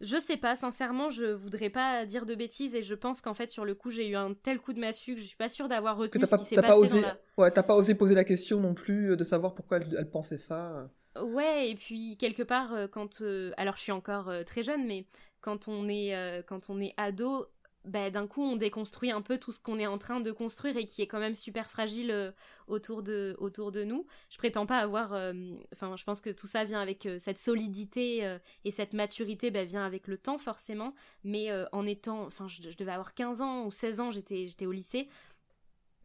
Je 0.00 0.16
sais 0.16 0.36
pas, 0.36 0.54
sincèrement, 0.54 1.10
je 1.10 1.26
voudrais 1.26 1.68
pas 1.68 2.06
dire 2.06 2.24
de 2.24 2.34
bêtises 2.34 2.74
et 2.74 2.82
je 2.82 2.94
pense 2.94 3.20
qu'en 3.20 3.34
fait, 3.34 3.50
sur 3.50 3.64
le 3.64 3.74
coup, 3.74 3.90
j'ai 3.90 4.08
eu 4.08 4.16
un 4.16 4.34
tel 4.34 4.58
coup 4.58 4.72
de 4.72 4.80
massue 4.80 5.14
que 5.14 5.20
je 5.20 5.26
suis 5.26 5.36
pas 5.36 5.50
sûre 5.50 5.68
d'avoir 5.68 5.96
retenu 5.96 6.26
ce 6.26 6.36
qui 6.36 6.44
s'est 6.44 6.56
passé 6.56 6.68
pas 6.68 6.78
osé, 6.78 7.00
dans 7.02 7.08
la... 7.08 7.18
Ouais, 7.36 7.50
t'as 7.50 7.62
pas 7.62 7.76
osé 7.76 7.94
poser 7.94 8.14
la 8.14 8.24
question 8.24 8.60
non 8.60 8.74
plus 8.74 9.10
euh, 9.10 9.16
de 9.16 9.24
savoir 9.24 9.54
pourquoi 9.54 9.78
elle, 9.78 10.10
pensait 10.10 10.38
ça. 10.38 10.88
Euh. 11.16 11.22
Ouais, 11.22 11.68
et 11.68 11.74
puis 11.74 12.16
quelque 12.16 12.42
part, 12.42 12.72
euh, 12.72 12.86
quand... 12.86 13.22
alors, 13.56 13.76
je 13.76 13.82
suis 13.82 13.92
encore 13.92 14.32
très 14.46 14.62
jeune, 14.62 14.86
mais 14.86 15.06
quand 15.42 15.68
on 15.68 15.88
est, 15.88 16.44
quand 16.46 16.70
on 16.70 16.80
est 16.80 16.94
ado, 16.96 17.46
bah, 17.84 18.10
d'un 18.10 18.26
coup 18.26 18.42
on 18.42 18.56
déconstruit 18.56 19.10
un 19.10 19.22
peu 19.22 19.38
tout 19.38 19.52
ce 19.52 19.60
qu'on 19.60 19.78
est 19.78 19.86
en 19.86 19.96
train 19.96 20.20
de 20.20 20.32
construire 20.32 20.76
et 20.76 20.84
qui 20.84 21.00
est 21.00 21.06
quand 21.06 21.18
même 21.18 21.34
super 21.34 21.70
fragile 21.70 22.10
euh, 22.10 22.30
autour 22.66 23.02
de 23.02 23.34
autour 23.38 23.72
de 23.72 23.84
nous. 23.84 24.06
Je 24.28 24.36
prétends 24.36 24.66
pas 24.66 24.78
avoir 24.78 25.14
euh, 25.14 25.32
enfin 25.72 25.96
je 25.96 26.04
pense 26.04 26.20
que 26.20 26.30
tout 26.30 26.46
ça 26.46 26.64
vient 26.64 26.80
avec 26.80 27.06
euh, 27.06 27.18
cette 27.18 27.38
solidité 27.38 28.38
et 28.64 28.70
cette 28.70 28.92
maturité 28.92 29.50
bah, 29.50 29.64
vient 29.64 29.84
avec 29.84 30.08
le 30.08 30.18
temps 30.18 30.38
forcément, 30.38 30.94
mais 31.24 31.48
en 31.72 31.86
étant 31.86 32.24
enfin 32.24 32.48
je, 32.48 32.76
devais 32.76 32.92
avoir 32.92 33.14
15 33.14 33.40
ans 33.40 33.64
ou 33.64 33.70
16 33.70 34.00
ans, 34.00 34.10
j'étais 34.10 34.46
j'étais 34.46 34.66
au 34.66 34.72
lycée. 34.72 35.08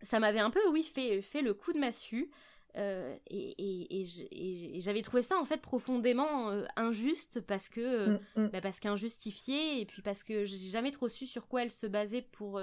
Ça 0.02 0.20
m'avait 0.20 0.40
un 0.40 0.50
peu 0.50 0.60
oui 0.72 0.84
fait 0.84 1.22
fait 1.22 1.42
le 1.42 1.54
coup 1.54 1.74
de 1.74 1.80
massue. 1.80 2.32
Euh, 2.78 3.16
et, 3.28 4.02
et, 4.02 4.82
j'avais 4.82 5.02
trouvé 5.02 5.22
ça 5.22 5.38
en 5.38 5.46
fait 5.46 5.62
profondément 5.62 6.50
euh, 6.50 6.66
injuste 6.76 7.40
parce 7.40 7.70
que 7.70 7.80
euh, 7.80 8.18
mm, 8.36 8.44
mm. 8.44 8.50
bah, 8.50 8.60
parce 8.60 8.82
qu'injustifié 8.82 9.80
et 9.80 9.86
puis 9.86 10.02
parce 10.02 10.24
que 10.24 10.44
j'ai 10.44 10.58
jamais 10.58 10.92
trop 10.92 11.08
su 11.08 11.26
sur 11.26 11.48
quoi 11.48 11.64
elle 11.64 11.72
se 11.72 11.88
basait 11.88 12.22
pour 12.22 12.62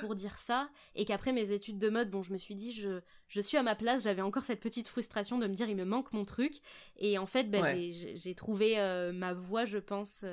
pour 0.00 0.14
dire 0.14 0.38
ça 0.38 0.70
et 0.94 1.04
qu'après 1.04 1.32
mes 1.32 1.50
études 1.50 1.78
de 1.78 1.88
mode 1.88 2.08
bon 2.08 2.22
je 2.22 2.32
me 2.32 2.38
suis 2.38 2.54
dit 2.54 2.72
je 2.72 3.00
je 3.28 3.40
suis 3.40 3.56
à 3.56 3.62
ma 3.62 3.74
place 3.74 4.04
j'avais 4.04 4.22
encore 4.22 4.44
cette 4.44 4.60
petite 4.60 4.88
frustration 4.88 5.38
de 5.38 5.46
me 5.46 5.54
dire 5.54 5.68
il 5.68 5.76
me 5.76 5.84
manque 5.84 6.12
mon 6.12 6.24
truc. 6.24 6.54
Et 6.96 7.18
en 7.18 7.26
fait 7.26 7.50
bah, 7.50 7.62
j'ai 7.64 8.34
trouvé 8.34 8.76
ma 9.14 9.34
voie 9.34 9.64
je 9.64 9.78
pense 9.78 10.24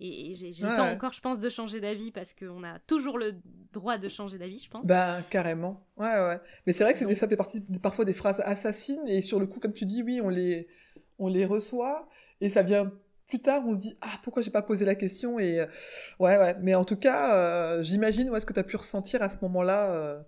et, 0.00 0.34
j'ai 0.34 0.50
le 0.50 0.76
temps 0.76 0.88
encore 0.88 1.12
je 1.12 1.20
pense 1.20 1.38
de 1.38 1.48
changer 1.48 1.80
d'avis 1.80 2.10
parce 2.10 2.34
qu'on 2.34 2.64
a 2.64 2.78
toujours 2.80 3.18
le 3.18 3.34
droit 3.72 3.98
de 3.98 4.08
changer 4.08 4.38
d'avis 4.38 4.58
je 4.58 4.70
pense. 4.70 4.86
Bah 4.86 5.22
carrément. 5.30 5.84
Ouais 5.96 6.06
ouais 6.06 6.40
mais 6.66 6.72
c'est 6.72 6.84
vrai 6.84 6.92
que 6.92 6.98
c'est 6.98 7.14
ça 7.14 7.28
fait 7.28 7.36
partie 7.36 7.60
parfois 7.82 8.04
des 8.04 8.14
phrases 8.14 8.40
assez 8.44 8.68
et 9.06 9.22
sur 9.22 9.40
le 9.40 9.46
coup, 9.46 9.60
comme 9.60 9.72
tu 9.72 9.84
dis, 9.84 10.02
oui, 10.02 10.20
on 10.22 10.28
les, 10.28 10.68
on 11.18 11.28
les 11.28 11.44
reçoit 11.44 12.08
et 12.40 12.48
ça 12.48 12.62
vient 12.62 12.92
plus 13.28 13.40
tard, 13.40 13.62
on 13.66 13.74
se 13.74 13.78
dit 13.78 13.96
ah 14.00 14.18
pourquoi 14.22 14.42
j'ai 14.42 14.50
pas 14.50 14.62
posé 14.62 14.86
la 14.86 14.94
question 14.94 15.38
et 15.38 15.60
euh, 15.60 15.66
ouais 16.18 16.38
ouais. 16.38 16.56
Mais 16.62 16.74
en 16.74 16.84
tout 16.84 16.96
cas, 16.96 17.34
euh, 17.34 17.82
j'imagine 17.82 18.34
est 18.34 18.40
ce 18.40 18.46
que 18.46 18.54
tu 18.54 18.60
as 18.60 18.64
pu 18.64 18.76
ressentir 18.76 19.22
à 19.22 19.28
ce 19.28 19.36
moment-là. 19.42 19.90
Euh, 19.90 20.18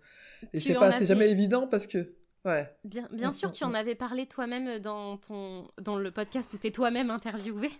et 0.53 0.59
c'est 0.59 0.74
pas, 0.74 0.93
c'est 0.93 1.07
jamais 1.07 1.30
évident 1.30 1.66
parce 1.66 1.86
que 1.86 2.14
ouais. 2.45 2.68
Bien, 2.84 3.09
bien 3.12 3.32
sûr, 3.32 3.53
tu 3.53 3.64
en 3.64 3.74
avais 3.74 3.95
parlé 3.95 4.26
toi-même 4.26 4.78
dans 4.78 5.16
ton 5.16 5.68
dans 5.80 5.99
le 5.99 6.11
podcast 6.11 6.53
où 6.55 6.59
tu 6.59 6.66
es 6.66 6.70
toi-même 6.70 7.11
interviewé. 7.11 7.70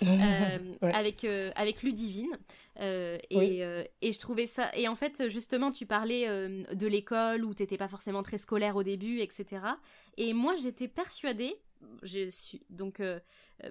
avec 0.80 1.24
avec 1.54 1.82
Ludivine 1.82 2.36
et, 2.80 3.62
et 4.02 4.12
je 4.12 4.18
trouvais 4.18 4.46
ça 4.46 4.70
et 4.74 4.88
en 4.88 4.96
fait 4.96 5.28
justement 5.28 5.70
tu 5.70 5.86
parlais 5.86 6.26
de 6.48 6.86
l'école 6.86 7.44
où 7.44 7.54
t'étais 7.54 7.76
pas 7.76 7.86
forcément 7.86 8.22
très 8.22 8.38
scolaire 8.38 8.74
au 8.74 8.82
début 8.82 9.20
etc 9.20 9.60
et 10.18 10.32
moi, 10.32 10.54
j'étais 10.56 10.88
persuadée, 10.88 11.56
je 12.02 12.28
suis, 12.28 12.62
donc 12.70 13.00
euh, 13.00 13.20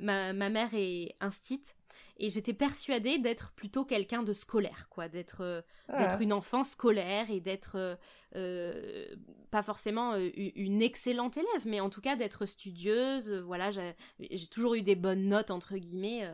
ma, 0.01 0.33
ma, 0.33 0.49
mère 0.49 0.69
est 0.73 1.15
instite, 1.19 1.75
et 2.17 2.29
j'étais 2.29 2.53
persuadée 2.53 3.19
d'être 3.19 3.53
plutôt 3.53 3.85
quelqu'un 3.85 4.23
de 4.23 4.33
scolaire, 4.33 4.87
quoi, 4.89 5.07
d'être 5.07 5.41
euh, 5.41 5.61
ah. 5.87 6.03
d'être 6.03 6.21
une 6.21 6.33
enfant 6.33 6.63
scolaire 6.63 7.29
et 7.29 7.39
d'être 7.39 7.97
euh, 8.35 9.15
pas 9.51 9.63
forcément 9.63 10.15
une 10.15 10.81
excellente 10.81 11.37
élève, 11.37 11.65
mais 11.65 11.79
en 11.79 11.89
tout 11.89 12.01
cas 12.01 12.15
d'être 12.15 12.45
studieuse. 12.45 13.31
Voilà, 13.31 13.69
j'ai 13.71 14.47
toujours 14.47 14.75
eu 14.75 14.81
des 14.81 14.95
bonnes 14.95 15.27
notes 15.27 15.51
entre 15.51 15.77
guillemets. 15.77 16.29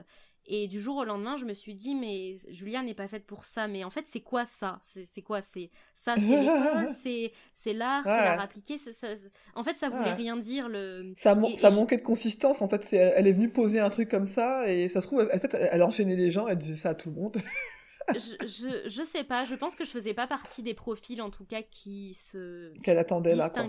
Et 0.47 0.67
du 0.67 0.81
jour 0.81 0.97
au 0.97 1.03
lendemain, 1.03 1.37
je 1.37 1.45
me 1.45 1.53
suis 1.53 1.75
dit, 1.75 1.93
mais 1.93 2.37
Julia 2.49 2.81
n'est 2.81 2.95
pas 2.95 3.07
faite 3.07 3.25
pour 3.25 3.45
ça. 3.45 3.67
Mais 3.67 3.83
en 3.83 3.89
fait, 3.89 4.05
c'est 4.07 4.21
quoi 4.21 4.45
ça? 4.45 4.79
C'est 4.81 5.21
quoi? 5.21 5.41
C'est 5.41 5.69
ça, 5.93 6.15
c'est 6.15 6.41
l'école, 6.41 6.89
c'est 7.53 7.73
l'art, 7.73 8.03
c'est 8.03 8.09
l'art 8.09 8.41
appliqué? 8.41 8.77
Ça, 8.77 9.07
en 9.55 9.63
fait, 9.63 9.77
ça 9.77 9.89
voulait 9.89 10.13
rien 10.13 10.37
dire. 10.37 10.67
Le... 10.67 11.13
Ça, 11.15 11.37
ça 11.57 11.69
manquait 11.69 11.97
de 11.97 12.01
consistance. 12.01 12.61
En 12.61 12.67
fait, 12.67 12.91
elle 12.91 13.27
est 13.27 13.33
venue 13.33 13.49
poser 13.49 13.79
un 13.79 13.89
truc 13.89 14.09
comme 14.09 14.25
ça 14.25 14.67
et 14.67 14.87
ça 14.89 15.01
se 15.01 15.07
trouve, 15.07 15.29
en 15.33 15.39
fait, 15.39 15.53
elle 15.53 15.83
enchaînait 15.83 16.15
les 16.15 16.31
gens, 16.31 16.47
elle 16.47 16.57
disait 16.57 16.77
ça 16.77 16.89
à 16.89 16.95
tout 16.95 17.09
le 17.09 17.15
monde. 17.15 17.37
je, 18.13 18.45
je, 18.45 18.89
je, 18.89 19.03
sais 19.03 19.23
pas, 19.23 19.45
je 19.45 19.55
pense 19.55 19.75
que 19.75 19.85
je 19.85 19.91
faisais 19.91 20.13
pas 20.13 20.27
partie 20.27 20.63
des 20.63 20.73
profils 20.73 21.21
en 21.21 21.29
tout 21.29 21.45
cas 21.45 21.61
qui 21.61 22.13
se. 22.15 22.73
Qu'elle 22.79 22.97
attendait 22.97 23.35
là. 23.35 23.49
Quoi. 23.49 23.67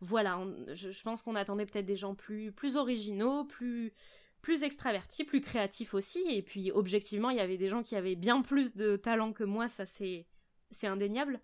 Voilà, 0.00 0.40
je, 0.74 0.90
je 0.90 1.02
pense 1.02 1.22
qu'on 1.22 1.36
attendait 1.36 1.64
peut-être 1.64 1.86
des 1.86 1.96
gens 1.96 2.14
plus, 2.14 2.50
plus 2.50 2.76
originaux, 2.76 3.44
plus 3.44 3.94
plus 4.42 4.64
extraverti, 4.64 5.24
plus 5.24 5.40
créatif 5.40 5.94
aussi. 5.94 6.22
Et 6.28 6.42
puis 6.42 6.70
objectivement, 6.70 7.30
il 7.30 7.38
y 7.38 7.40
avait 7.40 7.56
des 7.56 7.68
gens 7.68 7.82
qui 7.82 7.96
avaient 7.96 8.16
bien 8.16 8.42
plus 8.42 8.74
de 8.74 8.96
talent 8.96 9.32
que 9.32 9.44
moi, 9.44 9.68
ça 9.68 9.86
c'est 9.86 10.26
c'est 10.70 10.86
indéniable. 10.86 11.40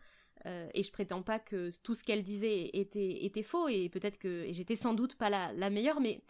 Euh, 0.46 0.68
et 0.74 0.82
je 0.82 0.92
prétends 0.92 1.22
pas 1.22 1.38
que 1.38 1.70
tout 1.82 1.94
ce 1.94 2.04
qu'elle 2.04 2.22
disait 2.22 2.70
était, 2.72 3.24
était 3.24 3.42
faux 3.42 3.66
et 3.68 3.88
peut-être 3.88 4.18
que 4.18 4.46
j'étais 4.50 4.76
sans 4.76 4.94
doute 4.94 5.16
pas 5.16 5.30
la, 5.30 5.52
la 5.52 5.68
meilleure, 5.68 6.00
mais 6.00 6.22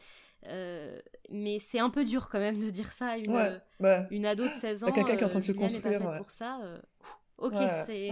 euh, 0.46 0.98
mais 1.30 1.58
c'est 1.58 1.78
un 1.78 1.90
peu 1.90 2.04
dur 2.04 2.28
quand 2.30 2.38
même 2.38 2.58
de 2.58 2.70
dire 2.70 2.92
ça 2.92 3.08
à 3.08 3.16
une, 3.18 3.60
bah, 3.80 4.06
une 4.10 4.24
ado 4.24 4.44
de 4.44 4.54
16 4.54 4.84
ans. 4.84 4.92
quelqu'un 4.92 5.16
qui 5.16 5.22
est 5.22 5.26
en 5.26 5.30
train 5.30 5.40
de 5.40 5.44
se 5.44 5.52
construire. 5.52 6.16
Pour 6.16 6.30
ça. 6.30 6.60
Euh, 6.62 6.80
ok, 7.38 7.56
c'est. 7.86 8.10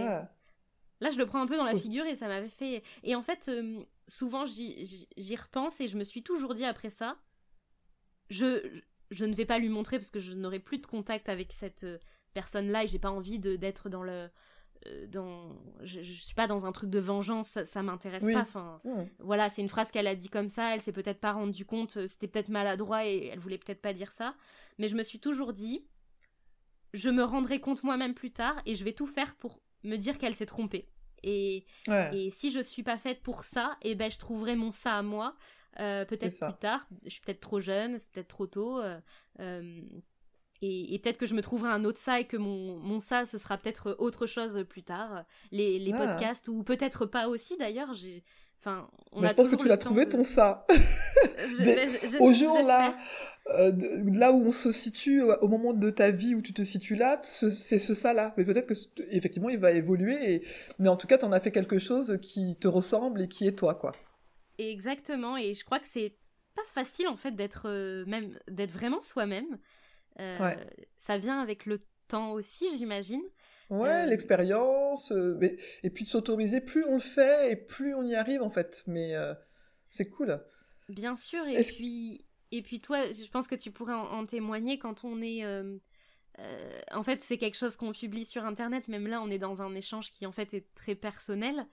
Là, 0.99 1.11
je 1.11 1.17
le 1.19 1.27
prends 1.27 1.41
un 1.41 1.45
peu 1.45 1.57
dans 1.57 1.63
la 1.63 1.77
figure 1.77 2.05
et 2.05 2.15
ça 2.15 2.27
m'avait 2.27 2.49
fait. 2.49 2.81
Et 3.03 3.13
en 3.15 3.21
fait, 3.21 3.51
souvent, 4.07 4.45
j'y 4.45 5.35
repense 5.35 5.79
et 5.79 5.87
je 5.87 5.97
me 5.97 6.03
suis 6.03 6.23
toujours 6.23 6.53
dit 6.53 6.65
après 6.65 6.89
ça, 6.89 7.17
je, 8.29 8.81
je 9.11 9.25
ne 9.25 9.33
vais 9.33 9.45
pas 9.45 9.59
lui 9.59 9.69
montrer 9.69 9.97
parce 9.97 10.09
que 10.09 10.19
je 10.19 10.33
n'aurai 10.33 10.59
plus 10.59 10.79
de 10.79 10.85
contact 10.85 11.29
avec 11.29 11.53
cette 11.53 11.83
euh, 11.83 11.97
personne-là 12.33 12.83
et 12.83 12.87
j'ai 12.87 12.99
pas 12.99 13.11
envie 13.11 13.39
de 13.39 13.55
d'être 13.55 13.89
dans 13.89 14.03
le 14.03 14.29
euh, 14.85 15.07
dans 15.07 15.55
je, 15.81 16.01
je, 16.01 16.13
suis 16.13 16.35
pas 16.35 16.47
dans 16.47 16.65
un 16.65 16.71
truc 16.71 16.89
de 16.89 16.99
vengeance 16.99 17.47
ça, 17.47 17.65
ça 17.65 17.81
m'intéresse 17.81 18.25
pas 18.25 18.41
enfin 18.41 18.79
voilà 19.19 19.49
c'est 19.49 19.61
une 19.61 19.69
phrase 19.69 19.89
qu'elle 19.91 20.07
a 20.07 20.15
dit 20.15 20.29
comme 20.29 20.47
ça 20.47 20.73
elle 20.73 20.81
s'est 20.81 20.91
peut-être 20.91 21.19
pas 21.19 21.31
rendue 21.31 21.65
compte 21.65 21.97
euh, 21.97 22.07
c'était 22.07 22.27
peut-être 22.27 22.49
maladroit 22.49 23.05
et 23.05 23.27
elle 23.33 23.39
voulait 23.39 23.57
peut-être 23.57 23.81
pas 23.81 23.93
dire 23.93 24.11
ça 24.11 24.35
mais 24.77 24.87
je 24.87 24.95
me 24.95 25.01
suis 25.01 25.19
toujours 25.19 25.53
dit 25.53 25.87
je 26.93 27.09
me 27.09 27.23
rendrai 27.23 27.59
compte 27.59 27.83
moi-même 27.83 28.13
plus 28.13 28.31
tard 28.31 28.55
et 28.65 28.75
je 28.75 28.83
vais 28.83 28.93
tout 28.93 29.07
faire 29.07 29.35
pour 29.35 29.59
me 29.83 29.97
dire 29.97 30.17
qu'elle 30.17 30.35
s'est 30.35 30.45
trompée. 30.45 30.89
Et, 31.23 31.65
et 31.87 32.29
si 32.31 32.51
je 32.51 32.59
suis 32.59 32.83
pas 32.83 32.97
faite 32.97 33.21
pour 33.23 33.43
ça 33.43 33.77
et 33.81 33.91
eh 33.91 33.95
ben 33.95 34.09
je 34.09 34.19
trouverai 34.19 34.55
mon 34.55 34.69
ça 34.69 34.95
à 34.95 35.01
moi 35.01 35.35
euh, 35.79 36.05
peut-être 36.05 36.39
plus 36.39 36.59
tard. 36.59 36.87
Je 37.05 37.09
suis 37.09 37.21
peut-être 37.21 37.39
trop 37.39 37.59
jeune, 37.59 37.99
c'est 37.99 38.09
peut-être 38.11 38.27
trop 38.27 38.47
tôt. 38.47 38.79
Euh, 38.79 38.99
euh, 39.39 39.81
et, 40.61 40.99
peut-être 40.99 41.17
que 41.17 41.27
je 41.27 41.35
me 41.35 41.41
trouverai 41.41 41.69
un 41.69 41.85
autre 41.85 41.99
ça 41.99 42.19
et 42.19 42.25
que 42.25 42.37
mon, 42.37 42.77
mon 42.77 42.99
ça, 42.99 43.25
ce 43.25 43.37
sera 43.37 43.57
peut-être 43.57 43.95
autre 43.99 44.25
chose 44.25 44.65
plus 44.67 44.81
tard. 44.81 45.23
Les, 45.51 45.77
les 45.77 45.91
podcasts, 45.91 46.47
ou 46.47 46.63
peut-être 46.63 47.05
pas 47.05 47.27
aussi 47.27 47.57
d'ailleurs. 47.57 47.93
J'ai. 47.93 48.23
Enfin, 48.59 48.89
on 49.11 49.23
a 49.23 49.29
je 49.29 49.33
pense 49.33 49.49
que 49.49 49.55
tu 49.55 49.67
l'as 49.67 49.77
trouvé 49.77 50.09
ton 50.09 50.23
ça. 50.23 50.65
au 52.19 52.33
jour 52.33 52.57
là, 52.63 52.95
là 53.45 54.31
où 54.31 54.47
on 54.47 54.51
se 54.51 54.71
situe 54.71 55.21
au 55.21 55.47
moment 55.47 55.73
de 55.73 55.91
ta 55.91 56.09
vie 56.09 56.33
où 56.33 56.41
tu 56.41 56.53
te 56.53 56.63
situes 56.63 56.95
là, 56.95 57.21
c'est 57.21 57.77
ce 57.77 57.93
ça 57.93 58.13
là. 58.13 58.33
Mais 58.35 58.43
peut-être 58.43 58.65
que 58.65 58.73
effectivement 59.11 59.49
il 59.49 59.59
va 59.59 59.71
évoluer. 59.71 60.33
Et... 60.33 60.43
Mais 60.79 60.89
en 60.89 60.97
tout 60.97 61.05
cas, 61.05 61.19
tu 61.19 61.25
en 61.25 61.31
as 61.33 61.39
fait 61.39 61.51
quelque 61.51 61.77
chose 61.77 62.17
qui 62.19 62.55
te 62.55 62.67
ressemble 62.67 63.21
et 63.21 63.27
qui 63.27 63.47
est 63.47 63.55
toi, 63.55 63.75
quoi. 63.75 63.93
Exactement, 64.57 65.37
et 65.37 65.53
je 65.53 65.63
crois 65.63 65.79
que 65.79 65.85
c'est 65.85 66.15
pas 66.55 66.63
facile 66.65 67.07
en 67.07 67.15
fait 67.15 67.31
d'être 67.31 67.69
euh, 67.69 68.03
même 68.05 68.37
d'être 68.49 68.71
vraiment 68.71 69.01
soi-même. 69.01 69.59
Euh, 70.19 70.55
ça 70.97 71.17
vient 71.17 71.39
avec 71.39 71.65
le 71.65 71.81
temps 72.07 72.31
aussi, 72.31 72.75
j'imagine. 72.75 73.21
Ouais, 73.69 73.89
euh, 73.89 74.05
l'expérience, 74.07 75.13
et 75.83 75.89
puis 75.89 76.05
de 76.05 76.09
s'autoriser, 76.09 76.61
plus 76.61 76.83
on 76.85 76.93
le 76.93 76.99
fait 76.99 77.51
et 77.51 77.55
plus 77.55 77.93
on 77.93 78.03
y 78.03 78.15
arrive 78.15 78.41
en 78.41 78.49
fait. 78.49 78.83
Mais 78.87 79.13
c'est 79.89 80.09
cool. 80.09 80.41
Bien 80.89 81.15
sûr, 81.15 81.45
et 81.45 81.63
puis, 81.63 82.25
et 82.51 82.61
puis 82.61 82.79
toi, 82.79 83.11
je 83.11 83.29
pense 83.29 83.47
que 83.47 83.55
tu 83.55 83.71
pourrais 83.71 83.93
en, 83.93 84.25
témoigner 84.25 84.79
quand 84.79 85.03
on 85.03 85.21
est... 85.21 85.45
En 86.91 87.03
fait, 87.03 87.21
c'est 87.21 87.37
quelque 87.37 87.57
chose 87.57 87.75
qu'on 87.75 87.91
publie 87.91 88.25
sur 88.25 88.45
Internet, 88.45 88.87
même 88.87 89.05
là, 89.05 89.21
on 89.21 89.29
est 89.29 89.39
dans 89.39 89.61
un 89.61 89.75
échange 89.75 90.11
qui 90.11 90.25
en 90.25 90.31
fait 90.31 90.53
est 90.53 90.73
très 90.73 90.95
personnel 90.95 91.67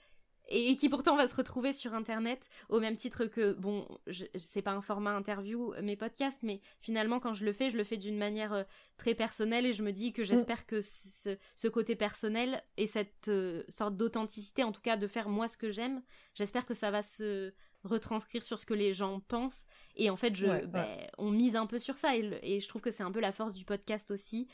et 0.49 0.77
qui 0.77 0.89
pourtant 0.89 1.17
va 1.17 1.27
se 1.27 1.35
retrouver 1.35 1.73
sur 1.73 1.95
internet 1.95 2.49
au 2.69 2.79
même 2.81 2.97
titre 2.97 3.25
que 3.27 3.53
bon 3.53 3.87
je, 4.07 4.25
c'est 4.35 4.63
pas 4.63 4.73
un 4.73 4.83
format 4.83 5.13
interview 5.13 5.73
euh, 5.73 5.83
mes 5.83 5.97
podcasts 5.97 6.43
mais 6.43 6.61
finalement 6.81 7.19
quand 7.19 7.33
je 7.33 7.45
le 7.45 7.53
fais 7.53 7.71
je 7.71 7.77
le 7.77 7.85
fais 7.85 7.97
d'une 7.97 8.19
manière 8.19 8.53
euh, 8.53 8.63
très 8.99 9.15
personnelle 9.15 9.65
et 9.65 9.73
je 9.73 9.83
me 9.83 9.93
dis 9.93 10.13
que 10.13 10.23
j'espère 10.23 10.61
mm. 10.61 10.67
que 10.67 10.81
ce, 10.83 11.69
côté 11.69 11.97
personnel 11.97 12.63
et 12.77 12.87
cette 12.87 13.29
euh, 13.29 13.63
sorte 13.69 13.97
d'authenticité 13.97 14.63
en 14.63 14.73
tout 14.73 14.83
cas 14.83 14.97
de 14.97 15.07
faire 15.07 15.29
moi 15.29 15.49
ce 15.49 15.57
que 15.57 15.71
j'aime 15.71 16.03
j'espère 16.35 16.67
que 16.67 16.75
ça 16.75 16.91
va 16.91 17.01
se 17.01 17.53
retranscrire 17.85 18.43
sur 18.43 18.59
ce 18.59 18.65
que 18.65 18.73
les 18.73 18.95
gens 18.95 19.21
pensent. 19.21 19.67
Et 19.95 20.09
en 20.09 20.17
fait 20.17 20.35
je 20.35 20.65
ben, 20.65 20.87
on 21.19 21.31
mise 21.31 21.55
un 21.55 21.67
peu 21.67 21.79
sur 21.79 21.99
ça. 21.99 22.17
Et, 22.17 22.59
je 22.59 22.67
trouve 22.67 22.81
que 22.81 22.91
c'est 22.91 23.03
un 23.03 23.13
peu 23.13 23.21
la 23.21 23.31
force 23.31 23.53
du 23.55 23.67
podcast 23.67 24.11
aussi 24.11 24.49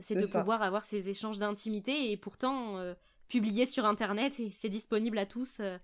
c'est 0.00 0.14
de 0.14 0.26
pouvoir 0.26 0.62
avoir 0.62 0.84
ces 0.84 1.08
échanges 1.08 1.38
d'intimité. 1.38 2.10
Et 2.10 2.18
pourtant 2.18 2.78
publié 3.28 3.66
sur 3.66 3.84
internet 3.84 4.38
et 4.40 4.50
c'est 4.56 4.68
disponible 4.68 5.18
à 5.18 5.26
tous, 5.26 5.60
euh, 5.60 5.78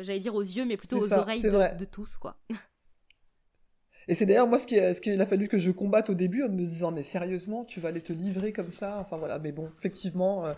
j'allais 0.00 0.20
dire 0.20 0.34
aux 0.34 0.42
yeux, 0.42 0.64
mais 0.64 0.76
plutôt 0.76 0.98
aux 0.98 1.12
oreilles 1.12 1.42
de, 1.42 1.84
tous, 1.84 2.16
quoi. 2.16 2.36
Et 4.08 4.16
c'est 4.16 4.26
d'ailleurs 4.26 4.48
moi 4.48 4.58
ce 4.58 4.66
qu'il 4.66 4.94
ce 4.96 5.00
qu'il 5.00 5.20
a 5.20 5.26
fallu 5.26 5.46
que 5.46 5.60
je 5.60 5.70
combatte 5.70 6.10
au 6.10 6.14
début 6.14 6.42
en 6.42 6.48
me 6.48 6.66
disant 6.66 6.90
mais 6.90 7.04
sérieusement 7.04 7.64
tu 7.64 7.78
vas 7.78 7.90
aller 7.90 8.00
te 8.00 8.12
livrer 8.12 8.52
comme 8.52 8.70
ça? 8.70 8.98
Enfin 8.98 9.16
voilà 9.16 9.38
mais 9.38 9.52
bon 9.52 9.70
effectivement 9.78 10.44
euh, 10.44 10.54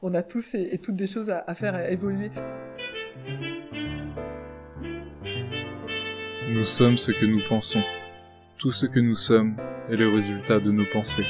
on 0.00 0.14
a 0.14 0.22
tous 0.22 0.54
et, 0.54 0.78
toutes 0.78 0.96
des 0.96 1.06
choses 1.06 1.28
à, 1.28 1.44
à 1.46 1.54
faire 1.54 1.74
à 1.74 1.90
évoluer. 1.90 2.30
Nous 6.48 6.64
sommes 6.64 6.96
ce 6.96 7.12
que 7.12 7.26
nous 7.26 7.40
pensons. 7.46 7.82
Tout 8.58 8.70
ce 8.70 8.86
que 8.86 9.00
nous 9.00 9.14
sommes 9.14 9.56
est 9.90 9.96
le 9.96 10.08
résultat 10.08 10.58
de 10.58 10.70
nos 10.70 10.86
pensées. 10.86 11.26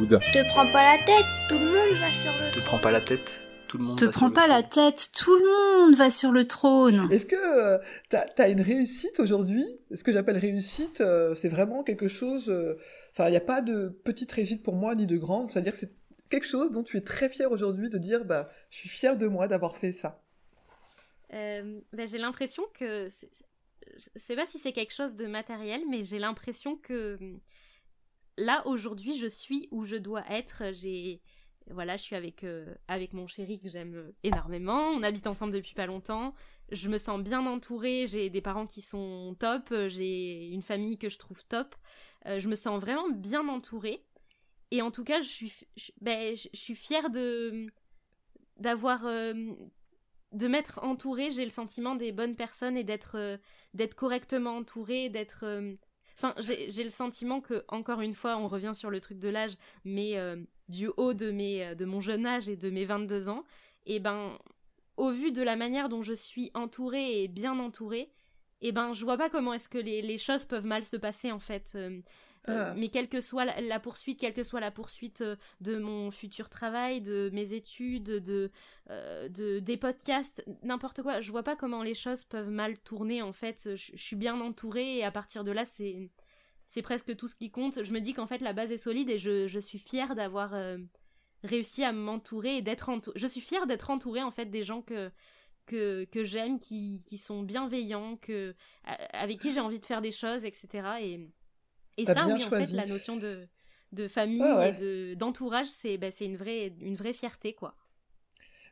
Bouddha. 0.00 0.18
Te 0.18 0.48
prends 0.48 0.72
pas 0.72 0.96
la 0.96 1.04
tête, 1.04 1.26
tout 1.48 1.58
le 1.58 1.66
monde 1.66 2.00
va 2.00 2.10
sur 2.10 2.32
le 2.32 2.54
Te 2.54 2.64
prends 2.64 2.78
pas 2.78 2.90
la 2.90 3.00
tête, 3.02 3.40
tout 3.68 3.76
le 3.76 3.84
monde 3.84 3.98
Te 3.98 4.04
prends 4.06 4.30
pas 4.30 4.46
la 4.46 4.62
tête, 4.62 5.10
tout 5.14 5.36
le 5.36 5.44
monde 5.84 5.94
va 5.94 6.10
sur 6.10 6.32
le 6.32 6.46
trône. 6.46 7.06
Est-ce 7.10 7.26
que 7.26 7.36
euh, 7.36 7.78
t'as 8.08 8.24
as 8.38 8.48
une 8.48 8.62
réussite 8.62 9.20
aujourd'hui? 9.20 9.66
Ce 9.94 10.02
que 10.02 10.10
j'appelle 10.10 10.38
réussite, 10.38 11.02
euh, 11.02 11.34
c'est 11.34 11.50
vraiment 11.50 11.82
quelque 11.82 12.08
chose... 12.08 12.48
Euh, 12.48 12.78
enfin, 13.12 13.28
il 13.28 13.32
n'y 13.32 13.36
a 13.36 13.42
pas 13.42 13.60
de 13.60 13.88
petite 13.88 14.32
réussite 14.32 14.62
pour 14.62 14.74
moi, 14.74 14.94
ni 14.94 15.06
de 15.06 15.18
grande. 15.18 15.50
C'est-à-dire 15.50 15.72
que 15.72 15.78
c'est 15.78 15.92
quelque 16.30 16.46
chose 16.46 16.70
dont 16.70 16.82
tu 16.82 16.96
es 16.96 17.02
très 17.02 17.28
fier 17.28 17.52
aujourd'hui 17.52 17.90
de 17.90 17.98
dire, 17.98 18.24
bah, 18.24 18.48
je 18.70 18.78
suis 18.78 18.88
fier 18.88 19.18
de 19.18 19.26
moi 19.26 19.48
d'avoir 19.48 19.76
fait 19.76 19.92
ça. 19.92 20.22
Bah, 21.30 22.06
j'ai 22.06 22.18
l'impression 22.18 22.62
que... 22.72 23.08
Je 23.96 24.18
sais 24.18 24.36
pas 24.36 24.46
si 24.46 24.58
c'est 24.58 24.72
quelque 24.72 24.94
chose 24.94 25.14
de 25.14 25.26
matériel, 25.26 25.82
mais 25.90 26.04
j'ai 26.04 26.18
l'impression 26.18 26.76
que 26.76 27.18
là 28.36 28.66
aujourd'hui 28.66 29.16
je 29.18 29.26
suis 29.26 29.68
où 29.70 29.84
je 29.84 29.96
dois 29.96 30.24
être. 30.30 30.72
J'ai 30.72 31.20
voilà, 31.70 31.96
je 31.96 32.02
suis 32.02 32.16
avec 32.16 32.42
euh, 32.44 32.74
avec 32.88 33.12
mon 33.12 33.26
chéri 33.26 33.60
que 33.60 33.68
j'aime 33.68 34.12
énormément. 34.22 34.88
On 34.90 35.02
habite 35.02 35.26
ensemble 35.26 35.52
depuis 35.52 35.74
pas 35.74 35.86
longtemps. 35.86 36.34
Je 36.72 36.88
me 36.88 36.98
sens 36.98 37.20
bien 37.20 37.46
entourée. 37.46 38.06
J'ai 38.06 38.30
des 38.30 38.40
parents 38.40 38.66
qui 38.66 38.82
sont 38.82 39.36
top. 39.38 39.72
J'ai 39.86 40.48
une 40.48 40.62
famille 40.62 40.98
que 40.98 41.08
je 41.08 41.18
trouve 41.18 41.44
top. 41.44 41.74
Euh, 42.26 42.38
je 42.38 42.48
me 42.48 42.54
sens 42.54 42.80
vraiment 42.80 43.08
bien 43.10 43.48
entourée. 43.48 44.04
Et 44.70 44.82
en 44.82 44.90
tout 44.90 45.04
cas, 45.04 45.20
je 45.20 45.28
suis 45.28 45.52
ben, 46.00 46.36
je, 46.36 46.48
suis 46.54 46.74
fière 46.74 47.10
de 47.10 47.66
d'avoir 48.56 49.06
euh, 49.06 49.34
de 50.32 50.48
m'être 50.48 50.80
entourée. 50.82 51.30
J'ai 51.30 51.44
le 51.44 51.50
sentiment 51.50 51.94
des 51.94 52.12
bonnes 52.12 52.36
personnes 52.36 52.76
et 52.76 52.84
d'être 52.84 53.38
d'être 53.74 53.94
correctement 53.94 54.56
entourée, 54.56 55.08
d'être 55.08 55.44
J'ai 56.38 56.82
le 56.82 56.90
sentiment 56.90 57.40
que, 57.40 57.64
encore 57.68 58.00
une 58.00 58.14
fois, 58.14 58.36
on 58.36 58.48
revient 58.48 58.72
sur 58.74 58.90
le 58.90 59.00
truc 59.00 59.18
de 59.18 59.28
l'âge, 59.28 59.56
mais 59.84 60.16
euh, 60.16 60.36
du 60.68 60.88
haut 60.96 61.14
de, 61.14 61.30
mes, 61.30 61.64
euh, 61.64 61.74
de 61.74 61.84
mon 61.84 62.00
jeune 62.00 62.26
âge 62.26 62.48
et 62.48 62.56
de 62.56 62.70
mes 62.70 62.84
22 62.84 63.28
ans, 63.28 63.44
et 63.86 63.96
eh 63.96 64.00
ben, 64.00 64.38
au 64.96 65.10
vu 65.10 65.32
de 65.32 65.42
la 65.42 65.56
manière 65.56 65.88
dont 65.88 66.02
je 66.02 66.12
suis 66.12 66.50
entourée 66.54 67.22
et 67.22 67.28
bien 67.28 67.58
entourée, 67.58 68.10
et 68.62 68.68
eh 68.68 68.72
ben, 68.72 68.92
je 68.92 69.04
vois 69.04 69.16
pas 69.16 69.30
comment 69.30 69.54
est-ce 69.54 69.70
que 69.70 69.78
les, 69.78 70.02
les, 70.02 70.18
choses 70.18 70.44
peuvent 70.44 70.66
mal 70.66 70.84
se 70.84 70.96
passer, 70.96 71.32
en 71.32 71.38
fait. 71.38 71.72
Euh, 71.76 72.00
ah. 72.46 72.74
mais 72.76 72.88
quelle 72.88 73.08
que 73.08 73.20
soit 73.20 73.44
la, 73.44 73.80
poursuite, 73.80 74.18
quelle 74.20 74.32
que 74.32 74.42
soit 74.42 74.60
la 74.60 74.70
poursuite 74.70 75.22
de 75.60 75.78
mon 75.78 76.10
futur 76.10 76.48
travail, 76.48 77.00
de 77.00 77.30
mes 77.32 77.54
études, 77.54 78.04
de, 78.04 78.50
de 78.88 79.58
des 79.58 79.76
podcasts, 79.76 80.44
n'importe 80.62 81.02
quoi, 81.02 81.20
je 81.20 81.30
vois 81.30 81.42
pas 81.42 81.56
comment 81.56 81.82
les 81.82 81.94
choses 81.94 82.24
peuvent 82.24 82.50
mal 82.50 82.78
tourner 82.78 83.22
en 83.22 83.32
fait. 83.32 83.70
Je, 83.76 83.96
suis 83.96 84.16
bien 84.16 84.40
entourée 84.40 84.98
et 84.98 85.04
à 85.04 85.10
partir 85.10 85.44
de 85.44 85.52
là, 85.52 85.64
c'est 85.64 86.10
c'est 86.66 86.82
presque 86.82 87.16
tout 87.16 87.26
ce 87.26 87.34
qui 87.34 87.50
compte. 87.50 87.82
Je 87.82 87.92
me 87.92 88.00
dis 88.00 88.14
qu'en 88.14 88.26
fait 88.26 88.40
la 88.40 88.52
base 88.52 88.72
est 88.72 88.78
solide 88.78 89.10
et 89.10 89.18
je, 89.18 89.46
je 89.46 89.60
suis 89.60 89.78
fière 89.78 90.14
d'avoir 90.14 90.54
réussi 91.42 91.84
à 91.84 91.92
m'entourer 91.92 92.58
et 92.58 92.62
d'être 92.62 92.88
entourée. 92.88 93.18
Je 93.18 93.26
suis 93.26 93.40
fière 93.40 93.66
d'être 93.66 93.90
entourée 93.90 94.22
en 94.22 94.30
fait 94.30 94.46
des 94.46 94.62
gens 94.62 94.82
que 94.82 95.10
que, 95.66 96.04
que 96.04 96.24
j'aime, 96.24 96.58
qui, 96.58 97.04
qui 97.06 97.16
sont 97.16 97.42
bienveillants, 97.42 98.16
que 98.16 98.54
avec 99.12 99.38
qui 99.38 99.52
j'ai 99.52 99.60
envie 99.60 99.78
de 99.78 99.84
faire 99.84 100.00
des 100.00 100.10
choses, 100.10 100.44
etc. 100.44 100.68
Et 101.00 101.28
et 101.96 102.06
ça, 102.06 102.26
oui, 102.26 102.44
en 102.44 102.50
fait, 102.50 102.70
la 102.72 102.86
notion 102.86 103.16
de, 103.16 103.46
de 103.92 104.08
famille 104.08 104.42
et 104.42 104.72
de, 104.72 105.14
d'entourage, 105.14 105.68
c'est, 105.68 105.98
bah, 105.98 106.10
c'est 106.10 106.26
une, 106.26 106.36
vraie, 106.36 106.72
une 106.80 106.96
vraie 106.96 107.12
fierté, 107.12 107.52
quoi. 107.52 107.74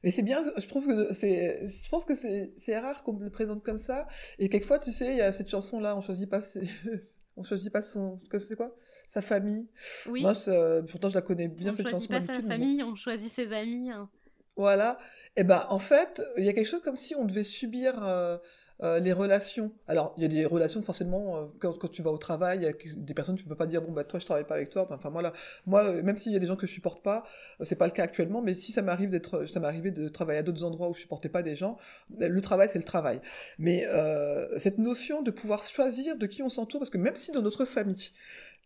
Mais 0.04 0.12
c'est 0.12 0.22
bien, 0.22 0.44
je 0.56 0.68
trouve 0.68 0.86
que 0.86 1.12
c'est, 1.12 1.68
je 1.68 1.90
pense 1.90 2.04
que 2.04 2.14
c'est, 2.14 2.78
rare 2.78 3.02
qu'on 3.02 3.18
le 3.18 3.30
présente 3.30 3.64
comme 3.64 3.78
ça. 3.78 4.06
Et 4.38 4.48
quelquefois, 4.48 4.78
tu 4.78 4.92
sais, 4.92 5.10
il 5.10 5.16
y 5.16 5.20
a 5.20 5.32
cette 5.32 5.50
chanson-là, 5.50 5.96
on 5.96 6.00
choisit 6.00 6.30
pas, 6.30 6.40
on 7.36 7.42
choisit 7.42 7.72
pas 7.72 7.82
son, 7.82 8.20
c'est 8.38 8.56
quoi? 8.56 8.74
Sa 9.08 9.22
famille. 9.22 9.68
Oui. 10.06 10.22
Moi, 10.22 10.34
pourtant, 10.88 11.08
je 11.08 11.14
la 11.14 11.22
connais 11.22 11.48
bien, 11.48 11.72
on 11.72 11.76
cette 11.76 11.88
chanson. 11.88 11.96
On 11.96 12.06
choisit 12.06 12.10
pas 12.10 12.20
sa 12.20 12.42
famille, 12.42 12.82
on 12.82 12.94
choisit 12.94 13.32
ses 13.32 13.52
amis. 13.52 13.90
Hein. 13.90 14.08
Voilà. 14.56 14.98
Et 15.36 15.44
ben, 15.44 15.66
en 15.68 15.78
fait, 15.78 16.22
il 16.36 16.44
y 16.44 16.48
a 16.48 16.52
quelque 16.52 16.66
chose 16.66 16.82
comme 16.82 16.96
si 16.96 17.14
on 17.14 17.24
devait 17.24 17.44
subir 17.44 18.04
euh, 18.04 18.38
euh, 18.82 19.00
les 19.00 19.12
relations. 19.12 19.72
Alors, 19.88 20.14
il 20.16 20.22
y 20.22 20.26
a 20.26 20.28
des 20.28 20.44
relations 20.46 20.82
forcément 20.82 21.36
euh, 21.36 21.46
quand, 21.58 21.72
quand, 21.76 21.88
tu 21.88 22.00
vas 22.02 22.12
au 22.12 22.18
travail, 22.18 22.58
il 22.58 22.62
y 22.62 22.66
a 22.68 22.72
des 22.96 23.14
personnes 23.14 23.34
tu 23.34 23.44
peux 23.44 23.56
pas 23.56 23.66
dire 23.66 23.82
bon 23.82 23.90
bah 23.90 24.04
toi 24.04 24.20
je 24.20 24.24
travaille 24.24 24.46
pas 24.46 24.54
avec 24.54 24.70
toi. 24.70 24.86
Enfin 24.90 25.10
moi 25.10 25.20
là, 25.20 25.32
moi 25.66 25.84
euh, 25.84 26.02
même 26.02 26.16
s'il 26.16 26.30
y 26.32 26.36
a 26.36 26.38
des 26.38 26.46
gens 26.46 26.54
que 26.54 26.66
je 26.66 26.72
supporte 26.72 27.02
pas, 27.02 27.24
c'est 27.62 27.74
pas 27.74 27.86
le 27.86 27.92
cas 27.92 28.04
actuellement, 28.04 28.40
mais 28.40 28.54
si 28.54 28.70
ça 28.70 28.82
m'arrive 28.82 29.10
d'être, 29.10 29.46
ça 29.46 29.60
arrivé 29.64 29.90
de 29.90 30.08
travailler 30.08 30.38
à 30.38 30.42
d'autres 30.44 30.62
endroits 30.62 30.88
où 30.88 30.94
je 30.94 31.00
supportais 31.00 31.28
pas 31.28 31.42
des 31.42 31.56
gens, 31.56 31.76
le 32.18 32.40
travail 32.40 32.68
c'est 32.72 32.78
le 32.78 32.84
travail. 32.84 33.20
Mais 33.58 33.84
cette 34.56 34.78
notion 34.78 35.22
de 35.22 35.30
pouvoir 35.32 35.64
choisir 35.64 36.16
de 36.16 36.26
qui 36.26 36.42
on 36.42 36.48
s'entoure, 36.48 36.80
parce 36.80 36.90
que 36.90 36.98
même 36.98 37.16
si 37.16 37.32
dans 37.32 37.42
notre 37.42 37.64
famille 37.64 38.12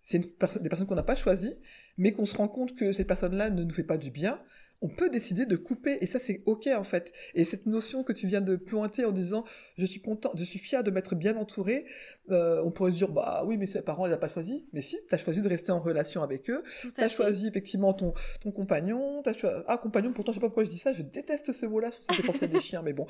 c'est 0.02 0.18
des 0.18 0.68
personnes 0.68 0.86
qu'on 0.86 0.94
n'a 0.94 1.02
pas 1.02 1.16
choisies, 1.16 1.56
mais 1.96 2.12
qu'on 2.12 2.24
se 2.24 2.36
rend 2.36 2.48
compte 2.48 2.74
que 2.74 2.92
cette 2.92 3.06
personne-là 3.06 3.50
ne 3.50 3.62
nous 3.62 3.72
fait 3.72 3.82
pas 3.84 3.98
du 3.98 4.10
bien, 4.10 4.38
on 4.82 4.88
peut 4.88 5.08
décider 5.08 5.46
de 5.46 5.56
couper 5.56 5.98
et 6.00 6.06
ça 6.06 6.18
c'est 6.18 6.42
ok 6.46 6.68
en 6.76 6.84
fait. 6.84 7.12
Et 7.34 7.44
cette 7.44 7.66
notion 7.66 8.02
que 8.02 8.12
tu 8.12 8.26
viens 8.26 8.40
de 8.40 8.56
pointer 8.56 9.04
en 9.04 9.12
disant 9.12 9.44
je 9.78 9.86
suis 9.86 10.00
content, 10.00 10.32
je 10.34 10.44
suis 10.44 10.58
fier 10.58 10.82
de 10.84 10.90
m'être 10.90 11.14
bien 11.14 11.36
entouré, 11.36 11.86
euh, 12.30 12.60
on 12.64 12.70
pourrait 12.70 12.90
se 12.90 12.96
dire 12.96 13.08
bah 13.08 13.44
oui 13.46 13.56
mais 13.56 13.66
ses 13.66 13.82
parents 13.82 14.06
ils 14.06 14.10
n'ont 14.10 14.18
pas 14.18 14.28
choisi, 14.28 14.66
mais 14.72 14.82
si 14.82 14.98
tu 15.08 15.14
as 15.14 15.18
choisi 15.18 15.40
de 15.40 15.48
rester 15.48 15.72
en 15.72 15.80
relation 15.80 16.22
avec 16.22 16.50
eux, 16.50 16.62
tu 16.80 17.00
as 17.00 17.08
choisi 17.08 17.46
effectivement 17.46 17.92
ton 17.94 18.12
ton 18.40 18.50
compagnon, 18.50 19.22
as 19.24 19.36
choisi... 19.36 19.56
ah 19.68 19.78
compagnon 19.78 20.12
pourtant 20.12 20.32
je 20.32 20.36
sais 20.36 20.40
pas 20.40 20.48
pourquoi 20.48 20.64
je 20.64 20.70
dis 20.70 20.78
ça, 20.78 20.92
je 20.92 21.02
déteste 21.02 21.52
ce 21.52 21.66
mot-là, 21.66 21.90
ça 21.92 22.14
fait 22.14 22.22
penser 22.22 22.44
à 22.44 22.48
des 22.48 22.60
chiens 22.60 22.82
mais 22.82 22.92
bon. 22.92 23.06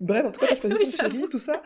Bref 0.00 0.24
en 0.24 0.32
tout 0.32 0.40
cas 0.40 0.46
tu 0.46 0.52
as 0.52 0.56
choisi 0.56 0.76
ton 0.78 1.04
chéri, 1.04 1.24
tout 1.30 1.38
ça. 1.40 1.62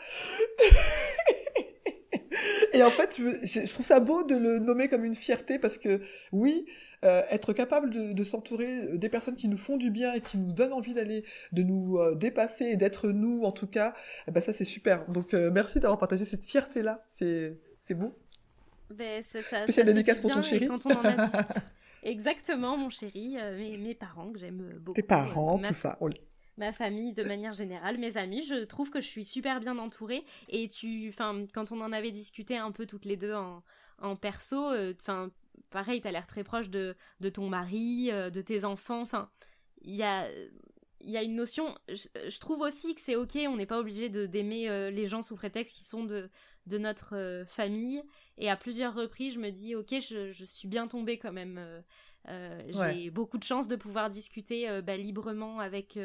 Et 2.73 2.83
en 2.83 2.91
fait, 2.91 3.17
je, 3.19 3.73
trouve 3.73 3.87
ça 3.87 4.01
beau 4.01 4.25
de 4.25 4.35
le 4.35 4.59
nommer 4.59 4.89
comme 4.89 5.05
une 5.05 5.15
fierté 5.15 5.59
parce 5.59 5.79
que 5.79 6.01
oui, 6.33 6.67
euh, 7.05 7.23
être 7.31 7.53
capable 7.53 7.91
de, 8.15 8.25
s'entourer 8.25 8.97
des 8.97 9.09
personnes 9.09 9.37
qui 9.37 9.49
nous 9.49 9.57
font 9.57 9.77
du 9.77 9.91
bien 9.91 10.13
et 10.13 10.21
qui 10.21 10.39
nous 10.39 10.53
donnent 10.53 10.73
envie 10.73 10.95
d'aller, 10.95 11.25
de 11.53 11.63
nous 11.63 11.99
euh, 11.99 12.15
dépasser 12.15 12.67
et 12.67 12.77
d'être 12.77 13.09
nous 13.09 13.43
en 13.43 13.53
tout 13.53 13.67
cas, 13.67 13.95
eh 14.29 14.31
ben 14.31 14.41
ça 14.41 14.53
c'est 14.53 14.65
super. 14.65 15.07
Donc 15.07 15.35
euh, 15.35 15.51
merci 15.51 15.81
d'avoir 15.81 15.99
partagé 15.99 16.25
cette 16.25 16.45
fierté 16.45 16.83
là, 16.83 17.05
c'est 17.11 17.59
c'est 17.85 17.95
beau. 17.95 18.17
Ben, 18.91 19.23
ça, 19.23 19.43
ça, 19.43 19.63
Spécial 19.65 19.87
dédicace 19.87 20.21
pour 20.21 20.31
ton 20.31 20.43
chéri. 20.43 20.67
Quand 20.67 20.87
on 20.87 20.93
en 20.93 21.05
a 21.05 21.29
Exactement, 22.05 22.77
mon 22.77 22.91
chéri, 22.91 23.37
mes, 23.57 23.79
mes, 23.79 23.95
parents 23.95 24.33
que 24.33 24.39
j'aime 24.39 24.79
beaucoup. 24.81 24.95
Tes 24.95 25.03
parents, 25.03 25.59
tout 25.59 25.75
ça 25.75 25.99
ma 26.63 26.73
famille 26.73 27.13
de 27.13 27.25
manière 27.25 27.53
générale, 27.53 27.99
mes 27.99 28.17
amis, 28.17 28.45
je 28.45 28.63
trouve 28.63 28.89
que 28.89 29.01
je 29.01 29.09
suis 29.09 29.25
super 29.25 29.59
bien 29.59 29.79
entourée. 29.79 30.25
Et 30.49 30.69
tu 30.69 31.09
enfin 31.09 31.45
quand 31.53 31.73
on 31.73 31.81
en 31.81 31.93
avait 31.93 32.13
discuté 32.13 32.57
un 32.57 32.71
peu 32.71 32.87
toutes 32.87 33.05
les 33.05 33.17
deux 33.17 33.35
en, 33.35 33.65
en 33.99 34.15
perso, 34.15 34.71
euh, 34.71 34.95
enfin 35.03 35.33
pareil, 35.71 36.01
tu 36.01 36.07
as 36.07 36.13
l'air 36.13 36.29
très 36.29 36.45
proche 36.45 36.71
de, 36.71 36.95
de 37.19 37.29
ton 37.29 37.49
mari, 37.49 38.11
euh, 38.13 38.31
de 38.31 38.41
tes 38.41 38.65
enfants, 38.65 39.01
enfin 39.01 39.29
il 39.83 39.97
y 39.97 40.05
a 40.05 40.29
il 41.05 41.11
y 41.11 41.17
a 41.17 41.23
une 41.25 41.35
notion, 41.35 41.77
je, 41.89 42.39
trouve 42.39 42.61
aussi 42.61 42.95
que 42.95 43.01
c'est 43.01 43.17
ok, 43.17 43.37
on 43.49 43.57
n'est 43.57 43.67
pas 43.67 43.81
obligé 43.81 44.09
d'aimer 44.09 44.69
euh, 44.69 44.89
les 44.89 45.07
gens 45.07 45.21
sous 45.21 45.35
prétexte 45.35 45.75
qui 45.75 45.83
sont 45.83 46.05
de, 46.05 46.31
de 46.69 46.79
notre 46.79 47.43
famille. 47.49 48.05
Et 48.39 48.49
à 48.49 48.55
plusieurs 48.57 48.95
reprises, 48.95 49.35
je 49.35 49.41
me 49.41 49.51
dis 49.51 49.75
ok, 49.75 49.97
je, 50.01 50.31
je 50.31 50.45
suis 50.45 50.69
bien 50.69 50.87
tombée 50.87 51.19
quand 51.19 51.33
même. 51.33 51.61
j'ai 52.69 53.11
beaucoup 53.11 53.37
de 53.37 53.43
chance 53.43 53.67
de 53.67 53.75
pouvoir 53.75 54.11
discuter 54.11 54.81
bah, 54.83 54.97
librement 54.97 55.59
avec 55.59 55.99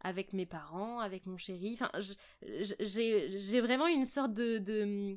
avec 0.00 0.32
mes 0.32 0.46
parents, 0.46 1.00
avec 1.00 1.26
mon 1.26 1.36
chéri. 1.36 1.74
Enfin, 1.74 1.90
j'ai 2.80 3.60
vraiment 3.60 3.86
une 3.86 4.04
sorte 4.04 4.32
de, 4.32 5.16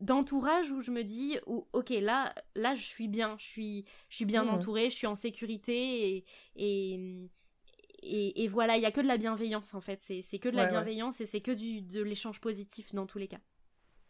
d'entourage 0.00 0.70
où 0.70 0.80
je 0.80 0.90
me 0.90 1.02
dis 1.02 1.38
ok 1.46 1.90
là 1.90 2.34
là 2.54 2.74
je 2.74 2.82
suis 2.82 3.08
bien 3.08 3.36
je 3.38 3.44
suis 3.44 3.84
je 4.08 4.16
suis 4.16 4.24
bien 4.24 4.44
mmh. 4.44 4.50
entourée 4.50 4.90
je 4.90 4.96
suis 4.96 5.06
en 5.06 5.14
sécurité 5.14 6.24
et 6.54 7.34
et, 8.00 8.44
et, 8.44 8.48
voilà 8.48 8.76
il 8.76 8.82
y 8.82 8.86
a 8.86 8.92
que 8.92 9.00
de 9.00 9.06
la 9.06 9.16
bienveillance 9.16 9.74
en 9.74 9.80
fait 9.80 10.00
c'est 10.00 10.38
que 10.38 10.48
de 10.48 10.56
la 10.56 10.66
bienveillance 10.66 11.20
et 11.20 11.26
c'est 11.26 11.40
que 11.40 11.50
du 11.50 11.82
de 11.82 12.00
l'échange 12.00 12.40
positif 12.40 12.94
dans 12.94 13.06
tous 13.06 13.18
les 13.18 13.28
cas 13.28 13.40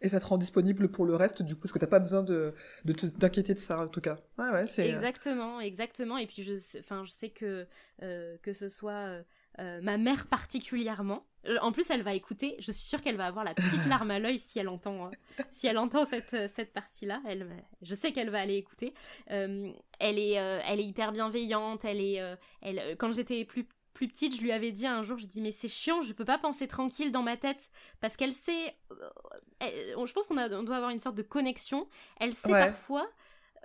et 0.00 0.08
ça 0.08 0.20
te 0.20 0.26
rend 0.26 0.38
disponible 0.38 0.88
pour 0.90 1.06
le 1.06 1.16
reste, 1.16 1.42
du 1.42 1.54
coup, 1.54 1.62
parce 1.62 1.72
que 1.72 1.78
t'as 1.80 1.88
pas 1.88 1.98
besoin 1.98 2.22
de, 2.22 2.54
de 2.84 2.92
t'inquiéter 2.92 3.54
de 3.54 3.58
ça, 3.58 3.80
en 3.80 3.88
tout 3.88 4.00
cas. 4.00 4.16
Ouais, 4.38 4.48
ouais, 4.50 4.68
c'est... 4.68 4.82
Euh, 4.82 4.92
exactement, 4.92 5.60
exactement. 5.60 6.18
Et 6.18 6.26
puis, 6.28 6.44
je, 6.44 6.54
enfin, 6.78 7.02
je 7.04 7.10
sais 7.10 7.30
que, 7.30 7.66
euh, 8.02 8.36
que 8.42 8.52
ce 8.52 8.68
soit 8.68 9.24
euh, 9.60 9.80
ma 9.82 9.96
mère 9.96 10.26
particulièrement, 10.26 11.26
en 11.62 11.72
plus, 11.72 11.88
elle 11.90 12.02
va 12.02 12.14
écouter. 12.14 12.56
Je 12.58 12.72
suis 12.72 12.84
sûre 12.84 13.00
qu'elle 13.00 13.16
va 13.16 13.26
avoir 13.26 13.44
la 13.44 13.54
petite 13.54 13.86
larme 13.88 14.10
à 14.10 14.18
l'œil 14.18 14.38
si 14.38 14.58
elle 14.58 14.68
entend, 14.68 15.06
hein. 15.06 15.10
si 15.50 15.66
elle 15.66 15.78
entend 15.78 16.04
cette, 16.04 16.36
cette 16.54 16.72
partie-là. 16.72 17.22
Elle, 17.26 17.48
je 17.80 17.94
sais 17.94 18.12
qu'elle 18.12 18.28
va 18.30 18.40
aller 18.40 18.56
écouter. 18.56 18.92
elle 19.26 19.74
est, 20.00 20.32
elle 20.32 20.80
est 20.80 20.84
hyper 20.84 21.12
bienveillante. 21.12 21.84
Elle 21.84 22.00
est, 22.00 22.20
elle, 22.60 22.96
quand 22.98 23.12
j'étais 23.12 23.44
plus 23.44 23.66
plus 23.98 24.06
petite, 24.06 24.36
je 24.36 24.42
lui 24.42 24.52
avais 24.52 24.70
dit 24.70 24.86
un 24.86 25.02
jour, 25.02 25.18
je 25.18 25.26
dis 25.26 25.40
mais 25.40 25.50
c'est 25.50 25.66
chiant, 25.66 26.02
je 26.02 26.12
peux 26.12 26.24
pas 26.24 26.38
penser 26.38 26.68
tranquille 26.68 27.10
dans 27.10 27.24
ma 27.24 27.36
tête 27.36 27.68
parce 28.00 28.16
qu'elle 28.16 28.32
sait, 28.32 28.76
euh, 28.92 30.06
je 30.06 30.12
pense 30.12 30.28
qu'on 30.28 30.38
on 30.38 30.62
doit 30.62 30.76
avoir 30.76 30.90
une 30.90 31.00
sorte 31.00 31.16
de 31.16 31.22
connexion. 31.22 31.88
Elle 32.20 32.32
sait 32.32 32.52
parfois 32.52 33.10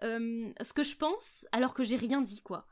euh, 0.02 0.52
ce 0.60 0.74
que 0.74 0.82
je 0.82 0.96
pense 0.96 1.46
alors 1.52 1.76
que 1.76 1.84
j'ai 1.84 1.98
rien 1.98 2.20
dit 2.20 2.41
quoi. 2.41 2.66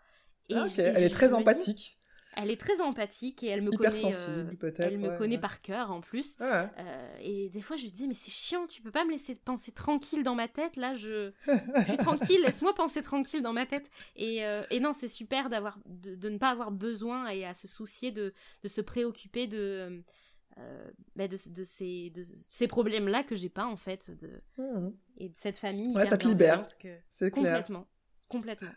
Et 0.50 0.56
ah, 0.56 0.66
elle 0.76 1.04
est 1.04 1.10
très 1.10 1.34
empathique. 1.34 2.01
Elle 2.38 2.50
est 2.50 2.60
très 2.60 2.80
empathique 2.80 3.44
et 3.44 3.48
elle 3.48 3.62
me 3.62 3.72
connaît. 3.72 4.16
Euh, 4.16 4.46
elle 4.80 5.00
me 5.00 5.18
connaît 5.18 5.38
par 5.38 5.62
cœur 5.62 5.92
en 5.92 6.02
plus. 6.02 6.38
Euh, 6.40 6.66
et 7.22 7.50
des 7.50 7.62
fois 7.62 7.76
je 7.76 7.84
lui 7.84 7.92
dis 7.92 8.08
mais 8.08 8.14
c'est 8.14 8.32
chiant, 8.32 8.68
tu 8.68 8.82
peux 8.82 8.92
pas 8.92 9.04
me 9.04 9.12
laisser 9.12 9.36
penser 9.36 9.72
tranquille 9.72 10.24
dans 10.24 10.36
ma 10.36 10.48
tête. 10.48 10.76
Là 10.78 10.96
je, 10.96 11.32
je 11.46 11.86
suis 11.88 11.98
tranquille, 11.98 12.42
laisse-moi 12.46 12.74
penser 12.74 13.02
tranquille 13.02 13.42
dans 13.42 13.54
ma 13.54 13.66
tête. 13.66 13.92
Et, 14.16 14.46
euh, 14.46 14.64
et 14.70 14.80
non 14.80 14.94
c'est 14.94 15.08
super 15.10 15.50
d'avoir 15.50 15.78
de, 15.86 16.16
de, 16.16 16.30
ne 16.30 16.38
pas 16.38 16.50
avoir 16.50 16.72
besoin 16.72 17.28
et 17.30 17.46
à 17.46 17.54
se 17.54 17.68
soucier 17.68 18.12
de, 18.12 18.34
de 18.64 18.68
se 18.68 18.82
préoccuper 18.82 19.48
de 19.48 20.04
bah, 21.16 21.28
de, 21.28 21.38
de, 21.50 21.64
ces, 21.64 22.12
de 22.12 22.24
ces 22.24 22.68
problèmes 22.68 23.08
là 23.08 23.24
que 23.24 23.36
j'ai 23.36 23.50
pas 23.50 23.66
en 23.66 23.78
fait 23.78 24.12
de 24.12 24.42
mmh. 24.58 24.92
et 25.18 25.30
de 25.30 25.38
cette 25.38 25.58
famille. 25.58 25.96
Ouais, 25.96 26.06
ça 26.06 26.18
te 26.18 26.28
libère. 26.28 26.66
C'est 27.10 27.32
complètement, 27.32 27.88
complètement. 28.28 28.70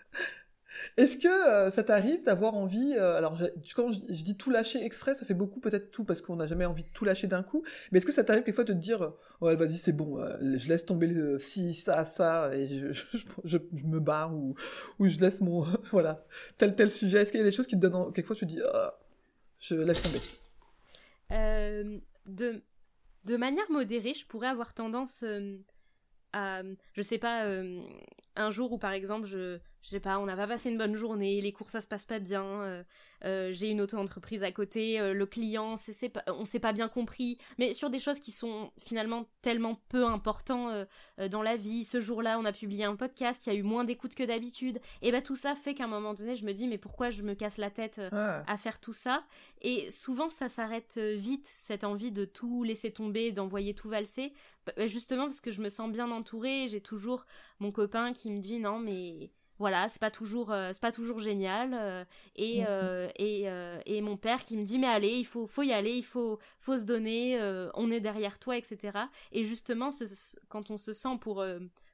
Est-ce 0.97 1.17
que 1.17 1.29
euh, 1.29 1.71
ça 1.71 1.83
t'arrive 1.83 2.25
d'avoir 2.25 2.55
envie, 2.55 2.95
euh, 2.97 3.17
alors 3.17 3.39
quand 3.75 3.91
je, 3.93 3.99
dis 4.23 4.37
tout 4.37 4.51
lâcher 4.51 4.85
exprès, 4.85 5.15
ça 5.15 5.25
fait 5.25 5.35
beaucoup 5.35 5.61
peut-être 5.61 5.91
tout 5.91 6.05
parce 6.05 6.21
qu'on 6.21 6.37
n'a 6.37 6.47
jamais 6.47 6.65
envie 6.65 6.85
de 6.85 6.89
tout 6.89 7.05
lâcher 7.05 7.27
d'un 7.27 7.43
coup, 7.43 7.65
mais 7.91 7.99
est-ce 7.99 8.07
que 8.07 8.13
ça 8.13 8.25
t'arrive 8.25 8.43
quelquefois 8.45 8.65
de 8.65 8.73
te 8.73 8.79
dire, 8.79 9.13
ouais 9.41 9.57
vas-y 9.57 9.77
c'est 9.77 9.93
bon, 9.93 10.21
euh, 10.21 10.37
je 10.57 10.69
laisse 10.69 10.85
tomber 10.85 11.07
le 11.07 11.39
si, 11.39 11.75
ça, 11.75 12.05
ça, 12.05 12.55
et 12.55 12.69
je, 12.69 13.19
je, 13.45 13.59
me 13.85 14.01
barre 14.01 14.35
ou, 14.35 14.55
ou 14.99 15.07
je 15.07 15.19
laisse 15.19 15.41
mon, 15.41 15.65
voilà, 15.91 16.25
tel 16.59 16.75
tel 16.75 16.91
sujet, 16.91 17.23
est-ce 17.23 17.31
qu'il 17.31 17.41
y 17.41 17.45
a 17.45 17.47
des 17.47 17.53
choses 17.53 17.67
qui 17.67 17.77
te 17.77 17.87
donnent, 17.87 18.13
quelquefois 18.13 18.37
tu 18.37 18.47
te 18.47 18.51
dis, 18.51 18.61
ah, 18.73 18.99
je 19.59 19.75
laisse 19.75 20.03
tomber? 20.03 20.21
De, 22.27 22.63
de 23.25 23.37
manière 23.37 23.71
modérée, 23.71 24.15
je 24.15 24.27
pourrais 24.27 24.49
avoir 24.49 24.73
tendance 24.73 25.25
à, 26.33 26.63
je 26.95 27.03
sais 27.03 27.19
pas, 27.19 27.45
un 28.37 28.51
jour 28.51 28.73
où 28.73 28.79
par 28.79 28.93
exemple 28.93 29.27
je 29.27 29.59
je 29.85 29.91
sais 29.91 30.01
pas, 30.01 30.19
on 30.19 30.25
n'a 30.25 30.35
pas 30.35 30.47
passé 30.47 30.71
une 30.71 30.79
bonne 30.79 30.95
journée, 30.95 31.43
les 31.43 31.53
cours 31.53 31.69
ça 31.69 31.83
se 31.83 31.87
passe 31.87 32.07
pas 32.07 32.19
bien, 32.19 32.43
euh, 32.43 32.83
euh, 33.27 33.53
j'ai 33.53 33.69
une 33.69 33.83
auto-entreprise 33.83 34.43
à 34.43 34.51
côté, 34.51 34.99
euh, 34.99 35.13
le 35.13 35.27
client, 35.27 35.77
c'est, 35.77 36.09
pas, 36.09 36.25
on 36.27 36.47
s'est 36.47 36.59
pas 36.59 36.73
bien 36.73 36.89
compris, 36.89 37.37
mais 37.59 37.75
sur 37.75 37.91
des 37.91 37.99
choses 37.99 38.19
qui 38.19 38.33
sont 38.33 38.73
finalement 38.79 39.29
tellement 39.43 39.79
peu 39.91 40.07
importantes 40.07 40.89
dans 41.31 41.43
la 41.43 41.57
vie. 41.57 41.85
Ce 41.85 42.01
jour-là, 42.01 42.39
on 42.39 42.47
a 42.47 42.53
publié 42.53 42.85
un 42.85 42.97
podcast, 42.97 43.47
il 43.47 43.53
y 43.53 43.57
a 43.57 43.59
eu 43.59 43.63
moins 43.63 43.85
d'écoute 43.85 44.15
que 44.15 44.23
d'habitude, 44.23 44.81
et 45.03 45.13
bah 45.13 45.21
tout 45.21 45.37
ça 45.37 45.55
fait 45.55 45.75
qu'à 45.75 45.85
un 45.85 45.89
moment 45.89 46.15
donné, 46.15 46.35
je 46.35 46.47
me 46.47 46.53
dis 46.53 46.67
mais 46.67 46.79
pourquoi 46.79 47.11
je 47.11 47.23
me 47.23 47.35
casse 47.35 47.59
la 47.59 47.71
tête 47.71 48.01
à 48.13 48.57
faire 48.57 48.81
tout 48.81 48.95
ça? 48.95 49.23
Et 49.61 49.91
souvent 49.91 50.31
ça 50.31 50.49
s'arrête 50.49 50.97
vite 50.97 51.53
cette 51.55 51.85
envie 51.85 52.11
de 52.11 52.25
tout 52.25 52.63
laisser 52.65 52.91
tomber, 52.91 53.33
d'envoyer 53.33 53.75
tout 53.75 53.91
valser, 53.91 54.33
justement 54.87 55.25
parce 55.25 55.43
que 55.43 55.51
je 55.51 55.61
me 55.61 55.69
sens 55.69 55.93
bien 55.93 56.11
entourée, 56.11 56.69
j'ai 56.69 56.81
toujours 56.81 57.27
mon 57.61 57.73
copain 57.73 58.13
qui 58.13 58.31
me 58.31 58.39
dit 58.39 58.59
non 58.59 58.79
mais 58.79 59.31
voilà 59.59 59.89
c'est 59.89 60.01
pas 60.01 60.11
toujours 60.11 60.53
euh, 60.53 60.71
c'est 60.73 60.83
pas 60.83 60.93
toujours 60.93 61.21
génial 61.21 61.75
euh, 61.75 62.05
et 62.37 62.61
mm, 62.61 62.63
mm. 62.63 62.67
Euh, 62.69 63.09
et, 63.17 63.97
et 63.97 64.01
mon 64.01 64.17
père 64.17 64.43
qui 64.43 64.57
me 64.57 64.65
dit 64.65 64.79
mais 64.79 64.87
allez 64.87 65.17
il 65.17 65.25
faut 65.25 65.47
faut 65.47 65.63
y 65.63 65.73
aller 65.73 65.93
il 65.93 66.05
faut 66.05 66.39
faut 66.59 66.77
se 66.77 66.85
donner 66.85 67.39
on 67.75 67.91
est 67.91 68.01
derrière 68.01 68.39
toi 68.39 68.57
etc 68.57 68.99
et 69.33 69.45
justement 69.45 69.91
quand 70.49 70.71
on 70.71 70.77
se 70.77 70.93
sent 70.93 71.17
pour 71.21 71.45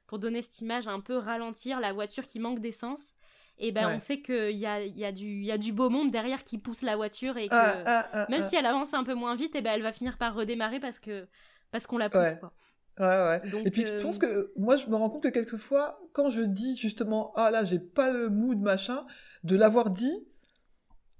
pour 0.07 0.19
donner 0.19 0.41
cette 0.41 0.59
image 0.61 0.87
un 0.87 0.99
peu 0.99 1.17
ralentir 1.17 1.79
la 1.79 1.93
voiture 1.93 2.25
qui 2.25 2.39
manque 2.39 2.59
d'essence 2.59 3.13
et 3.57 3.67
eh 3.67 3.71
ben 3.71 3.93
on 3.95 3.99
sait 3.99 4.21
qu'il 4.21 4.57
y 4.57 4.65
a, 4.65 4.83
y, 4.83 5.05
a 5.05 5.11
du, 5.11 5.43
y 5.43 5.51
a 5.51 5.57
du 5.59 5.71
beau 5.71 5.89
monde 5.89 6.09
derrière 6.09 6.43
qui 6.43 6.57
pousse 6.57 6.81
la 6.81 6.95
voiture 6.95 7.37
et 7.37 7.47
que 7.47 7.53
ah, 7.53 7.83
ah, 7.85 8.09
ah, 8.11 8.25
même 8.27 8.41
si 8.41 8.55
elle 8.55 8.65
avance 8.65 8.95
un 8.95 9.03
peu 9.03 9.13
moins 9.13 9.35
vite 9.35 9.53
et 9.53 9.59
eh 9.59 9.61
ben 9.61 9.73
elle 9.73 9.83
va 9.83 9.91
finir 9.91 10.17
par 10.17 10.33
redémarrer 10.33 10.79
parce 10.79 10.99
que 10.99 11.27
parce 11.69 11.85
qu'on 11.85 11.99
la 11.99 12.09
pousse 12.09 12.35
quoi 12.39 12.53
Ouais, 12.99 13.05
ouais. 13.05 13.41
et 13.65 13.71
puis, 13.71 13.85
je 13.85 14.01
pense 14.01 14.17
euh, 14.17 14.19
que 14.19 14.53
moi, 14.57 14.77
je 14.77 14.87
me 14.87 14.95
rends 14.95 15.09
compte 15.09 15.23
que 15.23 15.29
quelquefois, 15.29 15.99
quand 16.13 16.29
je 16.29 16.41
dis 16.41 16.75
justement, 16.77 17.31
ah 17.35 17.49
là, 17.49 17.63
j'ai 17.65 17.79
pas 17.79 18.11
le 18.11 18.29
mood, 18.29 18.59
machin, 18.59 19.05
de 19.43 19.55
l'avoir 19.55 19.89
dit, 19.89 20.27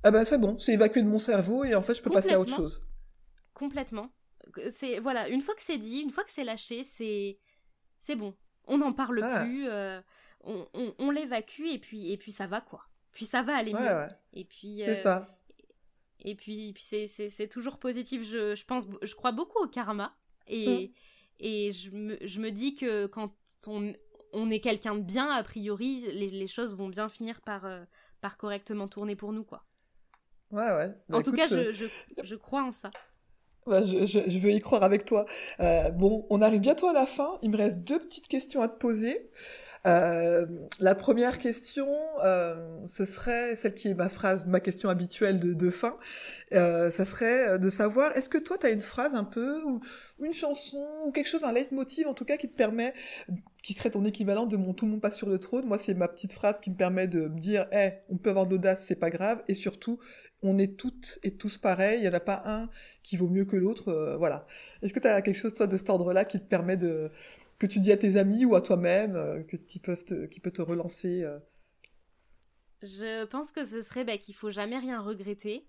ah 0.03 0.11
ben 0.11 0.25
c'est 0.25 0.37
bon, 0.37 0.59
c'est 0.59 0.73
évacué 0.73 1.01
de 1.01 1.07
mon 1.07 1.19
cerveau 1.19 1.63
et 1.63 1.75
en 1.75 1.81
fait, 1.81 1.95
je 1.95 2.01
peux 2.01 2.11
passer 2.11 2.33
à 2.33 2.39
autre 2.39 2.55
chose. 2.55 2.85
Complètement. 3.53 4.11
C'est 4.69 4.99
voilà, 4.99 5.29
une 5.29 5.41
fois 5.41 5.55
que 5.55 5.61
c'est 5.61 5.77
dit, 5.77 5.99
une 5.99 6.09
fois 6.09 6.23
que 6.23 6.31
c'est 6.31 6.43
lâché, 6.43 6.83
c'est 6.83 7.39
c'est 7.99 8.15
bon. 8.15 8.35
On 8.65 8.79
n'en 8.79 8.93
parle 8.93 9.23
plus, 9.43 9.67
euh, 9.69 10.01
on, 10.43 10.67
on, 10.97 11.11
l'évacue 11.11 11.67
et 11.67 11.77
puis 11.77 12.11
et 12.11 12.17
puis 12.17 12.31
ça 12.31 12.47
va 12.47 12.59
quoi. 12.61 12.87
Puis 13.11 13.25
ça 13.25 13.43
va 13.43 13.55
aller 13.55 13.73
mieux. 13.73 14.07
Et 14.33 14.45
puis 14.45 14.81
c'est 14.83 14.99
euh, 14.99 15.03
ça. 15.03 15.37
Et 16.23 16.35
puis, 16.35 16.73
puis 16.73 16.83
c'est 16.83 17.47
toujours 17.47 17.79
positif. 17.79 18.23
Je, 18.23 18.55
je 18.55 18.65
pense, 18.65 18.85
je 19.01 19.15
crois 19.15 19.31
beaucoup 19.31 19.59
au 19.63 19.67
karma 19.67 20.15
et 20.47 20.87
mmh. 20.87 20.91
Et 21.41 21.71
je 21.71 21.89
me, 21.89 22.17
je 22.21 22.39
me 22.39 22.51
dis 22.51 22.75
que 22.75 23.07
quand 23.07 23.33
on, 23.67 23.93
on 24.31 24.49
est 24.51 24.59
quelqu'un 24.59 24.95
de 24.95 25.01
bien, 25.01 25.29
a 25.29 25.43
priori, 25.43 26.05
les, 26.13 26.29
les, 26.29 26.47
choses 26.47 26.75
vont 26.75 26.87
bien 26.87 27.09
finir 27.09 27.41
par, 27.41 27.65
euh, 27.65 27.83
par 28.21 28.37
correctement 28.37 28.87
tourner 28.87 29.15
pour 29.15 29.33
nous, 29.33 29.43
quoi. 29.43 29.65
Ouais, 30.51 30.69
ouais. 30.71 30.91
Bah, 31.09 31.17
en 31.17 31.23
tout 31.23 31.31
cas, 31.31 31.47
je, 31.47 31.55
euh, 31.55 31.71
je, 31.71 31.85
je, 32.23 32.35
crois 32.35 32.63
en 32.63 32.71
ça. 32.71 32.91
Je, 33.67 34.05
je, 34.05 34.39
veux 34.39 34.51
y 34.51 34.59
croire 34.59 34.83
avec 34.83 35.05
toi. 35.05 35.25
Euh, 35.59 35.89
bon, 35.89 36.25
on 36.29 36.41
arrive 36.41 36.61
bientôt 36.61 36.87
à 36.87 36.93
la 36.93 37.07
fin. 37.07 37.39
Il 37.41 37.51
me 37.51 37.57
reste 37.57 37.79
deux 37.79 37.99
petites 37.99 38.27
questions 38.27 38.61
à 38.61 38.67
te 38.67 38.77
poser. 38.77 39.31
Euh, 39.87 40.45
la 40.79 40.93
première 40.93 41.39
question, 41.39 41.87
euh, 42.23 42.85
ce 42.85 43.05
serait 43.05 43.55
celle 43.55 43.73
qui 43.73 43.87
est 43.87 43.93
ma 43.95 44.09
phrase, 44.09 44.45
ma 44.47 44.59
question 44.59 44.89
habituelle 44.89 45.39
de, 45.39 45.53
de 45.53 45.69
fin. 45.71 45.97
Euh, 46.53 46.91
ça 46.91 47.05
serait 47.05 47.57
de 47.57 47.69
savoir, 47.69 48.15
est-ce 48.15 48.29
que 48.29 48.37
toi, 48.37 48.57
tu 48.59 48.67
as 48.67 48.69
une 48.69 48.81
phrase 48.81 49.15
un 49.15 49.23
peu, 49.23 49.63
ou 49.63 49.81
une 50.23 50.33
chanson, 50.33 50.85
ou 51.05 51.11
quelque 51.11 51.29
chose, 51.29 51.43
un 51.43 51.51
leitmotiv 51.51 52.07
en 52.07 52.13
tout 52.13 52.25
cas, 52.25 52.37
qui 52.37 52.47
te 52.47 52.55
permet, 52.55 52.93
qui 53.63 53.73
serait 53.73 53.89
ton 53.89 54.05
équivalent 54.05 54.45
de 54.45 54.57
mon 54.57 54.73
tout 54.73 54.85
le 54.85 54.91
monde 54.91 55.01
passe 55.01 55.15
sur 55.15 55.29
le 55.29 55.39
trône. 55.39 55.65
Moi, 55.65 55.77
c'est 55.79 55.93
ma 55.95 56.07
petite 56.07 56.33
phrase 56.33 56.59
qui 56.61 56.69
me 56.69 56.75
permet 56.75 57.07
de 57.07 57.27
me 57.27 57.39
dire, 57.39 57.67
eh, 57.71 57.91
on 58.09 58.17
peut 58.17 58.29
avoir 58.29 58.45
de 58.45 58.51
l'audace, 58.51 58.85
c'est 58.87 58.99
pas 58.99 59.09
grave, 59.09 59.41
et 59.47 59.55
surtout, 59.55 59.99
on 60.43 60.57
est 60.57 60.77
toutes 60.77 61.19
et 61.23 61.35
tous 61.35 61.57
pareils, 61.57 61.99
il 61.99 62.01
n'y 62.01 62.09
en 62.09 62.13
a 62.13 62.19
pas 62.19 62.43
un 62.45 62.69
qui 63.03 63.17
vaut 63.17 63.29
mieux 63.29 63.45
que 63.45 63.55
l'autre, 63.55 63.89
euh, 63.89 64.17
voilà. 64.17 64.45
Est-ce 64.81 64.93
que 64.93 64.99
tu 64.99 65.07
as 65.07 65.21
quelque 65.21 65.37
chose, 65.37 65.53
toi, 65.53 65.67
de 65.67 65.77
cet 65.77 65.89
ordre-là 65.89 66.25
qui 66.25 66.39
te 66.39 66.45
permet 66.45 66.77
de, 66.77 67.11
que 67.61 67.67
tu 67.67 67.79
dis 67.79 67.91
à 67.91 67.97
tes 67.97 68.17
amis 68.17 68.43
ou 68.43 68.55
à 68.55 68.61
toi-même, 68.61 69.15
euh, 69.15 69.43
que 69.43 69.55
qui 69.55 69.79
peuvent 69.79 70.03
qui 70.29 70.39
peut 70.39 70.49
te 70.49 70.63
relancer 70.63 71.23
euh? 71.23 71.37
Je 72.81 73.25
pense 73.25 73.51
que 73.51 73.63
ce 73.63 73.81
serait 73.81 74.03
bah, 74.03 74.17
qu'il 74.17 74.33
faut 74.33 74.49
jamais 74.49 74.79
rien 74.79 74.99
regretter. 74.99 75.67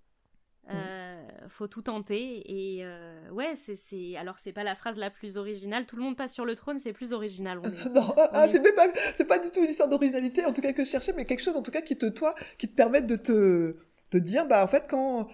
Mmh. 0.65 0.71
Euh, 0.71 1.49
faut 1.49 1.67
tout 1.67 1.83
tenter 1.83 2.41
et 2.47 2.87
ouais 3.33 3.57
c'est 3.57 3.75
c'est 3.75 4.17
alors 4.17 4.39
c'est 4.39 4.53
pas 4.53 4.63
la 4.63 4.77
phrase 4.77 4.97
la 4.97 5.11
plus 5.11 5.37
originale 5.37 5.87
tout 5.87 5.97
le 5.97 6.03
monde 6.03 6.17
passe 6.17 6.33
sur 6.33 6.45
le 6.45 6.55
trône 6.55 6.79
c'est 6.79 6.93
plus 6.93 7.13
original 7.13 7.61
non 7.93 8.15
ah, 8.17 8.47
c'est 8.49 8.63
pas 8.73 8.87
c'est 9.17 9.25
pas 9.25 9.41
du 9.41 9.51
tout 9.51 9.61
une 9.61 9.71
histoire 9.71 9.89
d'originalité 9.89 10.45
en 10.45 10.53
tout 10.53 10.61
cas 10.61 10.73
que 10.73 10.85
je 10.85 10.91
cherchais 10.91 11.13
mais 11.15 11.25
quelque 11.25 11.43
chose 11.43 11.57
en 11.57 11.63
tout 11.63 11.73
cas 11.73 11.81
qui 11.81 11.99
te 11.99 12.07
toi 12.07 12.37
qui 12.59 12.69
te 12.69 12.77
permette 12.77 13.09
de 13.09 13.17
te 13.17 13.77
de 14.13 14.19
dire 14.21 14.47
bah 14.47 14.63
en 14.63 14.69
fait 14.69 14.85
quand 14.89 15.27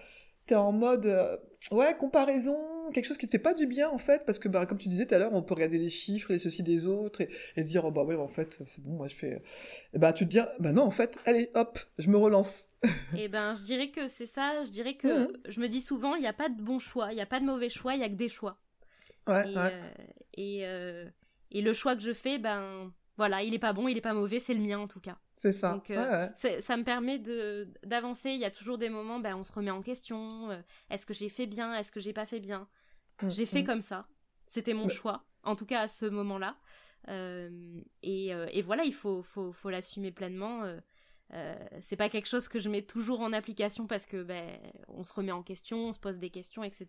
t'es 0.47 0.55
en 0.55 0.71
mode 0.71 1.39
ouais 1.71 1.95
comparaison 1.95 2.57
quelque 2.91 3.05
chose 3.05 3.17
qui 3.17 3.25
te 3.25 3.31
fait 3.31 3.39
pas 3.39 3.53
du 3.53 3.67
bien 3.67 3.89
en 3.89 3.97
fait, 3.97 4.25
parce 4.25 4.39
que 4.39 4.47
bah, 4.47 4.65
comme 4.65 4.77
tu 4.77 4.89
disais 4.89 5.05
tout 5.05 5.15
à 5.15 5.19
l'heure, 5.19 5.33
on 5.33 5.41
peut 5.41 5.53
regarder 5.53 5.77
les 5.77 5.89
chiffres, 5.89 6.31
les 6.31 6.39
ceci 6.39 6.63
des 6.63 6.87
autres, 6.87 7.21
et, 7.21 7.29
se 7.55 7.67
dire 7.67 7.85
oh, 7.85 7.91
bah 7.91 8.03
ouais 8.03 8.15
en 8.15 8.27
fait 8.27 8.59
c'est 8.65 8.83
bon, 8.83 8.91
moi 8.91 9.07
je 9.07 9.15
fais, 9.15 9.41
et 9.93 9.99
bah 9.99 10.13
tu 10.13 10.25
te 10.25 10.31
dis 10.31 10.39
bah 10.59 10.71
non 10.71 10.83
en 10.83 10.91
fait, 10.91 11.17
allez 11.25 11.51
hop, 11.53 11.79
je 11.97 12.09
me 12.09 12.17
relance. 12.17 12.67
et 12.83 12.87
eh 13.23 13.27
ben 13.27 13.55
je 13.55 13.63
dirais 13.63 13.89
que 13.89 14.07
c'est 14.07 14.25
ça, 14.25 14.63
je 14.63 14.71
dirais 14.71 14.95
que 14.95 15.25
mmh. 15.25 15.33
je 15.49 15.59
me 15.59 15.67
dis 15.67 15.81
souvent 15.81 16.15
il 16.15 16.21
n'y 16.21 16.27
a 16.27 16.33
pas 16.33 16.49
de 16.49 16.61
bon 16.61 16.79
choix, 16.79 17.11
il 17.11 17.15
n'y 17.15 17.21
a 17.21 17.25
pas 17.25 17.39
de 17.39 17.45
mauvais 17.45 17.69
choix, 17.69 17.95
il 17.95 18.01
y 18.01 18.03
a 18.03 18.09
que 18.09 18.15
des 18.15 18.29
choix. 18.29 18.57
Ouais, 19.27 19.51
et, 19.51 19.57
euh, 19.57 19.69
et, 20.33 20.59
euh, 20.63 21.05
et, 21.51 21.61
le 21.61 21.73
choix 21.73 21.95
que 21.95 22.01
je 22.01 22.13
fais, 22.13 22.39
ben 22.39 22.91
voilà, 23.17 23.43
il 23.43 23.53
est 23.53 23.59
pas 23.59 23.73
bon, 23.73 23.87
il 23.87 23.97
est 23.97 24.01
pas 24.01 24.13
mauvais, 24.13 24.39
c'est 24.39 24.53
le 24.53 24.61
mien 24.61 24.79
en 24.79 24.87
tout 24.87 25.01
cas. 25.01 25.17
C'est 25.39 25.53
ça. 25.53 25.71
Donc, 25.71 25.91
ça 26.35 26.77
me 26.77 26.83
permet 26.83 27.17
de 27.17 27.69
d'avancer. 27.85 28.31
Il 28.31 28.39
y 28.39 28.45
a 28.45 28.51
toujours 28.51 28.77
des 28.77 28.89
moments, 28.89 29.19
ben, 29.19 29.35
on 29.35 29.43
se 29.43 29.53
remet 29.53 29.71
en 29.71 29.81
question. 29.81 30.49
Est-ce 30.89 31.05
que 31.05 31.13
j'ai 31.13 31.29
fait 31.29 31.45
bien 31.45 31.73
Est-ce 31.75 31.91
que 31.91 32.01
j'ai 32.01 32.11
pas 32.13 32.25
fait 32.25 32.41
bien? 32.41 32.67
J'ai 33.27 33.45
fait 33.45 33.63
comme 33.63 33.81
ça. 33.81 34.01
C'était 34.45 34.73
mon 34.73 34.89
choix, 34.89 35.25
en 35.43 35.55
tout 35.55 35.65
cas 35.65 35.81
à 35.81 35.87
ce 35.87 36.05
moment-là. 36.05 36.57
Et, 38.01 38.27
et, 38.27 38.61
voilà, 38.61 38.83
il 38.83 38.93
faut, 38.93 39.23
faut, 39.23 39.51
faut 39.51 39.69
l'assumer 39.69 40.11
pleinement. 40.11 40.63
Euh, 41.33 41.55
c'est 41.81 41.95
pas 41.95 42.09
quelque 42.09 42.27
chose 42.27 42.47
que 42.47 42.59
je 42.59 42.69
mets 42.69 42.81
toujours 42.81 43.19
en 43.19 43.33
application 43.33 43.85
parce 43.85 44.07
que 44.07 44.23
ben 44.23 44.49
on 44.87 45.03
se 45.03 45.13
remet 45.13 45.31
en 45.31 45.43
question, 45.43 45.89
on 45.89 45.91
se 45.91 45.99
pose 45.99 46.17
des 46.17 46.31
questions, 46.31 46.63
etc. 46.63 46.87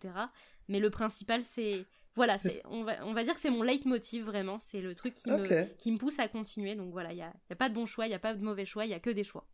Mais 0.67 0.79
le 0.79 0.89
principal 0.89 1.43
c'est 1.43 1.85
voilà, 2.15 2.39
c'est 2.39 2.61
on 2.65 2.83
va 2.83 3.05
on 3.05 3.13
va 3.13 3.23
dire 3.23 3.35
que 3.35 3.39
c'est 3.39 3.51
mon 3.51 3.61
leitmotiv 3.61 4.25
vraiment, 4.25 4.59
c'est 4.59 4.81
le 4.81 4.95
truc 4.95 5.13
qui 5.13 5.29
me 5.29 5.65
qui 5.77 5.91
me 5.91 5.97
pousse 5.97 6.17
à 6.17 6.27
continuer. 6.27 6.75
Donc 6.75 6.91
voilà, 6.91 7.13
il 7.13 7.19
y 7.19 7.21
a, 7.21 7.31
y 7.49 7.53
a, 7.53 7.55
pas 7.55 7.69
de 7.69 7.75
bon 7.75 7.85
choix, 7.85 8.07
il 8.07 8.11
y 8.11 8.15
a 8.15 8.19
pas 8.19 8.33
de 8.33 8.43
mauvais 8.43 8.65
choix, 8.65 8.85
il 8.85 8.89
y 8.89 8.95
a 8.95 8.99
que 8.99 9.11
des 9.11 9.23
choix. 9.23 9.45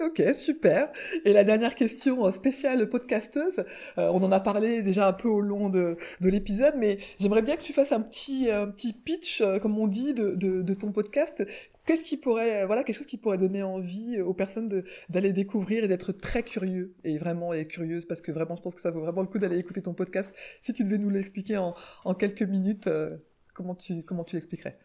Ok, 0.00 0.20
super. 0.34 0.90
Et 1.24 1.32
la 1.32 1.44
dernière 1.44 1.74
question 1.76 2.26
euh, 2.26 2.32
spéciale 2.32 2.88
podcasteuse, 2.88 3.64
euh, 3.98 4.08
on 4.12 4.22
en 4.22 4.32
a 4.32 4.40
parlé 4.40 4.82
déjà 4.82 5.06
un 5.06 5.12
peu 5.12 5.28
au 5.28 5.40
long 5.40 5.68
de, 5.68 5.96
de 6.20 6.28
l'épisode, 6.28 6.74
mais 6.76 6.98
j'aimerais 7.20 7.42
bien 7.42 7.56
que 7.56 7.62
tu 7.62 7.72
fasses 7.72 7.92
un 7.92 8.00
petit, 8.00 8.50
un 8.50 8.66
petit 8.68 8.92
pitch, 8.92 9.42
comme 9.60 9.78
on 9.78 9.86
dit, 9.86 10.12
de, 10.14 10.34
de, 10.34 10.74
ton 10.74 10.90
podcast. 10.90 11.44
Qu'est-ce 11.86 12.04
qui 12.04 12.16
pourrait, 12.16 12.64
voilà, 12.66 12.84
quelque 12.84 12.96
chose 12.96 13.06
qui 13.06 13.16
pourrait 13.16 13.38
donner 13.38 13.62
envie 13.62 14.20
aux 14.20 14.34
personnes 14.34 14.82
d'aller 15.08 15.32
découvrir 15.32 15.84
et 15.84 15.88
d'être 15.88 16.12
très 16.12 16.42
curieux 16.42 16.94
et 17.04 17.18
vraiment 17.18 17.52
et 17.52 17.66
curieuse 17.66 18.06
parce 18.06 18.20
que 18.20 18.32
vraiment, 18.32 18.56
je 18.56 18.62
pense 18.62 18.74
que 18.74 18.80
ça 18.80 18.90
vaut 18.90 19.00
vraiment 19.00 19.22
le 19.22 19.28
coup 19.28 19.38
d'aller 19.38 19.58
écouter 19.58 19.82
ton 19.82 19.94
podcast. 19.94 20.34
Si 20.62 20.72
tu 20.72 20.84
devais 20.84 20.98
nous 20.98 21.10
l'expliquer 21.10 21.58
en, 21.58 21.74
en, 22.04 22.14
quelques 22.14 22.42
minutes, 22.42 22.86
euh, 22.86 23.16
comment 23.54 23.74
tu 23.74 24.02
comment 24.04 24.24
tu 24.24 24.36
l'expliquerais? 24.36 24.78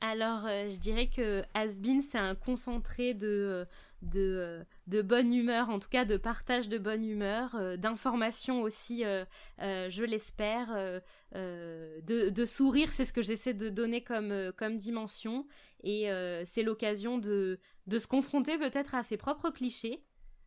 Alors, 0.00 0.46
euh, 0.46 0.70
je 0.70 0.78
dirais 0.78 1.08
que 1.08 1.42
Asbin, 1.54 2.00
c'est 2.00 2.18
un 2.18 2.34
concentré 2.34 3.14
de 3.14 3.66
de, 4.02 4.64
de, 4.86 5.02
bonne 5.02 5.32
humeur, 5.32 5.68
en 5.68 5.78
tout 5.78 5.88
cas 5.88 6.04
de 6.04 6.16
partage 6.16 6.68
de 6.68 6.78
bonne 6.78 7.04
humeur, 7.04 7.54
euh, 7.54 7.76
d'information 7.76 8.62
aussi, 8.62 9.04
je 9.58 10.04
l'espère, 10.04 11.00
de, 11.34 12.44
sourire, 12.44 12.92
c'est 12.92 13.04
ce 13.04 13.12
que 13.12 13.22
j'essaie 13.22 13.54
de 13.54 13.68
donner 13.68 14.02
comme, 14.02 14.78
dimension, 14.78 15.46
et 15.82 16.10
euh, 16.10 16.44
c'est 16.44 16.62
l'occasion 16.62 17.18
de 17.18 17.58
se 17.88 18.06
confronter 18.06 18.58
peut-être 18.58 18.94
à 18.94 19.02
ses 19.02 19.16
propres 19.16 19.50
clichés, 19.50 20.02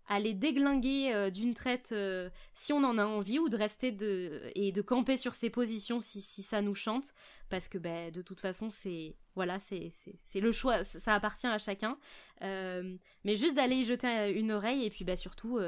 à 0.10 0.20
les 0.20 0.34
déglinguer 0.34 1.14
euh, 1.14 1.30
d'une 1.30 1.54
traite 1.54 1.92
euh, 1.92 2.32
si 2.56 2.74
on 2.74 2.84
en 2.84 2.98
a 2.98 3.06
envie, 3.06 3.38
ou 3.38 3.48
de 3.48 3.56
rester 3.56 3.92
de, 3.92 4.42
et 4.56 4.72
de 4.72 4.82
camper 4.82 5.18
sur 5.18 5.36
ses 5.36 5.52
positions 5.52 6.02
si, 6.02 6.20
si 6.20 6.42
ça 6.42 6.62
nous 6.62 6.74
chante, 6.74 7.14
parce 7.50 7.70
que 7.70 7.78
ben, 7.78 8.12
de 8.12 8.24
toute 8.24 8.40
façon, 8.42 8.70
c'est 8.72 9.16
voilà, 9.36 9.60
c'est 9.60 9.94
le 10.36 10.52
choix, 10.52 10.84
ça, 10.84 11.14
appartient 11.14 11.48
à 11.48 11.60
chacun. 11.60 11.98
mais 12.42 13.36
juste 13.36 13.54
d'aller 13.54 13.78
y 13.78 13.86
jeter 13.86 14.34
une 14.36 14.52
oreille, 14.52 14.84
et 14.84 14.90
puis 14.90 15.06
ben, 15.06 15.16
surtout, 15.16 15.60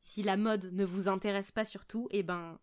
si 0.00 0.22
la 0.22 0.36
mode 0.36 0.74
ne 0.74 0.84
vous 0.84 1.08
intéresse 1.08 1.52
pas 1.52 1.64
surtout, 1.64 2.08
et 2.10 2.18
eh 2.18 2.22
ben 2.22 2.58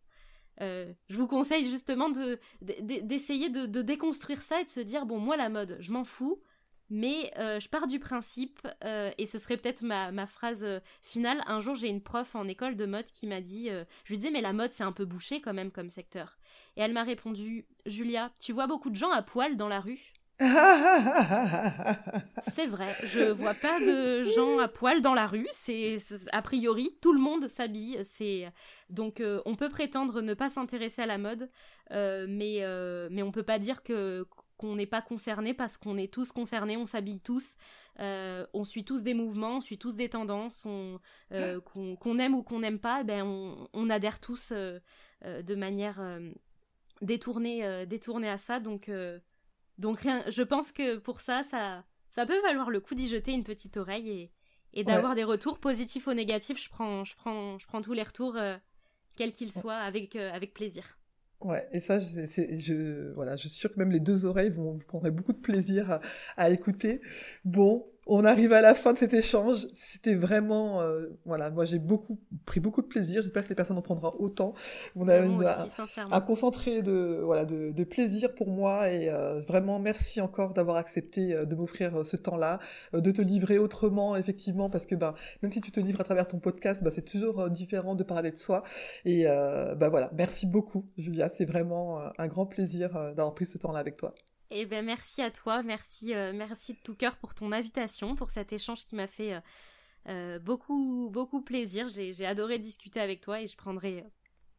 je 0.59 1.17
vous 1.17 1.25
conseille 1.25 1.65
justement 1.65 2.09
de 2.09 2.39
d'essayer 2.61 3.49
de, 3.49 3.65
de, 3.65 3.81
déconstruire 3.81 4.43
ça 4.43 4.61
et 4.61 4.65
de 4.65 4.69
se 4.69 4.81
dire 4.81 5.07
bon 5.07 5.17
moi 5.17 5.35
la 5.35 5.49
mode 5.49 5.77
je 5.79 5.91
m'en 5.91 6.03
fous 6.03 6.39
mais 6.91 7.31
euh, 7.37 7.59
je 7.59 7.69
pars 7.69 7.87
du 7.87 7.99
principe 7.99 8.67
euh, 8.83 9.11
et 9.17 9.25
ce 9.25 9.37
serait 9.37 9.57
peut-être 9.57 9.81
ma, 9.81 10.11
ma, 10.11 10.27
phrase 10.27 10.63
euh, 10.63 10.79
finale 11.01 11.41
un 11.47 11.61
jour 11.61 11.73
j'ai 11.73 11.87
une 11.87 12.01
prof 12.01 12.35
en 12.35 12.47
école 12.47 12.75
de 12.75 12.85
mode 12.85 13.05
qui 13.05 13.25
m'a 13.27 13.39
dit 13.39 13.69
je 14.03 14.11
lui 14.11 14.17
disais 14.17 14.29
mais 14.29 14.41
la 14.41 14.53
mode 14.53 14.73
c'est 14.73 14.83
un 14.83 14.91
peu 14.91 15.05
bouché 15.05 15.41
quand 15.41 15.53
même 15.53 15.71
comme 15.71 15.89
secteur 15.89 16.37
et 16.75 16.81
elle 16.81 16.91
m'a 16.91 17.03
répondu 17.03 17.65
Julia 17.85 18.31
tu 18.39 18.51
vois 18.51 18.67
beaucoup 18.67 18.89
de 18.89 18.95
gens 18.95 19.11
à 19.11 19.21
poil 19.21 19.55
dans 19.55 19.69
la 19.69 19.79
rue? 19.79 20.13
C'est 22.39 22.65
vrai, 22.65 22.95
je 23.03 23.29
vois 23.29 23.53
pas 23.53 23.79
de 23.79 24.23
gens 24.23 24.57
à 24.57 24.67
poil 24.67 25.03
dans 25.03 25.13
la 25.13 25.27
rue. 25.27 25.47
C'est 25.53 25.97
a 26.31 26.41
priori 26.41 26.97
tout 26.99 27.13
le 27.13 27.19
monde 27.19 27.47
s'habille. 27.47 27.99
C'est 28.03 28.51
donc 28.89 29.21
euh, 29.21 29.41
on 29.45 29.53
peut 29.53 29.69
prétendre 29.69 30.21
ne 30.21 30.33
pas 30.33 30.49
s'intéresser 30.49 31.03
à 31.03 31.05
la 31.05 31.19
mode, 31.19 31.47
euh, 31.91 32.25
mais 32.27 32.59
euh, 32.61 33.07
mais 33.11 33.21
on 33.21 33.31
peut 33.31 33.43
pas 33.43 33.59
dire 33.59 33.83
que 33.83 34.25
qu'on 34.61 34.75
n'est 34.75 34.85
pas 34.85 35.01
concerné 35.01 35.53
parce 35.53 35.77
qu'on 35.77 35.97
est 35.97 36.13
tous 36.13 36.31
concernés, 36.31 36.77
on 36.77 36.85
s'habille 36.85 37.19
tous, 37.19 37.55
on 37.99 38.63
suit 38.63 38.85
tous 38.85 39.01
des 39.03 39.13
mouvements, 39.13 39.57
on 39.57 39.61
suit 39.61 39.77
tous 39.77 39.95
des 39.95 40.09
tendances, 40.09 40.61
qu'on 40.61 42.19
aime 42.19 42.35
ou 42.35 42.43
qu'on 42.43 42.59
n'aime 42.59 42.79
pas, 42.79 43.03
ben 43.03 43.23
on, 43.27 43.67
on, 43.73 43.89
adhère 43.89 44.19
tous 44.19 44.51
de 44.51 45.55
manière 45.55 46.01
détournée, 47.01 47.85
détournée 47.85 48.29
à 48.29 48.37
ça. 48.37 48.59
Donc 48.59 48.89
donc 49.81 49.99
rien, 49.99 50.23
je 50.29 50.43
pense 50.43 50.71
que 50.71 50.97
pour 50.97 51.19
ça, 51.19 51.41
ça, 51.43 51.83
ça 52.11 52.25
peut 52.25 52.39
valoir 52.41 52.69
le 52.69 52.79
coup 52.79 52.93
d'y 52.93 53.07
jeter 53.07 53.31
une 53.31 53.43
petite 53.43 53.77
oreille 53.77 54.09
et, 54.09 54.31
et 54.73 54.83
d'avoir 54.83 55.15
des 55.15 55.23
retours 55.23 55.59
positifs 55.59 56.07
ou 56.07 56.13
négatifs. 56.13 56.63
Je 56.63 56.69
prends, 56.69 57.03
je 57.03 57.15
prends, 57.15 57.57
je 57.57 57.65
prends 57.65 57.81
tous 57.81 57.93
les 57.93 58.03
retours, 58.03 58.35
euh, 58.35 58.57
quels 59.15 59.33
qu'ils 59.33 59.51
soient, 59.51 59.77
avec, 59.77 60.15
euh, 60.15 60.31
avec 60.31 60.53
plaisir. 60.53 60.99
Ouais, 61.41 61.67
et 61.71 61.79
ça, 61.79 61.97
je, 61.97 63.11
voilà, 63.13 63.35
je 63.35 63.41
suis 63.47 63.49
sûre 63.49 63.73
que 63.73 63.79
même 63.79 63.91
les 63.91 63.99
deux 63.99 64.25
oreilles 64.25 64.51
vont, 64.51 64.73
vous 64.73 64.85
prendrez 64.85 65.09
beaucoup 65.09 65.33
de 65.33 65.39
plaisir 65.39 65.99
à 66.37 66.49
écouter. 66.51 67.01
Bon, 67.45 67.90
on 68.07 68.25
arrive 68.25 68.51
à 68.53 68.61
la 68.61 68.73
fin 68.73 68.93
de 68.93 68.97
cet 68.97 69.13
échange. 69.13 69.67
C'était 69.75 70.15
vraiment, 70.15 70.81
euh, 70.81 71.07
voilà, 71.25 71.51
moi 71.51 71.65
j'ai 71.65 71.79
beaucoup 71.79 72.19
pris 72.45 72.59
beaucoup 72.59 72.81
de 72.81 72.87
plaisir. 72.87 73.21
J'espère 73.21 73.43
que 73.43 73.49
les 73.49 73.55
personnes 73.55 73.77
en 73.77 73.81
prendront 73.81 74.13
autant. 74.17 74.53
On 74.95 75.07
a 75.07 75.21
un, 75.21 76.21
concentré 76.21 76.81
de, 76.81 77.21
voilà, 77.23 77.45
de, 77.45 77.83
plaisir 77.83 78.33
pour 78.33 78.49
moi 78.49 78.89
et 78.89 79.09
euh, 79.09 79.41
vraiment 79.41 79.79
merci 79.79 80.21
encore 80.21 80.53
d'avoir 80.53 80.77
accepté 80.77 81.33
euh, 81.33 81.45
de 81.45 81.55
m'offrir 81.55 82.05
ce 82.05 82.15
temps-là, 82.15 82.59
de 82.93 83.11
te 83.11 83.21
livrer 83.21 83.57
autrement 83.57 84.15
effectivement 84.15 84.69
parce 84.69 84.85
que 84.85 84.95
ben 84.95 85.13
même 85.41 85.51
si 85.51 85.61
tu 85.61 85.71
te 85.71 85.79
livres 85.79 85.99
à 86.01 86.03
travers 86.03 86.27
ton 86.27 86.39
podcast, 86.39 86.83
ben, 86.83 86.91
c'est 86.93 87.05
toujours 87.05 87.49
différent 87.49 87.95
de 87.95 88.03
parler 88.03 88.31
de 88.31 88.37
soi. 88.37 88.63
Et 89.05 89.25
ben 89.25 89.89
voilà, 89.89 90.09
merci 90.13 90.45
beaucoup 90.47 90.85
Julia. 90.97 91.29
C'est 91.35 91.45
vraiment 91.45 91.99
un 92.17 92.27
grand 92.27 92.45
plaisir 92.45 92.91
d'avoir 93.15 93.33
pris 93.33 93.45
ce 93.45 93.57
temps-là 93.57 93.79
avec 93.79 93.97
toi. 93.97 94.13
Eh 94.53 94.65
ben 94.65 94.85
merci 94.85 95.21
à 95.21 95.31
toi, 95.31 95.63
merci, 95.63 96.13
euh, 96.13 96.33
merci 96.35 96.73
de 96.73 96.79
tout 96.83 96.93
cœur 96.93 97.15
pour 97.15 97.33
ton 97.33 97.53
invitation, 97.53 98.15
pour 98.15 98.31
cet 98.31 98.51
échange 98.51 98.83
qui 98.83 98.95
m'a 98.95 99.07
fait 99.07 99.33
euh, 99.33 99.39
euh, 100.09 100.39
beaucoup, 100.39 101.09
beaucoup 101.09 101.41
plaisir. 101.41 101.87
J'ai 101.87 102.25
adoré 102.25 102.59
discuter 102.59 102.99
avec 102.99 103.21
toi 103.21 103.39
et 103.39 103.47
je 103.47 103.55
prendrai 103.55 104.03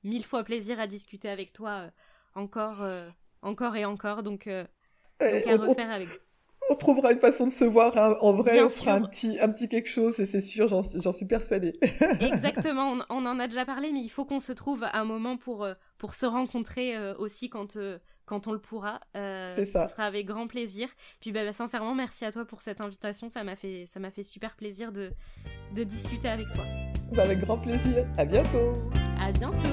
mille 0.03 0.25
fois 0.25 0.45
plaisir 0.45 0.81
à 0.81 0.87
discuter 0.87 1.29
avec 1.29 1.53
toi 1.53 1.91
encore, 2.35 2.83
encore 3.43 3.77
et 3.77 3.85
encore. 3.85 4.23
Donc, 4.23 4.49
donc 4.49 5.47
à 5.47 5.57
refaire 5.57 5.91
avec 5.91 6.09
on 6.71 6.77
trouvera 6.77 7.11
une 7.11 7.19
façon 7.19 7.49
de 7.49 7.53
se 7.53 7.65
voir 7.65 7.99
hein. 7.99 8.17
en 8.21 8.35
vrai, 8.35 8.63
on 8.63 8.69
fera 8.69 8.95
un 8.95 9.03
petit, 9.03 9.37
un 9.41 9.49
petit 9.49 9.69
quelque 9.69 9.89
chose, 9.89 10.21
et 10.21 10.27
c'est 10.27 10.41
sûr, 10.41 10.69
j'en 10.69 11.13
suis 11.13 11.27
persuadée. 11.27 11.77
Exactement, 12.21 12.99
on, 13.11 13.27
en 13.27 13.41
a 13.41 13.49
déjà 13.49 13.65
parlé, 13.65 13.91
mais 13.93 14.01
il 14.01 14.09
faut 14.09 14.25
qu'on 14.25 14.39
se 14.39 14.53
trouve 14.53 14.87
un 14.93 15.05
moment 15.05 15.37
pour, 15.37 15.67
pour 15.99 16.15
se 16.15 16.25
rencontrer 16.25 16.97
aussi 17.15 17.51
quand, 17.51 17.77
quand 18.33 18.47
on 18.47 18.53
le 18.53 18.59
pourra. 18.59 18.99
Euh, 19.15 19.55
ce 19.59 19.65
sera 19.65 20.05
avec 20.05 20.25
grand 20.25 20.47
plaisir. 20.47 20.89
Puis 21.21 21.33
bah, 21.33 21.45
bah, 21.45 21.53
sincèrement, 21.53 21.95
merci 21.95 22.25
à 22.25 22.33
toi 22.33 22.47
pour 22.47 22.63
cette 22.63 22.81
invitation. 22.81 23.29
Ça 23.29 23.45
m'a 23.45 23.57
fait, 23.57 23.85
ça 23.93 24.01
m'a 24.01 24.11
fait 24.11 24.23
super 24.23 24.57
plaisir 24.57 24.91
de, 24.91 25.11
de 25.75 25.85
discuter 25.85 26.31
avec 26.31 26.47
toi. 26.55 26.65
Bah, 27.15 27.25
avec 27.25 27.41
grand 27.41 27.59
plaisir. 27.59 28.07
À 28.17 28.25
bientôt. 28.25 28.73
À 29.21 29.33
bientôt. 29.33 29.69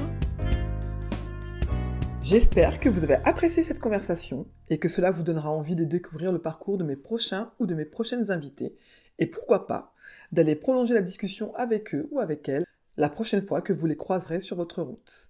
J'espère 2.21 2.81
que 2.81 2.89
vous 2.89 3.05
avez 3.05 3.15
apprécié 3.23 3.63
cette 3.63 3.79
conversation 3.79 4.45
et 4.69 4.77
que 4.77 4.89
cela 4.89 5.09
vous 5.09 5.23
donnera 5.23 5.51
envie 5.51 5.77
de 5.77 5.85
découvrir 5.85 6.33
le 6.33 6.41
parcours 6.41 6.77
de 6.77 6.83
mes 6.83 6.97
prochains 6.97 7.53
ou 7.59 7.65
de 7.65 7.75
mes 7.75 7.85
prochaines 7.85 8.29
invités. 8.29 8.75
Et 9.19 9.27
pourquoi 9.27 9.67
pas 9.67 9.93
d'aller 10.33 10.57
prolonger 10.57 10.93
la 10.93 11.01
discussion 11.01 11.55
avec 11.55 11.95
eux 11.95 12.09
ou 12.11 12.19
avec 12.19 12.49
elles 12.49 12.65
la 12.97 13.07
prochaine 13.07 13.45
fois 13.45 13.61
que 13.61 13.71
vous 13.71 13.85
les 13.85 13.95
croiserez 13.95 14.41
sur 14.41 14.57
votre 14.57 14.81
route. 14.81 15.29